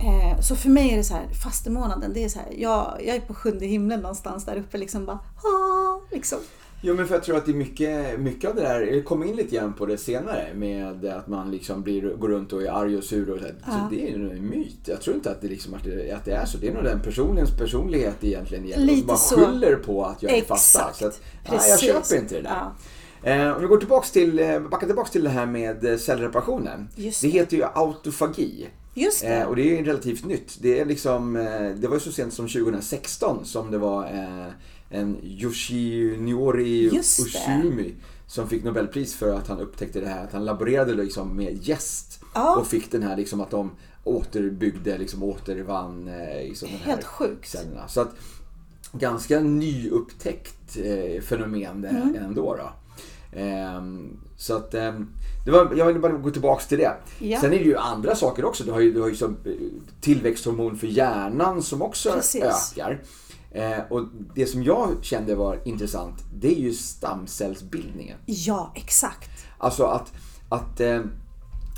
Eh, 0.00 0.40
så 0.40 0.56
för 0.56 0.68
mig 0.68 0.92
är 0.92 0.96
det 0.96 1.04
så 1.04 1.14
här, 1.14 1.28
fastemånaden, 1.28 2.12
det 2.12 2.24
är 2.24 2.28
så 2.28 2.38
här, 2.38 2.48
jag, 2.56 3.00
jag 3.06 3.16
är 3.16 3.20
på 3.20 3.34
sjunde 3.34 3.66
himlen 3.66 4.00
någonstans 4.00 4.44
där 4.44 4.56
uppe 4.56 4.78
liksom 4.78 5.06
bara, 5.06 5.18
ha, 5.42 6.02
liksom. 6.10 6.38
Jo 6.82 6.94
men 6.94 7.06
för 7.06 7.14
jag 7.14 7.24
tror 7.24 7.36
att 7.36 7.46
det 7.46 7.52
är 7.52 7.56
mycket, 7.56 8.20
mycket 8.20 8.50
av 8.50 8.56
det 8.56 8.62
där, 8.62 8.80
jag 8.80 9.04
kom 9.04 9.24
in 9.24 9.36
lite 9.36 9.56
grann 9.56 9.72
på 9.72 9.86
det 9.86 9.98
senare 9.98 10.46
med 10.54 11.04
att 11.04 11.28
man 11.28 11.50
liksom 11.50 11.82
blir, 11.82 12.02
går 12.02 12.28
runt 12.28 12.52
och 12.52 12.62
är 12.62 12.70
arg 12.70 12.96
och 12.96 13.04
sur 13.04 13.30
och 13.30 13.38
så. 13.40 13.46
Ja. 13.66 13.72
så 13.72 13.94
det 13.94 14.12
är 14.12 14.18
nog 14.18 14.32
en 14.32 14.48
myt. 14.48 14.78
Jag 14.84 15.00
tror 15.00 15.16
inte 15.16 15.30
att 15.30 15.40
det, 15.40 15.48
liksom, 15.48 15.74
att, 15.74 15.84
det, 15.84 16.12
att 16.12 16.24
det 16.24 16.32
är 16.32 16.44
så. 16.44 16.58
Det 16.58 16.68
är 16.68 16.74
nog 16.74 16.84
den 16.84 17.00
personens 17.00 17.50
personlighet 17.58 18.24
egentligen. 18.24 18.64
Lite 18.64 18.98
som 18.98 19.06
bara 19.06 19.16
så. 19.16 19.36
skyller 19.36 19.76
på 19.76 20.04
att 20.04 20.22
jag 20.22 20.32
är 20.32 20.42
fasta. 20.42 20.92
Så 20.92 21.06
att, 21.06 21.20
nej, 21.50 21.60
jag 21.68 21.80
köper 21.80 22.16
inte 22.16 22.34
det 22.34 22.42
där. 22.42 22.50
Ja. 22.50 22.72
Eh, 23.30 23.50
om 23.50 23.60
vi 23.60 23.66
går 23.66 23.76
tillbaks 23.76 24.10
till, 24.10 24.38
eh, 24.38 24.60
backar 24.60 24.86
tillbaks 24.86 25.10
till 25.10 25.24
det 25.24 25.30
här 25.30 25.46
med 25.46 25.84
eh, 25.84 25.96
cellreparationen. 25.96 26.88
Det. 26.96 27.20
det 27.22 27.28
heter 27.28 27.56
ju 27.56 27.64
autofagi. 27.74 28.68
Just 28.94 29.20
det. 29.20 29.36
Eh, 29.36 29.46
och 29.46 29.56
det 29.56 29.78
är 29.78 29.84
relativt 29.84 30.24
nytt. 30.24 30.58
Det, 30.60 30.80
är 30.80 30.84
liksom, 30.84 31.36
eh, 31.36 31.70
det 31.76 31.88
var 31.88 31.94
ju 31.94 32.00
så 32.00 32.12
sent 32.12 32.34
som 32.34 32.48
2016 32.48 33.44
som 33.44 33.70
det 33.70 33.78
var 33.78 34.04
eh, 34.04 34.52
en 34.90 35.16
Yoshinori 35.22 36.90
Ushumi 36.98 37.94
som 38.26 38.48
fick 38.48 38.64
Nobelpris 38.64 39.14
för 39.14 39.34
att 39.34 39.48
han 39.48 39.60
upptäckte 39.60 40.00
det 40.00 40.08
här 40.08 40.24
att 40.24 40.32
han 40.32 40.44
laborerade 40.44 40.94
liksom 40.94 41.36
med 41.36 41.58
gäst 41.62 42.20
ja. 42.34 42.56
och 42.56 42.66
fick 42.66 42.92
den 42.92 43.02
här 43.02 43.16
liksom 43.16 43.40
att 43.40 43.50
de 43.50 43.70
återbyggde, 44.04 44.98
liksom 44.98 45.22
återvann 45.22 46.08
eh, 46.08 46.48
liksom 46.48 46.68
den 46.68 46.78
Helt 46.78 47.04
sjukt. 47.04 47.48
cellerna. 47.48 47.88
Så 47.88 48.00
att 48.00 48.14
ganska 48.92 49.40
nyupptäckt 49.40 50.76
eh, 50.76 51.22
fenomen 51.22 51.82
det 51.82 51.88
mm. 51.88 52.16
ändå. 52.16 52.56
Då. 52.56 52.72
Eh, 53.38 53.82
så 54.36 54.56
att 54.56 54.74
eh, 54.74 55.00
det 55.44 55.50
var, 55.50 55.74
jag 55.76 55.86
vill 55.86 56.00
bara 56.00 56.12
gå 56.12 56.30
tillbaks 56.30 56.66
till 56.66 56.78
det. 56.78 56.96
Ja. 57.18 57.40
Sen 57.40 57.52
är 57.52 57.58
det 57.58 57.64
ju 57.64 57.76
andra 57.76 58.14
saker 58.14 58.44
också. 58.44 58.64
Du 58.64 58.72
har 58.72 58.80
ju, 58.80 58.92
du 58.92 59.00
har 59.00 59.08
ju 59.08 59.16
som, 59.16 59.36
eh, 59.44 59.52
tillväxthormon 60.00 60.76
för 60.76 60.86
hjärnan 60.86 61.62
som 61.62 61.82
också 61.82 62.12
Precis. 62.12 62.42
ökar. 62.42 63.02
Eh, 63.50 63.80
och 63.90 64.04
det 64.34 64.46
som 64.46 64.62
jag 64.62 64.88
kände 65.02 65.34
var 65.34 65.60
intressant, 65.64 66.14
det 66.34 66.48
är 66.48 66.60
ju 66.60 66.72
stamcellsbildningen. 66.72 68.18
Ja, 68.26 68.72
exakt. 68.74 69.30
Alltså 69.58 69.84
att, 69.84 70.12
att, 70.48 70.80
eh, 70.80 71.00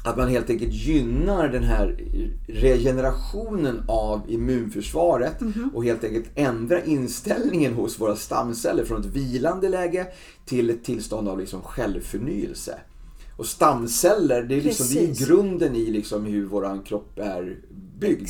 att 0.05 0.17
man 0.17 0.29
helt 0.29 0.51
enkelt 0.51 0.73
gynnar 0.73 1.49
den 1.49 1.65
här 1.65 2.01
regenerationen 2.47 3.85
av 3.89 4.21
immunförsvaret 4.29 5.41
mm 5.41 5.53
-hmm. 5.53 5.75
och 5.75 5.85
helt 5.85 6.05
enkelt 6.05 6.31
ändrar 6.35 6.89
inställningen 6.89 7.75
hos 7.75 8.01
våra 8.01 8.17
stamceller 8.17 8.85
från 8.85 9.01
ett 9.01 9.07
vilande 9.07 9.69
läge 9.69 10.07
till 10.45 10.71
ett 10.71 10.85
tillstånd 10.85 11.29
av 11.29 11.39
liksom 11.39 11.63
självförnyelse. 11.63 12.79
Och 13.43 13.49
stamceller, 13.49 14.43
det 14.43 14.55
är, 14.55 14.61
liksom, 14.61 14.87
det 14.91 15.05
är 15.11 15.27
grunden 15.27 15.77
i 15.77 15.87
liksom 15.91 16.25
hur 16.25 16.47
vår 16.47 16.87
kropp 16.87 17.19
är 17.19 17.59
byggd. 17.99 18.29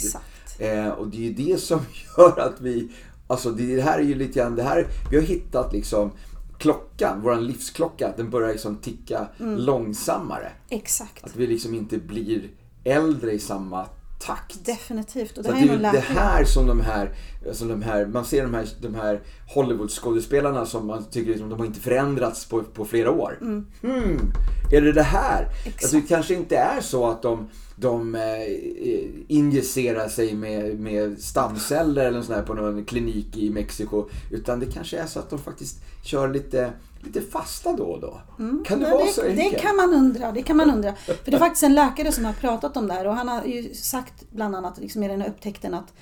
Eh, 0.59 0.89
och 0.89 1.09
det 1.09 1.17
är 1.17 1.21
ju 1.21 1.33
det 1.35 1.61
som 1.61 1.81
gör 2.19 2.39
att 2.41 2.61
vi 2.61 2.89
Alltså 3.27 3.51
det, 3.51 3.77
det 3.77 3.83
här 3.83 3.99
är 3.99 4.03
ju 4.03 4.15
lite 4.15 4.39
grann, 4.39 4.57
det 4.57 4.63
här, 4.63 4.87
vi 5.11 5.17
har 5.17 5.23
hittat 5.23 5.73
liksom 5.73 6.11
klockan, 6.59 7.21
vår 7.23 7.37
livsklocka, 7.37 8.13
den 8.17 8.31
börjar 8.31 8.53
liksom 8.53 8.77
ticka 8.77 9.27
Mm. 9.41 9.57
långsammare. 9.57 10.53
Exakt. 10.69 11.25
Att 11.25 11.37
vi 11.37 11.47
liksom 11.47 11.75
inte 11.75 11.99
blir 11.99 12.51
äldre 12.85 13.33
i 13.33 13.39
samma 13.39 13.87
takt. 14.27 14.65
Definitivt. 14.65 15.39
Och 15.39 15.45
det 15.45 15.53
här 15.53 15.63
är 15.63 15.67
det 15.67 15.75
ju 15.75 15.79
det 15.79 16.01
här 16.01 16.45
som 16.45 16.67
de 16.67 16.81
här, 16.81 17.11
som 17.53 17.69
de 17.69 17.83
här 17.83 18.07
man 18.07 18.25
ser 18.25 18.43
de 18.43 18.55
här, 18.55 18.69
de 18.81 18.95
här 18.95 19.21
Hollywood-skådespelarna 19.55 20.67
som 20.67 20.87
man 20.87 21.05
tycker 21.05 21.31
liksom, 21.31 21.49
de 21.49 21.59
har 21.59 21.67
inte 21.67 21.81
förändrats 21.81 22.49
på, 22.49 22.63
på 22.63 22.85
flera 22.85 23.11
år. 23.11 23.39
Mm. 23.41 23.67
Hmm, 23.83 24.33
är 24.73 24.81
det 24.81 24.93
det 24.93 25.03
här? 25.03 25.49
Alltså, 25.67 25.97
det 25.97 26.03
kanske 26.03 26.35
inte 26.35 26.57
är 26.57 26.81
så 26.81 27.11
att 27.11 27.23
de, 27.23 27.49
de 27.83 28.15
eh, 28.15 29.37
injicerar 29.37 30.09
sig 30.09 30.35
med, 30.35 30.81
med 30.81 31.19
stamceller 31.23 32.05
eller 32.05 32.23
sån 32.23 32.35
här 32.35 32.43
på 32.43 32.55
någon 32.55 32.85
klinik 32.85 33.37
i 33.37 33.51
Mexiko. 33.51 34.09
Utan 34.31 34.61
det 34.61 34.67
kanske 34.67 34.99
är 34.99 35.07
så 35.07 35.19
att 35.19 35.31
de 35.31 35.39
faktiskt 35.39 35.81
kör 36.05 36.29
lite, 36.33 36.73
lite 37.01 37.21
fasta 37.21 37.73
då 37.73 37.85
och 37.85 38.01
då. 38.01 38.21
Kan 38.65 38.79
det 38.81 38.89
Ja, 38.89 38.95
vara 38.95 39.05
det, 39.05 39.13
så 39.13 39.23
det 39.23 39.29
enkelt? 39.29 39.63
kan 39.63 39.77
man 39.77 39.95
undra. 39.95 40.33
Det 40.33 40.43
kan 40.43 40.57
man 40.57 40.71
undra. 40.71 40.95
För 41.07 41.17
det 41.31 41.35
är 41.35 41.39
faktiskt 41.39 41.63
en 41.63 41.75
läkare 41.75 42.13
som 42.13 42.25
har 42.25 42.33
pratat 42.33 42.77
om 42.77 42.87
det 42.89 42.95
här 42.95 43.07
och 43.07 43.15
han 43.15 43.29
har 43.29 43.45
ju 43.45 43.75
sagt 43.75 44.25
bland 44.31 44.57
annat 44.57 44.79
liksom 44.79 45.03
i 45.03 45.09
den 45.09 45.21
här 45.21 45.29
upptäckten 45.29 45.75
att 45.75 45.93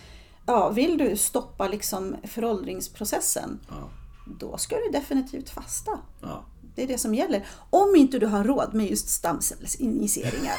ja, 0.46 0.68
vill 0.70 0.98
du 0.98 1.16
stoppa 1.16 1.68
liksom 1.68 2.16
föråldringsprocessen 2.24 3.58
Ja, 3.68 3.90
då 4.38 4.56
ska 4.56 4.76
du 4.76 4.90
definitivt 4.98 5.50
fasta. 5.50 5.90
ja. 6.20 6.44
Det 6.80 6.84
är 6.84 6.88
det 6.88 6.98
som 6.98 7.14
gäller. 7.14 7.46
Om 7.70 7.96
inte 7.96 8.18
du 8.18 8.26
har 8.26 8.44
råd 8.44 8.74
med 8.74 8.90
just 8.90 9.08
stamcellsinjiceringar. 9.08 10.54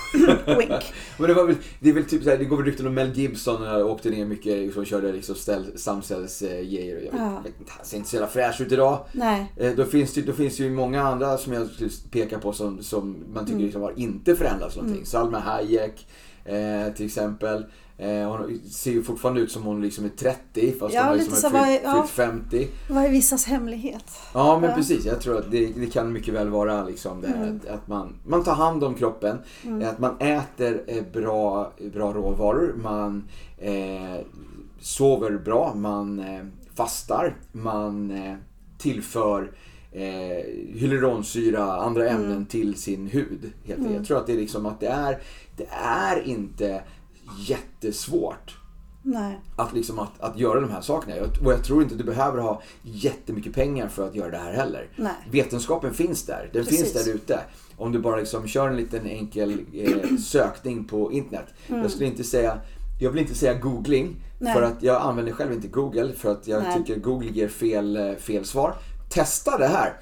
Wink. 0.59 0.93
Men 1.17 1.27
det, 1.27 1.33
var 1.33 1.45
väl, 1.47 1.55
det 1.79 1.89
är 1.89 1.93
väl 1.93 2.05
typ 2.05 2.23
såhär, 2.23 2.37
det 2.37 2.45
går 2.45 2.57
väl 2.57 2.65
rykten 2.65 2.87
om 2.87 2.93
Mel 2.93 3.13
Gibson 3.13 3.61
när 3.61 3.83
åkte 3.83 4.09
ner 4.09 4.25
mycket 4.25 4.57
liksom, 4.57 4.85
körde 4.85 5.11
liksom 5.11 5.35
stamcellsgrejer. 5.75 6.95
och 6.97 7.03
Ja. 7.19 7.43
han 7.67 7.85
ser 7.85 7.97
inte 7.97 8.09
så 8.09 8.15
jävla 8.15 8.27
fräsch 8.29 8.61
ut 8.61 8.71
idag. 8.71 9.05
Nej. 9.11 9.53
Eh, 9.57 9.71
Då 9.71 9.85
finns, 9.85 10.13
det, 10.13 10.21
då 10.21 10.33
finns 10.33 10.57
det 10.57 10.63
ju 10.63 10.71
många 10.71 11.01
andra 11.03 11.37
som 11.37 11.53
jag 11.53 11.67
skulle 11.69 11.89
peka 12.11 12.39
på 12.39 12.53
som, 12.53 12.83
som 12.83 13.15
man 13.33 13.45
tycker 13.45 13.59
liksom 13.59 13.81
har 13.81 13.93
inte 13.95 14.35
förändrats 14.35 14.75
någonting. 14.75 15.05
Salma 15.05 15.39
Hayek 15.39 16.07
eh, 16.45 16.93
till 16.95 17.05
exempel. 17.05 17.65
Eh, 17.97 18.29
hon 18.31 18.59
ser 18.69 18.91
ju 18.91 19.03
fortfarande 19.03 19.41
ut 19.41 19.51
som 19.51 19.63
hon 19.63 19.81
liksom 19.81 20.05
är 20.05 20.09
30 20.09 20.71
fast 20.79 20.93
Ja, 20.95 21.03
hon 21.07 21.17
liksom 21.17 21.35
så 21.35 21.41
fyllt, 21.49 21.53
var- 21.53 21.79
ja. 21.83 22.01
fyllt 22.01 22.09
50. 22.11 22.67
Vad 22.89 23.03
är 23.05 23.09
vissas 23.09 23.45
hemlighet? 23.45 24.05
Ja 24.33 24.59
men 24.59 24.69
Ja. 24.69 24.75
precis, 24.75 25.05
jag 25.05 25.21
tror 25.21 25.37
att 25.37 25.51
det, 25.51 25.65
det 25.75 25.85
kan 25.87 26.13
mycket 26.13 26.33
väl 26.33 26.49
vara 26.49 26.83
liksom 26.83 27.21
det 27.21 27.27
Mm. 27.27 27.55
att, 27.57 27.65
att 27.67 27.87
man, 27.87 28.15
man 28.25 28.43
tar 28.43 28.55
hand 28.55 28.83
om 28.83 28.93
kroppen, 28.95 29.37
att 29.85 29.99
man 29.99 30.17
äter 30.19 30.83
eh, 30.87 31.03
bra, 31.13 31.73
bra 31.93 32.13
råvaror, 32.13 32.73
man 32.83 33.23
eh, 33.57 34.25
sover 34.79 35.37
bra, 35.37 35.73
man 35.75 36.19
eh, 36.19 36.41
fastar, 36.75 37.35
man 37.51 38.11
eh, 38.11 38.35
tillför 38.77 39.51
eh, 39.91 40.45
hyaluronsyra, 40.79 41.63
andra 41.75 42.09
Mm. 42.09 42.21
ämnen 42.23 42.45
till 42.45 42.75
sin 42.75 43.07
hud. 43.07 43.51
Helt 43.65 43.79
enkelt. 43.79 43.95
Jag 43.97 44.05
tror 44.07 44.17
att 44.17 44.27
det 44.27 44.33
är 44.33 44.37
liksom 44.37 44.65
att 44.65 44.79
det 44.79 44.87
är, 44.87 45.19
det 45.57 45.67
är 45.85 46.27
inte 46.27 46.83
jättesvårt 47.37 48.57
Nej. 49.03 49.39
att, 49.55 49.73
liksom 49.73 49.99
att, 49.99 50.19
att 50.21 50.39
göra 50.39 50.59
de 50.59 50.69
här 50.71 50.81
sakerna. 50.81 51.15
Jag- 51.15 51.45
Och 51.45 51.53
jag 51.53 51.63
tror 51.63 51.83
inte 51.83 51.95
du 51.95 52.03
behöver 52.03 52.37
ha 52.41 52.61
jättemycket 52.81 53.53
pengar 53.53 53.87
för 53.87 54.07
att 54.07 54.15
göra 54.15 54.29
det 54.31 54.37
här 54.37 54.53
heller. 54.53 54.87
Nej. 54.95 55.11
Vetenskapen 55.31 55.93
finns 55.93 56.25
där. 56.25 56.49
Den 56.53 56.63
Precis. 56.65 56.93
finns 56.93 57.05
där 57.05 57.13
ute. 57.13 57.39
Om 57.77 57.91
du 57.91 57.99
bara 57.99 58.15
liksom 58.15 58.47
kör 58.47 58.67
en 58.69 58.77
liten 58.77 59.05
enkel 59.05 59.59
eh, 59.73 60.17
sökning 60.19 60.85
på 60.85 61.11
internet. 61.11 61.45
Jag 61.67 61.91
skulle 61.91 62.05
inte 62.09 62.23
säga 62.23 62.57
jag 63.01 63.11
vill 63.11 63.21
inte 63.21 63.35
säga 63.35 63.53
googling 63.53 64.05
Mm. 64.05 64.17
Nej. 64.39 64.53
för 64.53 64.61
att 64.61 64.83
jag 64.83 65.01
använder 65.01 65.31
själv 65.33 65.53
inte 65.53 65.67
Google 65.67 66.13
för 66.13 66.31
att 66.31 66.47
jag 66.47 66.63
Nej. 66.63 66.77
tycker 66.77 66.99
Google 66.99 67.29
ger 67.29 67.47
fel, 67.47 67.97
eh, 67.97 68.13
fel 68.15 68.45
svar. 68.45 68.75
Testa 69.09 69.57
det 69.57 69.67
här. 69.67 69.93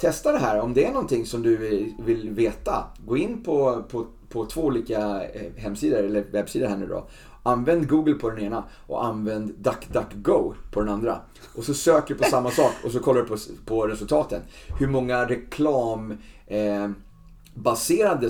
Testa 0.00 0.32
det 0.32 0.38
här. 0.38 0.60
Om 0.60 0.74
det 0.74 0.84
är 0.86 0.92
någonting 0.92 1.26
som 1.26 1.42
du 1.42 1.56
vill- 1.56 1.94
vill 2.04 2.30
veta, 2.30 2.84
gå 3.06 3.16
in 3.16 3.42
på, 3.42 3.82
på, 3.90 4.06
på 4.34 4.46
två 4.46 4.60
olika 4.60 5.24
eh, 5.24 5.52
hemsidor 5.56 5.98
eller 5.98 6.24
webbsidor 6.32 6.66
här 6.66 6.76
nu 6.76 6.86
då. 6.86 7.08
Använd 7.42 7.88
Google 7.88 8.14
på 8.14 8.30
den 8.30 8.38
ena 8.38 8.64
och 8.86 9.04
använd 9.04 9.54
DuckDuckGo 9.58 10.54
på 10.72 10.80
den 10.80 10.88
andra. 10.88 11.20
Och 11.54 11.64
så 11.64 11.74
söker 11.74 12.14
du 12.14 12.20
på 12.20 12.24
samma 12.24 12.50
sak 12.60 12.72
och 12.84 12.90
så 12.90 13.00
kollar 13.00 13.22
du 13.22 13.28
på, 13.28 13.36
på 13.64 13.86
resultaten. 13.86 14.42
Hur 14.78 14.86
många 14.86 15.28
reklam 15.28 16.14
eh, 16.46 16.90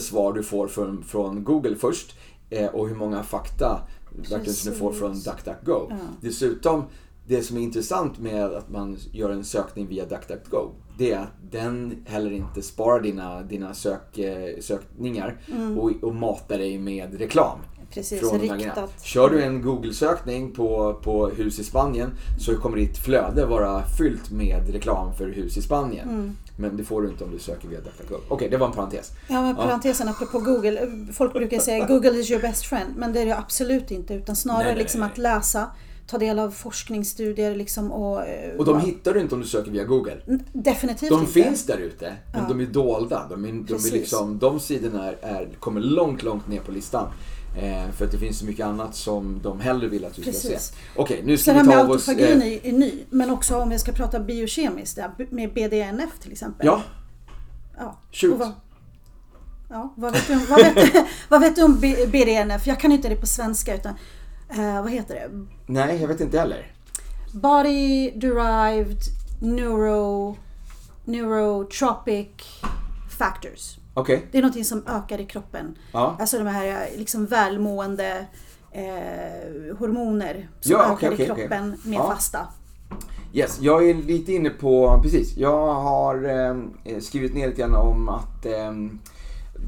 svar 0.01 0.33
du 0.33 0.43
får 0.43 0.69
från, 0.69 1.03
från 1.03 1.45
Google 1.45 1.77
först 1.77 2.17
eh, 2.51 2.67
och 2.67 2.89
hur 2.89 2.97
många 2.97 3.23
fakta 3.23 3.81
du 4.65 4.73
får 4.73 4.93
från. 4.93 5.13
DuckDuckGo. 5.13 5.87
Ja. 5.91 5.97
Dessutom, 6.21 6.85
det 7.27 7.43
som 7.43 7.57
är 7.57 7.61
intressant 7.61 8.19
med 8.19 8.45
att 8.45 8.71
man 8.71 8.97
gör 9.13 9.31
en 9.31 9.45
sökning 9.45 9.87
via 9.87 10.05
DuckDuckGo, 10.05 10.71
det 10.99 11.13
är 11.13 11.19
att 11.19 11.33
den 11.51 12.05
heller 12.07 12.33
inte 12.33 12.63
sparar 12.63 13.01
dina, 13.01 13.43
dina 13.43 13.75
sök, 13.75 14.19
eh, 14.19 14.61
sökningar 14.61 15.37
och, 15.79 15.93
och 16.03 16.15
matar 16.15 16.59
dig 16.59 16.79
med 16.79 17.19
reklam. 17.19 17.59
Precis, 17.95 18.21
från 18.21 18.41
riktat. 18.41 19.03
Kör 19.03 19.31
du 19.31 19.43
en 19.43 19.63
Google-sökning 19.63 20.53
på, 20.53 20.95
på 21.03 21.29
hus 21.29 21.59
i 21.59 21.65
Spanien 21.65 22.11
så 22.39 22.57
kommer 22.57 22.77
ditt 22.77 22.99
flöde 22.99 23.47
vara 23.47 23.83
fyllt 23.99 24.31
med 24.31 24.73
reklam 24.73 25.15
för 25.15 25.29
hus 25.29 25.57
i 25.57 25.63
Spanien. 25.63 26.09
Mm. 26.09 26.37
Men 26.57 26.77
det 26.77 26.85
får 26.85 27.03
du 27.03 27.09
inte 27.09 27.25
om 27.25 27.31
du 27.31 27.39
söker 27.39 27.69
via 27.69 27.81
DuckDuckGo. 27.81 28.17
Okej, 28.29 28.49
det 28.51 28.57
var 28.57 28.67
en 28.67 28.73
parentes. 28.73 29.13
Ja, 29.29 29.43
men 29.43 29.57
parentesen 29.57 30.09
apropå 30.09 30.39
Google. 30.39 30.89
Folk 31.13 31.33
brukar 31.33 31.59
säga 31.59 31.87
Google 31.87 32.11
is 32.11 32.31
your 32.31 32.43
best 32.43 32.67
friend. 32.67 32.97
Men 32.97 33.13
det 33.13 33.21
är 33.21 33.27
det 33.27 33.39
absolut 33.39 33.91
inte. 33.91 34.15
Utan 34.15 34.37
snarare 34.37 34.65
Nej, 34.65 34.73
nej, 34.75 34.83
liksom 34.83 35.01
nej. 35.01 35.11
att 35.13 35.19
läsa, 35.19 35.71
ta 36.07 36.19
del 36.19 36.39
av 36.39 36.51
forskningsstudier 36.51 37.55
liksom 37.57 37.93
och... 37.93 38.27
eh, 38.27 38.57
Och 38.59 38.65
de 38.65 38.81
hittar 38.81 39.15
du 39.15 39.21
inte 39.21 39.35
om 39.35 39.41
du 39.41 39.47
söker 39.47 39.71
via 39.71 39.85
Google. 39.85 40.17
Definitivt 40.53 41.11
De 41.11 41.21
inte. 41.21 41.33
finns 41.33 41.67
där 41.67 41.79
ute, 41.79 42.17
men 42.33 42.43
Ja. 42.43 42.49
de 42.49 42.61
är 42.61 42.67
dolda. 42.67 43.27
De, 43.31 43.45
är, 43.45 43.53
de, 43.53 43.75
är 43.75 43.93
liksom, 43.93 44.39
de 44.39 44.61
sidorna 44.61 45.07
är, 45.09 45.17
är, 45.23 45.49
kommer 45.61 45.81
långt, 45.81 46.23
långt 46.23 46.49
ner 46.49 46.61
på 46.61 46.73
listan. 46.73 47.07
Eh, 47.59 47.91
för 47.91 48.05
att 48.05 48.13
det 48.13 48.19
finns 48.19 48.39
så 48.39 48.47
mycket 48.47 48.67
annat 48.67 48.95
som 48.95 49.41
de 49.43 49.61
hellre 49.61 49.89
vill 49.89 50.05
att 50.05 50.15
du 50.15 50.23
ska 50.23 50.31
Precis. 50.31 50.51
se. 50.63 50.75
Okej, 50.97 51.23
nu 51.25 51.37
Så 51.37 51.43
ska 51.43 51.53
det 51.53 51.59
här 51.59 51.63
vi 51.65 51.69
med 51.69 51.77
ta 51.79 51.85
av 51.85 51.91
oss... 51.91 52.09
autofagin 52.09 52.43
Eh, 52.43 52.69
är, 52.69 52.73
ny. 52.73 52.93
Men 53.11 53.31
också 53.31 53.57
om 53.57 53.69
vi 53.69 53.79
ska 53.79 53.93
prata 53.93 54.21
biokemiskt, 54.21 54.99
med 55.31 55.53
BDNF 55.55 56.19
till 56.21 56.33
exempel. 56.33 56.67
ja, 56.67 56.83
ja. 57.79 57.99
shoot. 58.13 58.41
Ja, 59.71 59.95
vad, 59.97 60.13
vet 60.13 60.27
du, 60.29 60.35
vad, 60.35 60.59
vet, 60.75 60.93
vad 61.29 61.41
vet 61.41 61.57
du 61.57 61.63
om 61.63 61.81
BDNF? 62.13 62.67
Jag 62.67 62.81
kan 62.81 62.93
inte 62.93 63.09
det 63.09 63.17
på 63.17 63.27
svenska 63.27 63.75
utan 63.75 63.95
eh, 64.49 64.83
vad 64.83 64.91
heter 64.93 65.15
det? 65.15 65.31
Nej, 65.67 66.01
jag 66.01 66.09
vet 66.09 66.21
inte 66.21 66.39
heller. 66.39 66.73
Body 67.33 68.11
derived 68.11 68.99
neuro, 69.41 70.37
neurotropic 71.05 72.29
factors. 73.19 73.79
Okej, 73.95 74.27
Det 74.33 74.39
är 74.39 74.43
någonting 74.43 74.65
som 74.65 74.85
ökar 74.87 75.21
i 75.21 75.25
kroppen. 75.27 75.79
ja. 75.93 76.17
Alltså 76.21 76.39
de 76.39 76.47
här 76.47 76.89
liksom 76.97 77.27
välmående 77.27 78.27
eh, 78.73 79.77
hormoner 79.79 80.49
som 80.61 80.73
Ja, 80.73 80.93
ökar 80.93 81.13
okej, 81.13 81.23
i 81.23 81.27
kroppen 81.27 81.77
med 81.85 81.99
Ja. 81.99 82.11
fasta. 82.11 82.39
Yes, 83.33 83.59
jag 83.61 83.89
är 83.91 83.95
lite 83.95 84.33
inne 84.33 84.51
på, 84.51 85.01
precis, 85.03 85.37
jag 85.37 85.75
har 85.75 86.25
eh, 86.85 86.99
skrivit 87.01 87.35
ner 87.35 87.49
lite 87.49 87.61
grann 87.61 87.75
om 87.75 88.09
att 88.09 88.47
eh, 88.47 88.73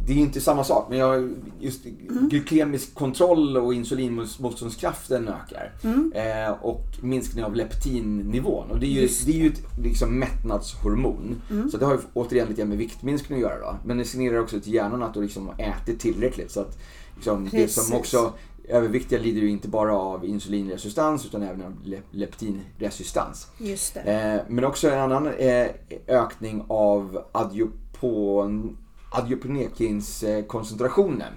det 0.07 0.13
är 0.13 0.17
inte 0.17 0.41
samma 0.41 0.65
sak, 0.65 0.87
men 0.89 0.99
jag, 0.99 1.31
just 1.61 1.85
glykemisk 2.31 2.95
kontroll 2.95 3.57
och 3.57 3.75
insulinmotståndskraften 3.75 5.29
ökar. 5.29 5.73
Eh, 6.15 6.53
och 6.65 6.85
minskning 7.01 7.45
av 7.45 7.55
leptinnivån. 7.55 8.71
Och 8.71 8.81
det 8.81 8.87
är 8.87 8.91
ju, 8.91 9.01
Just 9.01 9.27
det 9.27 9.33
är 9.33 9.37
ju 9.37 9.47
ett 9.47 9.63
liksom, 9.83 10.19
mättnadshormon. 10.19 11.43
Så 11.71 11.77
det 11.77 11.85
har 11.85 11.93
ju 11.93 11.99
återigen 12.15 12.49
lite 12.49 12.65
med 12.65 12.79
viktminskning 12.79 13.39
att 13.39 13.43
göra. 13.43 13.61
Då. 13.61 13.77
Men 13.85 13.99
det 13.99 14.05
signalerar 14.05 14.43
också 14.43 14.61
till 14.61 14.75
hjärnan 14.75 15.03
att 15.03 15.15
du 15.15 15.23
liksom 15.23 15.51
äter 15.59 15.95
tillräckligt. 15.99 16.51
Så 16.51 16.61
att 16.61 16.79
liksom, 17.15 17.49
det 17.53 17.69
som 17.69 17.97
också 17.97 18.33
Överviktiga 18.69 19.19
lider 19.21 19.41
ju 19.41 19.51
inte 19.51 19.69
bara 19.69 19.97
av 19.99 20.25
insulinresistans 20.25 21.27
utan 21.27 21.43
även 21.43 21.63
av 21.63 21.73
le- 21.85 22.01
leptinresistans. 22.11 23.47
Just 23.59 23.95
det. 23.95 24.01
Eh, 24.01 24.41
men 24.53 24.65
också 24.65 24.91
en 24.91 24.99
annan 24.99 25.27
eh, 25.27 25.67
ökning 26.09 26.65
av 26.69 27.23
adiopon, 27.33 28.77
adioponekins 29.11 30.23
eh, 30.23 30.45
koncentrationen. 30.45 31.33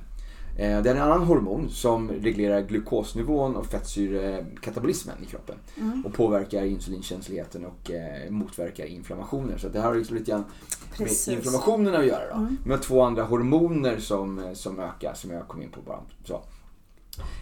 Det 0.59 0.65
är 0.65 0.95
en 0.95 1.01
annan 1.01 1.23
hormon 1.23 1.69
som 1.69 2.11
reglerar 2.11 2.61
glukosnivån 2.61 3.55
och 3.55 3.65
fettsyrekatabolismen 3.65 5.15
i 5.23 5.25
kroppen. 5.25 5.55
Mm. 5.77 6.05
Och 6.05 6.13
påverkar 6.13 6.65
insulinkänsligheten 6.65 7.65
och 7.65 7.91
eh, 7.91 8.29
motverkar 8.29 8.85
inflammationer. 8.85 9.57
Så 9.57 9.69
det 9.69 9.79
här 9.79 9.87
har 9.87 9.95
liksom 9.95 10.17
lite 10.17 10.31
grann 10.31 10.43
med 10.89 10.97
Precis. 10.97 11.27
Mm. 11.27 11.37
inflammationen 11.37 11.95
att 11.95 12.05
göra. 12.05 12.37
Då. 12.37 12.69
Med 12.69 12.81
två 12.81 13.01
andra 13.01 13.23
hormoner 13.23 13.97
som, 13.97 14.39
eh, 14.39 14.53
som 14.53 14.79
ökar 14.79 15.13
som 15.13 15.31
jag 15.31 15.47
kom 15.47 15.61
in 15.61 15.69
på 15.69 15.81
bara. 15.81 15.99
Så. 16.23 16.41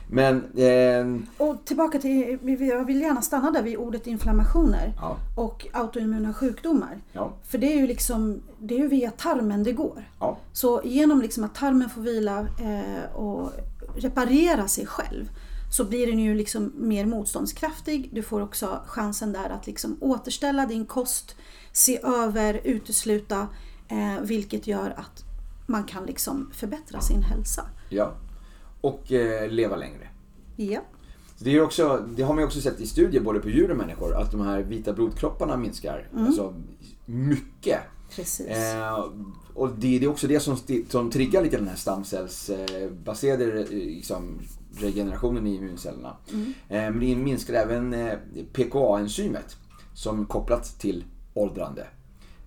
Men, 0.10 0.36
eh, 0.56 1.22
Och 1.48 1.66
tillbaka 1.66 2.00
till, 2.00 2.38
jag 2.60 2.86
vill 2.86 3.02
gärna 3.02 3.22
stanna 3.22 3.52
där 3.52 3.62
vid 3.62 3.78
ordet 3.78 4.08
inflammationer 4.08 4.94
ja, 4.98 5.18
och 5.36 5.68
autoimmuna 5.74 6.34
sjukdomar. 6.34 7.02
ja, 7.14 7.34
För 7.44 7.58
det 7.58 7.74
är 7.74 7.78
ju 7.78 7.88
liksom, 7.88 8.42
det 8.60 8.76
är 8.76 8.80
ju 8.80 8.88
via 8.88 9.12
tarmen 9.12 9.64
det 9.64 9.72
går. 9.72 10.10
ja. 10.20 10.38
Så 10.54 10.82
genom 10.84 11.22
liksom 11.22 11.44
att 11.44 11.56
tarmen 11.56 11.90
får 11.90 12.02
vila 12.02 12.40
eh, 12.40 13.16
och 13.16 13.52
reparera 13.96 14.68
sig 14.68 14.86
själv 14.86 15.30
så 15.72 15.86
blir 15.86 16.08
den 16.08 16.20
ju 16.20 16.36
liksom 16.36 16.72
mer 16.78 17.06
motståndskraftig. 17.06 18.10
Du 18.14 18.24
får 18.24 18.42
också 18.42 18.80
chansen 18.86 19.34
där 19.34 19.50
att 19.50 19.68
liksom 19.68 19.98
återställa 20.02 20.66
din 20.66 20.86
kost, 20.86 21.36
se 21.72 22.00
över, 22.04 22.62
utesluta, 22.64 23.48
eh, 23.88 24.22
vilket 24.22 24.68
gör 24.68 24.90
att 24.98 25.24
man 25.66 25.84
kan 25.84 26.06
liksom 26.06 26.50
förbättra 26.54 27.02
sin 27.02 27.24
hälsa. 27.24 27.66
Ja, 27.90 28.14
och 28.88 29.12
eh, 29.12 29.50
leva 29.50 29.76
längre. 29.76 30.08
Ja. 30.56 30.82
Det, 31.40 31.56
är 31.56 31.62
också, 31.62 32.06
det 32.16 32.24
har 32.24 32.34
man 32.34 32.42
ju 32.42 32.46
också 32.46 32.62
sett 32.62 32.82
i 32.82 32.88
studier 32.88 33.22
både 33.22 33.40
på 33.40 33.50
djur 33.50 33.72
och 33.72 33.78
människor 33.78 34.16
att 34.16 34.32
de 34.32 34.42
här 34.42 34.60
vita 34.62 34.94
blodkropparna 34.94 35.58
minskar. 35.58 36.10
Mm. 36.14 36.26
Alltså 36.26 36.54
mycket. 37.06 37.80
Precis. 38.16 38.48
Eh, 38.48 39.06
och 39.54 39.70
det, 39.70 40.00
det, 40.00 40.06
är 40.06 40.10
också 40.10 40.28
det 40.28 40.40
som, 40.40 40.58
som 40.90 41.12
triggar 41.12 41.44
lite 41.44 41.58
den 41.58 41.68
här 41.68 41.76
stamcellsbaserade 41.76 43.60
eh, 43.62 43.70
liksom, 43.70 44.40
regenerationen 44.78 45.48
i 45.48 45.56
immuncellerna. 45.56 46.18
Mm. 46.34 46.54
Eh, 46.70 46.92
men 46.92 47.00
det 47.00 47.16
minskar 47.16 47.54
även 47.54 47.94
eh, 47.94 48.14
PKA-enzymet 48.54 49.58
som 49.94 50.26
kopplat 50.26 50.80
till 50.80 51.04
åldrande. 51.34 51.88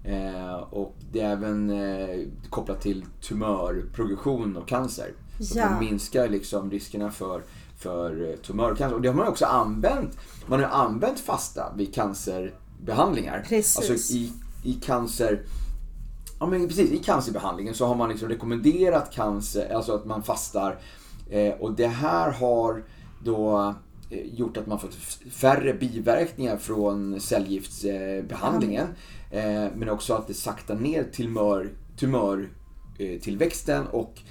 Eh, 0.04 0.54
och 0.54 0.96
det 1.12 1.20
är 1.20 1.32
även 1.32 1.70
eh, 1.70 2.26
kopplat 2.50 2.80
till 2.80 3.04
tumörprogression 3.20 4.56
och 4.56 4.68
cancer. 4.68 5.12
Så 5.40 5.58
ja. 5.58 5.68
det 5.68 5.80
minskar 5.80 6.28
liksom 6.28 6.70
riskerna 6.70 7.10
för, 7.10 7.42
för 7.78 8.36
tumörcancer. 8.42 8.96
Och 8.96 9.02
det 9.02 9.08
har 9.08 9.16
man 9.16 9.28
också 9.28 9.46
använt. 9.46 10.18
Man 10.46 10.60
har 10.60 10.68
använt 10.68 11.20
fasta 11.20 11.72
vid 11.76 11.94
cancerbehandlingar. 11.94 13.44
Precis. 13.48 13.76
Alltså 13.76 14.14
i, 14.14 14.32
i 14.64 14.72
cancer 14.72 15.42
Ja 16.40 16.46
men 16.46 16.68
precis, 16.68 16.90
i 16.90 16.98
cancerbehandlingen 16.98 17.74
så 17.74 17.86
har 17.86 17.94
man 17.94 18.08
liksom 18.08 18.28
rekommenderat 18.28 19.12
cancer, 19.12 19.74
alltså 19.74 19.92
att 19.92 20.04
man 20.04 20.22
fastar. 20.22 20.78
Eh, 21.30 21.52
och 21.52 21.72
det 21.72 21.86
här 21.86 22.30
har 22.30 22.84
då 23.24 23.74
eh, 24.10 24.34
gjort 24.34 24.56
att 24.56 24.66
man 24.66 24.80
fått 24.80 24.94
färre 25.30 25.74
biverkningar 25.74 26.56
från 26.56 27.20
cellgiftsbehandlingen. 27.20 28.86
Eh, 29.30 29.66
men 29.76 29.88
också 29.88 30.14
att 30.14 30.26
det 30.26 30.34
saktar 30.34 30.74
ner 30.74 31.04
tumör, 31.04 31.70
tumörtillväxten 31.96 33.86
och 33.86 34.22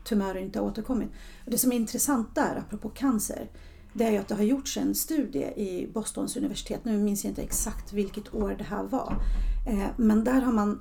tumörer 0.05 0.41
inte 0.41 0.59
har 0.59 0.67
återkommit. 0.67 1.09
Och 1.45 1.51
det 1.51 1.59
som 1.59 1.73
är 1.73 1.77
intressant 1.77 2.35
där, 2.35 2.57
apropå 2.57 2.89
cancer, 2.89 3.51
det 3.93 4.05
är 4.05 4.11
ju 4.11 4.19
att 4.19 4.29
det 4.29 4.35
har 4.35 4.43
gjorts 4.43 4.77
en 4.77 4.95
studie 4.95 5.53
i 5.57 5.91
Bostons 5.95 6.37
universitet, 6.37 6.85
nu 6.85 6.99
minns 6.99 7.25
jag 7.25 7.31
inte 7.31 7.43
exakt 7.43 7.93
vilket 7.93 8.35
år 8.35 8.55
det 8.59 8.65
här 8.65 8.83
var. 8.83 9.17
Eh, 9.67 9.87
men 9.97 10.25
där 10.25 10.41
har 10.41 10.53
man 10.53 10.81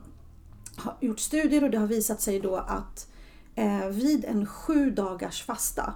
gjort 1.01 1.19
studier 1.19 1.63
och 1.63 1.69
det 1.69 1.77
har 1.77 1.87
visat 1.87 2.21
sig 2.21 2.39
då 2.39 2.55
att 2.55 3.07
eh, 3.55 3.87
vid 3.87 4.25
en 4.25 4.45
sju 4.45 4.91
dagars 4.91 5.43
fasta 5.43 5.93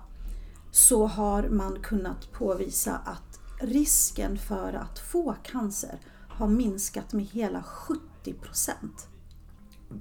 så 0.71 1.07
har 1.07 1.43
man 1.49 1.79
kunnat 1.82 2.32
påvisa 2.32 3.01
att 3.05 3.39
risken 3.61 4.38
för 4.38 4.73
att 4.73 4.99
få 4.99 5.36
cancer 5.43 5.99
har 6.29 6.47
minskat 6.47 7.13
med 7.13 7.25
hela 7.25 7.63
70 7.63 8.34
procent. 8.41 9.07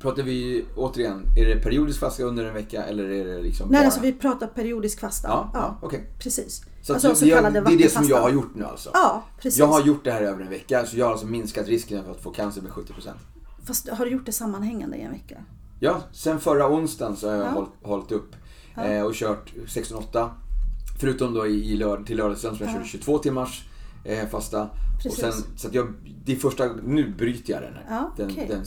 Pratar 0.00 0.22
vi 0.22 0.66
återigen, 0.76 1.24
är 1.36 1.46
det 1.46 1.62
periodisk 1.62 2.00
fasta 2.00 2.22
under 2.22 2.44
en 2.44 2.54
vecka 2.54 2.84
eller 2.84 3.04
är 3.04 3.24
det 3.24 3.42
liksom 3.42 3.68
Nej, 3.68 3.84
alltså 3.84 4.00
vi 4.00 4.12
pratar 4.12 4.46
periodisk 4.46 5.00
fasta. 5.00 5.28
Ja, 5.28 5.50
ja. 5.54 5.78
ja 5.80 5.86
okay. 5.86 6.00
precis. 6.18 6.62
Så, 6.82 6.92
alltså, 6.92 7.14
så 7.14 7.26
jag, 7.26 7.52
det 7.52 7.58
är 7.58 7.78
det 7.78 7.92
som 7.92 8.04
jag 8.04 8.20
har 8.20 8.30
gjort 8.30 8.54
nu 8.54 8.64
alltså? 8.64 8.90
Ja, 8.92 9.24
precis. 9.40 9.58
Jag 9.58 9.66
har 9.66 9.80
gjort 9.80 10.04
det 10.04 10.12
här 10.12 10.22
över 10.22 10.42
en 10.42 10.50
vecka, 10.50 10.86
så 10.86 10.98
jag 10.98 11.06
har 11.06 11.12
alltså 11.12 11.26
minskat 11.26 11.68
risken 11.68 12.04
för 12.04 12.10
att 12.10 12.20
få 12.20 12.30
cancer 12.30 12.62
med 12.62 12.72
70 12.72 12.92
procent. 12.92 13.18
Fast 13.64 13.88
har 13.88 14.04
du 14.04 14.10
gjort 14.10 14.26
det 14.26 14.32
sammanhängande 14.32 14.96
i 14.96 15.02
en 15.02 15.12
vecka? 15.12 15.44
Ja, 15.80 16.00
sen 16.12 16.40
förra 16.40 16.68
onsdagen 16.68 17.16
så 17.16 17.28
har 17.28 17.36
jag 17.36 17.46
ja. 17.46 17.50
hållit, 17.50 17.70
hållit 17.82 18.12
upp 18.12 18.36
eh, 18.76 19.02
och 19.02 19.14
kört 19.14 19.52
16-8 19.66 20.30
Förutom 21.00 21.34
då 21.34 21.46
i, 21.46 21.72
i 21.72 21.76
lörd, 21.76 22.06
till 22.06 22.16
lördagsdagen 22.16 22.56
som 22.56 22.66
jag 22.66 22.74
körde 22.74 22.88
22 22.88 23.18
timmars 23.18 23.64
eh, 24.04 24.28
fasta. 24.28 24.68
Och 25.04 25.12
sen, 25.12 25.32
så 25.56 25.68
jag, 25.72 25.94
det 26.24 26.32
är 26.32 26.36
första, 26.36 26.68
nu 26.84 27.10
bryter 27.10 27.52
jag 27.52 27.62
den 27.62 27.74
här. 27.74 27.84
Ja, 27.90 28.12
den, 28.16 28.30
okay. 28.30 28.46
den, 28.48 28.64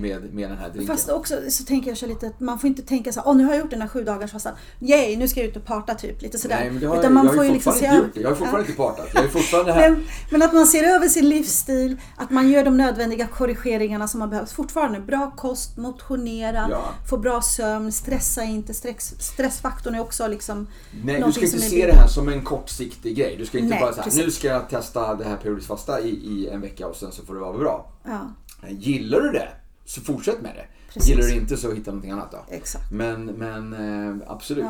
med, 0.00 0.34
med 0.34 0.50
den 0.50 0.58
här 0.58 0.68
drinken. 0.68 0.96
Fast 0.96 1.10
också 1.10 1.34
så 1.48 1.64
tänker 1.64 1.90
jag 1.90 1.98
så 1.98 2.06
lite 2.06 2.26
att 2.26 2.40
man 2.40 2.58
får 2.58 2.68
inte 2.68 2.82
tänka 2.82 3.12
så 3.12 3.22
åh 3.24 3.36
nu 3.36 3.44
har 3.44 3.50
jag 3.50 3.60
gjort 3.60 3.70
den 3.70 3.80
här 3.80 3.88
sju 3.88 4.04
dagars 4.04 4.32
fastan. 4.32 4.52
Yay, 4.80 5.16
nu 5.16 5.28
ska 5.28 5.40
jag 5.40 5.48
ut 5.48 5.56
och 5.56 5.64
parta 5.64 5.94
typ. 5.94 6.22
Lite 6.22 6.38
sådär. 6.38 6.56
Nej, 6.60 6.70
men 6.70 6.80
det 6.80 6.86
har, 6.86 6.98
Utan 6.98 7.14
man 7.14 7.26
jag, 7.26 7.34
får 7.34 7.44
ju 7.44 7.52
liksom 7.52 7.72
se 7.72 7.86
över. 7.86 8.10
Jag 8.14 8.28
har 8.28 8.36
fortfarande 8.36 8.66
inte 8.66 8.76
partat. 8.76 9.08
Jag 9.14 9.24
är 9.24 9.28
fortfarande 9.28 9.72
här. 9.74 9.90
Men, 9.90 10.04
men, 10.30 10.42
att 10.42 10.52
man 10.52 10.66
ser 10.66 10.84
över 10.84 11.08
sin 11.08 11.28
livsstil, 11.28 11.96
att 12.16 12.30
man 12.30 12.50
gör 12.50 12.64
de 12.64 12.76
nödvändiga 12.76 13.26
korrigeringarna 13.26 14.08
som 14.08 14.20
man 14.20 14.30
behövs. 14.30 14.52
Fortfarande 14.52 15.00
bra 15.00 15.30
kost, 15.36 15.76
motionera, 15.76 16.66
ja. 16.70 16.84
få 17.10 17.16
bra 17.16 17.42
sömn, 17.42 17.92
stressa 17.92 18.42
inte. 18.42 18.74
Stress, 18.74 19.22
stressfaktorn 19.22 19.94
är 19.94 20.00
också 20.00 20.28
liksom 20.28 20.66
Nej, 21.04 21.22
du 21.26 21.32
ska 21.32 21.44
inte 21.44 21.60
se 21.60 21.86
det 21.86 21.92
här 21.92 22.08
som 22.08 22.28
en 22.28 22.44
kortsiktig 22.44 23.16
grej. 23.16 23.36
Du 23.38 23.46
ska 23.46 23.58
inte 23.58 23.70
Nej, 23.70 23.80
bara 23.80 24.10
säga, 24.10 24.24
nu 24.24 24.30
ska 24.30 24.48
jag 24.48 24.68
testa 24.68 25.14
det 25.14 25.24
här 25.24 25.36
periodiskt 25.36 25.63
fasta 25.66 26.00
i, 26.00 26.08
i 26.08 26.48
en 26.48 26.60
vecka 26.60 26.86
och 26.86 26.96
sen 26.96 27.12
så 27.12 27.24
får 27.24 27.34
det 27.34 27.40
vara 27.40 27.58
bra. 27.58 27.92
Ja. 28.04 28.30
Gillar 28.68 29.20
du 29.20 29.32
det 29.32 29.48
så 29.84 30.00
fortsätt 30.00 30.42
med 30.42 30.54
det. 30.54 30.66
Precis. 30.92 31.08
Gillar 31.08 31.22
du 31.22 31.28
det 31.28 31.36
inte 31.36 31.56
så 31.56 31.72
hitta 31.72 31.90
någonting 31.90 32.10
annat 32.10 32.32
då. 32.32 32.44
Exakt. 32.48 32.92
Men, 32.92 33.24
men 33.24 33.72
eh, 33.72 34.30
absolut. 34.30 34.64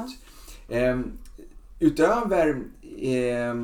Ja. 0.69 0.77
Eh, 0.77 1.01
utöver 1.79 2.63
eh, 2.99 3.55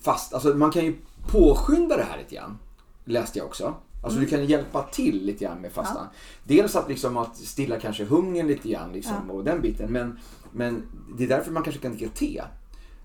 fast, 0.00 0.34
alltså 0.34 0.48
man 0.48 0.70
kan 0.70 0.84
ju 0.84 0.96
påskynda 1.28 1.96
det 1.96 2.02
här 2.02 2.18
lite 2.18 2.34
grann. 2.34 2.58
Läste 3.04 3.38
jag 3.38 3.46
också. 3.46 3.74
Alltså 4.02 4.18
mm. 4.18 4.30
du 4.30 4.36
kan 4.36 4.46
hjälpa 4.46 4.82
till 4.82 5.26
lite 5.26 5.44
grann 5.44 5.60
med 5.60 5.72
fastan. 5.72 6.06
Ja. 6.12 6.18
Dels 6.44 6.76
att, 6.76 6.88
liksom, 6.88 7.16
att 7.16 7.36
stilla 7.36 7.80
kanske 7.80 8.04
hungern 8.04 8.46
lite 8.46 8.68
grann 8.68 8.92
liksom, 8.92 9.16
ja. 9.28 9.34
och 9.34 9.44
den 9.44 9.60
biten. 9.60 9.92
Men, 9.92 10.18
men 10.52 10.82
det 11.18 11.24
är 11.24 11.28
därför 11.28 11.52
man 11.52 11.62
kanske 11.62 11.82
kan 11.82 11.92
dricka 11.96 12.12
te. 12.14 12.42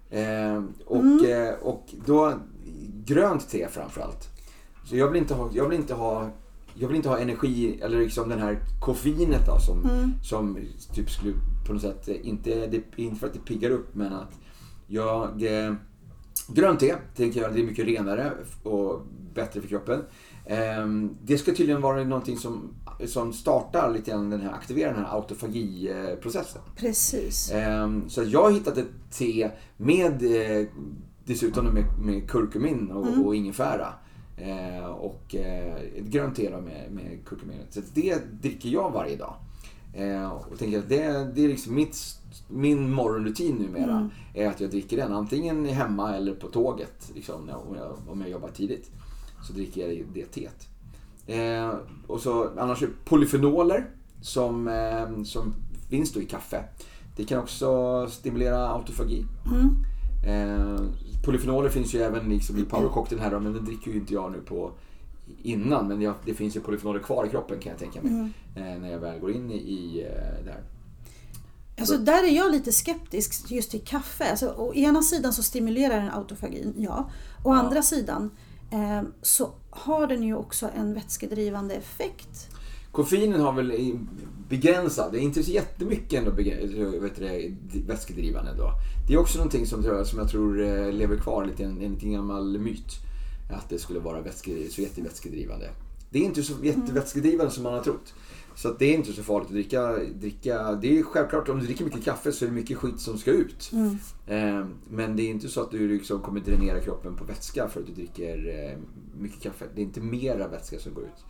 Eh, 0.09 0.63
och, 0.85 1.01
mm. 1.01 1.25
eh, 1.25 1.53
och 1.53 1.93
då 2.05 2.33
grönt 3.05 3.49
te 3.49 3.67
framförallt. 3.67 4.29
Så 4.85 4.95
jag 4.95 5.07
vill 5.07 5.21
inte 5.21 5.33
ha, 5.33 5.49
jag 5.53 5.69
vill 5.69 5.79
inte 5.79 5.93
ha, 5.93 6.29
jag 6.73 6.87
vill 6.87 6.97
inte 6.97 7.09
ha 7.09 7.19
energi 7.19 7.79
eller 7.81 7.99
liksom 7.99 8.29
den 8.29 8.39
här 8.39 8.59
koffeinet 8.81 9.45
då 9.45 9.59
som, 9.59 9.83
mm. 9.83 10.11
som 10.23 10.57
typ 10.93 11.11
skulle 11.11 11.33
på 11.67 11.73
något 11.73 11.81
sätt, 11.81 12.07
inte, 12.07 12.67
det, 12.67 12.81
inte 12.95 13.19
för 13.19 13.27
att 13.27 13.33
det 13.33 13.39
piggar 13.39 13.69
upp 13.69 13.95
men 13.95 14.13
att 14.13 14.39
jag 14.87 15.43
eh, 15.43 15.73
Grönt 16.47 16.79
te 16.79 16.95
tänker 17.15 17.41
jag, 17.41 17.53
det 17.53 17.59
är 17.59 17.63
mycket 17.63 17.85
renare 17.85 18.31
och 18.63 19.01
bättre 19.33 19.61
för 19.61 19.67
kroppen. 19.67 20.03
Eh, 20.45 20.87
det 21.23 21.37
ska 21.37 21.53
tydligen 21.53 21.81
vara 21.81 22.03
någonting 22.03 22.37
som, 22.37 22.73
som 23.05 23.33
startar 23.33 23.93
lite 23.93 24.11
grann 24.11 24.29
den 24.29 24.41
här, 24.41 24.53
aktiverar 24.53 24.93
den 24.93 25.05
här 25.05 25.15
autofagiprocessen. 25.15 26.61
Precis. 26.75 27.51
Eh, 27.51 27.89
så 28.07 28.23
jag 28.23 28.43
har 28.43 28.51
hittat 28.51 28.77
ett 28.77 28.91
te 29.11 29.51
med 29.77 30.23
eh, 30.23 30.67
dessutom 31.25 31.65
med, 31.65 31.85
med 32.01 32.29
kurkumin 32.29 32.91
och, 32.91 33.07
mm. 33.07 33.25
och 33.25 33.35
ingefära. 33.35 33.93
Eh, 34.37 34.85
och 34.85 35.35
eh, 35.35 35.75
ett 35.75 36.05
grönt 36.05 36.35
te 36.35 36.49
med, 36.49 36.91
med 36.91 37.25
kurkumin. 37.25 37.57
Så 37.69 37.81
det 37.93 38.41
dricker 38.41 38.69
jag 38.69 38.91
varje 38.91 39.15
dag. 39.15 39.35
Eh, 39.93 40.31
och 40.31 40.59
tänker 40.59 40.79
att 40.79 40.89
det, 40.89 41.31
det 41.35 41.45
är 41.45 41.47
liksom 41.47 41.75
mitt, 41.75 41.97
min 42.47 42.93
morgonrutin 42.93 43.55
numera. 43.55 43.97
Mm. 43.97 44.09
Är 44.33 44.47
att 44.47 44.61
jag 44.61 44.69
dricker 44.69 44.97
den 44.97 45.13
antingen 45.13 45.65
hemma 45.65 46.15
eller 46.15 46.33
på 46.33 46.47
tåget. 46.47 47.11
Liksom, 47.15 47.49
om, 47.69 47.75
jag, 47.75 47.97
om 48.07 48.21
jag 48.21 48.29
jobbar 48.29 48.49
tidigt. 48.49 48.91
Så 49.43 49.53
dricker 49.53 49.87
jag 49.87 50.05
det 50.13 50.25
teet. 50.25 50.67
Eh, 51.27 51.73
och 52.07 52.21
så 52.21 52.49
annars 52.57 52.83
är 52.83 52.89
polyfenoler 53.05 53.85
som, 54.21 54.67
eh, 54.67 55.23
som 55.23 55.53
finns 55.89 56.13
då 56.13 56.21
i 56.21 56.25
kaffe. 56.25 56.63
Det 57.15 57.25
kan 57.25 57.39
också 57.39 58.07
stimulera 58.09 58.69
autofagi. 58.69 59.25
Mm. 59.45 59.75
Eh, 60.25 60.81
polyfenoler 61.25 61.69
finns 61.69 61.93
ju 61.93 62.01
även 62.01 62.29
liksom 62.29 62.57
i 62.57 62.63
powercocktailen 62.63 63.23
här 63.23 63.39
men 63.39 63.53
den 63.53 63.65
dricker 63.65 63.91
ju 63.91 63.97
inte 63.97 64.13
jag 64.13 64.31
nu 64.31 64.41
på 64.41 64.71
innan. 65.43 65.87
Men 65.87 66.01
jag, 66.01 66.15
det 66.25 66.33
finns 66.33 66.55
ju 66.55 66.59
polyfenoler 66.59 66.99
kvar 66.99 67.25
i 67.25 67.29
kroppen 67.29 67.59
kan 67.59 67.69
jag 67.69 67.79
tänka 67.79 68.01
mig. 68.01 68.11
Mm. 68.11 68.31
Eh, 68.55 68.81
när 68.81 68.91
jag 68.91 68.99
väl 68.99 69.19
går 69.19 69.31
in 69.31 69.51
i, 69.51 69.55
i 69.55 70.01
eh, 70.01 70.45
det 70.45 70.51
här. 70.51 70.63
Alltså 71.79 71.97
där 71.97 72.23
är 72.23 72.35
jag 72.35 72.51
lite 72.51 72.71
skeptisk 72.71 73.51
just 73.51 73.71
till 73.71 73.81
kaffe. 73.81 74.29
Alltså, 74.31 74.49
å 74.57 74.73
ena 74.73 75.01
sidan 75.01 75.33
så 75.33 75.43
stimulerar 75.43 76.01
den 76.01 76.11
autofagin, 76.11 76.73
ja. 76.77 77.09
Å 77.43 77.53
ja. 77.53 77.59
andra 77.59 77.81
sidan 77.81 78.31
eh, 78.71 79.01
så 79.21 79.51
har 79.69 80.07
den 80.07 80.23
ju 80.23 80.35
också 80.35 80.69
en 80.75 80.93
vätskedrivande 80.93 81.75
effekt. 81.75 82.49
Koffeinen 82.95 83.41
har 83.41 83.53
väl 83.53 83.97
begränsad, 84.49 85.11
det 85.11 85.19
är 85.19 85.21
inte 85.21 85.43
så 85.43 85.51
jättemycket 85.51 86.19
ändå 86.19 86.31
vet 86.31 87.15
du, 87.15 87.55
vätskedrivande 87.87 88.53
då. 88.57 88.71
Det 89.07 89.13
är 89.13 89.17
också 89.17 89.37
någonting 89.37 89.65
som, 89.65 90.05
som 90.05 90.19
jag 90.19 90.29
tror 90.29 90.61
eh, 90.61 90.91
lever 90.91 91.17
kvar 91.17 91.45
lite, 91.45 91.63
en, 91.63 91.81
en 91.81 92.11
gammal 92.11 92.59
myt. 92.59 92.99
Att 93.51 93.69
det 93.69 93.79
skulle 93.79 93.99
vara 93.99 94.21
vätske, 94.21 94.69
så 94.69 94.81
jättevätskedrivande. 94.81 95.69
Det 96.09 96.19
är 96.19 96.23
inte 96.23 96.43
så 96.43 96.53
jättevätskedrivande 96.63 97.51
som 97.51 97.63
man 97.63 97.73
har 97.73 97.83
trott. 97.83 98.13
Så 98.55 98.73
det 98.79 98.85
är 98.85 98.93
inte 98.93 99.13
så 99.13 99.23
farligt 99.23 99.47
att 99.47 99.53
dricka, 99.53 99.97
dricka. 99.97 100.71
Det 100.71 100.99
är 100.99 101.03
självklart 101.03 101.49
om 101.49 101.59
du 101.59 101.65
dricker 101.65 101.85
mycket 101.85 102.03
kaffe 102.03 102.31
så 102.31 102.45
är 102.45 102.49
det 102.49 102.55
mycket 102.55 102.77
skit 102.77 102.99
som 102.99 103.17
ska 103.17 103.31
ut. 103.31 103.71
Mm. 103.73 103.97
Eh, 104.27 104.67
men 104.89 105.15
det 105.15 105.23
är 105.23 105.29
inte 105.29 105.47
så 105.47 105.61
att 105.61 105.71
du 105.71 105.87
liksom 105.87 106.21
kommer 106.21 106.39
dränera 106.39 106.79
kroppen 106.79 107.15
på 107.15 107.23
vätska 107.23 107.67
för 107.67 107.79
att 107.79 107.87
du 107.87 107.93
dricker 107.93 108.47
eh, 108.47 108.77
mycket 109.21 109.41
kaffe. 109.41 109.65
Det 109.75 109.81
är 109.81 109.85
inte 109.85 110.01
mera 110.01 110.47
vätska 110.47 110.79
som 110.79 110.93
går 110.93 111.03
ut 111.03 111.25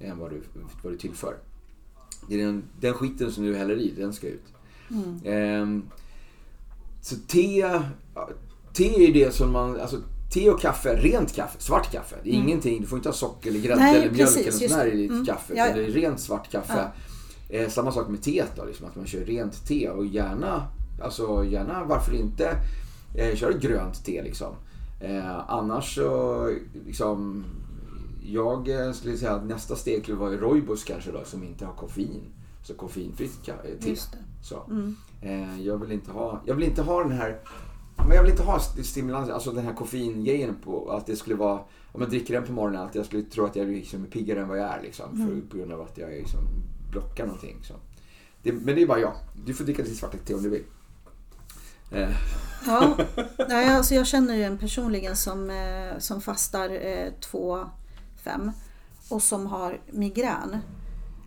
än 0.00 0.18
vad 0.18 0.30
du, 0.30 0.42
vad 0.82 0.92
du 0.92 0.98
tillför. 0.98 1.36
Det 2.28 2.34
är 2.34 2.46
den, 2.46 2.62
den 2.80 2.94
skiten 2.94 3.32
som 3.32 3.44
du 3.44 3.56
häller 3.56 3.76
i, 3.76 3.90
den 3.96 4.12
ska 4.12 4.26
ut. 4.26 4.44
Mm. 4.90 5.22
Eh, 5.24 5.82
så 7.02 7.16
te, 7.16 7.80
te 8.72 9.06
är 9.08 9.14
det 9.14 9.34
som 9.34 9.52
man, 9.52 9.80
alltså 9.80 10.00
te 10.32 10.50
och 10.50 10.60
kaffe, 10.60 10.96
rent 10.96 11.34
kaffe, 11.34 11.60
svart 11.60 11.92
kaffe. 11.92 12.16
Det 12.22 12.30
är 12.30 12.34
mm. 12.34 12.48
ingenting, 12.48 12.80
du 12.80 12.86
får 12.86 12.98
inte 12.98 13.08
ha 13.08 13.14
socker 13.14 13.50
eller 13.50 13.60
grädde 13.60 13.82
eller 13.82 14.10
mjölk 14.10 14.16
precis, 14.16 14.46
eller 14.46 14.68
sånt 14.68 14.80
där 14.80 14.86
i 14.86 14.96
ditt 14.96 15.10
mm. 15.10 15.26
kaffe. 15.26 15.54
Ja, 15.56 15.66
ja. 15.66 15.74
Det 15.74 15.84
är 15.84 15.90
rent 15.90 16.20
svart 16.20 16.50
kaffe. 16.50 16.90
Ja. 17.48 17.56
Eh, 17.56 17.68
samma 17.68 17.92
sak 17.92 18.08
med 18.08 18.22
teet 18.22 18.52
då, 18.56 18.64
liksom, 18.64 18.86
att 18.86 18.96
man 18.96 19.06
kör 19.06 19.24
rent 19.24 19.66
te 19.66 19.88
och 19.88 20.06
gärna, 20.06 20.66
alltså 21.02 21.44
gärna 21.44 21.84
varför 21.84 22.14
inte 22.14 22.50
eh, 23.14 23.36
köra 23.36 23.52
grönt 23.52 24.04
te 24.04 24.22
liksom. 24.22 24.54
Eh, 25.00 25.50
annars 25.50 25.94
så 25.94 26.50
liksom, 26.86 27.44
jag 28.32 28.68
eh, 28.68 28.92
skulle 28.92 29.16
säga 29.16 29.32
att 29.32 29.46
nästa 29.46 29.76
steg 29.76 30.02
skulle 30.02 30.16
vara 30.16 30.36
Roibos 30.36 30.84
kanske 30.84 31.12
då 31.12 31.24
som 31.24 31.44
inte 31.44 31.66
har 31.66 31.74
koffein. 31.74 32.22
Så 32.62 32.74
koffeinfritt 32.74 33.44
te. 33.80 33.96
Så. 34.42 34.62
Mm. 34.70 34.96
Eh, 35.22 35.60
jag, 35.60 35.78
vill 35.78 35.92
inte 35.92 36.10
ha, 36.10 36.42
jag 36.46 36.54
vill 36.54 36.64
inte 36.64 36.82
ha 36.82 37.02
den 37.02 37.12
här 37.12 37.40
men 37.96 38.16
jag 38.16 38.22
vill 38.22 38.30
inte 38.30 38.42
ha 38.42 38.60
stimulans, 38.60 39.30
alltså 39.30 39.52
den 39.52 39.64
här 39.64 39.74
koffeingrejen 39.74 40.56
på 40.64 40.90
att 40.90 41.06
det 41.06 41.16
skulle 41.16 41.36
vara, 41.36 41.60
om 41.92 42.00
jag 42.00 42.10
dricker 42.10 42.34
den 42.34 42.44
på 42.44 42.52
morgonen, 42.52 42.82
att 42.82 42.94
jag 42.94 43.06
skulle 43.06 43.22
tro 43.22 43.44
att 43.44 43.56
jag 43.56 43.68
liksom 43.68 44.04
är 44.04 44.08
piggare 44.08 44.40
än 44.40 44.48
vad 44.48 44.58
jag 44.58 44.66
är 44.66 44.82
liksom. 44.82 45.10
Mm. 45.14 45.26
För, 45.26 45.50
på 45.50 45.56
grund 45.56 45.72
av 45.72 45.80
att 45.80 45.98
jag 45.98 46.10
liksom 46.10 46.40
blockar 46.90 47.26
någonting. 47.26 47.56
Så. 47.62 47.74
Det, 48.42 48.52
men 48.52 48.74
det 48.74 48.82
är 48.82 48.86
bara 48.86 49.00
jag. 49.00 49.14
Du 49.46 49.54
får 49.54 49.64
dricka 49.64 49.82
ditt 49.82 49.96
svarta 49.96 50.18
te 50.18 50.34
om 50.34 50.42
du 50.42 50.48
vill. 50.48 50.64
Eh. 51.90 52.16
Ja, 52.66 52.96
Nej, 53.48 53.68
alltså 53.68 53.94
jag 53.94 54.06
känner 54.06 54.34
ju 54.34 54.42
en 54.42 54.58
personligen 54.58 55.16
som, 55.16 55.50
eh, 55.50 55.98
som 55.98 56.20
fastar 56.20 56.70
eh, 56.70 57.12
2-5 58.26 58.52
och 59.08 59.22
som 59.22 59.46
har 59.46 59.80
migrän. 59.90 60.56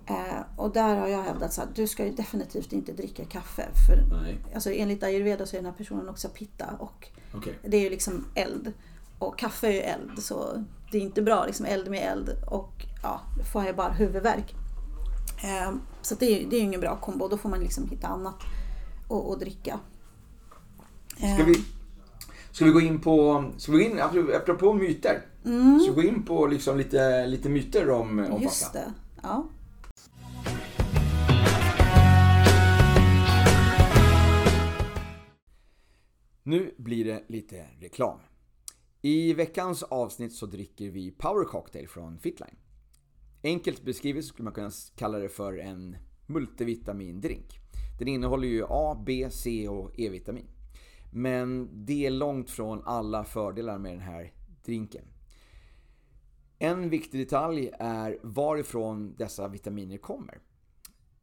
Eh, 0.06 0.42
och 0.56 0.74
där 0.74 0.96
har 0.96 1.08
jag 1.08 1.24
hävdat 1.24 1.60
att 1.60 1.76
du 1.76 1.88
ska 1.88 2.06
ju 2.06 2.12
definitivt 2.12 2.74
inte 2.74 2.92
dricka 2.92 3.26
kaffe. 3.26 3.68
För 3.88 4.04
alltså, 4.54 4.72
enligt 4.72 5.04
ayurveda 5.04 5.46
så 5.46 5.56
är 5.56 5.62
den 5.62 5.72
här 5.72 5.78
personen 5.78 6.10
också 6.10 6.30
pitta 6.30 6.66
och 6.80 7.08
okay. 7.34 7.54
det 7.64 7.78
är 7.78 7.82
ju 7.82 7.90
liksom 7.90 8.26
eld. 8.36 8.74
Och 9.20 9.40
kaffe 9.40 9.68
är 9.68 9.72
ju 9.72 9.80
eld 9.80 10.24
så 10.24 10.64
det 10.92 10.98
är 10.98 11.02
inte 11.02 11.22
bra 11.22 11.46
liksom 11.46 11.66
eld 11.66 11.90
med 11.90 12.12
eld 12.12 12.30
och 12.48 12.86
ja, 13.04 13.22
då 13.38 13.44
får 13.44 13.66
jag 13.66 13.76
bara 13.76 13.92
huvudvärk. 13.92 14.56
Eh, 15.44 15.72
så 16.02 16.16
det 16.16 16.26
är, 16.26 16.50
det 16.50 16.56
är 16.56 16.60
ju 16.60 16.66
ingen 16.66 16.82
bra 16.82 16.96
kombo. 16.96 17.28
Då 17.28 17.38
får 17.38 17.50
man 17.50 17.60
liksom 17.60 17.90
hitta 17.90 18.08
annat 18.08 18.44
att 19.10 19.40
dricka. 19.40 19.80
Eh. 21.18 21.36
Ska, 21.36 21.44
vi, 21.44 21.64
ska 22.52 22.66
vi 22.66 22.72
gå 22.72 22.82
in 22.82 23.02
på, 23.02 23.46
ska 23.58 23.72
vi 23.72 23.78
gå 23.78 23.84
in, 23.84 24.00
apropå 24.36 24.74
myter. 24.74 25.29
Mm. 25.46 25.78
Vi 25.78 26.02
gå 26.02 26.04
in 26.04 26.24
på 26.24 26.48
liksom 26.48 26.78
lite, 26.78 27.28
lite 27.28 27.50
myter 27.50 27.90
om, 27.90 28.20
om 28.20 28.42
Just 28.42 28.64
fasta? 28.64 28.80
det. 28.80 28.94
Ja. 29.24 29.48
Nu 36.44 36.76
blir 36.78 37.06
det 37.06 37.24
lite 37.28 37.66
reklam. 37.80 38.20
I 39.02 39.34
veckans 39.34 39.84
avsnitt 39.84 40.34
så 40.34 40.46
dricker 40.46 40.90
vi 40.90 41.12
Power 41.12 41.46
Cocktail 41.46 41.88
från 41.88 42.20
Fitline. 42.20 42.56
Enkelt 43.44 43.82
beskrivet 43.84 44.26
skulle 44.26 44.44
man 44.44 44.54
kunna 44.54 44.72
kalla 44.96 45.18
det 45.18 45.30
för 45.30 45.58
en 45.58 45.98
multivitamindrink. 46.28 47.60
Den 48.00 48.08
innehåller 48.08 48.48
ju 48.48 48.66
A, 48.70 49.04
B, 49.06 49.28
C 49.32 49.68
och 49.68 50.00
E-vitamin. 50.00 50.48
Men 51.12 51.70
det 51.86 52.06
är 52.06 52.12
långt 52.12 52.50
från 52.50 52.84
alla 52.86 53.24
fördelar 53.24 53.78
med 53.78 53.92
den 53.92 54.02
här 54.02 54.34
drinken. 54.66 55.06
En 56.62 56.90
viktig 56.90 57.20
detalj 57.20 57.72
är 57.80 58.20
varifrån 58.24 59.16
dessa 59.18 59.48
vitaminer 59.48 59.98
kommer. 59.98 60.40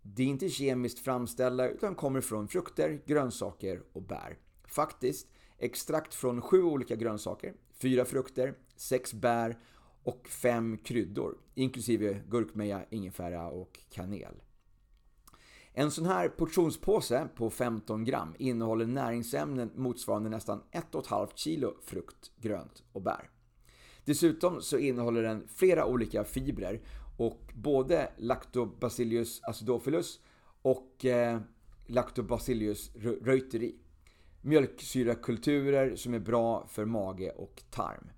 Det 0.02 0.22
är 0.22 0.26
inte 0.26 0.48
kemiskt 0.48 0.98
framställda 0.98 1.68
utan 1.68 1.94
kommer 1.94 2.20
från 2.20 2.48
frukter, 2.48 3.02
grönsaker 3.06 3.82
och 3.92 4.02
bär. 4.02 4.38
Faktiskt 4.64 5.28
extrakt 5.58 6.14
från 6.14 6.42
sju 6.42 6.62
olika 6.62 6.96
grönsaker, 6.96 7.54
fyra 7.72 8.04
frukter, 8.04 8.54
sex 8.76 9.14
bär 9.14 9.58
och 10.02 10.28
fem 10.28 10.78
kryddor, 10.78 11.38
inklusive 11.54 12.22
gurkmeja, 12.28 12.84
ingefära 12.90 13.48
och 13.48 13.78
kanel. 13.90 14.34
En 15.72 15.90
sån 15.90 16.06
här 16.06 16.28
portionspåse 16.28 17.28
på 17.34 17.50
15 17.50 18.04
gram 18.04 18.34
innehåller 18.38 18.86
näringsämnen 18.86 19.70
motsvarande 19.74 20.30
nästan 20.30 20.62
1,5 20.72 21.28
kilo 21.34 21.74
frukt, 21.84 22.30
grönt 22.36 22.82
och 22.92 23.02
bär. 23.02 23.30
Dessutom 24.06 24.62
så 24.62 24.78
innehåller 24.78 25.22
den 25.22 25.48
flera 25.48 25.86
olika 25.86 26.24
fibrer 26.24 26.80
och 27.16 27.52
både 27.54 28.12
Lactobacillus 28.16 29.40
acidophilus 29.42 30.20
och 30.62 31.04
eh, 31.04 31.40
Lactobacillus 31.86 32.90
reuteri 33.22 33.74
mjölksyrakulturer 34.40 35.96
som 35.96 36.14
är 36.14 36.18
bra 36.18 36.66
för 36.66 36.84
mage 36.84 37.30
och 37.30 37.62
tarm. 37.70 38.10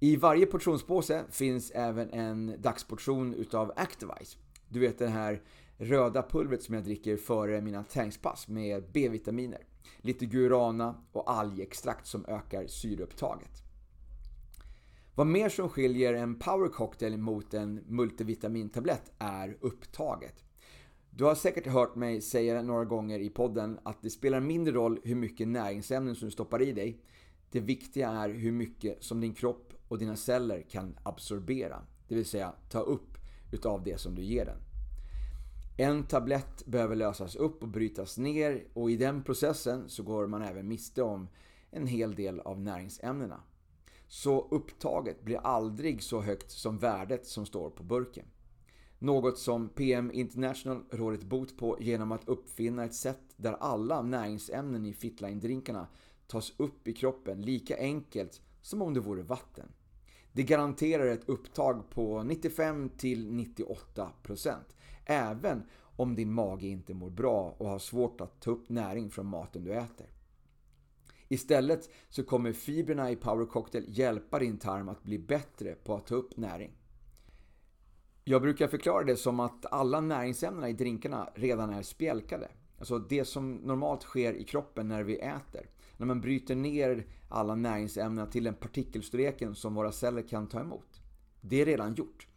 I 0.00 0.16
varje 0.16 0.46
portionspåse 0.46 1.24
finns 1.30 1.70
även 1.70 2.10
en 2.10 2.54
dagsportion 2.58 3.34
utav 3.34 3.72
Activise. 3.76 4.38
Du 4.68 4.80
vet 4.80 4.98
det 4.98 5.08
här 5.08 5.42
röda 5.76 6.22
pulvret 6.22 6.62
som 6.62 6.74
jag 6.74 6.84
dricker 6.84 7.16
före 7.16 7.60
mina 7.60 7.84
träningspass 7.84 8.48
med 8.48 8.84
B-vitaminer. 8.92 9.66
Lite 9.98 10.26
guarana 10.26 10.94
och 11.12 11.30
algextrakt 11.30 12.06
som 12.06 12.26
ökar 12.26 12.66
syreupptaget. 12.66 13.69
Vad 15.20 15.26
mer 15.26 15.48
som 15.48 15.68
skiljer 15.68 16.14
en 16.14 16.38
power 16.38 16.68
cocktail 16.68 17.18
mot 17.18 17.54
en 17.54 17.84
multivitamintablett 17.86 19.12
är 19.18 19.56
upptaget. 19.60 20.44
Du 21.10 21.24
har 21.24 21.34
säkert 21.34 21.66
hört 21.66 21.94
mig 21.94 22.20
säga 22.20 22.62
några 22.62 22.84
gånger 22.84 23.18
i 23.18 23.30
podden 23.30 23.78
att 23.82 24.02
det 24.02 24.10
spelar 24.10 24.40
mindre 24.40 24.74
roll 24.74 25.00
hur 25.04 25.14
mycket 25.14 25.48
näringsämnen 25.48 26.14
som 26.14 26.28
du 26.28 26.32
stoppar 26.32 26.62
i 26.62 26.72
dig. 26.72 27.00
Det 27.50 27.60
viktiga 27.60 28.08
är 28.08 28.28
hur 28.28 28.52
mycket 28.52 29.04
som 29.04 29.20
din 29.20 29.34
kropp 29.34 29.72
och 29.88 29.98
dina 29.98 30.16
celler 30.16 30.62
kan 30.62 30.98
absorbera. 31.02 31.82
Det 32.08 32.14
vill 32.14 32.26
säga 32.26 32.54
ta 32.70 32.80
upp 32.80 33.18
utav 33.52 33.82
det 33.84 34.00
som 34.00 34.14
du 34.14 34.22
ger 34.22 34.44
den. 34.44 34.58
En 35.76 36.04
tablett 36.04 36.66
behöver 36.66 36.96
lösas 36.96 37.36
upp 37.36 37.62
och 37.62 37.68
brytas 37.68 38.18
ner 38.18 38.64
och 38.72 38.90
i 38.90 38.96
den 38.96 39.22
processen 39.22 39.88
så 39.88 40.02
går 40.02 40.26
man 40.26 40.42
även 40.42 40.68
miste 40.68 41.02
om 41.02 41.28
en 41.70 41.86
hel 41.86 42.14
del 42.14 42.40
av 42.40 42.60
näringsämnena. 42.60 43.40
Så 44.12 44.48
upptaget 44.50 45.24
blir 45.24 45.38
aldrig 45.38 46.02
så 46.02 46.20
högt 46.20 46.50
som 46.50 46.78
värdet 46.78 47.26
som 47.26 47.46
står 47.46 47.70
på 47.70 47.82
burken. 47.82 48.26
Något 48.98 49.38
som 49.38 49.68
PM 49.68 50.10
International 50.12 50.84
rådit 50.90 51.22
bot 51.22 51.58
på 51.58 51.78
genom 51.80 52.12
att 52.12 52.28
uppfinna 52.28 52.84
ett 52.84 52.94
sätt 52.94 53.34
där 53.36 53.52
alla 53.52 54.02
näringsämnen 54.02 54.86
i 54.86 54.92
Fitline-drinkarna 54.92 55.86
tas 56.26 56.52
upp 56.56 56.88
i 56.88 56.92
kroppen 56.92 57.42
lika 57.42 57.78
enkelt 57.78 58.40
som 58.60 58.82
om 58.82 58.94
det 58.94 59.00
vore 59.00 59.22
vatten. 59.22 59.72
Det 60.32 60.42
garanterar 60.42 61.06
ett 61.06 61.28
upptag 61.28 61.90
på 61.90 62.18
95-98% 62.18 64.54
även 65.04 65.62
om 65.96 66.14
din 66.14 66.32
mage 66.32 66.66
inte 66.66 66.94
mår 66.94 67.10
bra 67.10 67.54
och 67.58 67.68
har 67.68 67.78
svårt 67.78 68.20
att 68.20 68.40
ta 68.40 68.50
upp 68.50 68.68
näring 68.68 69.10
från 69.10 69.26
maten 69.26 69.64
du 69.64 69.74
äter. 69.74 70.06
Istället 71.32 71.90
så 72.08 72.24
kommer 72.24 72.52
fibrerna 72.52 73.10
i 73.10 73.16
Power 73.16 73.46
Cocktail 73.46 73.84
hjälpa 73.88 74.38
din 74.38 74.58
tarm 74.58 74.88
att 74.88 75.02
bli 75.02 75.18
bättre 75.18 75.74
på 75.74 75.94
att 75.94 76.06
ta 76.06 76.14
upp 76.14 76.36
näring. 76.36 76.72
Jag 78.24 78.42
brukar 78.42 78.68
förklara 78.68 79.04
det 79.04 79.16
som 79.16 79.40
att 79.40 79.66
alla 79.72 80.00
näringsämnena 80.00 80.68
i 80.68 80.72
drinkarna 80.72 81.30
redan 81.34 81.70
är 81.70 81.82
spjälkade. 81.82 82.48
Alltså 82.78 82.98
det 82.98 83.24
som 83.24 83.54
normalt 83.54 84.02
sker 84.02 84.34
i 84.34 84.44
kroppen 84.44 84.88
när 84.88 85.02
vi 85.02 85.16
äter. 85.18 85.70
När 85.96 86.06
man 86.06 86.20
bryter 86.20 86.54
ner 86.54 87.06
alla 87.28 87.54
näringsämnen 87.54 88.30
till 88.30 88.44
den 88.44 88.54
partikelstorleken 88.54 89.54
som 89.54 89.74
våra 89.74 89.92
celler 89.92 90.22
kan 90.22 90.46
ta 90.46 90.60
emot. 90.60 91.00
Det 91.40 91.62
är 91.62 91.66
redan 91.66 91.94
gjort. 91.94 92.28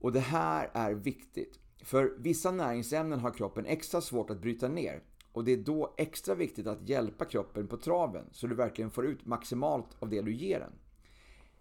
Och 0.00 0.12
det 0.12 0.20
här 0.20 0.70
är 0.74 0.92
viktigt. 0.92 1.58
För 1.82 2.14
vissa 2.18 2.50
näringsämnen 2.50 3.20
har 3.20 3.30
kroppen 3.30 3.66
extra 3.66 4.00
svårt 4.00 4.30
att 4.30 4.40
bryta 4.40 4.68
ner. 4.68 5.02
Och 5.32 5.44
det 5.44 5.52
är 5.52 5.56
då 5.56 5.94
extra 5.96 6.34
viktigt 6.34 6.66
att 6.66 6.88
hjälpa 6.88 7.24
kroppen 7.24 7.68
på 7.68 7.76
traven 7.76 8.24
så 8.32 8.46
du 8.46 8.54
verkligen 8.54 8.90
får 8.90 9.06
ut 9.06 9.26
maximalt 9.26 9.96
av 9.98 10.08
det 10.08 10.22
du 10.22 10.34
ger 10.34 10.60
den. 10.60 10.72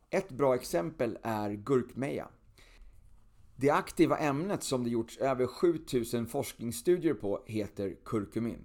Ett 0.10 0.30
bra 0.30 0.56
exempel 0.56 1.18
är 1.22 1.52
gurkmeja. 1.52 2.28
Det 3.56 3.70
aktiva 3.70 4.18
ämnet 4.18 4.64
som 4.64 4.84
det 4.84 4.90
gjorts 4.90 5.18
över 5.18 5.48
7000 5.48 6.28
forskningsstudier 6.28 7.14
på 7.14 7.44
heter 7.46 7.96
kurkumin. 8.06 8.64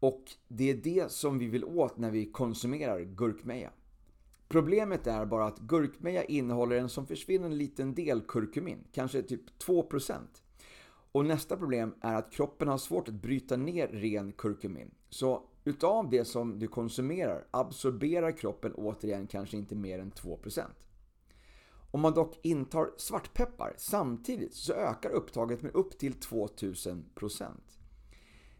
Och 0.00 0.24
det 0.48 0.70
är 0.70 0.74
det 0.74 1.12
som 1.12 1.38
vi 1.38 1.46
vill 1.46 1.64
åt 1.64 1.98
när 1.98 2.10
vi 2.10 2.26
konsumerar 2.26 3.00
gurkmeja. 3.00 3.70
Problemet 4.48 5.06
är 5.06 5.26
bara 5.26 5.46
att 5.46 5.58
gurkmeja 5.58 6.24
innehåller 6.24 6.76
en 6.76 6.88
som 6.88 7.06
försvinner 7.06 7.48
liten 7.48 7.94
del 7.94 8.20
kurkumin, 8.20 8.84
kanske 8.92 9.22
typ 9.22 9.62
2%. 9.66 10.18
Och 11.12 11.26
nästa 11.26 11.56
problem 11.56 11.94
är 12.00 12.14
att 12.14 12.32
kroppen 12.32 12.68
har 12.68 12.78
svårt 12.78 13.08
att 13.08 13.14
bryta 13.14 13.56
ner 13.56 13.88
ren 13.88 14.32
kurkumin. 14.32 14.94
Så 15.08 15.42
utav 15.64 16.10
det 16.10 16.24
som 16.24 16.58
du 16.58 16.68
konsumerar 16.68 17.46
absorberar 17.50 18.36
kroppen 18.36 18.74
återigen 18.74 19.26
kanske 19.26 19.56
inte 19.56 19.74
mer 19.74 19.98
än 19.98 20.12
2%. 20.12 20.64
Om 21.92 22.00
man 22.00 22.14
dock 22.14 22.38
intar 22.42 22.90
svartpeppar 22.96 23.74
samtidigt 23.76 24.54
så 24.54 24.72
ökar 24.72 25.10
upptaget 25.10 25.62
med 25.62 25.74
upp 25.74 25.98
till 25.98 26.12
2000%. 26.12 27.50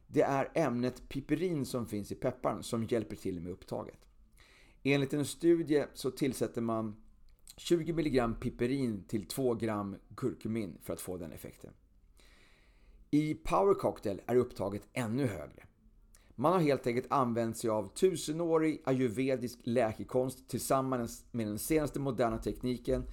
Det 0.06 0.22
är 0.22 0.51
ämnet 0.55 1.09
piperin 1.09 1.66
som 1.66 1.86
finns 1.86 2.12
i 2.12 2.14
pepparn 2.14 2.62
som 2.62 2.85
hjälper 2.85 3.16
till 3.16 3.40
med 3.40 3.52
upptaget. 3.52 3.98
Enligt 4.82 5.12
en 5.12 5.27
studie 5.27 5.85
så 5.94 6.10
tillsätter 6.10 6.60
man 6.60 6.97
20 7.56 7.93
mg 7.93 8.40
piperin 8.40 9.05
till 9.09 9.27
2 9.27 9.55
gram 9.55 9.97
kurkumin 10.16 10.78
för 10.82 10.93
att 10.93 11.01
få 11.01 11.16
den 11.16 11.32
effekten. 11.32 11.72
I 13.12 13.35
Power 13.35 13.74
Cocktail 13.74 14.20
är 14.27 14.37
upptaget 14.37 14.89
ännu 14.93 15.27
högre. 15.27 15.66
Man 16.35 16.53
har 16.53 16.61
helt 16.61 16.87
enkelt 16.87 17.07
använt 17.11 17.57
sig 17.57 17.70
av 17.70 17.87
tusenårig 17.87 18.82
ayurvedisk 18.85 19.59
läkekonst 19.62 20.49
tillsammans 20.49 21.24
med 21.31 21.47
den 21.47 21.59
senaste 21.59 22.01
moderna 22.01 22.39
tekniken 22.39 23.05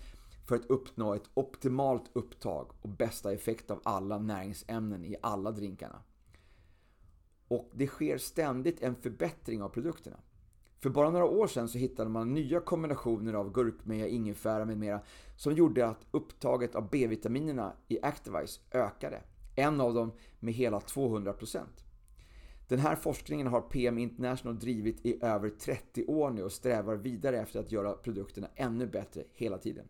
för 0.48 0.56
att 0.56 0.65
uppnå 0.65 1.14
ett 1.14 1.30
optimalt 1.34 2.03
upptag 2.14 2.72
och 2.82 2.90
bästa 2.90 3.34
effekt 3.34 3.72
av 3.72 3.82
alla 3.84 4.18
näringsämnen 4.18 5.06
i 5.06 5.15
alla 5.22 5.52
drinkarna. 5.52 6.03
Och 7.48 7.69
det 7.74 7.88
sker 7.88 8.18
ständigt 8.18 8.82
en 8.82 8.95
förbättring 8.95 9.61
av 9.61 9.69
produkterna. 9.69 10.18
För 10.80 10.90
bara 10.90 11.10
några 11.10 11.26
år 11.26 11.48
sedan 11.48 11.69
så 11.69 11.78
hittade 11.78 12.10
man 12.10 12.34
nya 12.34 12.60
kombinationer 12.60 13.34
av 13.34 13.52
gurkmeja, 13.52 14.07
ingefära 14.07 14.65
med 14.65 14.78
mera 14.78 15.02
som 15.38 15.53
gjorde 15.53 15.88
att 15.88 16.06
upptaget 16.11 16.76
av 16.76 16.90
B-vitaminerna 16.90 17.74
i 17.88 18.02
Activise 18.02 18.61
ökade. 18.72 19.22
En 19.59 19.81
av 19.81 19.93
dem 19.93 20.11
med 20.39 20.53
hela 20.53 20.79
200%. 20.79 21.59
Den 22.67 22.79
här 22.79 22.95
forskningen 22.95 23.47
har 23.47 23.61
PM 23.61 23.97
International 23.97 24.59
drivit 24.59 25.05
i 25.05 25.23
över 25.23 25.49
30 25.49 26.05
år 26.05 26.31
nu 26.31 26.43
och 26.43 26.51
strävar 26.51 26.95
vidare 26.95 27.39
efter 27.39 27.59
att 27.59 27.71
göra 27.71 27.93
produkterna 27.93 28.49
ännu 28.55 28.88
bättre 28.88 29.23
hela 29.34 29.57
tiden. 29.57 29.88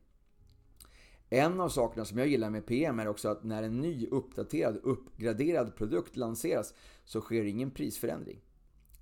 En 1.29 1.59
av 1.59 1.69
sakerna 1.69 2.05
som 2.05 2.17
jag 2.17 2.27
gillar 2.27 2.49
med 2.49 2.65
PM 2.65 2.99
är 2.99 3.07
också 3.07 3.29
att 3.29 3.43
när 3.43 3.63
en 3.63 3.81
ny 3.81 4.07
uppdaterad, 4.07 4.79
uppgraderad 4.83 5.75
produkt 5.75 6.15
lanseras 6.15 6.73
så 7.05 7.21
sker 7.21 7.43
ingen 7.43 7.71
prisförändring. 7.71 8.41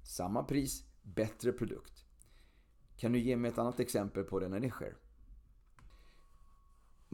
Samma 0.04 0.44
pris, 0.44 0.84
bättre 1.04 1.52
produkt. 1.52 2.06
Kan 2.98 3.12
du 3.12 3.20
ge 3.20 3.38
mig 3.38 3.52
ett 3.52 3.58
annat 3.58 3.80
exempel 3.80 4.24
på 4.24 4.40
det 4.40 4.48
när 4.48 4.60
det 4.60 4.70
sker? 4.70 4.96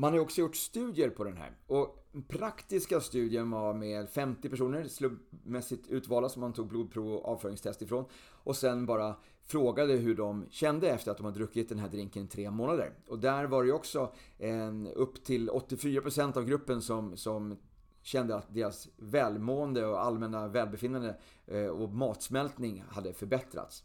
Man 0.01 0.13
har 0.13 0.19
också 0.19 0.41
gjort 0.41 0.55
studier 0.55 1.09
på 1.09 1.23
den 1.23 1.37
här. 1.37 1.51
Och 1.67 2.05
praktiska 2.27 2.99
studien 2.99 3.51
var 3.51 3.73
med 3.73 4.09
50 4.09 4.49
personer 4.49 4.87
slumpmässigt 4.87 5.87
utvalda 5.87 6.29
som 6.29 6.41
man 6.41 6.53
tog 6.53 6.67
blodprov 6.67 7.13
och 7.13 7.25
avföringstest 7.25 7.81
ifrån. 7.81 8.05
Och 8.43 8.55
sen 8.55 8.85
bara 8.85 9.15
frågade 9.41 9.93
hur 9.93 10.15
de 10.15 10.45
kände 10.49 10.89
efter 10.89 11.11
att 11.11 11.17
de 11.17 11.25
hade 11.25 11.37
druckit 11.37 11.69
den 11.69 11.79
här 11.79 11.87
drinken 11.87 12.23
i 12.23 12.27
tre 12.27 12.51
månader. 12.51 12.93
Och 13.07 13.19
där 13.19 13.45
var 13.45 13.63
det 13.63 13.71
också 13.71 14.13
en, 14.37 14.87
upp 14.87 15.23
till 15.23 15.49
84% 15.49 16.37
av 16.37 16.45
gruppen 16.45 16.81
som, 16.81 17.17
som 17.17 17.57
kände 18.01 18.35
att 18.35 18.53
deras 18.53 18.89
välmående 18.97 19.85
och 19.85 20.05
allmänna 20.05 20.47
välbefinnande 20.47 21.17
eh, 21.47 21.65
och 21.65 21.89
matsmältning 21.89 22.83
hade 22.89 23.13
förbättrats. 23.13 23.83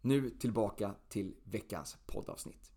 Nu 0.00 0.30
tillbaka 0.30 0.94
till 1.08 1.34
veckans 1.44 1.96
poddavsnitt. 2.06 2.72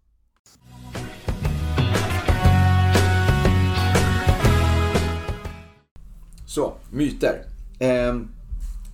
Så, 6.50 6.74
myter. 6.92 7.46
Eh, 7.80 8.20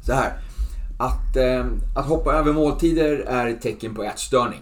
så 0.06 0.14
här. 0.14 0.40
Att, 1.00 1.36
eh, 1.36 1.66
att 1.96 2.06
hoppa 2.06 2.34
över 2.34 2.54
måltider 2.54 3.20
är 3.20 3.48
ett 3.48 3.62
tecken 3.62 3.96
på 3.96 4.04
ätstörning. 4.04 4.62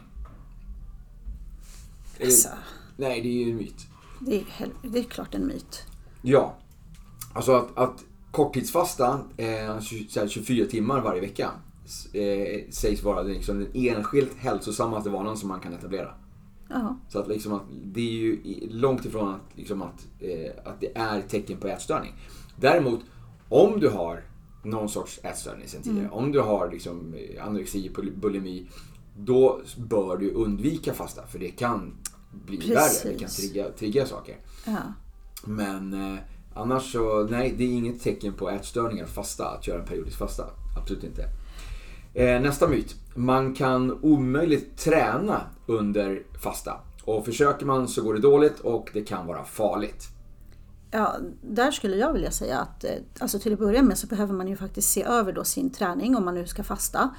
Alltså. 2.24 2.50
Nej, 2.98 3.22
det 3.22 3.28
är 3.28 3.46
ju 3.46 3.52
en 3.52 3.58
myt. 3.58 3.88
Det 4.20 4.36
är, 4.36 4.44
det 4.84 5.00
är 5.00 5.04
klart 5.04 5.36
en 5.36 5.48
myt. 5.48 5.84
Ja. 6.22 6.56
Alltså 7.34 7.56
att, 7.56 7.78
att 7.78 8.04
korttidsfasta 8.32 9.20
eh, 9.38 9.80
24 10.28 10.66
timmar 10.66 11.02
varje 11.02 11.22
vecka 11.22 11.52
eh, 12.14 12.70
sägs 12.70 13.04
vara 13.04 13.22
liksom 13.22 13.60
den 13.60 13.70
enskilt 13.74 14.38
hälsosammaste 14.38 15.10
vanan 15.10 15.38
som 15.38 15.50
man 15.50 15.60
kan 15.60 15.74
etablera. 15.74 16.14
Aha. 16.74 16.98
Så 17.10 17.20
att, 17.20 17.28
liksom 17.28 17.54
att 17.54 17.64
det 17.84 18.02
är 18.02 18.12
ju 18.12 18.40
långt 18.70 19.06
ifrån 19.06 19.30
att, 19.30 19.58
liksom 19.58 19.82
att, 19.82 20.08
eh, 20.20 20.52
att 20.66 20.82
det 20.82 20.98
är 20.98 21.22
tecken 21.22 21.58
på 21.58 21.68
ätstörning. 21.68 22.14
Däremot, 22.64 23.00
om 23.50 23.80
du 23.80 23.90
har 23.90 24.24
någon 24.64 24.90
sorts 24.90 25.20
ätstörning 25.24 25.68
sen 25.68 25.82
tidigare, 25.82 26.06
mm. 26.06 26.18
om 26.18 26.32
du 26.32 26.40
har 26.40 26.72
liksom 26.72 27.16
anorexi, 27.42 27.92
bulimi, 28.16 28.68
då 29.18 29.62
bör 29.78 30.18
du 30.18 30.32
undvika 30.32 30.94
fasta 30.94 31.28
för 31.28 31.40
det 31.40 31.50
kan 31.50 31.94
bli 32.32 32.58
Precis. 32.58 32.76
värre, 32.76 33.14
det 33.14 33.20
kan 33.20 33.30
trigga, 33.30 33.70
trigga 33.70 34.06
saker. 34.06 34.38
Ja. 34.66 34.78
Men 35.46 35.94
eh, 35.94 36.20
annars 36.54 36.92
så, 36.92 37.28
nej, 37.30 37.54
det 37.58 37.64
är 37.64 37.68
inget 37.68 38.02
tecken 38.02 38.34
på 38.34 38.50
ätstörningar 38.50 39.06
fasta, 39.06 39.48
att 39.48 39.68
göra 39.68 39.80
en 39.80 39.88
periodisk 39.88 40.18
fasta. 40.18 40.46
Absolut 40.78 41.04
inte. 41.04 41.30
Eh, 42.14 42.42
nästa 42.42 42.68
myt. 42.68 42.96
Man 43.16 43.56
kan 43.56 44.00
omöjligt 44.02 44.78
träna 44.78 45.42
under 45.66 46.24
fasta. 46.44 46.80
Och 47.04 47.26
försöker 47.26 47.66
man 47.66 47.88
så 47.88 48.04
går 48.04 48.14
det 48.14 48.20
dåligt 48.20 48.60
och 48.60 48.90
det 48.94 49.02
kan 49.02 49.28
vara 49.28 49.44
farligt. 49.44 50.13
Ja, 50.96 51.16
där 51.42 51.72
skulle 51.72 51.96
jag 51.96 52.14
vilja 52.14 52.32
säga 52.32 52.60
att 52.60 52.84
eh, 52.84 52.92
alltså 53.20 53.40
till 53.40 53.54
att 53.54 53.60
börja 53.60 53.82
med 53.82 53.98
så 53.98 54.08
behöver 54.08 54.34
man 54.34 54.48
ju 54.48 54.56
faktiskt 54.56 54.90
se 54.90 55.04
över 55.04 55.34
då 55.34 55.44
sin 55.44 55.70
träning 55.70 56.16
om 56.16 56.26
man 56.26 56.34
nu 56.34 56.48
ska 56.48 56.64
fasta. 56.64 57.10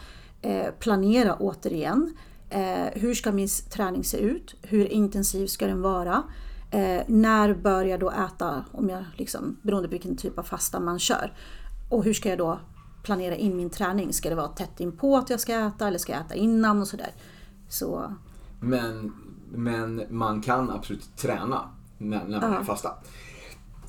Eh, 0.43 0.67
planera 0.79 1.37
återigen. 1.37 2.17
Eh, 2.51 2.87
hur 2.93 3.15
ska 3.15 3.33
min 3.33 3.49
träning 3.71 4.05
se 4.05 4.19
ut? 4.19 4.55
Hur 4.63 4.87
intensiv 4.87 5.47
ska 5.47 5.67
den 5.67 5.83
vara? 5.83 6.23
Eh, 6.71 7.03
när 7.07 7.55
bör 7.55 7.85
jag 7.85 8.01
då 8.01 8.11
äta, 8.11 8.65
om 8.73 8.89
jag 8.89 9.05
liksom, 9.17 9.57
beroende 9.63 9.89
på 9.89 9.93
vilken 9.93 10.17
typ 10.17 10.39
av 10.39 10.43
fasta 10.43 10.81
man 10.81 10.99
kör. 10.99 11.33
Och 11.91 12.05
hur 12.05 12.15
ska 12.15 12.29
jag 12.29 12.39
då 12.39 12.61
planera 13.03 13.37
in 13.37 13.57
min 13.57 13.71
träning? 13.71 14.13
Ska 14.13 14.29
det 14.29 14.35
vara 14.35 14.49
tätt 14.49 14.81
inpå 14.81 15.17
att 15.17 15.31
jag 15.31 15.41
ska 15.41 15.55
äta 15.55 15.89
eller 15.89 15.99
ska 15.99 16.13
jag 16.13 16.21
äta 16.21 16.35
innan 16.35 16.81
och 16.81 16.89
sådär. 16.89 17.11
Så... 17.69 18.15
Men, 18.61 19.13
men 19.53 20.03
man 20.11 20.43
kan 20.43 20.71
absolut 20.71 21.17
träna 21.17 21.69
när, 21.99 22.25
när 22.25 22.41
man 22.41 22.53
uh 22.53 22.61
är 22.61 22.65
fasta. 22.65 22.91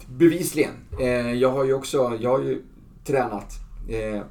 Bevisligen. 0.10 0.74
Eh, 1.00 1.34
jag 1.34 1.52
har 1.52 1.64
ju 1.64 1.74
också, 1.74 2.18
jag 2.22 2.30
har 2.30 2.40
ju 2.40 2.62
tränat. 3.06 3.54
Eh, 3.90 4.22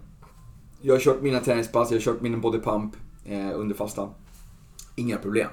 jag 0.80 0.94
har 0.94 1.00
kört 1.00 1.22
mina 1.22 1.40
träningspass, 1.40 1.90
jag 1.90 1.98
har 1.98 2.02
kört 2.02 2.20
min 2.20 2.40
bodypump 2.40 2.96
eh, 3.24 3.50
under 3.54 3.74
fasta. 3.74 4.08
Inga 4.96 5.16
problem. 5.16 5.48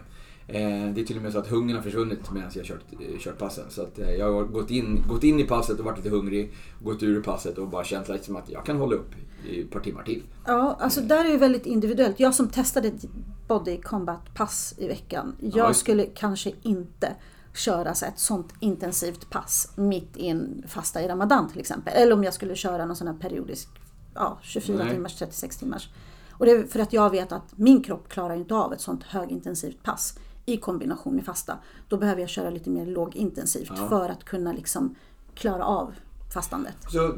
Det 0.47 1.01
är 1.01 1.05
till 1.05 1.17
och 1.17 1.23
med 1.23 1.31
så 1.33 1.39
att 1.39 1.47
hungern 1.47 1.75
har 1.75 1.83
försvunnit 1.83 2.31
medan 2.31 2.51
jag 2.55 2.65
kört, 2.65 2.79
eh, 2.91 3.19
kört 3.19 3.37
passen. 3.37 3.63
Så 3.69 3.81
att 3.81 3.99
jag 4.17 4.33
har 4.33 4.43
gått 4.43 4.71
in, 4.71 5.03
gått 5.07 5.23
in 5.23 5.39
i 5.39 5.43
passet 5.43 5.79
och 5.79 5.85
varit 5.85 5.97
lite 5.97 6.09
hungrig, 6.09 6.53
gått 6.83 7.03
ur 7.03 7.21
passet 7.21 7.57
och 7.57 7.67
bara 7.67 7.83
känt 7.83 8.09
liksom 8.09 8.35
att 8.35 8.49
jag 8.49 8.65
kan 8.65 8.77
hålla 8.77 8.95
upp 8.95 9.11
i 9.49 9.61
ett 9.61 9.71
par 9.71 9.79
timmar 9.79 10.03
till. 10.03 10.23
Ja, 10.45 10.77
alltså 10.79 11.01
där 11.01 11.25
är 11.25 11.31
det 11.31 11.37
väldigt 11.37 11.65
individuellt. 11.65 12.19
Jag 12.19 12.35
som 12.35 12.47
testade 12.47 12.87
ett 12.87 13.05
body 13.47 13.77
combat 13.81 14.33
pass 14.35 14.73
i 14.77 14.87
veckan, 14.87 15.35
jag 15.39 15.69
ja, 15.69 15.73
skulle 15.73 16.05
kanske 16.05 16.51
inte 16.61 17.15
köra 17.53 17.93
så 17.93 18.05
ett 18.05 18.19
sånt 18.19 18.53
intensivt 18.59 19.29
pass 19.29 19.71
mitt 19.75 20.17
i 20.17 20.27
en 20.27 20.63
fasta 20.67 21.01
i 21.01 21.07
Ramadan 21.07 21.49
till 21.49 21.59
exempel. 21.59 21.93
Eller 21.93 22.13
om 22.13 22.23
jag 22.23 22.33
skulle 22.33 22.55
köra 22.55 22.85
någon 22.85 22.95
sån 22.95 23.07
här 23.07 23.15
periodisk 23.15 23.69
ja, 24.13 24.39
24 24.41 24.77
Nej. 24.77 24.93
timmars, 24.93 25.15
36 25.15 25.57
timmars. 25.57 25.89
Och 26.31 26.45
det 26.45 26.51
är 26.51 26.63
för 26.63 26.79
att 26.79 26.93
jag 26.93 27.09
vet 27.09 27.31
att 27.31 27.57
min 27.57 27.83
kropp 27.83 28.09
klarar 28.09 28.35
inte 28.35 28.55
av 28.55 28.73
ett 28.73 28.81
sånt 28.81 29.03
högintensivt 29.03 29.83
pass 29.83 30.17
i 30.45 30.57
kombination 30.57 31.15
med 31.15 31.25
fasta. 31.25 31.57
Då 31.89 31.97
behöver 31.97 32.21
jag 32.21 32.29
köra 32.29 32.49
lite 32.49 32.69
mer 32.69 32.85
lågintensivt 32.85 33.71
ja. 33.77 33.89
för 33.89 34.09
att 34.09 34.23
kunna 34.23 34.53
liksom 34.53 34.95
klara 35.35 35.65
av 35.65 35.93
fastandet. 36.33 36.75
Så 36.89 37.15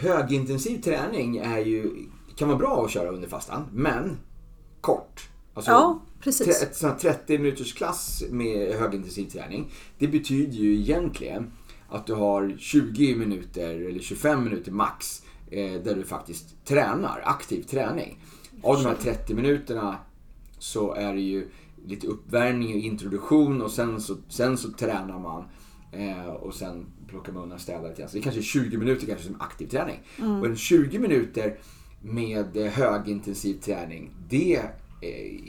högintensiv 0.00 0.82
träning 0.82 1.36
är 1.36 1.58
ju, 1.58 1.90
kan 2.36 2.48
vara 2.48 2.58
bra 2.58 2.84
att 2.84 2.90
köra 2.90 3.08
under 3.08 3.28
fastan, 3.28 3.64
men 3.72 4.18
kort. 4.80 5.28
Alltså, 5.54 5.70
ja, 5.70 6.00
precis. 6.20 6.62
Ett 6.62 6.76
sånt 6.76 6.98
30 6.98 7.38
minuters 7.38 7.74
klass 7.74 8.22
med 8.30 8.74
högintensiv 8.74 9.24
träning. 9.24 9.70
Det 9.98 10.08
betyder 10.08 10.56
ju 10.56 10.74
egentligen 10.74 11.52
att 11.88 12.06
du 12.06 12.14
har 12.14 12.56
20 12.58 13.16
minuter 13.16 13.74
eller 13.74 14.00
25 14.00 14.44
minuter 14.44 14.72
max 14.72 15.22
eh, 15.50 15.72
där 15.72 15.94
du 15.94 16.04
faktiskt 16.04 16.64
tränar, 16.64 17.22
aktiv 17.24 17.62
träning. 17.62 18.18
Av 18.62 18.76
de 18.76 18.88
här 18.88 18.94
30 18.94 19.34
minuterna 19.34 19.96
så 20.58 20.92
är 20.92 21.14
det 21.14 21.20
ju 21.20 21.48
lite 21.86 22.06
uppvärmning 22.06 22.74
och 22.74 22.80
introduktion 22.80 23.62
och 23.62 23.70
sen 23.70 24.00
så, 24.00 24.16
sen 24.28 24.58
så 24.58 24.72
tränar 24.72 25.18
man. 25.18 25.44
Eh, 25.92 26.28
och 26.28 26.54
sen 26.54 26.86
plockar 27.08 27.32
man 27.32 27.42
undan 27.42 27.58
städar 27.58 27.88
lite 27.88 28.08
Så 28.08 28.12
det 28.12 28.18
är 28.18 28.22
kanske 28.22 28.42
20 28.42 28.78
minuter 28.78 29.06
kanske 29.06 29.26
som 29.26 29.40
aktiv 29.40 29.66
träning. 29.66 30.00
Mm. 30.18 30.40
Och 30.40 30.46
en 30.46 30.56
20 30.56 30.98
minuter 30.98 31.58
med 32.02 32.56
högintensiv 32.56 33.54
träning, 33.60 34.10
det 34.28 34.62
är, 35.00 35.40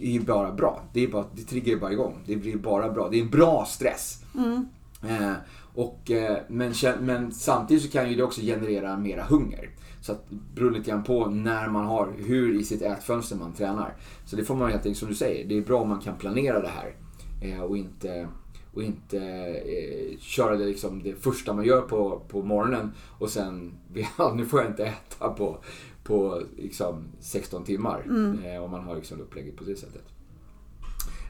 är 0.00 0.20
bara 0.20 0.52
bra. 0.52 0.82
Det, 0.92 1.04
är 1.04 1.08
bara, 1.08 1.24
det 1.32 1.42
triggar 1.42 1.76
bara 1.76 1.92
igång. 1.92 2.14
Det 2.26 2.36
blir 2.36 2.56
bara 2.56 2.90
bra. 2.90 3.08
Det 3.08 3.18
är 3.18 3.22
en 3.22 3.30
bra 3.30 3.64
stress. 3.64 4.24
Mm. 4.34 4.68
Eh, 5.02 5.32
och, 5.74 6.10
eh, 6.10 6.38
men, 6.48 6.74
men 7.00 7.32
samtidigt 7.32 7.82
så 7.82 7.90
kan 7.90 8.10
ju 8.10 8.16
det 8.16 8.22
också 8.22 8.40
generera 8.40 8.96
mera 8.96 9.22
hunger. 9.22 9.70
Så 10.00 10.12
att 10.12 10.30
beror 10.54 10.70
lite 10.70 10.90
grann 10.90 11.04
på 11.04 11.26
när 11.26 11.68
man 11.68 11.86
har, 11.86 12.12
hur 12.16 12.60
i 12.60 12.64
sitt 12.64 12.82
ätfönster 12.82 13.36
man 13.36 13.52
tränar. 13.52 13.94
Så 14.24 14.36
det 14.36 14.44
får 14.44 14.54
man 14.56 14.70
helt 14.70 14.86
enkelt, 14.86 14.98
som 14.98 15.08
du 15.08 15.14
säger, 15.14 15.48
det 15.48 15.56
är 15.56 15.62
bra 15.62 15.80
om 15.80 15.88
man 15.88 16.00
kan 16.00 16.16
planera 16.16 16.60
det 16.60 16.68
här. 16.68 16.94
Eh, 17.42 17.60
och 17.60 17.76
inte, 17.76 18.28
och 18.74 18.82
inte 18.82 19.18
eh, 19.18 20.18
köra 20.18 20.56
det 20.56 20.66
liksom 20.66 21.02
det 21.02 21.14
första 21.14 21.52
man 21.52 21.64
gör 21.64 21.80
på, 21.80 22.22
på 22.28 22.42
morgonen 22.42 22.92
och 23.18 23.30
sen, 23.30 23.74
ja, 24.18 24.32
nu 24.36 24.46
får 24.46 24.60
jag 24.60 24.70
inte 24.70 24.84
äta 24.84 25.28
på, 25.28 25.58
på 26.06 26.42
liksom 26.56 27.04
16 27.20 27.64
timmar. 27.64 28.02
Mm. 28.06 28.44
Eh, 28.44 28.64
om 28.64 28.70
man 28.70 28.84
har 28.84 28.96
liksom 28.96 29.20
upplägget 29.20 29.56
på 29.56 29.64
det 29.64 29.76
sättet. 29.76 30.04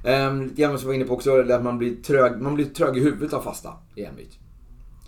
Um, 0.05 0.43
lite 0.43 0.63
grann 0.63 0.79
som 0.79 0.87
jag 0.87 0.89
var 0.89 0.95
inne 0.95 1.05
på 1.05 1.15
också, 1.15 1.41
att 1.41 1.65
man 1.65 1.79
blir 1.79 2.03
trög, 2.03 2.43
man 2.43 2.55
blir 2.55 2.65
trög 2.65 2.97
i 2.97 3.01
huvudet 3.01 3.33
av 3.33 3.41
fasta. 3.41 3.73
I 3.95 4.05
en 4.05 4.15
myt. 4.15 4.39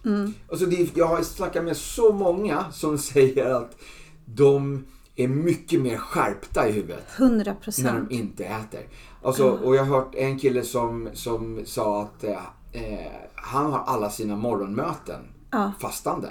Mm. 0.04 0.32
Alltså 0.50 0.66
det, 0.66 0.96
jag 0.96 1.06
har 1.06 1.22
snackat 1.22 1.64
med 1.64 1.76
så 1.76 2.12
många 2.12 2.64
som 2.72 2.98
säger 3.12 3.50
att 3.50 3.76
de 4.24 4.84
är 5.16 5.28
mycket 5.28 5.80
mer 5.80 5.96
skärpta 5.96 6.68
i 6.68 6.72
huvudet. 6.72 7.04
100 7.16 7.56
När 7.78 7.94
de 7.94 8.14
inte 8.14 8.44
äter. 8.44 8.80
Alltså, 9.22 9.48
mm. 9.48 9.64
Och 9.64 9.76
jag 9.76 9.84
har 9.84 9.96
hört 9.96 10.14
en 10.14 10.38
kille 10.38 10.62
som, 10.62 11.08
som 11.12 11.60
sa 11.64 12.02
att 12.02 12.24
eh, 12.24 12.30
eh 12.72 13.12
han 13.34 13.72
har 13.72 13.78
alla 13.78 14.10
sina 14.10 14.36
morgonmöten 14.36 15.20
ja. 15.50 15.72
fastande. 15.80 16.28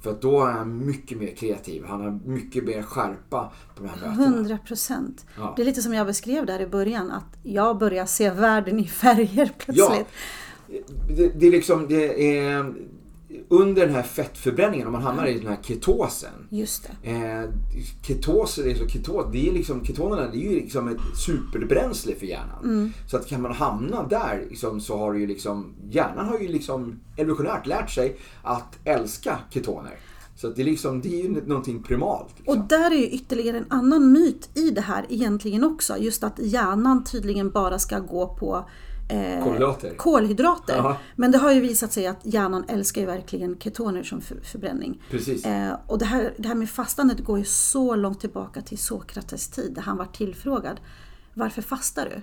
För 0.00 0.10
att 0.10 0.22
då 0.22 0.46
är 0.46 0.52
han 0.52 0.86
mycket 0.86 1.18
mer 1.18 1.34
kreativ. 1.34 1.84
Han 1.84 2.00
har 2.00 2.20
mycket 2.24 2.64
mer 2.64 2.82
skärpa 2.82 3.52
på 3.76 3.82
de 3.82 3.88
här 3.88 3.96
mötena. 3.96 4.36
100 4.36 4.58
procent. 4.58 5.26
Ja. 5.36 5.52
Det 5.56 5.62
är 5.62 5.66
lite 5.66 5.82
som 5.82 5.94
jag 5.94 6.06
beskrev 6.06 6.46
där 6.46 6.60
i 6.60 6.66
början. 6.66 7.10
Att 7.10 7.38
jag 7.42 7.78
börjar 7.78 8.06
se 8.06 8.30
världen 8.30 8.78
i 8.78 8.86
färger 8.86 9.52
plötsligt. 9.58 10.06
Ja. 10.66 10.78
Det, 11.16 11.28
det, 11.28 11.46
är 11.46 11.50
liksom, 11.50 11.88
det 11.88 12.38
är 12.38 12.74
under 13.48 13.86
den 13.86 13.94
här 13.94 14.02
fettförbränningen, 14.02 14.86
om 14.86 14.92
man 14.92 15.02
hamnar 15.02 15.26
i 15.26 15.38
den 15.38 15.46
här 15.46 15.58
ketosen. 15.62 16.48
Just 16.50 16.90
det. 17.02 17.10
Eh, 17.10 17.50
ketoser, 18.02 18.66
är 18.66 18.74
så 18.74 18.88
ketos, 18.88 19.26
det 19.32 19.48
är 19.48 19.52
liksom, 19.52 19.84
ketonerna 19.84 20.30
det 20.30 20.36
är 20.38 20.50
ju 20.50 20.54
liksom 20.54 20.88
ett 20.88 21.00
superbränsle 21.26 22.14
för 22.14 22.26
hjärnan. 22.26 22.64
Mm. 22.64 22.92
Så 23.10 23.16
att 23.16 23.26
kan 23.26 23.42
man 23.42 23.52
hamna 23.52 24.02
där 24.02 24.46
liksom, 24.50 24.80
så 24.80 24.98
har 24.98 25.14
ju 25.14 25.26
liksom, 25.26 25.74
hjärnan 25.90 26.28
har 26.28 26.38
ju 26.38 26.48
liksom 26.48 27.00
evolutionärt 27.16 27.66
lärt 27.66 27.90
sig 27.90 28.16
att 28.42 28.78
älska 28.84 29.38
ketoner. 29.50 29.98
Så 30.36 30.48
det 30.48 30.62
är, 30.62 30.66
liksom, 30.66 31.00
det 31.00 31.20
är 31.20 31.22
ju 31.22 31.46
någonting 31.46 31.82
primalt. 31.82 32.28
Liksom. 32.36 32.60
Och 32.60 32.68
där 32.68 32.90
är 32.90 32.96
ju 32.96 33.08
ytterligare 33.08 33.58
en 33.58 33.66
annan 33.68 34.12
myt 34.12 34.50
i 34.54 34.70
det 34.70 34.80
här 34.80 35.06
egentligen 35.08 35.64
också. 35.64 35.96
Just 35.98 36.24
att 36.24 36.38
hjärnan 36.38 37.04
tydligen 37.04 37.50
bara 37.50 37.78
ska 37.78 37.98
gå 37.98 38.28
på 38.28 38.64
eh, 39.10 39.44
kolhydrater. 39.44 39.94
kolhydrater. 39.96 40.94
Men 41.16 41.30
det 41.30 41.38
har 41.38 41.52
ju 41.52 41.60
visat 41.60 41.92
sig 41.92 42.06
att 42.06 42.18
hjärnan 42.22 42.64
älskar 42.68 43.00
ju 43.00 43.06
verkligen 43.06 43.58
ketoner 43.58 44.02
som 44.02 44.20
för, 44.20 44.40
förbränning. 44.40 45.02
Precis. 45.10 45.46
Eh, 45.46 45.76
och 45.86 45.98
det 45.98 46.04
här, 46.04 46.34
det 46.36 46.48
här 46.48 46.54
med 46.54 46.70
fastandet 46.70 47.20
går 47.20 47.38
ju 47.38 47.44
så 47.44 47.96
långt 47.96 48.20
tillbaka 48.20 48.62
till 48.62 48.78
Sokrates 48.78 49.48
tid 49.48 49.74
där 49.74 49.82
han 49.82 49.96
var 49.96 50.06
tillfrågad. 50.06 50.80
Varför 51.34 51.62
fastar 51.62 52.04
du? 52.04 52.22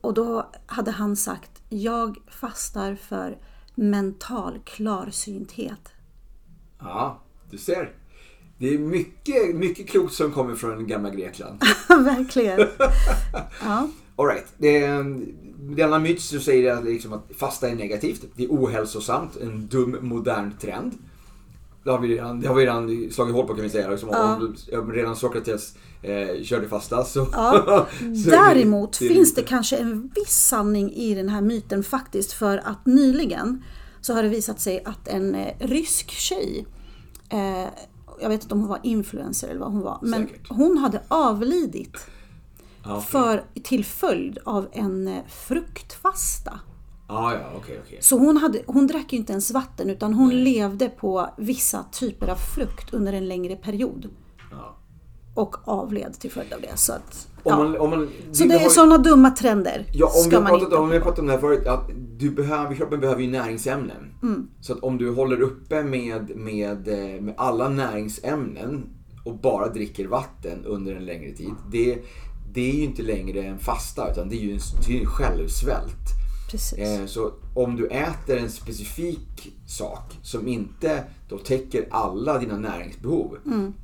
Och 0.00 0.14
då 0.14 0.50
hade 0.66 0.90
han 0.90 1.16
sagt, 1.16 1.62
jag 1.68 2.16
fastar 2.28 2.94
för 2.94 3.38
mental 3.74 4.58
klarsynthet. 4.64 5.88
Ja, 6.78 7.22
du 7.50 7.58
ser. 7.58 7.92
Det 8.58 8.74
är 8.74 8.78
mycket, 8.78 9.56
mycket 9.56 9.88
klokt 9.88 10.14
som 10.14 10.32
kommer 10.32 10.54
från 10.54 10.86
gamla 10.86 11.10
Grekland. 11.10 11.62
Verkligen. 11.88 12.58
ja. 13.62 13.88
All 14.20 14.26
right. 14.26 14.46
Det, 14.58 14.80
denna 15.76 15.98
myt 15.98 16.20
så 16.20 16.40
säger 16.40 16.72
att, 16.72 16.84
liksom 16.84 17.12
att 17.12 17.30
fasta 17.36 17.68
är 17.68 17.74
negativt. 17.74 18.24
Det 18.36 18.44
är 18.44 18.48
ohälsosamt. 18.48 19.36
En 19.36 19.66
dum 19.66 19.98
modern 20.00 20.52
trend. 20.60 20.92
Det 21.84 21.90
har 21.90 21.98
vi 21.98 22.08
redan, 22.08 22.40
det 22.40 22.48
har 22.48 22.54
vi 22.54 22.62
redan 22.62 23.10
slagit 23.12 23.34
hål 23.34 23.46
på 23.46 23.54
kan 23.54 23.62
vi 23.62 23.70
säga. 23.70 23.90
Liksom, 23.90 24.08
ja. 24.12 24.78
om, 24.78 24.92
redan 24.92 25.16
Sokrates 25.16 25.74
eh, 26.02 26.42
körde 26.42 26.68
fasta 26.68 27.04
så... 27.04 27.26
Ja. 27.32 27.86
så 28.24 28.30
Däremot 28.30 28.98
det, 28.98 29.08
det 29.08 29.14
finns 29.14 29.34
det 29.34 29.42
kanske 29.42 29.76
en 29.76 30.10
viss 30.14 30.46
sanning 30.48 30.92
i 30.92 31.14
den 31.14 31.28
här 31.28 31.40
myten 31.40 31.82
faktiskt. 31.82 32.32
För 32.32 32.58
att 32.58 32.86
nyligen 32.86 33.62
så 34.00 34.14
har 34.14 34.22
det 34.22 34.28
visat 34.28 34.60
sig 34.60 34.82
att 34.84 35.08
en 35.08 35.34
eh, 35.34 35.54
rysk 35.58 36.10
tjej 36.10 36.66
eh, 37.28 37.68
jag 38.20 38.28
vet 38.28 38.42
inte 38.42 38.54
om 38.54 38.60
hon 38.60 38.68
var 38.68 38.80
influencer 38.82 39.48
eller 39.48 39.60
vad 39.60 39.72
hon 39.72 39.82
var. 39.82 39.98
Men 40.02 40.26
Säkert. 40.26 40.48
hon 40.48 40.78
hade 40.78 41.02
avlidit 41.08 42.06
okay. 42.84 43.00
för, 43.00 43.44
till 43.62 43.84
följd 43.84 44.38
av 44.44 44.68
en 44.72 45.08
eh, 45.08 45.22
fruktfasta. 45.28 46.60
Ah, 47.06 47.32
ja, 47.32 47.58
okay, 47.58 47.78
okay. 47.78 47.98
Så 48.00 48.18
hon, 48.18 48.36
hade, 48.36 48.62
hon 48.66 48.86
drack 48.86 49.12
ju 49.12 49.18
inte 49.18 49.32
ens 49.32 49.50
vatten 49.50 49.90
utan 49.90 50.14
hon 50.14 50.28
Nej. 50.28 50.36
levde 50.36 50.88
på 50.88 51.28
vissa 51.38 51.84
typer 51.92 52.28
av 52.28 52.36
frukt 52.36 52.94
under 52.94 53.12
en 53.12 53.28
längre 53.28 53.56
period. 53.56 54.08
Ja. 54.50 54.76
Och 55.34 55.68
avled 55.68 56.14
till 56.20 56.30
följd 56.30 56.52
av 56.52 56.60
det. 56.60 56.76
Så, 56.76 56.92
att, 56.92 57.28
om 57.42 57.56
man, 57.56 57.76
om 57.76 57.90
man, 57.90 58.08
så 58.32 58.44
det 58.44 58.54
är 58.54 58.62
ju... 58.62 58.70
sådana 58.70 58.98
dumma 58.98 59.30
trender. 59.30 59.86
Ja, 59.94 60.06
om 60.06 60.12
ska 60.12 60.30
vi 60.30 60.36
har 60.36 60.58
pratat, 60.58 60.78
om 60.78 60.88
vi 60.88 60.96
har 60.96 61.02
pratat 61.02 61.18
om 61.18 61.26
det 61.26 61.32
här 61.32 61.40
förut. 61.40 61.66
Att 61.66 61.90
du 62.18 62.30
behöver, 62.30 62.74
kroppen 62.74 63.00
behöver 63.00 63.22
ju 63.22 63.30
näringsämnen. 63.30 64.14
Mm. 64.22 64.48
Så 64.60 64.72
att 64.72 64.78
om 64.78 64.98
du 64.98 65.14
håller 65.14 65.40
uppe 65.40 65.82
med, 65.82 66.36
med, 66.36 66.88
eh, 66.88 67.20
med 67.20 67.34
alla 67.36 67.68
näringsämnen 67.68 68.86
och 69.24 69.38
bara 69.38 69.68
dricker 69.68 70.06
vatten 70.06 70.64
under 70.64 70.94
en 70.94 71.04
längre 71.04 71.32
tid. 71.32 71.54
Det, 71.72 71.98
det 72.52 72.70
är 72.70 72.74
ju 72.74 72.84
inte 72.84 73.02
längre 73.02 73.42
en 73.42 73.58
fasta 73.58 74.10
utan 74.12 74.28
det 74.28 74.36
är 74.36 74.40
ju 74.40 74.52
en, 74.52 74.60
det 74.86 74.96
är 74.96 75.00
en 75.00 75.06
självsvält. 75.06 76.20
Eh, 76.78 77.06
så 77.06 77.32
om 77.54 77.76
du 77.76 77.86
äter 77.86 78.38
en 78.38 78.50
specifik 78.50 79.52
sak 79.66 80.18
som 80.22 80.48
inte 80.48 81.04
då 81.28 81.38
täcker 81.38 81.88
alla 81.90 82.38
dina 82.38 82.58
näringsbehov. 82.58 83.36
Mm. 83.46 83.74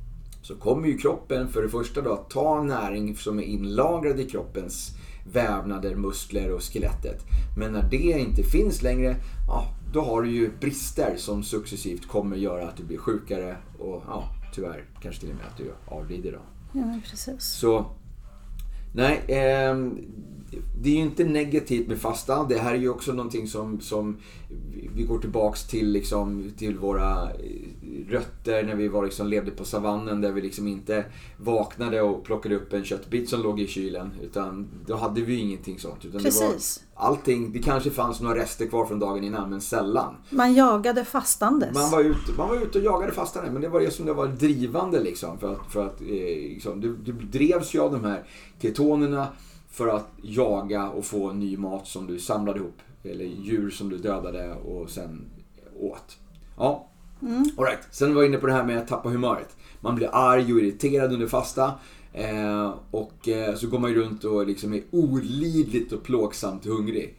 Så 0.41 0.55
kommer 0.55 0.87
ju 0.87 0.97
kroppen 0.97 1.47
för 1.47 1.61
det 1.61 1.69
första 1.69 2.01
då 2.01 2.13
att 2.13 2.29
ta 2.29 2.63
näring 2.63 3.15
som 3.15 3.39
är 3.39 3.43
inlagrad 3.43 4.19
i 4.19 4.29
kroppens 4.29 4.91
vävnader, 5.33 5.95
muskler 5.95 6.51
och 6.51 6.61
skelettet. 6.61 7.23
Men 7.57 7.71
när 7.71 7.89
det 7.89 8.19
inte 8.19 8.43
finns 8.43 8.81
längre, 8.81 9.15
ja, 9.47 9.65
då 9.93 10.01
har 10.01 10.21
du 10.21 10.29
ju 10.29 10.51
brister 10.59 11.15
som 11.17 11.43
successivt 11.43 12.07
kommer 12.07 12.35
göra 12.35 12.67
att 12.67 12.77
du 12.77 12.83
blir 12.83 12.97
sjukare 12.97 13.57
och 13.79 14.03
ja, 14.07 14.23
tyvärr 14.53 14.85
kanske 15.01 15.21
till 15.21 15.29
och 15.29 15.35
med 15.35 15.45
att 15.45 15.57
du 15.57 15.95
avlider. 15.95 16.31
Då. 16.31 16.39
Ja, 16.79 16.99
precis. 17.09 17.43
Så 17.43 17.85
Nej, 18.97 19.21
eh, 19.27 19.75
det 20.81 20.89
är 20.89 20.93
ju 20.93 21.01
inte 21.01 21.23
negativt 21.23 21.87
med 21.87 21.97
fasta. 21.97 22.43
Det 22.43 22.57
här 22.57 22.73
är 22.73 22.77
ju 22.77 22.89
också 22.89 23.13
någonting 23.13 23.47
som, 23.47 23.79
som 23.79 24.17
vi 24.95 25.03
går 25.03 25.19
tillbaks 25.19 25.67
till, 25.67 25.91
liksom, 25.91 26.51
till 26.57 26.77
våra 26.77 27.29
rötter 28.07 28.63
när 28.63 28.75
vi 28.75 28.87
var, 28.87 29.05
liksom, 29.05 29.27
levde 29.27 29.51
på 29.51 29.65
savannen 29.65 30.21
där 30.21 30.31
vi 30.31 30.41
liksom 30.41 30.67
inte 30.67 31.05
vaknade 31.37 32.01
och 32.01 32.23
plockade 32.23 32.55
upp 32.55 32.73
en 32.73 32.83
köttbit 32.83 33.29
som 33.29 33.41
låg 33.41 33.59
i 33.59 33.67
kylen. 33.67 34.11
Utan 34.21 34.67
då 34.85 34.95
hade 34.95 35.21
vi 35.21 35.35
ingenting 35.35 35.79
sånt. 35.79 36.05
Utan 36.05 36.21
Precis. 36.21 36.77
Det 36.77 36.99
var 36.99 37.07
allting, 37.07 37.51
det 37.51 37.59
kanske 37.59 37.91
fanns 37.91 38.21
några 38.21 38.35
rester 38.35 38.67
kvar 38.67 38.85
från 38.85 38.99
dagen 38.99 39.23
innan 39.23 39.49
men 39.49 39.61
sällan. 39.61 40.15
Man 40.29 40.53
jagade 40.53 41.05
fastandes. 41.05 41.73
Man 41.73 41.91
var 41.91 42.01
ute, 42.01 42.31
man 42.37 42.49
var 42.49 42.55
ute 42.55 42.77
och 42.77 42.85
jagade 42.85 43.11
fastande 43.11 43.51
men 43.51 43.61
det 43.61 43.69
var 43.69 43.79
det 43.79 43.91
som 43.91 44.05
det 44.05 44.13
var 44.13 44.27
drivande 44.27 45.03
liksom. 45.03 45.37
För 45.39 45.53
att, 45.53 45.71
för 45.71 45.85
att 45.85 46.01
eh, 46.01 46.07
liksom, 46.07 46.81
du, 46.81 46.97
du 46.97 47.11
drevs 47.11 47.73
ju 47.75 47.79
av 47.79 47.91
de 47.91 48.03
här 48.03 48.23
ketonerna 48.61 49.27
för 49.69 49.87
att 49.87 50.09
jaga 50.21 50.89
och 50.89 51.05
få 51.05 51.33
ny 51.33 51.57
mat 51.57 51.87
som 51.87 52.07
du 52.07 52.19
samlade 52.19 52.59
ihop. 52.59 52.81
Eller 53.11 53.25
djur 53.25 53.69
som 53.69 53.89
du 53.89 53.97
dödade 53.97 54.53
och 54.53 54.89
sen 54.89 55.25
åt. 55.79 56.17
Ja, 56.57 56.89
mm. 57.21 57.45
alright. 57.57 57.79
Sen 57.91 58.15
var 58.15 58.21
jag 58.21 58.29
inne 58.29 58.37
på 58.37 58.47
det 58.47 58.53
här 58.53 58.63
med 58.63 58.77
att 58.77 58.87
tappa 58.87 59.09
humöret. 59.09 59.55
Man 59.79 59.95
blir 59.95 60.09
arg 60.11 60.53
och 60.53 60.59
irriterad 60.59 61.13
under 61.13 61.27
fasta. 61.27 61.73
Eh, 62.13 62.73
och 62.91 63.27
eh, 63.27 63.55
så 63.55 63.67
går 63.67 63.79
man 63.79 63.89
ju 63.89 63.95
runt 63.95 64.23
och 64.23 64.47
liksom 64.47 64.73
är 64.73 64.81
olidligt 64.91 65.91
och 65.91 66.03
plågsamt 66.03 66.65
hungrig. 66.65 67.15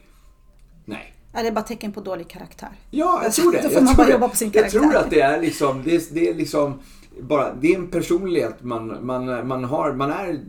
Nej. 0.84 1.14
Ja, 1.32 1.42
det 1.42 1.48
är 1.48 1.52
bara 1.52 1.64
tecken 1.64 1.92
på 1.92 2.00
dålig 2.00 2.28
karaktär. 2.28 2.68
Ja, 2.90 3.20
jag 3.22 3.32
tror 3.32 3.52
det. 3.52 3.62
Då 3.62 3.68
får 3.68 3.72
jag 3.72 3.84
man 3.84 3.96
bara 3.96 4.10
jobba 4.10 4.28
på 4.28 4.36
sin 4.36 4.50
karaktär. 4.50 4.78
Jag 4.78 4.90
tror 4.90 4.96
att 4.96 5.10
det 5.10 5.20
är 5.20 5.40
liksom, 5.40 5.82
det 5.84 5.94
är, 5.94 6.02
det 6.10 6.28
är 6.28 6.34
liksom 6.34 6.80
bara, 7.20 7.54
det 7.54 7.74
är 7.74 7.78
en 7.78 7.90
personlighet 7.90 8.62
man, 8.62 9.06
man, 9.06 9.48
man, 9.48 9.64
har, 9.64 9.92
man, 9.92 10.10
är, 10.10 10.40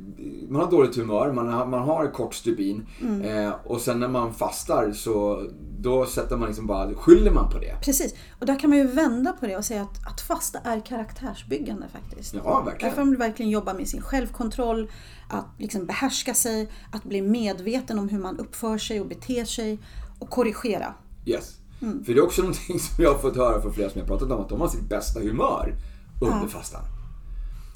man 0.50 0.62
har 0.62 0.72
dåligt 0.72 0.96
humör, 0.96 1.32
man 1.32 1.48
har, 1.48 1.66
man 1.66 1.82
har 1.82 2.12
kort 2.12 2.34
stubin. 2.34 2.86
Mm. 3.02 3.22
Eh, 3.22 3.54
och 3.66 3.82
sen 3.82 4.00
när 4.00 4.08
man 4.08 4.34
fastar 4.34 4.92
så 4.92 5.46
då 5.82 6.06
sätter 6.06 6.38
man 6.38 6.48
liksom 6.48 6.68
bara, 6.68 6.94
skyller 6.96 7.32
man 7.32 7.52
på 7.52 7.60
det. 7.60 7.76
Precis, 7.82 8.16
och 8.40 8.46
där 8.46 8.60
kan 8.60 8.70
man 8.70 8.80
ju 8.80 8.88
vända 8.88 9.32
på 9.32 9.48
det 9.48 9.58
och 9.58 9.66
säga 9.66 9.82
att, 9.82 10.08
att 10.08 10.22
fasta 10.22 10.60
är 10.64 10.80
karaktärsbyggande 10.80 11.88
faktiskt. 11.94 12.34
Ja, 12.34 12.62
verkligen. 12.66 12.90
Där 12.90 13.02
får 13.02 13.06
man 13.06 13.16
verkligen 13.16 13.52
jobba 13.52 13.74
med 13.74 13.88
sin 13.88 14.02
självkontroll, 14.02 14.92
att 15.30 15.46
liksom 15.58 15.86
behärska 15.86 16.34
sig, 16.34 16.70
att 16.92 17.04
bli 17.04 17.22
medveten 17.22 18.00
om 18.00 18.10
hur 18.10 18.20
man 18.20 18.38
uppför 18.40 18.78
sig 18.78 19.02
och 19.02 19.08
beter 19.08 19.46
sig 19.46 19.80
och 20.20 20.30
korrigera. 20.30 20.94
Yes. 21.26 21.60
Mm. 21.82 22.04
För 22.04 22.14
det 22.14 22.20
är 22.20 22.24
också 22.24 22.42
någonting 22.42 22.80
som 22.80 23.04
jag 23.04 23.12
har 23.12 23.20
fått 23.20 23.36
höra 23.36 23.62
från 23.62 23.74
flera 23.74 23.90
som 23.90 24.00
jag 24.00 24.08
pratat 24.08 24.32
om, 24.32 24.42
att 24.42 24.50
de 24.50 24.62
har 24.62 24.68
sitt 24.68 24.90
bästa 24.90 25.20
humör 25.20 25.76
under 26.20 26.48
fastan. 26.48 26.82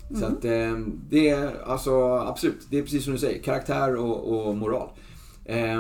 Så 0.10 0.26
mm. 0.26 0.38
att 0.38 0.46
eh, 0.46 0.94
det 1.10 1.30
är 1.30 1.64
alltså 1.66 2.18
absolut, 2.18 2.68
det 2.70 2.78
är 2.78 2.82
precis 2.82 3.04
som 3.04 3.14
du 3.14 3.20
säger, 3.20 3.44
karaktär 3.44 3.96
och, 3.96 4.48
och 4.48 4.58
moral. 4.58 4.90
Eh, 5.46 5.78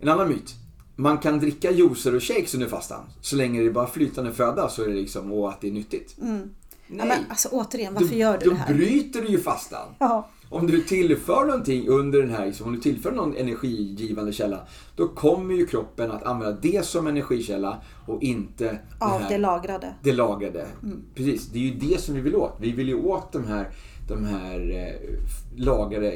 en 0.00 0.08
annan 0.08 0.28
myt. 0.28 0.54
Man 0.96 1.18
kan 1.18 1.38
dricka 1.38 1.70
juicer 1.70 2.14
och 2.14 2.22
shakes 2.22 2.54
under 2.54 2.68
fastan. 2.68 3.00
Så 3.20 3.36
länge 3.36 3.60
det 3.60 3.66
är 3.66 3.70
bara 3.70 3.86
flytande 3.86 4.32
föda 4.32 4.68
så 4.68 4.82
är 4.82 4.88
det 4.88 4.94
liksom, 4.94 5.32
och 5.32 5.48
att 5.48 5.60
det 5.60 5.68
är 5.68 5.72
nyttigt. 5.72 6.18
Mm. 6.20 6.50
Nej. 6.86 6.98
Ja, 6.98 7.04
men, 7.04 7.18
alltså 7.28 7.48
återigen, 7.48 7.94
varför 7.94 8.08
du, 8.08 8.16
gör 8.16 8.38
du 8.38 8.50
det 8.50 8.56
här? 8.56 8.68
Då 8.68 8.74
bryter 8.74 9.22
du 9.22 9.28
ju 9.28 9.38
fastan. 9.38 9.88
Ja. 9.98 10.28
Om 10.52 10.66
du 10.66 10.82
tillför 10.82 11.44
någonting 11.46 11.88
under 11.88 12.22
den 12.22 12.30
här, 12.30 12.46
liksom, 12.46 12.66
om 12.66 12.72
du 12.72 12.80
tillför 12.80 13.12
någon 13.12 13.36
energigivande 13.36 14.32
källa, 14.32 14.66
då 14.96 15.08
kommer 15.08 15.54
ju 15.54 15.66
kroppen 15.66 16.10
att 16.10 16.22
använda 16.22 16.58
det 16.62 16.86
som 16.86 17.06
energikälla 17.06 17.82
och 18.06 18.22
inte 18.22 18.78
Av 18.98 19.18
det, 19.18 19.24
här, 19.24 19.28
det 19.28 19.38
lagrade. 19.38 19.94
Det 20.02 20.12
lagrade. 20.12 20.66
Mm. 20.82 21.02
Precis, 21.14 21.46
det 21.46 21.58
är 21.58 21.62
ju 21.62 21.74
det 21.74 22.00
som 22.00 22.14
vi 22.14 22.20
vill 22.20 22.36
åt. 22.36 22.56
Vi 22.60 22.72
vill 22.72 22.88
ju 22.88 22.94
åt 22.94 23.32
de 23.32 23.44
här, 23.44 23.70
de 24.08 24.24
här 24.24 24.70
eh, 24.70 25.64
lagrade 25.64 26.12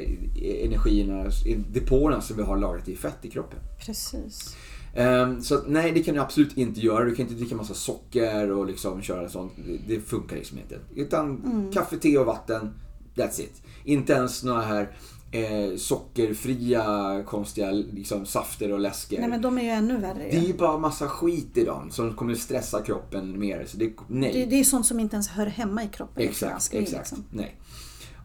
energierna, 0.63 1.31
depåerna 1.73 2.21
som 2.21 2.37
vi 2.37 2.43
har 2.43 2.57
lagrat 2.57 2.89
i 2.89 2.95
fett 2.95 3.25
i 3.25 3.29
kroppen. 3.29 3.59
Precis. 3.85 4.57
Um, 4.97 5.41
så 5.41 5.61
nej, 5.67 5.91
det 5.91 6.03
kan 6.03 6.15
du 6.15 6.21
absolut 6.21 6.57
inte 6.57 6.79
göra. 6.79 7.05
Du 7.05 7.15
kan 7.15 7.25
inte 7.25 7.37
dricka 7.37 7.55
massa 7.55 7.73
socker 7.73 8.51
och 8.51 8.67
liksom 8.67 9.01
köra 9.01 9.29
sånt. 9.29 9.51
Det, 9.67 9.95
det 9.95 10.01
funkar 10.01 10.35
liksom 10.35 10.57
inte. 10.57 10.79
Utan 10.95 11.41
mm. 11.45 11.71
kaffe, 11.71 11.97
te 11.97 12.17
och 12.17 12.25
vatten, 12.25 12.73
that's 13.17 13.41
it. 13.41 13.61
Inte 13.83 14.13
ens 14.13 14.43
några 14.43 14.61
här 14.61 14.89
eh, 15.31 15.77
sockerfria 15.77 17.23
konstiga 17.25 17.71
liksom, 17.71 18.25
safter 18.25 18.71
och 18.71 18.79
läsker. 18.79 19.19
Nej 19.19 19.29
men 19.29 19.41
de 19.41 19.57
är 19.57 19.61
ju 19.61 19.69
ännu 19.69 19.97
värre. 19.97 20.27
Det 20.31 20.37
är 20.37 20.47
ju 20.47 20.53
bara 20.53 20.77
massa 20.77 21.07
skit 21.07 21.57
i 21.57 21.65
dem 21.65 21.91
som 21.91 22.13
kommer 22.13 22.35
stressa 22.35 22.81
kroppen 22.81 23.39
mer. 23.39 23.65
Så 23.67 23.77
det, 23.77 23.93
nej. 24.07 24.33
Det, 24.33 24.45
det 24.45 24.59
är 24.59 24.63
sånt 24.63 24.85
som 24.85 24.99
inte 24.99 25.15
ens 25.15 25.27
hör 25.27 25.45
hemma 25.45 25.83
i 25.83 25.87
kroppen. 25.87 26.23
Exakt, 26.23 26.73
exakt. 26.73 26.97
Liksom. 26.97 27.25
Nej. 27.31 27.55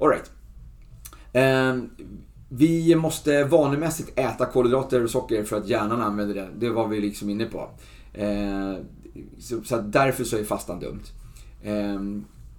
Alright. 0.01 0.31
Um, 1.35 1.90
vi 2.48 2.94
måste 2.94 3.44
vanemässigt 3.44 4.19
äta 4.19 4.47
kolhydrater 4.47 5.05
och 5.05 5.10
socker 5.10 5.44
för 5.44 5.56
att 5.56 5.69
hjärnan 5.69 6.01
använder 6.01 6.35
det. 6.35 6.48
Det 6.59 6.70
var 6.70 6.89
vi 6.89 7.01
liksom 7.01 7.31
inne 7.31 7.44
på. 7.44 7.70
Eh, 8.12 8.74
så, 9.39 9.62
så 9.64 9.81
därför 9.81 10.24
så 10.24 10.36
är 10.36 10.44
fastan 10.44 10.81
dumt. 10.81 11.02
Eh, 11.62 12.01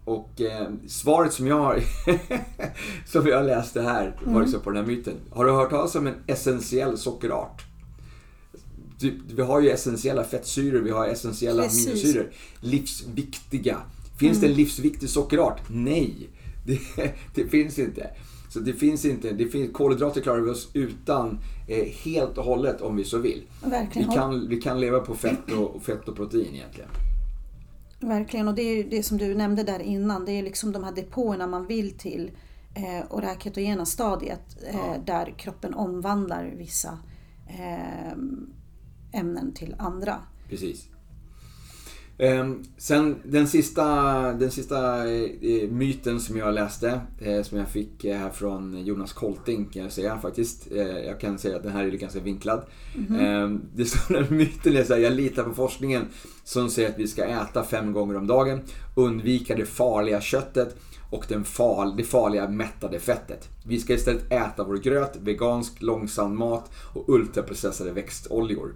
och 0.06 0.42
eh, 0.42 0.68
svaret 0.88 1.34
som 1.34 1.48
jag 1.48 1.60
har, 1.60 1.84
som 3.12 3.28
jag 3.28 3.46
läste 3.46 3.82
här, 3.82 4.16
var 4.26 4.42
liksom 4.42 4.62
på 4.62 4.70
den 4.70 4.86
här 4.86 4.92
myten. 4.92 5.14
Har 5.32 5.46
du 5.46 5.52
hört 5.52 5.70
talas 5.70 5.96
om 5.96 6.08
en 6.08 6.16
essentiell 6.28 6.98
sockerart? 6.98 7.66
Typ, 9.00 9.14
vi 9.36 9.42
har 9.42 9.62
ju 9.62 9.70
essentiella 9.70 10.24
fettsyror, 10.24 10.82
vi 10.82 10.92
har 10.92 11.08
essentiella 11.08 11.64
aminosyror. 11.64 12.32
Livsviktiga. 12.60 13.78
Finns 14.20 14.38
mm. 14.38 14.42
det 14.42 14.48
en 14.48 14.52
mm. 14.52 14.58
livsviktig 14.58 15.10
sockerart? 15.10 15.62
Nej, 15.68 16.30
det, 16.66 16.80
det 17.36 17.48
finns 17.48 17.80
inte. 17.80 18.10
Så 18.50 18.60
det 18.60 18.74
finns 18.74 19.06
inte, 19.06 19.32
det 19.32 19.48
finns, 19.48 19.74
kolhydrater 19.74 20.22
klarar 20.22 20.42
vi 20.42 20.50
oss 20.50 20.70
utan 20.74 21.40
eh, 21.68 21.86
helt 21.86 22.38
och 22.38 22.44
hållet 22.44 22.82
om 22.82 22.96
vi 22.96 23.04
så 23.04 23.18
vill. 23.18 23.42
Verkligen. 23.64 24.10
Vi 24.10 24.16
kan, 24.16 24.50
vi 24.50 24.62
kan 24.62 24.80
leva 24.80 25.00
på 25.00 25.16
fett 25.16 25.52
och, 25.52 25.84
fett 25.84 26.08
och 26.08 26.16
protein 26.16 26.56
egentligen. 26.56 26.90
Verkligen, 28.04 28.48
och 28.48 28.56
det 28.56 28.62
är 28.62 28.84
det 28.84 29.04
som 29.04 29.18
du 29.18 29.36
nämnde 29.36 29.64
där 29.64 29.80
innan. 29.80 30.26
Det 30.26 30.32
är 30.32 30.44
liksom 30.44 30.72
de 30.72 30.84
här 30.84 30.92
depåerna 30.92 31.48
man 31.48 31.68
vill 31.68 31.98
till 31.98 32.32
eh, 32.76 33.06
och 33.10 33.22
det 33.22 33.28
här 33.28 33.36
ketogena 33.36 33.86
stadiet 33.86 34.64
eh, 34.68 34.76
ja. 34.76 34.98
där 35.06 35.34
kroppen 35.38 35.74
omvandlar 35.74 36.54
vissa 36.58 37.00
eh, 37.48 38.12
ämnen 39.12 39.54
till 39.54 39.76
andra. 39.80 40.20
Precis. 40.50 40.88
Ehm, 42.18 42.64
sen 42.78 43.16
den 43.24 43.48
sista, 43.48 43.86
den 44.34 44.52
sista 44.52 45.08
eh, 45.12 45.70
myten 45.70 46.20
som 46.20 46.38
jag 46.38 46.54
läste, 46.54 47.02
eh, 47.20 47.44
som 47.44 47.58
jag 47.58 47.70
fick 47.70 48.06
eh, 48.06 48.18
här 48.18 48.30
från 48.30 48.86
Jonas 48.86 49.14
Kolting 49.14 49.66
kan 49.66 49.84
jag 49.84 49.92
säga 49.92 50.18
faktiskt. 50.18 50.68
jag 51.06 51.20
kan 51.20 51.38
säga 51.38 51.56
att 51.56 51.64
den 51.64 51.72
här 51.72 51.84
är 51.84 51.92
ganska 51.92 52.20
vinklad. 52.20 52.66
Mm 52.96 53.08
-hmm. 53.08 53.60
det 53.76 53.86
står 53.86 54.14
den 54.14 54.38
myten 54.38 54.78
är 54.78 54.84
så 54.84 54.94
här, 54.94 55.02
jag 55.02 55.14
litar 55.14 55.44
på 55.44 55.54
forskningen 55.54 56.06
som 56.44 56.70
säger 56.70 56.90
att 56.90 57.00
vi 57.00 57.08
ska 57.08 57.26
äta 57.26 57.64
fem 57.64 57.94
gånger 57.94 58.18
om 58.18 58.28
dagen, 58.28 58.62
undvika 58.96 59.56
det 59.56 59.66
farliga 59.66 60.22
köttet 60.22 60.76
och 61.12 61.26
den 61.28 61.44
fal, 61.44 61.96
det 61.98 62.04
farliga 62.04 62.50
mättade 62.50 63.00
fettet. 63.00 63.50
Vi 63.66 63.80
ska 63.80 63.94
istället 63.94 64.32
äta 64.32 64.64
vår 64.64 64.78
gröt, 64.78 65.18
vegansk 65.22 65.82
långsam 65.82 66.38
mat 66.38 66.72
och 66.94 67.10
ultraprocessade 67.10 67.92
växtoljor. 67.92 68.74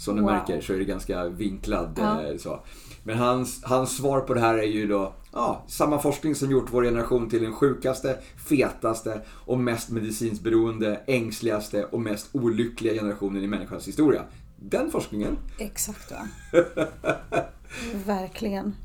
Som 0.00 0.16
du 0.16 0.22
wow. 0.22 0.30
märker 0.30 0.60
så 0.60 0.72
är 0.72 0.78
det 0.78 0.84
ganska 0.84 1.28
vinklad. 1.28 1.98
Ja. 1.98 2.22
Eh, 2.22 2.36
så. 2.36 2.60
Men 3.02 3.18
hans, 3.18 3.64
hans 3.64 3.96
svar 3.96 4.20
på 4.20 4.34
det 4.34 4.40
här 4.40 4.58
är 4.58 4.66
ju 4.66 4.86
då 4.86 5.14
ja, 5.32 5.64
samma 5.66 5.98
forskning 5.98 6.34
som 6.34 6.50
gjort 6.50 6.68
vår 6.70 6.84
generation 6.84 7.30
till 7.30 7.42
den 7.42 7.52
sjukaste, 7.52 8.18
fetaste 8.48 9.20
och 9.28 9.58
mest 9.58 9.90
medicinsberoende, 9.90 11.00
ängsligaste 11.06 11.84
och 11.84 12.00
mest 12.00 12.28
olyckliga 12.32 12.94
generationen 12.94 13.44
i 13.44 13.46
människans 13.46 13.88
historia. 13.88 14.22
Den 14.56 14.90
forskningen. 14.90 15.38
Exakt 15.58 16.12
va. 16.12 16.28
Verkligen. 18.06 18.76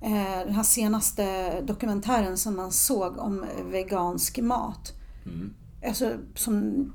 Eh, 0.00 0.38
den 0.44 0.54
här 0.54 0.62
senaste 0.62 1.60
dokumentären 1.60 2.38
som 2.38 2.56
man 2.56 2.72
såg 2.72 3.18
om 3.18 3.44
vegansk 3.70 4.38
mat. 4.38 4.92
Mm. 5.26 5.54
Alltså, 5.86 6.12
som 6.34 6.92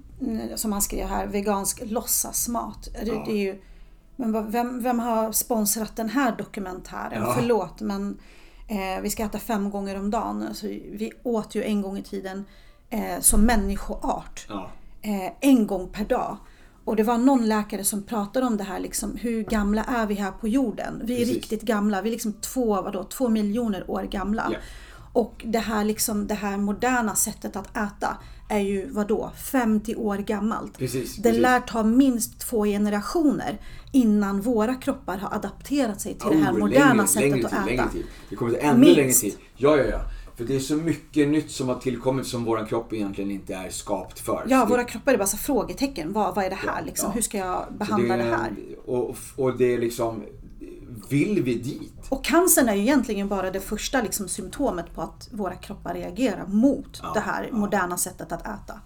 som 0.55 0.71
han 0.71 0.81
skrev 0.81 1.07
här, 1.07 1.27
vegansk 1.27 1.81
låtsasmat. 1.85 2.89
Ja. 2.93 2.99
Det, 3.05 3.23
det, 3.25 3.31
är 3.31 3.43
ju, 3.43 3.61
men 4.15 4.51
vem, 4.51 4.83
vem 4.83 4.99
har 4.99 5.31
sponsrat 5.31 5.95
den 5.95 6.09
här 6.09 6.37
dokumentären? 6.37 7.23
Ja. 7.23 7.33
Förlåt 7.35 7.81
men 7.81 8.19
eh, 8.67 9.01
vi 9.01 9.09
ska 9.09 9.23
äta 9.23 9.39
fem 9.39 9.69
gånger 9.69 9.99
om 9.99 10.11
dagen. 10.11 10.45
Alltså, 10.47 10.67
vi 10.67 11.11
åt 11.23 11.55
ju 11.55 11.63
en 11.63 11.81
gång 11.81 11.97
i 11.97 12.03
tiden 12.03 12.45
eh, 12.89 13.19
som 13.19 13.41
människoart. 13.41 14.45
Ja. 14.49 14.71
Eh, 15.01 15.31
en 15.39 15.67
gång 15.67 15.87
per 15.87 16.05
dag. 16.05 16.37
Och 16.85 16.95
det 16.95 17.03
var 17.03 17.17
någon 17.17 17.47
läkare 17.47 17.83
som 17.83 18.03
pratade 18.03 18.45
om 18.45 18.57
det 18.57 18.63
här, 18.63 18.79
liksom, 18.79 19.15
hur 19.15 19.43
gamla 19.43 19.83
är 19.83 20.05
vi 20.05 20.15
här 20.15 20.31
på 20.31 20.47
jorden? 20.47 21.01
Vi 21.03 21.13
är 21.13 21.17
Precis. 21.17 21.35
riktigt 21.35 21.61
gamla, 21.61 22.01
vi 22.01 22.09
är 22.09 22.11
liksom 22.11 22.33
två, 22.33 22.81
vadå, 22.81 23.03
två 23.03 23.29
miljoner 23.29 23.91
år 23.91 24.03
gamla. 24.03 24.47
Yeah. 24.51 24.63
Och 25.13 25.45
det 25.45 25.59
här, 25.59 25.83
liksom, 25.83 26.27
det 26.27 26.33
här 26.33 26.57
moderna 26.57 27.15
sättet 27.15 27.55
att 27.55 27.77
äta 27.77 28.17
är 28.49 28.59
ju 28.59 28.89
vadå, 28.89 29.31
50 29.51 29.95
år 29.95 30.17
gammalt. 30.17 30.77
Precis, 30.77 31.15
det 31.15 31.23
precis. 31.23 31.41
lär 31.41 31.59
ta 31.59 31.83
minst 31.83 32.39
två 32.39 32.65
generationer 32.65 33.57
innan 33.91 34.41
våra 34.41 34.75
kroppar 34.75 35.17
har 35.17 35.35
adapterat 35.35 36.01
sig 36.01 36.13
till 36.13 36.27
oh, 36.27 36.31
det 36.31 36.43
här 36.43 36.53
moderna 36.53 36.93
längre, 36.93 37.07
sättet 37.07 37.31
längre 37.31 37.47
att 37.47 37.53
äta. 37.53 37.65
Längre 37.65 37.89
tid. 37.91 38.05
Det 38.29 38.35
kommer 38.35 38.51
ta 38.51 38.57
ännu 38.59 38.79
minst. 38.79 38.97
längre 38.97 39.13
tid. 39.13 39.35
Ja, 39.57 39.77
ja, 39.77 39.83
ja. 39.83 40.01
För 40.39 40.45
det 40.45 40.55
är 40.55 40.59
så 40.59 40.75
mycket 40.75 41.27
nytt 41.27 41.51
som 41.51 41.69
har 41.69 41.75
tillkommit 41.75 42.27
som 42.27 42.45
vår 42.45 42.65
kropp 42.65 42.93
egentligen 42.93 43.31
inte 43.31 43.53
är 43.53 43.69
skapt 43.69 44.19
för. 44.19 44.45
Ja, 44.47 44.65
våra 44.65 44.83
kroppar 44.83 45.13
är 45.13 45.17
bara 45.17 45.27
så 45.27 45.37
frågetecken. 45.37 46.13
Vad, 46.13 46.35
vad 46.35 46.45
är 46.45 46.49
det 46.49 46.55
här 46.55 46.79
ja, 46.79 46.85
liksom? 46.85 47.07
Ja. 47.09 47.13
Hur 47.13 47.21
ska 47.21 47.37
jag 47.37 47.65
behandla 47.79 48.17
det, 48.17 48.23
det, 48.23 48.29
här? 48.29 48.51
Och, 48.85 49.15
och 49.35 49.57
det 49.57 49.73
är 49.73 49.77
liksom 49.77 50.23
vill 51.09 51.43
vi 51.43 51.55
dit? 51.55 51.93
Och 52.09 52.25
cancern 52.25 52.69
är 52.69 52.75
ju 52.75 52.81
egentligen 52.81 53.27
bara 53.27 53.51
det 53.51 53.59
första 53.59 54.01
liksom, 54.01 54.27
symptomet 54.27 54.93
på 54.93 55.01
att 55.01 55.29
våra 55.31 55.55
kroppar 55.55 55.93
reagerar 55.93 56.47
mot 56.47 56.99
ja, 57.03 57.11
det 57.13 57.19
här 57.19 57.47
ja. 57.51 57.57
moderna 57.57 57.97
sättet 57.97 58.31
att 58.31 58.41
äta. 58.41 58.81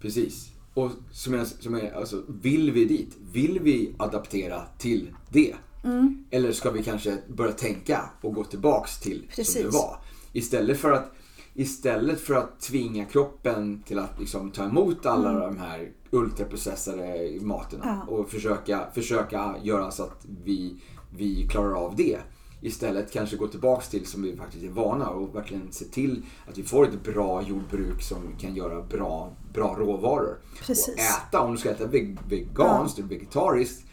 Precis. 0.00 0.48
Och 0.74 0.90
som 1.12 1.34
jag, 1.34 1.46
som 1.46 1.74
jag, 1.74 1.94
alltså, 1.94 2.22
vill 2.28 2.70
vi 2.70 2.84
dit? 2.84 3.16
Vill 3.32 3.60
vi 3.60 3.94
adaptera 3.98 4.62
till 4.78 5.14
det? 5.28 5.54
Mm. 5.84 6.24
Eller 6.30 6.52
ska 6.52 6.70
vi 6.70 6.82
kanske 6.82 7.18
börja 7.28 7.52
tänka 7.52 8.10
och 8.20 8.34
gå 8.34 8.44
tillbaks 8.44 9.00
till 9.00 9.26
Precis. 9.36 9.54
som 9.54 9.62
det 9.62 9.70
var? 9.70 9.98
Istället 10.32 10.80
för 10.80 10.92
att 10.92 11.12
Istället 11.58 12.20
för 12.20 12.34
att 12.34 12.60
tvinga 12.60 13.04
kroppen 13.04 13.82
till 13.82 13.98
att 13.98 14.20
liksom 14.20 14.50
ta 14.50 14.64
emot 14.64 15.06
alla 15.06 15.30
mm. 15.30 15.42
de 15.42 15.58
här 15.58 15.92
ultraprocessade 16.10 17.38
materna 17.40 18.04
ja. 18.08 18.14
och 18.14 18.30
försöka, 18.30 18.86
försöka 18.94 19.54
göra 19.62 19.90
så 19.90 20.02
att 20.02 20.26
vi, 20.44 20.76
vi 21.16 21.48
klarar 21.48 21.74
av 21.74 21.96
det. 21.96 22.18
Istället 22.60 23.12
kanske 23.12 23.36
gå 23.36 23.48
tillbaks 23.48 23.88
till 23.88 24.06
som 24.06 24.22
vi 24.22 24.36
faktiskt 24.36 24.64
är 24.64 24.68
vana 24.68 25.08
och 25.08 25.36
verkligen 25.36 25.72
se 25.72 25.84
till 25.84 26.22
att 26.48 26.58
vi 26.58 26.62
får 26.62 26.84
ett 26.84 27.04
bra 27.04 27.42
jordbruk 27.42 28.02
som 28.02 28.18
kan 28.40 28.56
göra 28.56 28.82
bra, 28.82 29.32
bra 29.54 29.76
råvaror. 29.78 30.38
Precis. 30.66 30.94
Och 30.94 31.00
äta, 31.00 31.40
om 31.40 31.52
du 31.52 31.58
ska 31.58 31.70
äta 31.70 31.86
veganskt 31.86 32.98
ja. 32.98 33.04
eller 33.04 33.08
vegetariskt, 33.08 33.86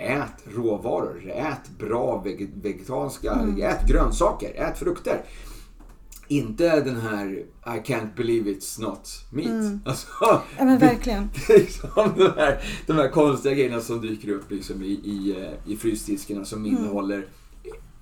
ät 0.00 0.54
råvaror. 0.54 1.30
Ät 1.30 1.78
bra 1.78 2.24
vegetariska, 2.62 3.32
mm. 3.32 3.62
ät 3.62 3.88
grönsaker, 3.88 4.54
ät 4.54 4.78
frukter. 4.78 5.24
Inte 6.28 6.80
den 6.80 7.00
här 7.00 7.26
I 7.66 7.80
can't 7.84 8.16
believe 8.16 8.50
it's 8.50 8.80
not 8.80 9.08
meat. 9.30 9.48
Mm. 9.48 9.80
Alltså, 9.86 10.06
ja 10.20 10.64
men 10.64 10.78
verkligen. 10.78 11.30
liksom 11.48 12.12
de, 12.16 12.32
här, 12.36 12.64
de 12.86 12.92
här 12.92 13.08
konstiga 13.08 13.54
grejerna 13.54 13.80
som 13.80 14.00
dyker 14.00 14.28
upp 14.28 14.50
liksom 14.50 14.82
i, 14.82 14.86
i, 14.86 15.36
eh, 15.38 15.72
i 15.72 15.76
frysdiskarna 15.76 16.44
som 16.44 16.64
mm. 16.64 16.76
innehåller 16.76 17.26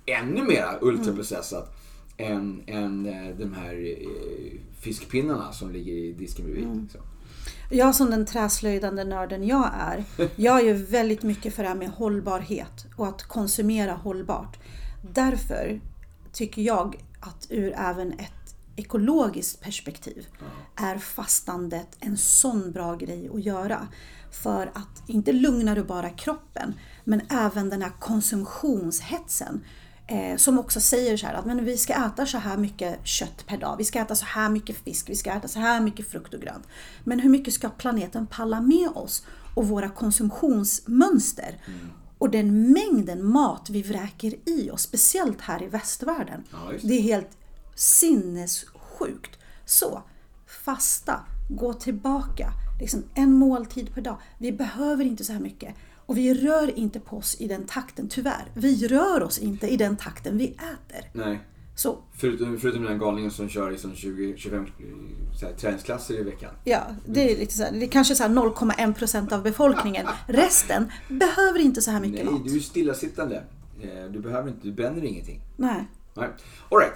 ännu 0.05 0.43
mer 0.43 0.77
ultraprocessat 0.81 1.75
mm. 2.17 2.37
än, 2.37 2.63
än 2.67 3.05
eh, 3.05 3.35
de 3.37 3.53
här 3.53 3.73
eh, 3.73 4.59
fiskpinnarna 4.79 5.51
som 5.51 5.71
ligger 5.71 5.93
i 5.93 6.13
disken 6.13 6.45
bredvid. 6.45 6.65
Mm. 6.65 6.81
Liksom. 6.83 7.01
Jag 7.69 7.95
som 7.95 8.09
den 8.09 8.25
träslöjdande 8.25 9.03
nörden 9.03 9.47
jag 9.47 9.69
är, 9.79 10.03
jag 10.35 10.59
är 10.59 10.63
ju 10.63 10.73
väldigt 10.73 11.23
mycket 11.23 11.53
för 11.53 11.63
det 11.63 11.69
här 11.69 11.75
med 11.75 11.89
hållbarhet 11.89 12.85
och 12.95 13.07
att 13.07 13.23
konsumera 13.23 13.93
hållbart. 13.93 14.57
Därför 15.13 15.81
tycker 16.31 16.61
jag 16.61 16.95
att 17.23 17.47
ur 17.49 17.73
även 17.77 18.13
ett 18.13 18.55
ekologiskt 18.75 19.61
perspektiv 19.61 20.27
är 20.75 20.97
fastandet 20.97 21.97
en 21.99 22.17
sån 22.17 22.71
bra 22.71 22.95
grej 22.95 23.29
att 23.33 23.43
göra. 23.43 23.87
För 24.31 24.71
att 24.73 25.09
inte 25.09 25.31
lugnar 25.31 25.75
du 25.75 25.83
bara 25.83 26.09
kroppen, 26.09 26.73
men 27.03 27.21
även 27.29 27.69
den 27.69 27.81
här 27.81 27.91
konsumtionshetsen. 27.99 29.63
Eh, 30.07 30.37
som 30.37 30.59
också 30.59 30.81
säger 30.81 31.17
så 31.17 31.27
här 31.27 31.33
att 31.33 31.45
men 31.45 31.65
vi 31.65 31.77
ska 31.77 31.93
äta 31.93 32.25
så 32.25 32.37
här 32.37 32.57
mycket 32.57 33.07
kött 33.07 33.45
per 33.47 33.57
dag, 33.57 33.75
vi 33.77 33.83
ska 33.83 33.99
äta 33.99 34.15
så 34.15 34.25
här 34.25 34.49
mycket 34.49 34.77
fisk, 34.77 35.09
vi 35.09 35.15
ska 35.15 35.31
äta 35.31 35.47
så 35.47 35.59
här 35.59 35.79
mycket 35.79 36.11
frukt 36.11 36.33
och 36.33 36.41
grönt. 36.41 36.67
Men 37.03 37.19
hur 37.19 37.29
mycket 37.29 37.53
ska 37.53 37.69
planeten 37.69 38.27
palla 38.27 38.61
med 38.61 38.89
oss 38.89 39.25
och 39.55 39.67
våra 39.67 39.89
konsumtionsmönster? 39.89 41.61
Mm. 41.65 41.89
Och 42.23 42.29
den 42.29 42.71
mängden 42.71 43.25
mat 43.25 43.69
vi 43.69 43.81
vräker 43.81 44.49
i 44.49 44.71
oss, 44.71 44.81
speciellt 44.81 45.41
här 45.41 45.63
i 45.63 45.67
västvärlden. 45.67 46.43
Ja, 46.51 46.71
det 46.81 46.93
är 46.93 47.01
helt 47.01 47.37
sinnessjukt. 47.75 49.39
Så, 49.65 50.03
fasta, 50.47 51.19
gå 51.49 51.73
tillbaka. 51.73 52.51
Liksom 52.79 53.03
en 53.13 53.33
måltid 53.33 53.93
per 53.93 54.01
dag. 54.01 54.17
Vi 54.37 54.51
behöver 54.51 55.05
inte 55.05 55.23
så 55.23 55.33
här 55.33 55.39
mycket. 55.39 55.75
Och 56.05 56.17
vi 56.17 56.33
rör 56.33 56.79
inte 56.79 56.99
på 56.99 57.17
oss 57.17 57.41
i 57.41 57.47
den 57.47 57.65
takten, 57.65 58.07
tyvärr. 58.09 58.51
Vi 58.53 58.87
rör 58.87 59.23
oss 59.23 59.39
inte 59.39 59.67
i 59.67 59.77
den 59.77 59.97
takten 59.97 60.37
vi 60.37 60.47
äter. 60.47 61.09
Nej. 61.13 61.39
Så. 61.75 61.97
Förutom, 62.17 62.59
förutom 62.59 62.83
den 62.83 62.99
galningen 62.99 63.31
som 63.31 63.49
kör 63.49 63.71
liksom 63.71 63.93
20-25 63.93 64.67
träningsklasser 65.57 66.19
i 66.19 66.23
veckan. 66.23 66.51
Ja, 66.63 66.81
det 67.05 67.31
är 67.31 67.37
lite 67.37 67.53
så 67.53 67.63
här, 67.63 67.71
det 67.71 67.85
är 67.85 67.87
kanske 67.87 68.13
0,1% 68.13 69.33
av 69.33 69.43
befolkningen. 69.43 70.07
Resten 70.27 70.91
behöver 71.09 71.59
inte 71.59 71.81
så 71.81 71.91
här 71.91 71.99
mycket 71.99 72.25
Nej, 72.25 72.33
mat. 72.33 72.43
du 72.45 72.55
är 72.55 72.59
stillasittande. 72.59 73.43
Eh, 73.81 74.11
du 74.11 74.19
behöver 74.19 74.49
inte, 74.49 74.67
du 74.67 74.73
bränner 74.73 75.03
ingenting. 75.05 75.41
Nej. 75.57 75.87
Nej. 76.13 76.29
All 76.69 76.79
right. 76.79 76.93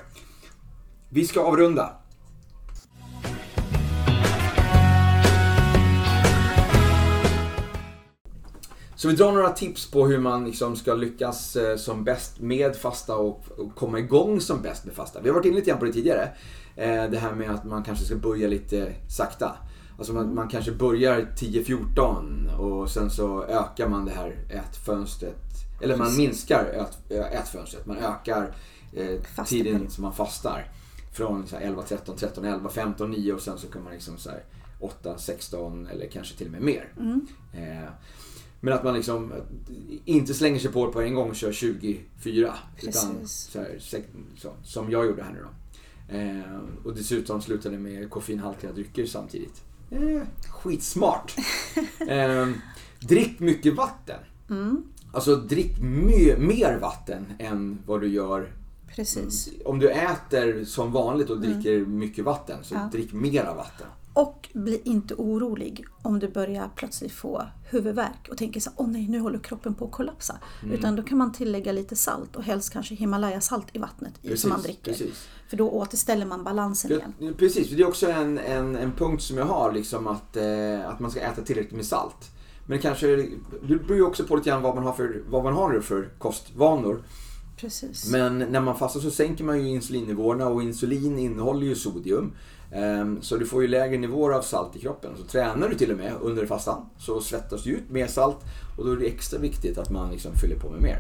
Vi 1.10 1.28
ska 1.28 1.42
avrunda. 1.42 1.96
Så 8.98 9.08
vi 9.08 9.14
drar 9.14 9.32
några 9.32 9.50
tips 9.50 9.92
på 9.92 10.08
hur 10.08 10.20
man 10.20 10.46
liksom 10.46 10.76
ska 10.76 10.94
lyckas 10.94 11.56
eh, 11.56 11.78
som 11.78 12.04
bäst 12.04 12.40
med 12.40 12.76
fasta 12.76 13.16
och, 13.16 13.46
komma 13.76 14.00
igång 14.00 14.42
som 14.42 14.62
bäst 14.62 14.86
med 14.86 14.96
fasta. 14.96 15.22
Vi 15.22 15.30
har 15.30 15.36
varit 15.36 15.46
inne 15.46 15.56
lite 15.56 15.70
grann 15.70 15.80
på 15.80 15.86
det 15.86 15.94
tidigare. 15.94 16.30
Eh, 16.76 17.10
det 17.10 17.18
här 17.18 17.34
med 17.34 17.52
att 17.52 17.66
man 17.66 17.84
kanske 17.84 18.06
ska 18.06 18.16
börja 18.16 18.48
lite 18.48 18.94
sakta. 19.10 19.56
Alltså 19.98 20.14
man, 20.14 20.36
man 20.36 20.48
kanske 20.48 20.72
börjar 20.72 21.28
10-14 21.38 22.58
och 22.58 22.90
sen 22.90 23.10
så 23.10 23.44
ökar 23.44 23.90
man 23.90 24.06
det 24.06 24.12
här 24.12 24.36
ätfönstret. 24.50 25.44
Eller 25.82 25.98
man 25.98 26.18
minskar 26.18 26.66
ät, 26.66 27.12
ätfönstret. 27.12 27.86
Man 27.86 27.98
ökar 27.98 28.56
eh, 28.94 29.46
tiden 29.46 29.90
som 29.90 30.02
man 30.02 30.14
fastar. 30.14 30.72
Från 31.14 31.48
så 31.48 31.56
11, 31.56 31.82
13, 31.82 32.16
13, 32.18 32.46
11, 32.46 32.70
15, 32.70 33.12
9 33.12 33.34
och 33.34 33.42
sen 33.42 33.58
så 33.58 33.68
kan 33.68 33.84
man 33.84 33.94
liksom 33.94 34.18
så 34.18 34.30
8, 34.80 35.18
16 35.18 35.88
eller 35.88 36.08
kanske 36.08 36.38
till 36.38 36.48
och 36.48 36.54
med 36.54 36.62
mer. 36.62 36.94
Mm. 37.00 37.28
Eh, 37.54 37.90
men 38.60 38.74
att 38.74 38.84
man 38.84 38.94
liksom 38.94 39.34
inte 40.06 40.34
slänger 40.34 40.60
sig 40.60 40.72
på 40.72 40.86
det 40.86 40.92
på 40.92 41.02
en 41.02 41.14
gång 41.14 41.30
och 41.30 41.36
kör 41.36 41.52
24. 41.52 42.54
Utan 42.82 43.28
så 43.28 43.60
här, 43.60 43.80
så, 44.38 44.54
som 44.64 44.92
jag 44.92 45.06
gjorde 45.06 45.24
här 45.24 45.34
nu 45.34 45.40
då. 45.42 45.50
Eh, 46.10 46.60
och 46.84 46.96
dessutom 46.96 47.42
slutade 47.42 47.78
med 47.78 48.10
koffeinhaltiga 48.10 48.72
drycker 48.72 49.06
samtidigt. 49.06 49.64
Eh, 49.92 50.22
skitsmart! 50.50 51.36
eh, 52.08 52.48
drick 53.00 53.40
mycket 53.40 53.76
vatten. 53.76 54.20
Mm. 54.50 54.84
Alltså 55.12 55.36
drick 55.36 55.82
mer 55.82 56.78
vatten 56.80 57.26
än 57.40 57.78
vad 57.86 58.02
du 58.02 58.08
gör 58.08 58.52
Precis. 58.98 59.50
Om 59.66 59.80
du 59.80 59.90
äter 59.90 60.66
som 60.66 60.92
vanligt 60.92 61.30
och 61.30 61.40
dricker 61.40 61.78
mm. 61.78 61.98
mycket 61.98 62.26
vatten, 62.26 62.64
så 62.64 62.76
ja. 62.76 62.90
drick 62.92 63.14
mera 63.14 63.54
vatten. 63.54 63.88
Och 64.18 64.50
bli 64.54 64.82
inte 64.84 65.14
orolig 65.14 65.86
om 66.02 66.20
du 66.20 66.28
börjar 66.28 66.70
plötsligt 66.76 67.12
få 67.12 67.44
huvudvärk 67.70 68.28
och 68.32 68.38
tänker 68.38 68.60
så 68.60 68.72
åh 68.76 68.88
nej, 68.88 69.08
nu 69.08 69.20
håller 69.20 69.40
kroppen 69.40 69.74
på 69.74 69.86
att 69.86 69.92
kollapsa. 69.92 70.38
Mm. 70.64 70.76
Utan 70.76 70.96
då 70.96 71.04
kan 71.04 71.18
man 71.18 71.32
tillägga 71.32 71.72
lite 71.72 71.96
salt 71.96 72.36
och 72.36 72.44
helst 72.44 72.74
kanske 72.74 72.96
Himalaya-salt 72.96 73.68
i 73.74 73.80
vattnet 73.80 74.22
precis, 74.22 74.42
som 74.42 74.50
man 74.50 74.62
dricker. 74.62 74.92
Precis. 74.92 75.28
För 75.50 75.58
då 75.58 75.70
återställer 75.70 76.26
man 76.26 76.44
balansen 76.44 76.90
det, 76.90 76.96
igen. 76.96 77.36
Precis, 77.38 77.70
det 77.70 77.82
är 77.82 77.88
också 77.88 78.10
en, 78.10 78.38
en, 78.38 78.76
en 78.76 78.92
punkt 78.92 79.24
som 79.24 79.38
jag 79.38 79.46
har, 79.46 79.72
liksom 79.72 80.08
att, 80.08 80.38
eh, 80.38 80.90
att 80.90 81.00
man 81.00 81.12
ska 81.12 81.20
äta 81.20 81.42
tillräckligt 81.42 81.76
med 81.76 81.86
salt. 81.86 82.32
Men 82.68 82.80
kanske, 82.80 83.08
det 83.68 83.76
beror 83.76 83.96
ju 83.96 84.04
också 84.04 84.24
på 84.24 84.36
lite 84.36 84.50
grann 84.50 84.62
vad 84.62 84.76
man 84.76 84.84
har 84.84 84.94
för, 84.94 85.24
vad 85.30 85.44
man 85.44 85.54
har 85.54 85.80
för 85.80 86.10
kostvanor. 86.18 87.04
Precis. 87.58 88.12
Men 88.12 88.38
när 88.38 88.62
man 88.62 88.78
fastar 88.78 89.00
så 89.00 89.12
sänker 89.12 89.44
man 89.44 89.62
ju 89.62 89.68
insulinnivåerna 89.68 90.48
och 90.48 90.64
insulin 90.64 91.20
innehåller 91.20 91.68
ju 91.68 91.76
sodium. 91.76 92.34
Ehm, 92.72 93.22
så 93.22 93.38
du 93.38 93.46
får 93.46 93.62
ju 93.62 93.68
lägre 93.68 93.98
nivåer 93.98 94.34
av 94.34 94.42
salt 94.42 94.76
i 94.76 94.80
kroppen. 94.80 95.12
Så 95.18 95.24
tränar 95.24 95.70
du 95.70 95.76
till 95.76 95.92
och 95.92 95.98
med 95.98 96.14
under 96.22 96.46
fastan 96.46 96.90
så 96.98 97.22
svettas 97.22 97.64
du 97.64 97.72
ut 97.72 97.90
mer 97.90 98.08
salt 98.08 98.38
och 98.78 98.86
då 98.86 98.92
är 98.92 98.98
det 98.98 99.06
extra 99.06 99.40
viktigt 99.40 99.78
att 99.78 99.90
man 99.90 100.12
liksom 100.12 100.34
fyller 100.34 100.56
på 100.56 100.70
med 100.70 100.82
mer. 100.82 100.98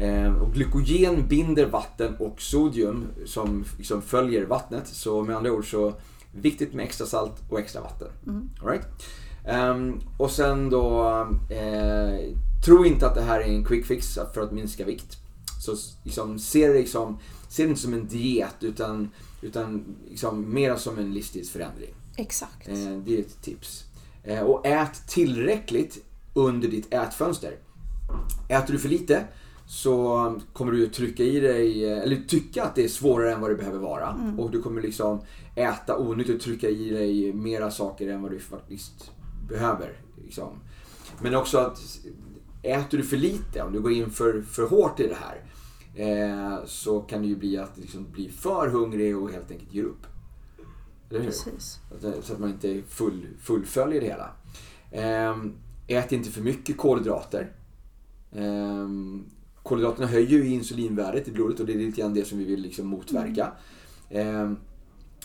Ehm, 0.00 0.36
och 0.36 0.52
glykogen 0.52 1.28
binder 1.28 1.66
vatten 1.66 2.16
och 2.18 2.42
sodium 2.42 3.06
som 3.26 3.64
liksom 3.78 4.02
följer 4.02 4.46
vattnet. 4.46 4.86
Så 4.86 5.22
med 5.22 5.36
andra 5.36 5.52
ord 5.52 5.70
så 5.70 5.92
viktigt 6.32 6.74
med 6.74 6.84
extra 6.84 7.06
salt 7.06 7.42
och 7.50 7.60
extra 7.60 7.80
vatten. 7.80 8.08
Mm. 8.26 8.50
All 8.62 8.68
right? 8.68 8.86
Um, 9.48 10.00
och 10.16 10.30
sen 10.30 10.70
då, 10.70 11.10
eh, 11.50 12.34
tro 12.64 12.84
inte 12.84 13.06
att 13.06 13.14
det 13.14 13.22
här 13.22 13.40
är 13.40 13.44
en 13.44 13.64
quick 13.64 13.86
fix 13.86 14.18
för 14.34 14.40
att 14.40 14.52
minska 14.52 14.84
vikt. 14.84 15.16
Så 15.60 15.76
liksom, 16.02 16.38
se 16.38 16.68
det 16.68 16.74
liksom, 16.74 17.18
se 17.48 17.62
det 17.62 17.68
inte 17.68 17.80
som 17.80 17.94
en 17.94 18.06
diet 18.06 18.56
utan, 18.60 19.10
utan 19.42 19.96
liksom, 20.10 20.54
mera 20.54 20.76
som 20.78 20.98
en 20.98 21.14
livsstilsförändring. 21.14 21.94
Exakt. 22.16 22.68
Eh, 22.68 22.98
det 23.04 23.16
är 23.16 23.20
ett 23.20 23.42
tips. 23.42 23.84
Eh, 24.24 24.40
och 24.40 24.66
ät 24.66 25.08
tillräckligt 25.08 26.04
under 26.34 26.68
ditt 26.68 26.94
ätfönster. 26.94 27.56
Äter 28.48 28.72
du 28.72 28.78
för 28.78 28.88
lite 28.88 29.24
så 29.66 30.40
kommer 30.52 30.72
du 30.72 30.88
trycka 30.88 31.22
i 31.22 31.40
dig, 31.40 31.84
eller 31.84 32.16
tycka 32.28 32.64
att 32.64 32.74
det 32.74 32.84
är 32.84 32.88
svårare 32.88 33.32
än 33.32 33.40
vad 33.40 33.50
det 33.50 33.54
behöver 33.54 33.78
vara. 33.78 34.08
Mm. 34.10 34.40
Och 34.40 34.50
du 34.50 34.62
kommer 34.62 34.82
liksom 34.82 35.20
äta 35.54 35.98
onyttigt 35.98 36.36
och 36.36 36.42
trycka 36.42 36.68
i 36.68 36.90
dig 36.90 37.32
mera 37.32 37.70
saker 37.70 38.08
än 38.08 38.22
vad 38.22 38.30
du 38.30 38.38
faktiskt 38.38 39.10
behöver. 39.48 39.92
Liksom. 40.24 40.48
Men 41.20 41.34
också 41.34 41.58
att 41.58 41.78
äter 42.62 42.98
du 42.98 43.04
för 43.04 43.16
lite, 43.16 43.62
om 43.62 43.72
du 43.72 43.80
går 43.80 43.92
in 43.92 44.10
för, 44.10 44.42
för 44.42 44.66
hårt 44.66 45.00
i 45.00 45.08
det 45.08 45.14
här, 45.14 45.42
eh, 45.96 46.64
så 46.64 47.00
kan 47.00 47.22
det 47.22 47.28
ju 47.28 47.36
bli 47.36 47.58
att 47.58 47.78
liksom 47.78 48.06
bli 48.12 48.28
för 48.28 48.68
hungrig 48.68 49.18
och 49.18 49.30
helt 49.30 49.50
enkelt 49.50 49.74
ger 49.74 49.84
upp. 49.84 50.06
Eller 51.10 51.20
hur? 51.20 51.26
Precis. 51.26 51.80
Så 52.22 52.32
att 52.32 52.38
man 52.38 52.50
inte 52.50 52.82
full, 52.88 53.26
fullföljer 53.40 54.00
det 54.00 54.06
hela. 54.06 54.30
Eh, 54.90 55.36
ät 55.86 56.12
inte 56.12 56.30
för 56.30 56.40
mycket 56.40 56.76
kolhydrater. 56.76 57.52
Eh, 58.32 58.88
kolhydraterna 59.62 60.06
höjer 60.06 60.28
ju 60.28 60.46
insulinvärdet 60.46 61.28
i 61.28 61.32
blodet 61.32 61.60
och 61.60 61.66
det 61.66 61.72
är 61.72 61.78
lite 61.78 62.00
grann 62.00 62.14
det 62.14 62.24
som 62.24 62.38
vi 62.38 62.44
vill 62.44 62.60
liksom 62.60 62.86
motverka. 62.86 63.52
Mm. 64.10 64.52
Eh, 64.52 64.58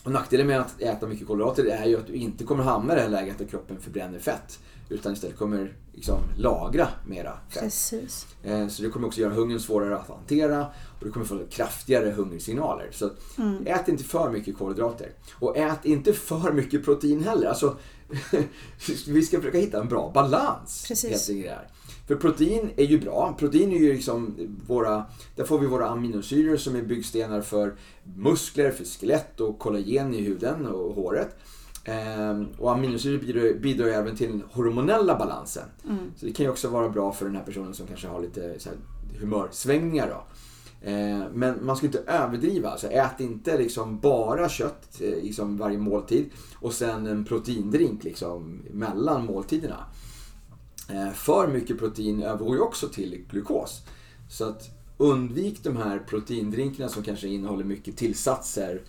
och 0.03 0.11
nackdelen 0.11 0.47
med 0.47 0.61
att 0.61 0.81
äta 0.81 1.07
mycket 1.07 1.27
kolhydrater 1.27 1.65
är 1.65 1.85
ju 1.85 1.97
att 1.97 2.07
du 2.07 2.13
inte 2.13 2.43
kommer 2.43 2.63
hamna 2.63 2.93
i 2.93 2.95
det 2.95 3.01
här 3.01 3.09
läget 3.09 3.37
där 3.37 3.45
kroppen 3.45 3.79
förbränner 3.79 4.19
fett. 4.19 4.59
Utan 4.91 5.13
istället 5.13 5.37
kommer 5.37 5.73
liksom 5.93 6.19
lagra 6.37 6.87
mera 7.07 7.37
fett. 7.49 7.63
Precis. 7.63 8.27
Eh, 8.43 8.67
så 8.67 8.83
det 8.83 8.89
kommer 8.89 9.07
också 9.07 9.21
göra 9.21 9.33
hungern 9.33 9.59
svårare 9.59 9.97
att 9.97 10.07
hantera 10.07 10.65
och 10.99 11.05
du 11.05 11.11
kommer 11.11 11.25
få 11.25 11.39
kraftigare 11.49 12.11
hungersignaler. 12.11 12.87
Så 12.91 13.09
mm. 13.37 13.67
ät 13.67 13.87
inte 13.87 14.03
för 14.03 14.31
mycket 14.31 14.57
kolhydrater. 14.57 15.09
Och 15.33 15.57
ät 15.57 15.85
inte 15.85 16.13
för 16.13 16.51
mycket 16.53 16.85
protein 16.85 17.23
heller. 17.23 17.47
Alltså, 17.47 17.77
vi 19.07 19.21
ska 19.21 19.37
försöka 19.37 19.57
hitta 19.57 19.81
en 19.81 19.87
bra 19.87 20.11
balans. 20.13 20.85
Precis. 20.87 21.29
Helt 21.29 21.71
för 22.07 22.15
protein 22.15 22.69
är 22.75 22.85
ju 22.85 22.99
bra. 22.99 23.35
Protein 23.39 23.71
är 23.71 23.77
ju 23.77 23.93
liksom 23.93 24.35
våra, 24.67 25.05
där 25.35 25.43
får 25.43 25.59
vi 25.59 25.67
våra 25.67 25.87
aminosyror 25.89 26.57
som 26.57 26.75
är 26.75 26.81
byggstenar 26.81 27.41
för 27.41 27.75
muskler, 28.15 28.71
för 28.71 28.85
skelett 28.85 29.39
och 29.39 29.59
kollagen 29.59 30.13
i 30.13 30.21
huden 30.21 30.65
och 30.65 30.95
håret. 30.95 31.37
Ehm, 31.83 32.47
och 32.57 32.71
aminosyror 32.71 33.19
bidrar, 33.19 33.59
bidrar 33.59 33.87
även 33.87 34.15
till 34.15 34.29
den 34.29 34.43
hormonella 34.51 35.17
balansen. 35.17 35.65
Mm. 35.89 36.11
Så 36.15 36.25
det 36.25 36.31
kan 36.31 36.45
ju 36.45 36.49
också 36.49 36.69
vara 36.69 36.89
bra 36.89 37.11
för 37.11 37.25
den 37.25 37.35
här 37.35 37.43
personen 37.43 37.73
som 37.73 37.87
kanske 37.87 38.07
har 38.07 38.21
lite 38.21 38.59
så 38.59 38.69
här, 38.69 38.77
humörsvängningar. 39.19 40.09
Då. 40.09 40.23
Ehm, 40.89 41.23
men 41.33 41.65
man 41.65 41.75
ska 41.75 41.85
inte 41.85 42.03
överdriva. 42.07 42.69
Alltså, 42.69 42.87
ät 42.87 43.19
inte 43.19 43.57
liksom 43.57 43.99
bara 43.99 44.49
kött 44.49 45.01
eh, 45.01 45.23
liksom 45.23 45.57
varje 45.57 45.77
måltid 45.77 46.29
och 46.55 46.73
sen 46.73 47.07
en 47.07 47.25
proteindrink 47.25 48.03
liksom 48.03 48.61
mellan 48.71 49.25
måltiderna. 49.25 49.85
Ehm, 50.89 51.13
för 51.13 51.47
mycket 51.47 51.79
protein 51.79 52.23
övergår 52.23 52.55
ju 52.55 52.61
också 52.61 52.87
till 52.87 53.25
glukos. 53.29 53.81
Så 54.29 54.45
att 54.45 54.69
undvik 54.97 55.63
de 55.63 55.77
här 55.77 55.99
proteindrinkarna 55.99 56.89
som 56.89 57.03
kanske 57.03 57.27
innehåller 57.27 57.63
mycket 57.63 57.97
tillsatser 57.97 58.81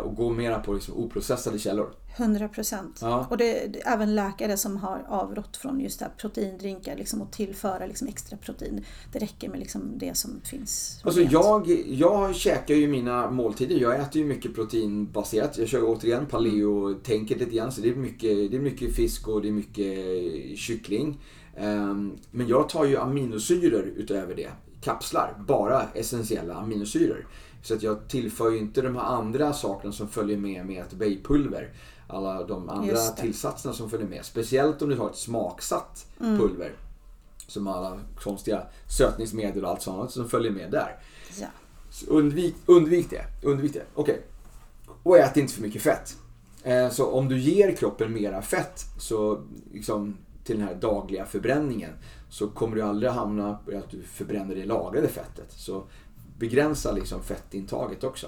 och 0.00 0.16
gå 0.16 0.30
mera 0.30 0.58
på 0.58 0.72
liksom 0.72 0.94
oprocessade 0.94 1.58
källor. 1.58 1.94
100 2.16 2.48
procent. 2.48 2.98
Ja. 3.00 3.26
Och 3.30 3.36
det, 3.36 3.72
det, 3.72 3.78
även 3.78 4.14
läkare 4.14 4.56
som 4.56 4.76
har 4.76 5.04
avrått 5.08 5.56
från 5.56 5.80
just 5.80 5.98
det 5.98 6.04
här 6.04 6.12
proteindrinkar 6.18 6.96
liksom, 6.96 7.22
och 7.22 7.32
tillföra 7.32 7.86
liksom, 7.86 8.08
extra 8.08 8.36
protein. 8.36 8.84
Det 9.12 9.18
räcker 9.18 9.48
med 9.48 9.58
liksom, 9.58 9.92
det 9.96 10.16
som 10.16 10.40
finns. 10.44 11.00
Alltså 11.04 11.20
jag, 11.20 11.68
jag 11.86 12.34
käkar 12.34 12.74
ju 12.74 12.88
mina 12.88 13.30
måltider. 13.30 13.76
Jag 13.76 14.00
äter 14.00 14.22
ju 14.22 14.28
mycket 14.28 14.54
proteinbaserat. 14.54 15.58
Jag 15.58 15.68
kör 15.68 15.82
återigen 15.84 16.26
paleo-tänket 16.26 17.38
lite 17.38 17.56
grann. 17.56 17.72
Så 17.72 17.80
det 17.80 17.88
är, 17.88 17.94
mycket, 17.94 18.50
det 18.50 18.56
är 18.56 18.60
mycket 18.60 18.96
fisk 18.96 19.28
och 19.28 19.42
det 19.42 19.48
är 19.48 19.52
mycket 19.52 20.58
kyckling. 20.58 21.20
Ehm, 21.56 22.18
men 22.30 22.48
jag 22.48 22.68
tar 22.68 22.84
ju 22.84 22.96
aminosyror 22.96 23.92
utöver 23.96 24.34
det. 24.34 24.50
Kapslar. 24.80 25.44
Bara 25.46 25.82
essentiella 25.94 26.54
aminosyror. 26.54 27.26
Så 27.66 27.74
att 27.74 27.82
jag 27.82 28.08
tillför 28.08 28.50
ju 28.50 28.58
inte 28.58 28.82
de 28.82 28.96
här 28.96 29.02
andra 29.02 29.52
sakerna 29.52 29.92
som 29.92 30.08
följer 30.08 30.36
med 30.36 30.66
med 30.66 30.82
ett 30.82 30.92
baypulver. 30.92 31.72
Alla 32.08 32.44
de 32.44 32.68
andra 32.68 32.96
tillsatserna 32.96 33.74
som 33.74 33.90
följer 33.90 34.06
med. 34.06 34.24
Speciellt 34.24 34.82
om 34.82 34.88
du 34.88 34.96
har 34.96 35.10
ett 35.10 35.16
smaksatt 35.16 36.06
mm. 36.20 36.38
pulver. 36.38 36.72
Som 37.46 37.66
alla 37.66 37.98
konstiga 38.20 38.62
sötningsmedel 38.88 39.64
och 39.64 39.70
allt 39.70 39.82
sånt 39.82 40.10
som 40.10 40.28
följer 40.28 40.52
med 40.52 40.70
där. 40.70 40.98
Ja. 41.40 41.46
Undvik, 42.08 42.54
undvik 42.66 43.10
det. 43.10 43.24
Undvik 43.42 43.72
det. 43.72 43.84
Okej. 43.94 44.14
Okay. 44.14 44.94
Och 45.02 45.18
ät 45.18 45.36
inte 45.36 45.54
för 45.54 45.62
mycket 45.62 45.82
fett. 45.82 46.16
Eh, 46.62 46.90
så 46.90 47.10
om 47.10 47.28
du 47.28 47.38
ger 47.38 47.76
kroppen 47.76 48.12
mera 48.12 48.42
fett 48.42 48.84
så 48.98 49.42
liksom, 49.72 50.16
till 50.44 50.58
den 50.58 50.68
här 50.68 50.74
dagliga 50.74 51.26
förbränningen 51.26 51.92
så 52.28 52.48
kommer 52.48 52.76
du 52.76 52.82
aldrig 52.82 53.12
hamna 53.12 53.58
i 53.72 53.76
att 53.76 53.90
du 53.90 54.02
förbränner 54.02 54.54
det 54.54 54.64
lagrade 54.64 55.08
fettet. 55.08 55.52
Så 55.52 55.84
begränsa 56.38 56.92
liksom 56.92 57.22
fettintaget 57.22 58.04
också. 58.04 58.26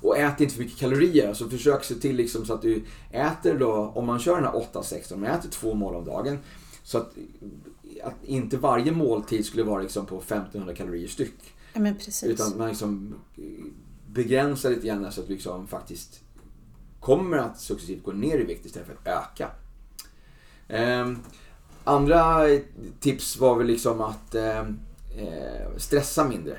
Och 0.00 0.18
ät 0.18 0.40
inte 0.40 0.54
för 0.54 0.62
mycket 0.62 0.78
kalorier. 0.78 1.28
Alltså 1.28 1.48
försök 1.48 1.84
se 1.84 1.94
till 1.94 2.16
liksom 2.16 2.46
så 2.46 2.54
att 2.54 2.62
du 2.62 2.84
äter 3.10 3.58
då, 3.58 3.92
om 3.94 4.06
man 4.06 4.18
kör 4.18 4.34
den 4.34 4.44
här 4.44 4.52
8-16, 4.52 5.16
man 5.16 5.30
äter 5.30 5.50
två 5.50 5.74
mål 5.74 5.94
om 5.94 6.04
dagen. 6.04 6.38
Så 6.82 6.98
att, 6.98 7.12
att 8.04 8.24
inte 8.24 8.56
varje 8.56 8.92
måltid 8.92 9.46
skulle 9.46 9.62
vara 9.62 9.82
liksom 9.82 10.06
på 10.06 10.18
1500 10.18 10.74
kalorier 10.74 11.08
styck. 11.08 11.54
Ja. 11.72 11.92
Utan 12.22 12.58
man 12.58 12.68
liksom 12.68 13.14
begränsar 14.06 14.70
lite 14.70 14.86
grann 14.86 15.12
så 15.12 15.20
att 15.20 15.26
du 15.26 15.32
liksom 15.32 15.66
faktiskt 15.66 16.20
kommer 17.00 17.36
att 17.36 17.60
successivt 17.60 18.04
gå 18.04 18.12
ner 18.12 18.38
i 18.38 18.44
vikt 18.44 18.66
istället 18.66 18.88
för 18.88 18.94
att 18.94 19.24
öka. 19.24 19.50
Eh, 20.68 21.12
andra 21.84 22.46
tips 23.00 23.36
var 23.36 23.58
väl 23.58 23.66
liksom 23.66 24.00
att 24.00 24.34
eh, 24.34 24.64
eh, 25.18 25.76
stressa 25.76 26.28
mindre. 26.28 26.58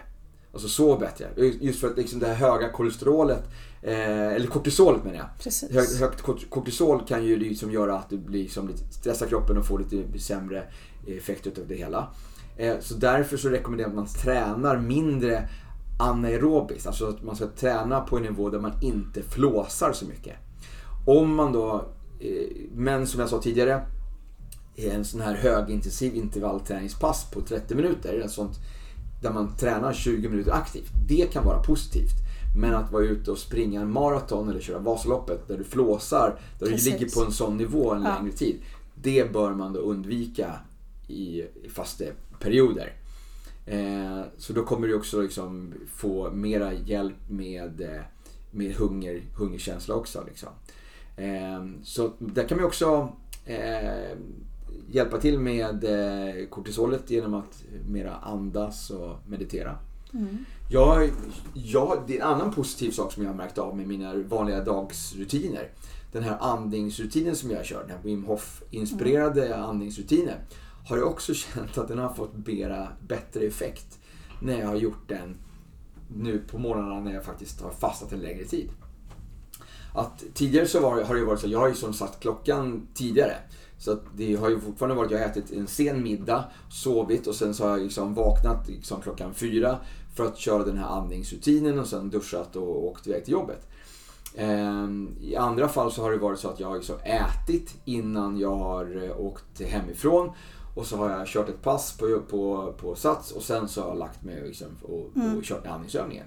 Alltså 0.53 0.67
sov 0.67 0.99
bättre. 0.99 1.27
Just 1.61 1.79
för 1.79 1.87
att 1.87 1.97
liksom 1.97 2.19
det 2.19 2.27
här 2.27 2.35
höga 2.35 2.69
kolesterolet, 2.69 3.43
eh, 3.81 4.27
eller 4.27 4.47
kortisolet 4.47 5.03
menar 5.03 5.17
jag. 5.17 5.27
Precis. 5.43 5.71
Hög, 5.71 5.99
högt 5.99 6.49
kortisol 6.49 7.07
kan 7.07 7.23
ju 7.23 7.37
liksom 7.37 7.71
göra 7.71 7.97
att 7.97 8.09
du 8.09 8.17
blir 8.17 8.43
liksom 8.43 8.67
lite, 8.67 8.93
stressar 8.93 9.27
kroppen 9.27 9.57
och 9.57 9.65
får 9.65 9.79
lite 9.79 10.19
sämre 10.19 10.63
effekt 11.07 11.47
av 11.47 11.67
det 11.67 11.75
hela. 11.75 12.07
Eh, 12.57 12.79
så 12.79 12.93
därför 12.93 13.37
så 13.37 13.49
rekommenderar 13.49 13.89
jag 13.89 13.99
att 13.99 14.05
man 14.05 14.23
tränar 14.23 14.77
mindre 14.77 15.49
anaerobiskt. 15.99 16.87
Alltså 16.87 17.05
att 17.05 17.23
man 17.23 17.35
ska 17.35 17.47
träna 17.47 18.01
på 18.01 18.17
en 18.17 18.23
nivå 18.23 18.49
där 18.49 18.59
man 18.59 18.73
inte 18.81 19.21
flåsar 19.21 19.93
så 19.93 20.05
mycket. 20.05 20.35
Om 21.05 21.35
man 21.35 21.53
då, 21.53 21.85
eh, 22.19 22.47
men 22.75 23.07
som 23.07 23.19
jag 23.19 23.29
sa 23.29 23.41
tidigare, 23.41 23.81
en 24.87 25.05
sån 25.05 25.21
här 25.21 25.35
högintensiv 25.35 26.15
intervallträningspass 26.15 27.31
på 27.31 27.41
30 27.41 27.75
minuter. 27.75 28.19
En 28.23 28.29
sånt 28.29 28.59
där 29.21 29.31
man 29.33 29.55
tränar 29.57 29.93
20 29.93 30.29
minuter 30.29 30.51
aktivt. 30.51 30.91
Det 31.07 31.33
kan 31.33 31.45
vara 31.45 31.63
positivt. 31.63 32.13
Men 32.55 32.73
att 32.75 32.91
vara 32.91 33.03
ute 33.03 33.31
och 33.31 33.37
springa 33.37 33.81
en 33.81 33.91
maraton 33.91 34.49
eller 34.49 34.59
köra 34.59 34.79
Vasaloppet 34.79 35.47
där 35.47 35.57
du 35.57 35.63
flåsar, 35.63 36.39
där 36.59 36.67
Precis. 36.67 36.85
du 36.85 36.91
ligger 36.91 37.15
på 37.15 37.25
en 37.25 37.31
sån 37.31 37.57
nivå 37.57 37.93
en 37.93 38.03
ja. 38.03 38.17
längre 38.17 38.31
tid. 38.31 38.59
Det 38.95 39.33
bör 39.33 39.53
man 39.53 39.73
då 39.73 39.79
undvika 39.79 40.59
i, 41.07 41.41
i 41.41 41.69
faste 41.69 42.11
perioder. 42.39 42.93
Eh, 43.65 44.21
så 44.37 44.53
då 44.53 44.63
kommer 44.63 44.87
du 44.87 44.95
också 44.95 45.21
liksom 45.21 45.73
få 45.95 46.31
mera 46.31 46.73
hjälp 46.73 47.29
med, 47.29 47.81
eh, 47.81 48.01
med 48.51 48.75
hunger, 48.75 49.21
hungerkänsla 49.37 49.95
också. 49.95 50.23
Liksom. 50.27 50.49
Eh, 51.15 51.83
så 51.83 52.11
där 52.19 52.47
kan 52.47 52.57
man 52.57 52.67
också 52.67 53.13
eh, 53.45 54.17
hjälpa 54.87 55.17
till 55.17 55.39
med 55.39 55.83
eh, 55.83 56.47
kortisolet 56.49 57.09
genom 57.09 57.33
att 57.33 57.63
mera 57.87 58.15
andas 58.15 58.89
och 58.89 59.15
meditera. 59.27 59.75
Mm. 60.13 60.45
Jag, 60.71 61.11
jag, 61.53 62.03
det 62.07 62.17
är 62.17 62.21
en 62.21 62.27
annan 62.27 62.53
positiv 62.53 62.91
sak 62.91 63.13
som 63.13 63.23
jag 63.23 63.29
har 63.29 63.37
märkt 63.37 63.57
av 63.57 63.77
med 63.77 63.87
mina 63.87 64.13
vanliga 64.15 64.63
dagsrutiner. 64.63 65.69
Den 66.11 66.23
här 66.23 66.37
andningsrutinen 66.39 67.35
som 67.35 67.51
jag 67.51 67.65
kör, 67.65 67.81
den 67.81 67.89
här 67.89 68.03
Wim 68.03 68.25
Hof-inspirerade 68.25 69.47
mm. 69.47 69.69
andningsrutinen. 69.69 70.37
Har 70.87 70.97
jag 70.97 71.07
också 71.07 71.33
känt 71.53 71.77
att 71.77 71.87
den 71.87 71.97
har 71.97 72.13
fått 72.13 72.47
mera, 72.47 72.87
bättre 73.07 73.39
effekt 73.39 73.99
när 74.41 74.59
jag 74.59 74.67
har 74.67 74.75
gjort 74.75 75.07
den 75.07 75.35
nu 76.15 76.39
på 76.39 76.57
morgnarna 76.57 76.99
när 76.99 77.13
jag 77.13 77.25
faktiskt 77.25 77.61
har 77.61 77.71
fastat 77.71 78.11
en 78.11 78.19
längre 78.19 78.45
tid. 78.45 78.69
Att 79.93 80.23
tidigare 80.33 80.67
så 80.67 80.79
var, 80.79 81.03
har 81.03 81.15
det 81.15 81.25
varit 81.25 81.39
så, 81.39 81.47
jag 81.47 81.59
har 81.59 81.67
ju 81.67 81.75
som 81.75 81.93
satt 81.93 82.19
klockan 82.19 82.87
tidigare. 82.93 83.35
Så 83.79 83.97
det 84.15 84.35
har 84.35 84.49
ju 84.49 84.59
fortfarande 84.59 84.95
varit, 84.95 85.11
jag 85.11 85.19
har 85.19 85.25
ätit 85.25 85.51
en 85.51 85.67
sen 85.67 86.03
middag, 86.03 86.43
sovit 86.71 87.27
och 87.27 87.35
sen 87.35 87.53
så 87.53 87.63
har 87.63 87.69
jag 87.71 87.81
liksom 87.81 88.13
vaknat 88.13 88.67
liksom 88.67 89.01
klockan 89.01 89.33
fyra 89.33 89.77
för 90.15 90.25
att 90.25 90.37
köra 90.37 90.63
den 90.63 90.77
här 90.77 90.87
andningsrutinen 90.87 91.79
och 91.79 91.87
sen 91.87 92.09
duschat 92.09 92.55
och 92.55 92.85
åkt 92.85 93.07
iväg 93.07 93.25
till 93.25 93.33
jobbet. 93.33 93.67
Ehm, 94.35 95.15
I 95.21 95.35
andra 95.35 95.67
fall 95.67 95.91
så 95.91 96.01
har 96.01 96.11
det 96.11 96.17
varit 96.17 96.39
så 96.39 96.49
att 96.49 96.59
jag 96.59 96.67
har 96.67 96.75
liksom 96.75 96.95
ätit 97.03 97.75
innan 97.85 98.39
jag 98.39 98.55
har 98.55 99.03
eh, 99.03 99.19
åkt 99.19 99.61
hemifrån. 99.61 100.31
Och 100.75 100.85
så 100.85 100.97
har 100.97 101.09
jag 101.09 101.27
kört 101.27 101.49
ett 101.49 101.61
pass 101.61 101.97
på, 101.97 102.21
på, 102.29 102.73
på 102.77 102.95
Sats 102.95 103.31
och 103.31 103.43
sen 103.43 103.67
så 103.67 103.81
har 103.81 103.87
jag 103.87 103.97
lagt 103.97 104.23
mig 104.23 104.47
liksom 104.47 104.67
och, 104.81 105.09
mm. 105.15 105.37
och 105.37 105.43
kört 105.43 105.67
andningsövningen. 105.67 106.25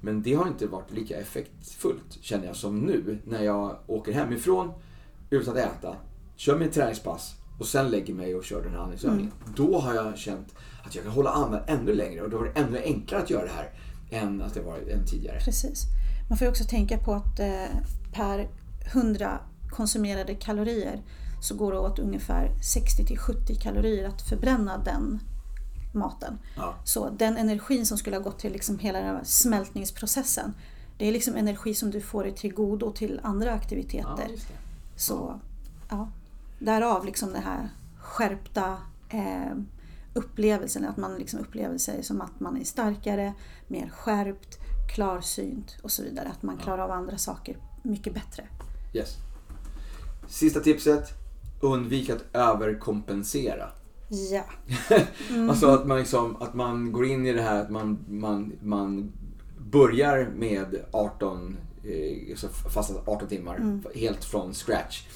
Men 0.00 0.22
det 0.22 0.34
har 0.34 0.46
inte 0.46 0.66
varit 0.66 0.92
lika 0.92 1.16
effektfullt 1.16 2.18
känner 2.20 2.46
jag 2.46 2.56
som 2.56 2.78
nu 2.78 3.18
när 3.24 3.42
jag 3.42 3.76
åker 3.86 4.12
hemifrån 4.12 4.72
utan 5.30 5.54
att 5.54 5.60
äta 5.60 5.96
kör 6.36 6.58
mitt 6.58 6.72
träningspass 6.72 7.34
och 7.58 7.66
sen 7.66 7.90
lägger 7.90 8.14
mig 8.14 8.34
och 8.34 8.44
kör 8.44 8.62
den 8.62 8.72
här 8.72 8.78
andningsövningen. 8.78 9.32
Mm. 9.42 9.54
Då 9.56 9.80
har 9.80 9.94
jag 9.94 10.18
känt 10.18 10.54
att 10.84 10.94
jag 10.94 11.04
kan 11.04 11.12
hålla 11.12 11.30
andan 11.30 11.60
ännu 11.66 11.94
längre 11.94 12.22
och 12.22 12.30
då 12.30 12.38
var 12.38 12.44
det 12.44 12.60
ännu 12.60 12.82
enklare 12.82 13.22
att 13.22 13.30
göra 13.30 13.44
det 13.44 13.52
här 13.52 13.70
än 14.10 14.42
att 14.42 14.54
det 14.54 14.62
var 14.62 14.76
än 14.76 15.06
tidigare. 15.06 15.40
Precis. 15.40 15.84
Man 16.28 16.38
får 16.38 16.44
ju 16.44 16.50
också 16.50 16.64
tänka 16.64 16.98
på 16.98 17.12
att 17.12 17.40
eh, 17.40 17.64
per 18.12 18.48
100 18.92 19.40
konsumerade 19.70 20.34
kalorier 20.34 21.02
så 21.40 21.54
går 21.54 21.72
det 21.72 21.78
åt 21.78 21.98
ungefär 21.98 22.50
60 22.62 23.16
70 23.16 23.54
kalorier 23.54 24.08
att 24.08 24.22
förbränna 24.22 24.78
den 24.78 25.20
maten. 25.94 26.38
Ja. 26.56 26.74
Så 26.84 27.10
den 27.10 27.36
energin 27.36 27.86
som 27.86 27.98
skulle 27.98 28.16
ha 28.16 28.22
gått 28.22 28.38
till 28.38 28.52
liksom 28.52 28.78
hela 28.78 28.98
den 28.98 29.08
här 29.08 29.24
smältningsprocessen 29.24 30.54
det 30.98 31.08
är 31.08 31.12
liksom 31.12 31.36
energi 31.36 31.74
som 31.74 31.90
du 31.90 32.00
får 32.00 32.22
dig 32.22 32.34
till 32.34 32.52
godo 32.52 32.92
till 32.92 33.20
andra 33.22 33.52
aktiviteter. 33.52 34.28
Ja, 34.28 34.54
så 34.96 35.40
ja, 35.90 36.08
därav 36.64 37.04
liksom 37.04 37.32
den 37.32 37.42
här 37.42 37.68
skärpta 38.00 38.76
eh, 39.08 39.56
upplevelsen, 40.14 40.84
att 40.84 40.96
man 40.96 41.18
liksom 41.18 41.40
upplever 41.40 41.78
sig 41.78 42.02
som 42.02 42.20
att 42.20 42.40
man 42.40 42.56
är 42.56 42.64
starkare, 42.64 43.34
mer 43.68 43.88
skärpt, 43.88 44.58
klarsynt 44.94 45.76
och 45.82 45.90
så 45.90 46.02
vidare. 46.02 46.28
Att 46.28 46.42
man 46.42 46.58
klarar 46.58 46.84
av 46.84 46.90
andra 46.90 47.18
saker 47.18 47.56
mycket 47.82 48.14
bättre. 48.14 48.44
Yes. 48.94 49.16
Sista 50.28 50.60
tipset. 50.60 51.08
undvik 51.60 52.10
att 52.10 52.24
överkompensera. 52.32 53.68
Ja. 54.08 54.44
Mm. 55.30 55.50
alltså 55.50 55.66
att 55.66 55.86
man, 55.86 55.98
liksom, 55.98 56.36
att 56.42 56.54
man 56.54 56.92
går 56.92 57.06
in 57.06 57.26
i 57.26 57.32
det 57.32 57.42
här 57.42 57.60
att 57.60 57.70
man, 57.70 57.98
man, 58.08 58.52
man 58.62 59.12
börjar 59.58 60.30
med 60.36 60.76
18, 60.90 61.56
eh, 61.84 62.36
fasta 62.74 62.94
18 63.06 63.28
timmar 63.28 63.56
mm. 63.56 63.82
helt 63.94 64.24
från 64.24 64.54
scratch. 64.54 65.06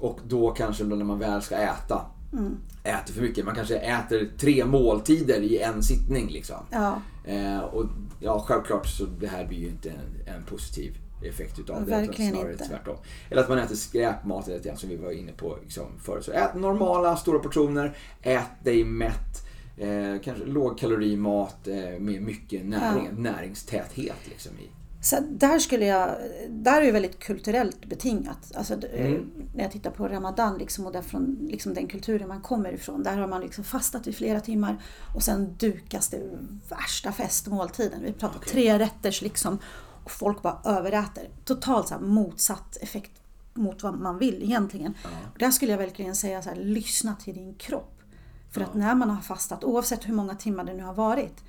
Och 0.00 0.18
då 0.28 0.50
kanske 0.50 0.84
då 0.84 0.96
när 0.96 1.04
man 1.04 1.18
väl 1.18 1.42
ska 1.42 1.56
äta, 1.56 2.06
mm. 2.32 2.56
äter 2.84 3.14
för 3.14 3.22
mycket. 3.22 3.44
Man 3.44 3.54
kanske 3.54 3.76
äter 3.76 4.30
tre 4.38 4.64
måltider 4.64 5.40
i 5.40 5.58
en 5.58 5.82
sittning. 5.82 6.28
Liksom. 6.30 6.56
Ja. 6.70 7.02
Eh, 7.24 7.58
och 7.58 7.84
ja, 8.20 8.44
självklart 8.48 8.86
så 8.86 9.04
det 9.04 9.26
här 9.26 9.46
blir 9.46 9.58
ju 9.58 9.68
inte 9.68 9.90
en, 9.90 10.34
en 10.34 10.44
positiv 10.44 10.98
effekt 11.24 11.58
utav 11.58 11.84
det. 11.84 11.90
Verkligen 11.90 12.32
snarare 12.32 12.52
inte. 12.52 12.64
tvärtom. 12.64 12.96
Eller 13.30 13.42
att 13.42 13.48
man 13.48 13.58
äter 13.58 13.74
skräpmat 13.74 14.62
grann 14.64 14.76
som 14.76 14.88
vi 14.88 14.96
var 14.96 15.10
inne 15.10 15.32
på 15.32 15.58
liksom, 15.62 15.86
förut. 15.98 16.24
Så 16.24 16.32
ät 16.32 16.54
normala 16.54 17.16
stora 17.16 17.38
portioner, 17.38 17.96
ät 18.22 18.64
dig 18.64 18.84
mätt. 18.84 19.46
Eh, 19.76 20.20
kanske 20.24 20.44
lågkalorimat 20.44 21.68
eh, 21.68 21.98
med 21.98 22.22
mycket 22.22 22.66
näring, 22.66 23.08
ja. 23.10 23.20
näringstäthet 23.22 24.28
liksom 24.28 24.52
i. 24.58 24.68
Så 25.02 25.16
där 25.30 25.58
skulle 25.58 25.86
jag, 25.86 26.16
där 26.48 26.80
är 26.80 26.86
det 26.86 26.92
väldigt 26.92 27.18
kulturellt 27.18 27.86
betingat. 27.86 28.52
Alltså, 28.54 28.74
mm. 28.74 29.30
När 29.54 29.62
jag 29.62 29.72
tittar 29.72 29.90
på 29.90 30.08
Ramadan 30.08 30.58
liksom, 30.58 30.86
och 30.86 30.92
därifrån, 30.92 31.38
liksom 31.50 31.74
den 31.74 31.86
kulturen 31.86 32.28
man 32.28 32.40
kommer 32.40 32.72
ifrån. 32.72 33.02
Där 33.02 33.16
har 33.16 33.28
man 33.28 33.40
liksom 33.40 33.64
fastat 33.64 34.06
i 34.06 34.12
flera 34.12 34.40
timmar 34.40 34.82
och 35.14 35.22
sen 35.22 35.56
dukas 35.58 36.08
det 36.08 36.22
värsta 36.68 37.12
festmåltiden. 37.12 38.02
Vi 38.02 38.12
pratar 38.12 38.38
okay. 38.38 38.52
tre 38.52 38.78
rätters 38.78 39.22
liksom 39.22 39.58
och 40.04 40.10
folk 40.10 40.42
bara 40.42 40.60
överäter. 40.64 41.28
Totalt 41.44 41.88
så 41.88 41.98
motsatt 41.98 42.76
effekt 42.80 43.12
mot 43.54 43.82
vad 43.82 43.94
man 43.94 44.18
vill 44.18 44.42
egentligen. 44.42 44.94
Ja. 45.02 45.08
Där 45.38 45.50
skulle 45.50 45.70
jag 45.70 45.78
verkligen 45.78 46.14
säga 46.14 46.42
så 46.42 46.48
här, 46.48 46.56
lyssna 46.56 47.16
till 47.16 47.34
din 47.34 47.54
kropp. 47.54 48.02
För 48.50 48.60
ja. 48.60 48.66
att 48.66 48.74
när 48.74 48.94
man 48.94 49.10
har 49.10 49.22
fastat, 49.22 49.64
oavsett 49.64 50.08
hur 50.08 50.14
många 50.14 50.34
timmar 50.34 50.64
det 50.64 50.74
nu 50.74 50.82
har 50.82 50.94
varit, 50.94 51.44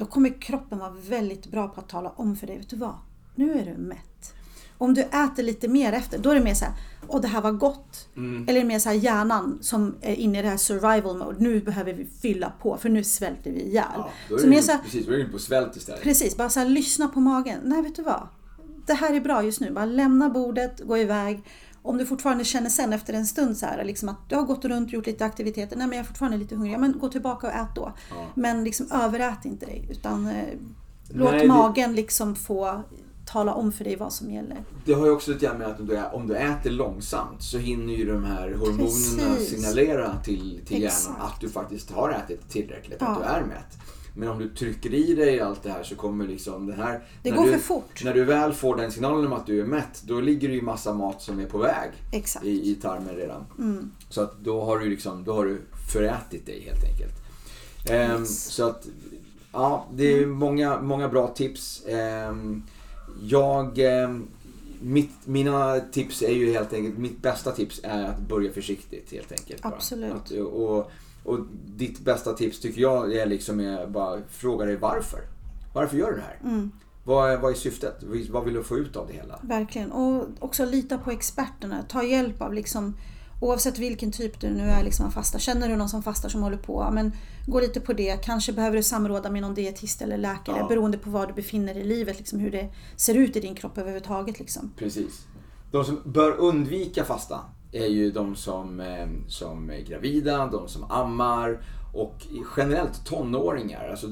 då 0.00 0.06
kommer 0.06 0.40
kroppen 0.40 0.78
vara 0.78 0.90
väldigt 1.08 1.46
bra 1.46 1.68
på 1.68 1.80
att 1.80 1.88
tala 1.88 2.10
om 2.16 2.36
för 2.36 2.46
dig, 2.46 2.58
vet 2.58 2.70
du 2.70 2.76
vad? 2.76 2.94
Nu 3.34 3.52
är 3.52 3.64
du 3.64 3.82
mätt. 3.82 4.34
Om 4.78 4.94
du 4.94 5.00
äter 5.00 5.42
lite 5.42 5.68
mer 5.68 5.92
efter, 5.92 6.18
då 6.18 6.30
är 6.30 6.34
det 6.34 6.40
mer 6.40 6.54
så 6.54 6.64
här, 6.64 6.74
åh 7.08 7.20
det 7.20 7.28
här 7.28 7.40
var 7.40 7.52
gott. 7.52 8.08
Mm. 8.16 8.48
Eller 8.48 8.64
mer 8.64 8.78
så 8.78 8.88
här 8.88 8.96
hjärnan 8.96 9.58
som 9.60 9.94
är 10.00 10.14
inne 10.14 10.38
i 10.38 10.42
det 10.42 10.48
här 10.48 10.56
survival 10.56 11.16
mode. 11.16 11.36
Nu 11.38 11.60
behöver 11.60 11.92
vi 11.92 12.06
fylla 12.22 12.52
på 12.62 12.76
för 12.76 12.88
nu 12.88 13.04
svälter 13.04 13.50
vi 13.50 13.60
ihjäl. 13.60 13.84
Ja, 13.96 14.10
då 14.28 14.36
är 14.36 14.62
så 14.62 14.72
här, 14.72 14.78
precis, 14.78 15.06
då 15.06 15.12
är 15.12 15.18
du 15.18 15.28
på 15.28 15.38
svält 15.38 15.76
istället. 15.76 16.02
Precis, 16.02 16.36
bara 16.36 16.48
så 16.48 16.60
här, 16.60 16.66
lyssna 16.66 17.08
på 17.08 17.20
magen. 17.20 17.60
Nej, 17.64 17.82
vet 17.82 17.96
du 17.96 18.02
vad? 18.02 18.28
Det 18.86 18.94
här 18.94 19.14
är 19.14 19.20
bra 19.20 19.42
just 19.42 19.60
nu. 19.60 19.70
Bara 19.70 19.84
lämna 19.84 20.30
bordet, 20.30 20.80
gå 20.80 20.98
iväg. 20.98 21.42
Om 21.82 21.98
du 21.98 22.06
fortfarande 22.06 22.44
känner 22.44 22.70
sen 22.70 22.92
efter 22.92 23.14
en 23.14 23.26
stund 23.26 23.56
så 23.56 23.66
här, 23.66 23.84
liksom 23.84 24.08
att 24.08 24.28
du 24.28 24.36
har 24.36 24.42
gått 24.42 24.64
runt 24.64 24.88
och 24.88 24.94
gjort 24.94 25.06
lite 25.06 25.24
aktiviteter. 25.24 25.76
Nej 25.76 25.86
men 25.86 25.96
jag 25.96 26.04
är 26.04 26.08
fortfarande 26.08 26.38
lite 26.38 26.54
hungrig. 26.54 26.74
Ja, 26.74 26.78
men 26.78 26.98
gå 26.98 27.08
tillbaka 27.08 27.46
och 27.46 27.52
ät 27.52 27.74
då. 27.74 27.92
Ja. 28.10 28.26
Men 28.34 28.64
liksom 28.64 28.86
överät 28.92 29.44
inte 29.44 29.66
dig. 29.66 29.88
Utan 29.90 30.26
eh, 30.26 30.44
låt 31.08 31.30
Nej, 31.30 31.48
magen 31.48 31.94
liksom 31.94 32.36
få 32.36 32.82
tala 33.26 33.54
om 33.54 33.72
för 33.72 33.84
dig 33.84 33.96
vad 33.96 34.12
som 34.12 34.30
gäller. 34.30 34.64
Det 34.84 34.92
har 34.92 35.06
ju 35.06 35.12
också 35.12 35.30
lite 35.30 35.46
grann 35.46 35.58
med 35.58 35.66
att 35.66 35.80
om 35.80 35.86
du, 35.86 36.02
om 36.12 36.26
du 36.26 36.36
äter 36.36 36.70
långsamt 36.70 37.42
så 37.42 37.58
hinner 37.58 37.94
ju 37.94 38.12
de 38.12 38.24
här 38.24 38.54
hormonerna 38.54 39.34
Precis. 39.34 39.50
signalera 39.50 40.16
till, 40.24 40.60
till 40.66 40.82
hjärnan 40.82 41.20
att 41.20 41.40
du 41.40 41.48
faktiskt 41.48 41.90
har 41.90 42.10
ätit 42.10 42.48
tillräckligt, 42.48 42.96
ja. 43.00 43.06
att 43.06 43.18
du 43.18 43.24
är 43.24 43.42
mätt. 43.42 43.78
Men 44.20 44.28
om 44.28 44.38
du 44.38 44.48
trycker 44.48 44.94
i 44.94 45.14
dig 45.14 45.40
allt 45.40 45.62
det 45.62 45.70
här 45.70 45.82
så 45.82 45.94
kommer 45.94 46.26
liksom 46.26 46.66
det 46.66 46.74
här... 46.74 47.04
Det 47.22 47.30
går 47.30 47.46
du, 47.46 47.52
för 47.52 47.58
fort. 47.58 48.04
När 48.04 48.14
du 48.14 48.24
väl 48.24 48.52
får 48.52 48.76
den 48.76 48.92
signalen 48.92 49.26
om 49.26 49.32
att 49.32 49.46
du 49.46 49.60
är 49.60 49.64
mätt, 49.64 50.02
då 50.02 50.20
ligger 50.20 50.48
det 50.48 50.54
ju 50.54 50.62
massa 50.62 50.94
mat 50.94 51.22
som 51.22 51.40
är 51.40 51.46
på 51.46 51.58
väg 51.58 51.90
Exakt. 52.12 52.44
I, 52.44 52.70
i 52.70 52.74
tarmen 52.74 53.16
redan. 53.16 53.44
Mm. 53.58 53.90
Så 54.08 54.20
att 54.20 54.38
då 54.40 54.64
har 54.64 54.78
du 54.78 54.88
liksom, 54.88 55.24
då 55.24 55.32
har 55.32 55.44
du 55.44 55.60
förätit 55.92 56.46
dig 56.46 56.60
helt 56.60 56.84
enkelt. 56.84 57.14
Ehm, 57.90 58.26
Så 58.26 58.66
att, 58.66 58.86
ja, 59.52 59.86
det 59.94 60.12
är 60.12 60.22
mm. 60.22 60.30
många, 60.30 60.80
många 60.80 61.08
bra 61.08 61.28
tips. 61.28 61.82
Ehm, 61.86 62.62
jag... 63.22 63.78
Ehm, 63.78 64.28
mitt, 64.82 65.10
mina 65.24 65.80
tips 65.80 66.22
är 66.22 66.32
ju 66.32 66.52
helt 66.52 66.72
enkelt, 66.72 66.98
mitt 66.98 67.22
bästa 67.22 67.52
tips 67.52 67.80
är 67.82 68.04
att 68.04 68.18
börja 68.18 68.52
försiktigt 68.52 69.12
helt 69.12 69.32
enkelt. 69.32 69.64
Absolut. 69.64 70.12
Att, 70.12 70.30
och, 70.30 70.90
och 71.24 71.38
ditt 71.66 72.00
bästa 72.00 72.32
tips 72.32 72.60
tycker 72.60 72.80
jag 72.80 73.14
är 73.14 73.26
liksom 73.26 73.60
är 73.60 73.86
bara 73.86 74.20
fråga 74.30 74.64
dig 74.64 74.76
varför. 74.76 75.20
Varför 75.74 75.96
gör 75.96 76.10
du 76.10 76.16
det 76.16 76.22
här? 76.22 76.38
Mm. 76.42 76.70
Vad, 77.04 77.30
är, 77.30 77.38
vad 77.38 77.50
är 77.50 77.54
syftet? 77.54 78.04
Vad 78.30 78.44
vill 78.44 78.54
du 78.54 78.62
få 78.62 78.78
ut 78.78 78.96
av 78.96 79.06
det 79.06 79.12
hela? 79.12 79.38
Verkligen. 79.42 79.92
Och 79.92 80.26
också 80.38 80.64
lita 80.64 80.98
på 80.98 81.10
experterna. 81.10 81.84
Ta 81.88 82.02
hjälp 82.02 82.42
av 82.42 82.54
liksom 82.54 82.94
Oavsett 83.40 83.78
vilken 83.78 84.12
typ 84.12 84.40
du 84.40 84.50
nu 84.50 84.62
är 84.62 84.84
liksom 84.84 85.12
fasta. 85.12 85.38
Känner 85.38 85.68
du 85.68 85.76
någon 85.76 85.88
som 85.88 86.02
fastar 86.02 86.28
som 86.28 86.42
håller 86.42 86.56
på, 86.56 86.90
men 86.92 87.12
gå 87.46 87.60
lite 87.60 87.80
på 87.80 87.92
det. 87.92 88.24
Kanske 88.24 88.52
behöver 88.52 88.76
du 88.76 88.82
samråda 88.82 89.30
med 89.30 89.42
någon 89.42 89.54
dietist 89.54 90.02
eller 90.02 90.18
läkare 90.18 90.58
ja. 90.58 90.68
beroende 90.68 90.98
på 90.98 91.10
var 91.10 91.26
du 91.26 91.32
befinner 91.32 91.74
dig 91.74 91.82
i 91.82 91.86
livet. 91.86 92.18
Liksom, 92.18 92.38
hur 92.38 92.50
det 92.50 92.68
ser 92.96 93.14
ut 93.14 93.36
i 93.36 93.40
din 93.40 93.54
kropp 93.54 93.78
överhuvudtaget. 93.78 94.38
Liksom. 94.38 94.72
Precis. 94.76 95.26
De 95.70 95.84
som 95.84 96.02
bör 96.04 96.36
undvika 96.36 97.04
fasta 97.04 97.40
är 97.72 97.86
ju 97.86 98.10
de 98.10 98.36
som, 98.36 98.80
eh, 98.80 99.08
som 99.28 99.70
är 99.70 99.80
gravida, 99.80 100.46
de 100.46 100.68
som 100.68 100.90
ammar 100.90 101.60
och 101.92 102.26
generellt 102.56 103.06
tonåringar. 103.06 103.88
Alltså 103.88 104.06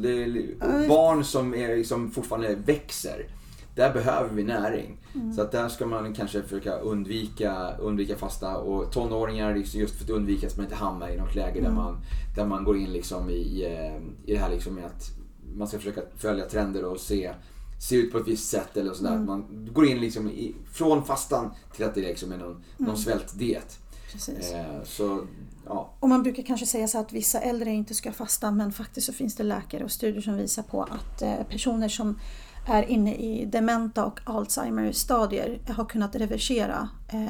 barn 0.88 1.24
som, 1.24 1.54
är, 1.54 1.76
liksom 1.76 2.10
fortfarande 2.10 2.54
växer. 2.54 3.26
Där 3.74 3.92
behöver 3.92 4.34
vi 4.34 4.44
näring. 4.44 4.98
Mm. 5.14 5.32
Så 5.32 5.42
att 5.42 5.52
där 5.52 5.68
ska 5.68 5.86
man 5.86 6.14
kanske 6.14 6.42
försöka 6.42 6.78
undvika, 6.78 7.76
undvika 7.78 8.16
fasta. 8.16 8.56
Och 8.56 8.92
tonåringar 8.92 9.54
just 9.54 9.96
för 9.96 10.04
att 10.04 10.10
undvika 10.10 10.46
att 10.46 10.56
man 10.56 10.66
inte 10.66 10.76
hamnar 10.76 11.08
i 11.08 11.16
något 11.16 11.34
läge 11.34 11.58
mm. 11.58 11.64
där, 11.64 11.70
man, 11.70 11.96
där 12.36 12.46
man 12.46 12.64
går 12.64 12.76
in 12.76 12.92
liksom 12.92 13.30
i, 13.30 13.64
eh, 13.64 14.30
i 14.30 14.34
det 14.34 14.40
här 14.40 14.50
liksom 14.50 14.74
med 14.74 14.84
att 14.84 15.10
man 15.54 15.68
ska 15.68 15.78
försöka 15.78 16.00
följa 16.16 16.44
trender 16.44 16.84
och 16.84 17.00
se 17.00 17.32
se 17.78 17.96
ut 17.96 18.12
på 18.12 18.18
ett 18.18 18.28
visst 18.28 18.48
sätt 18.48 18.76
eller 18.76 18.94
sådär. 18.94 19.14
Mm. 19.14 19.26
Man 19.26 19.68
går 19.72 19.86
in 19.86 20.00
liksom 20.00 20.30
i, 20.30 20.54
från 20.72 21.04
fastan 21.04 21.50
till 21.76 21.84
att 21.84 21.94
det 21.94 22.00
liksom 22.00 22.32
är 22.32 22.36
någon, 22.36 22.50
mm. 22.50 22.64
någon 22.78 22.96
svältdiet. 22.96 23.78
Precis. 24.12 24.52
Eh, 24.52 24.82
så, 24.84 25.26
ja. 25.66 25.92
Och 26.00 26.08
man 26.08 26.22
brukar 26.22 26.42
kanske 26.42 26.66
säga 26.66 26.88
så 26.88 26.98
att 26.98 27.12
vissa 27.12 27.40
äldre 27.40 27.70
inte 27.70 27.94
ska 27.94 28.12
fasta 28.12 28.50
men 28.50 28.72
faktiskt 28.72 29.06
så 29.06 29.12
finns 29.12 29.34
det 29.34 29.42
läkare 29.42 29.84
och 29.84 29.90
studier 29.90 30.22
som 30.22 30.36
visar 30.36 30.62
på 30.62 30.82
att 30.82 31.22
eh, 31.22 31.42
personer 31.50 31.88
som 31.88 32.18
är 32.66 32.82
inne 32.82 33.14
i 33.14 33.44
dementa 33.44 34.04
och 34.04 34.20
Alzheimer 34.24 34.92
stadier 34.92 35.60
har 35.68 35.84
kunnat 35.84 36.16
reversera 36.16 36.88
eh, 37.08 37.26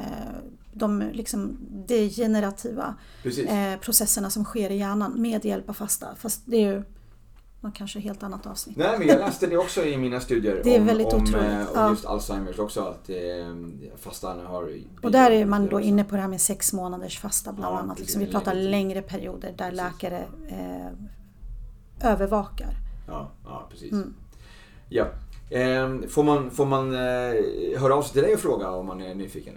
de 0.73 1.03
liksom 1.13 1.57
degenerativa 1.87 2.95
eh, 3.47 3.79
processerna 3.81 4.29
som 4.29 4.43
sker 4.43 4.69
i 4.69 4.77
hjärnan 4.77 5.21
med 5.21 5.45
hjälp 5.45 5.69
av 5.69 5.73
fasta. 5.73 6.07
Fast 6.15 6.41
det 6.45 6.57
är 6.57 6.73
ju 6.73 6.83
något 7.61 7.73
kanske 7.73 7.99
helt 7.99 8.23
annat 8.23 8.45
avsnitt. 8.45 8.77
Nej, 8.77 8.99
men 8.99 9.07
jag 9.07 9.19
läste 9.19 9.47
det 9.47 9.57
också 9.57 9.85
i 9.85 9.97
mina 9.97 10.19
studier. 10.19 10.61
Det 10.63 10.75
är 10.75 10.79
om, 10.79 10.87
väldigt 10.87 11.13
om, 11.13 11.23
otroligt. 11.23 11.45
Eh, 11.45 11.59
om 11.59 11.67
ja. 11.75 11.89
just 11.89 12.05
Alzheimers 12.05 12.59
också. 12.59 12.81
Att 12.81 13.09
eh, 13.09 13.15
fastan 13.97 14.45
har... 14.45 14.73
Och 15.01 15.11
där 15.11 15.31
är 15.31 15.45
man 15.45 15.67
då 15.67 15.81
inne 15.81 16.03
på 16.03 16.15
det 16.15 16.21
här 16.21 16.27
med 16.27 16.41
sex 16.41 16.73
månaders 16.73 17.19
fasta 17.19 17.53
bland 17.53 17.75
ja, 17.75 17.79
annat. 17.79 17.99
Liksom, 17.99 18.21
vi 18.21 18.27
pratar 18.27 18.53
längre, 18.53 19.01
perioder 19.01 19.53
där 19.57 19.69
precis. 19.69 19.77
läkare 19.77 20.27
eh, 20.47 22.11
övervakar. 22.11 22.73
Ja, 23.07 23.31
ja 23.45 23.67
precis. 23.71 23.91
Mm. 23.91 24.13
Ja. 24.89 25.07
Eh, 25.49 26.07
får 26.09 26.23
man, 26.23 26.51
får 26.51 26.65
man 26.65 26.93
eh, 26.93 27.79
höra 27.79 27.95
av 27.95 28.01
sig 28.01 28.13
till 28.13 28.21
dig 28.21 28.33
och 28.33 28.39
fråga 28.39 28.71
om 28.71 28.85
man 28.85 29.01
är 29.01 29.15
nyfiken? 29.15 29.53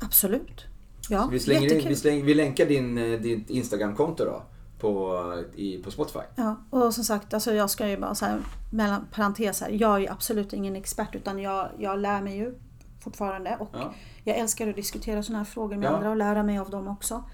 Absolut. 0.00 0.64
Ja, 1.08 1.28
vi, 1.32 1.40
slänger 1.40 1.88
vi, 1.88 1.96
slänger, 1.96 2.24
vi 2.24 2.34
länkar 2.34 2.66
din, 2.66 2.98
eh, 2.98 3.20
ditt 3.20 3.50
Instagramkonto 3.50 4.24
då 4.24 4.42
på, 4.80 5.44
i, 5.54 5.82
på 5.82 5.90
Spotify. 5.90 6.20
Ja, 6.34 6.56
och 6.70 6.94
som 6.94 7.04
sagt, 7.04 7.34
alltså 7.34 7.52
jag 7.52 7.70
ska 7.70 7.88
ju 7.88 7.96
bara 7.96 8.14
så 8.14 8.24
här, 8.24 8.40
mellan 8.72 9.06
parenteser, 9.12 9.68
jag 9.70 9.94
är 9.94 9.98
ju 9.98 10.08
absolut 10.08 10.52
ingen 10.52 10.76
expert 10.76 11.14
utan 11.14 11.38
jag, 11.38 11.68
jag 11.78 11.98
lär 11.98 12.22
mig 12.22 12.36
ju 12.36 12.54
fortfarande 13.00 13.56
och 13.60 13.68
ja. 13.72 13.92
jag 14.24 14.36
älskar 14.36 14.68
att 14.68 14.76
diskutera 14.76 15.22
sådana 15.22 15.38
här 15.38 15.44
frågor 15.44 15.76
med 15.76 15.86
ja. 15.86 15.96
andra 15.96 16.10
och 16.10 16.16
lära 16.16 16.42
mig 16.42 16.58
av 16.58 16.70
dem 16.70 16.88
också. 16.88 17.24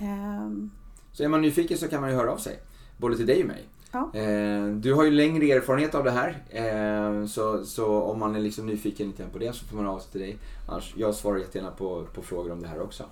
Um... 0.00 0.70
Så 1.12 1.24
är 1.24 1.28
man 1.28 1.42
nyfiken 1.42 1.78
så 1.78 1.88
kan 1.88 2.00
man 2.00 2.10
ju 2.10 2.16
höra 2.16 2.32
av 2.32 2.36
sig, 2.36 2.58
både 2.96 3.16
till 3.16 3.26
dig 3.26 3.40
och 3.40 3.48
mig. 3.48 3.68
Ja. 3.92 4.10
Ehm, 4.14 4.80
du 4.80 4.94
har 4.94 5.04
ju 5.04 5.10
längre 5.10 5.44
erfarenhet 5.44 5.94
av 5.94 6.04
det 6.04 6.10
här. 6.10 6.42
Ehm, 6.50 7.28
så, 7.28 7.64
så 7.64 8.02
om 8.02 8.18
man 8.18 8.36
är 8.36 8.40
liksom 8.40 8.66
nyfiken 8.66 9.06
lite 9.06 9.24
på 9.24 9.38
det 9.38 9.52
så 9.52 9.64
får 9.64 9.76
man 9.76 9.84
höra 9.84 9.94
av 9.94 9.98
sig 9.98 10.12
till 10.12 10.20
dig. 10.20 10.38
Annars, 10.68 10.94
jag 10.96 11.14
svarar 11.14 11.38
jättegärna 11.38 11.70
på, 11.70 12.06
på 12.14 12.22
frågor 12.22 12.52
om 12.52 12.62
det 12.62 12.68
här 12.68 12.80
också. 12.80 13.04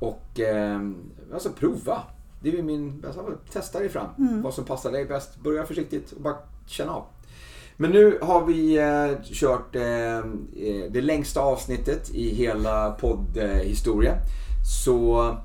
Och 0.00 0.40
alltså 1.32 1.52
prova 1.52 2.02
det 2.40 2.58
är 2.58 2.62
min 2.62 3.00
bästa. 3.00 3.22
Testa 3.52 3.78
dig 3.78 3.88
fram. 3.88 4.08
Mm. 4.18 4.42
Vad 4.42 4.54
som 4.54 4.64
passar 4.64 4.92
dig 4.92 5.04
bäst. 5.04 5.36
Börja 5.42 5.66
försiktigt 5.66 6.12
och 6.12 6.20
bara 6.20 6.36
känna 6.66 6.92
av. 6.92 7.04
Men 7.80 7.90
nu 7.90 8.18
har 8.22 8.46
vi 8.46 8.78
eh, 8.78 9.22
kört 9.24 9.76
eh, 9.76 10.16
eh 10.16 10.22
det 10.90 11.00
längsta 11.00 11.40
avsnittet 11.40 12.10
i 12.10 12.34
hela 12.34 12.90
poddhistorien. 12.90 14.16
Så 14.84 15.36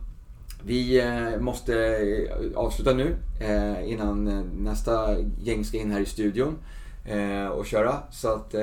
vi 0.63 0.99
eh, 0.99 1.39
måste 1.39 1.97
eh, 1.97 2.57
avsluta 2.57 2.93
nu 2.93 3.15
innan 3.85 4.43
nästa 4.57 5.19
gäng 5.41 5.65
ska 5.65 5.77
in 5.77 5.91
här 5.91 5.99
i 5.99 6.05
studion 6.05 6.57
och 7.51 7.65
köra. 7.65 7.97
Så 8.11 8.27
att 8.27 8.55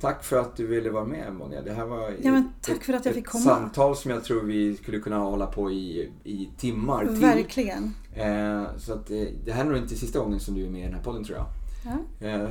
Tack 0.00 0.24
för 0.24 0.36
att 0.36 0.56
du 0.56 0.66
ville 0.66 0.90
vara 0.90 1.04
med 1.04 1.34
Monja. 1.34 1.62
Det 1.62 1.72
här 1.72 1.84
var 1.86 2.14
ja, 2.22 2.32
men 2.32 2.52
tack 2.62 2.84
för 2.84 2.92
att 2.92 3.04
jag 3.04 3.14
fick 3.14 3.26
komma. 3.26 3.40
ett 3.40 3.48
samtal 3.48 3.96
som 3.96 4.10
jag 4.10 4.24
tror 4.24 4.42
vi 4.42 4.76
skulle 4.76 4.98
kunna 4.98 5.18
hålla 5.18 5.46
på 5.46 5.70
i, 5.70 6.12
i 6.24 6.48
timmar 6.58 7.06
till. 7.06 7.14
Verkligen. 7.14 7.94
Eh, 8.14 8.64
så 8.78 8.92
att, 8.92 9.10
eh, 9.10 9.22
det 9.44 9.52
här 9.52 9.60
är 9.60 9.68
nog 9.68 9.76
inte 9.76 9.96
sista 9.96 10.18
gången 10.18 10.40
som 10.40 10.54
du 10.54 10.66
är 10.66 10.70
med 10.70 10.80
i 10.80 10.84
den 10.84 10.94
här 10.94 11.02
podden 11.02 11.24
tror 11.24 11.38
jag. 11.38 11.46
Ja. 11.84 12.26
Eh, 12.26 12.48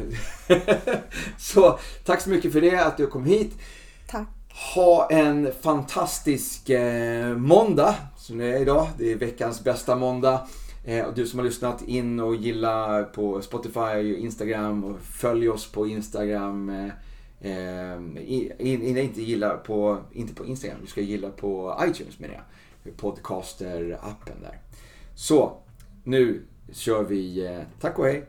så 1.37 1.79
tack 2.05 2.21
så 2.21 2.29
mycket 2.29 2.53
för 2.53 2.61
det, 2.61 2.85
att 2.85 2.97
du 2.97 3.07
kom 3.07 3.25
hit. 3.25 3.53
Tack. 4.07 4.27
Ha 4.75 5.09
en 5.09 5.51
fantastisk 5.61 6.69
eh, 6.69 7.35
måndag 7.37 7.95
som 8.17 8.37
det 8.37 8.45
är 8.45 8.61
idag. 8.61 8.87
Det 8.97 9.11
är 9.11 9.15
veckans 9.15 9.63
bästa 9.63 9.95
måndag. 9.95 10.47
Eh, 10.85 11.05
och 11.05 11.13
du 11.13 11.27
som 11.27 11.39
har 11.39 11.45
lyssnat 11.45 11.81
in 11.81 12.19
och 12.19 12.35
gilla 12.35 13.03
på 13.03 13.41
Spotify 13.41 14.13
och 14.13 14.19
Instagram 14.19 14.83
och 14.83 14.99
följ 15.01 15.49
oss 15.49 15.71
på 15.71 15.87
Instagram. 15.87 16.91
Eh, 17.41 17.95
in, 18.25 18.51
in, 18.59 18.97
inte 18.97 19.21
gilla 19.21 19.57
på, 19.57 19.97
inte 20.11 20.33
på 20.33 20.45
Instagram, 20.45 20.77
du 20.81 20.87
ska 20.87 21.01
gilla 21.01 21.29
på 21.29 21.79
iTunes 21.87 22.19
menar 22.19 22.33
jag. 22.33 22.43
Podcaster-appen 22.97 24.41
där. 24.41 24.59
Så, 25.15 25.57
nu 26.03 26.41
kör 26.71 27.03
vi. 27.03 27.45
Eh, 27.45 27.61
tack 27.79 27.99
och 27.99 28.05
hej! 28.05 28.25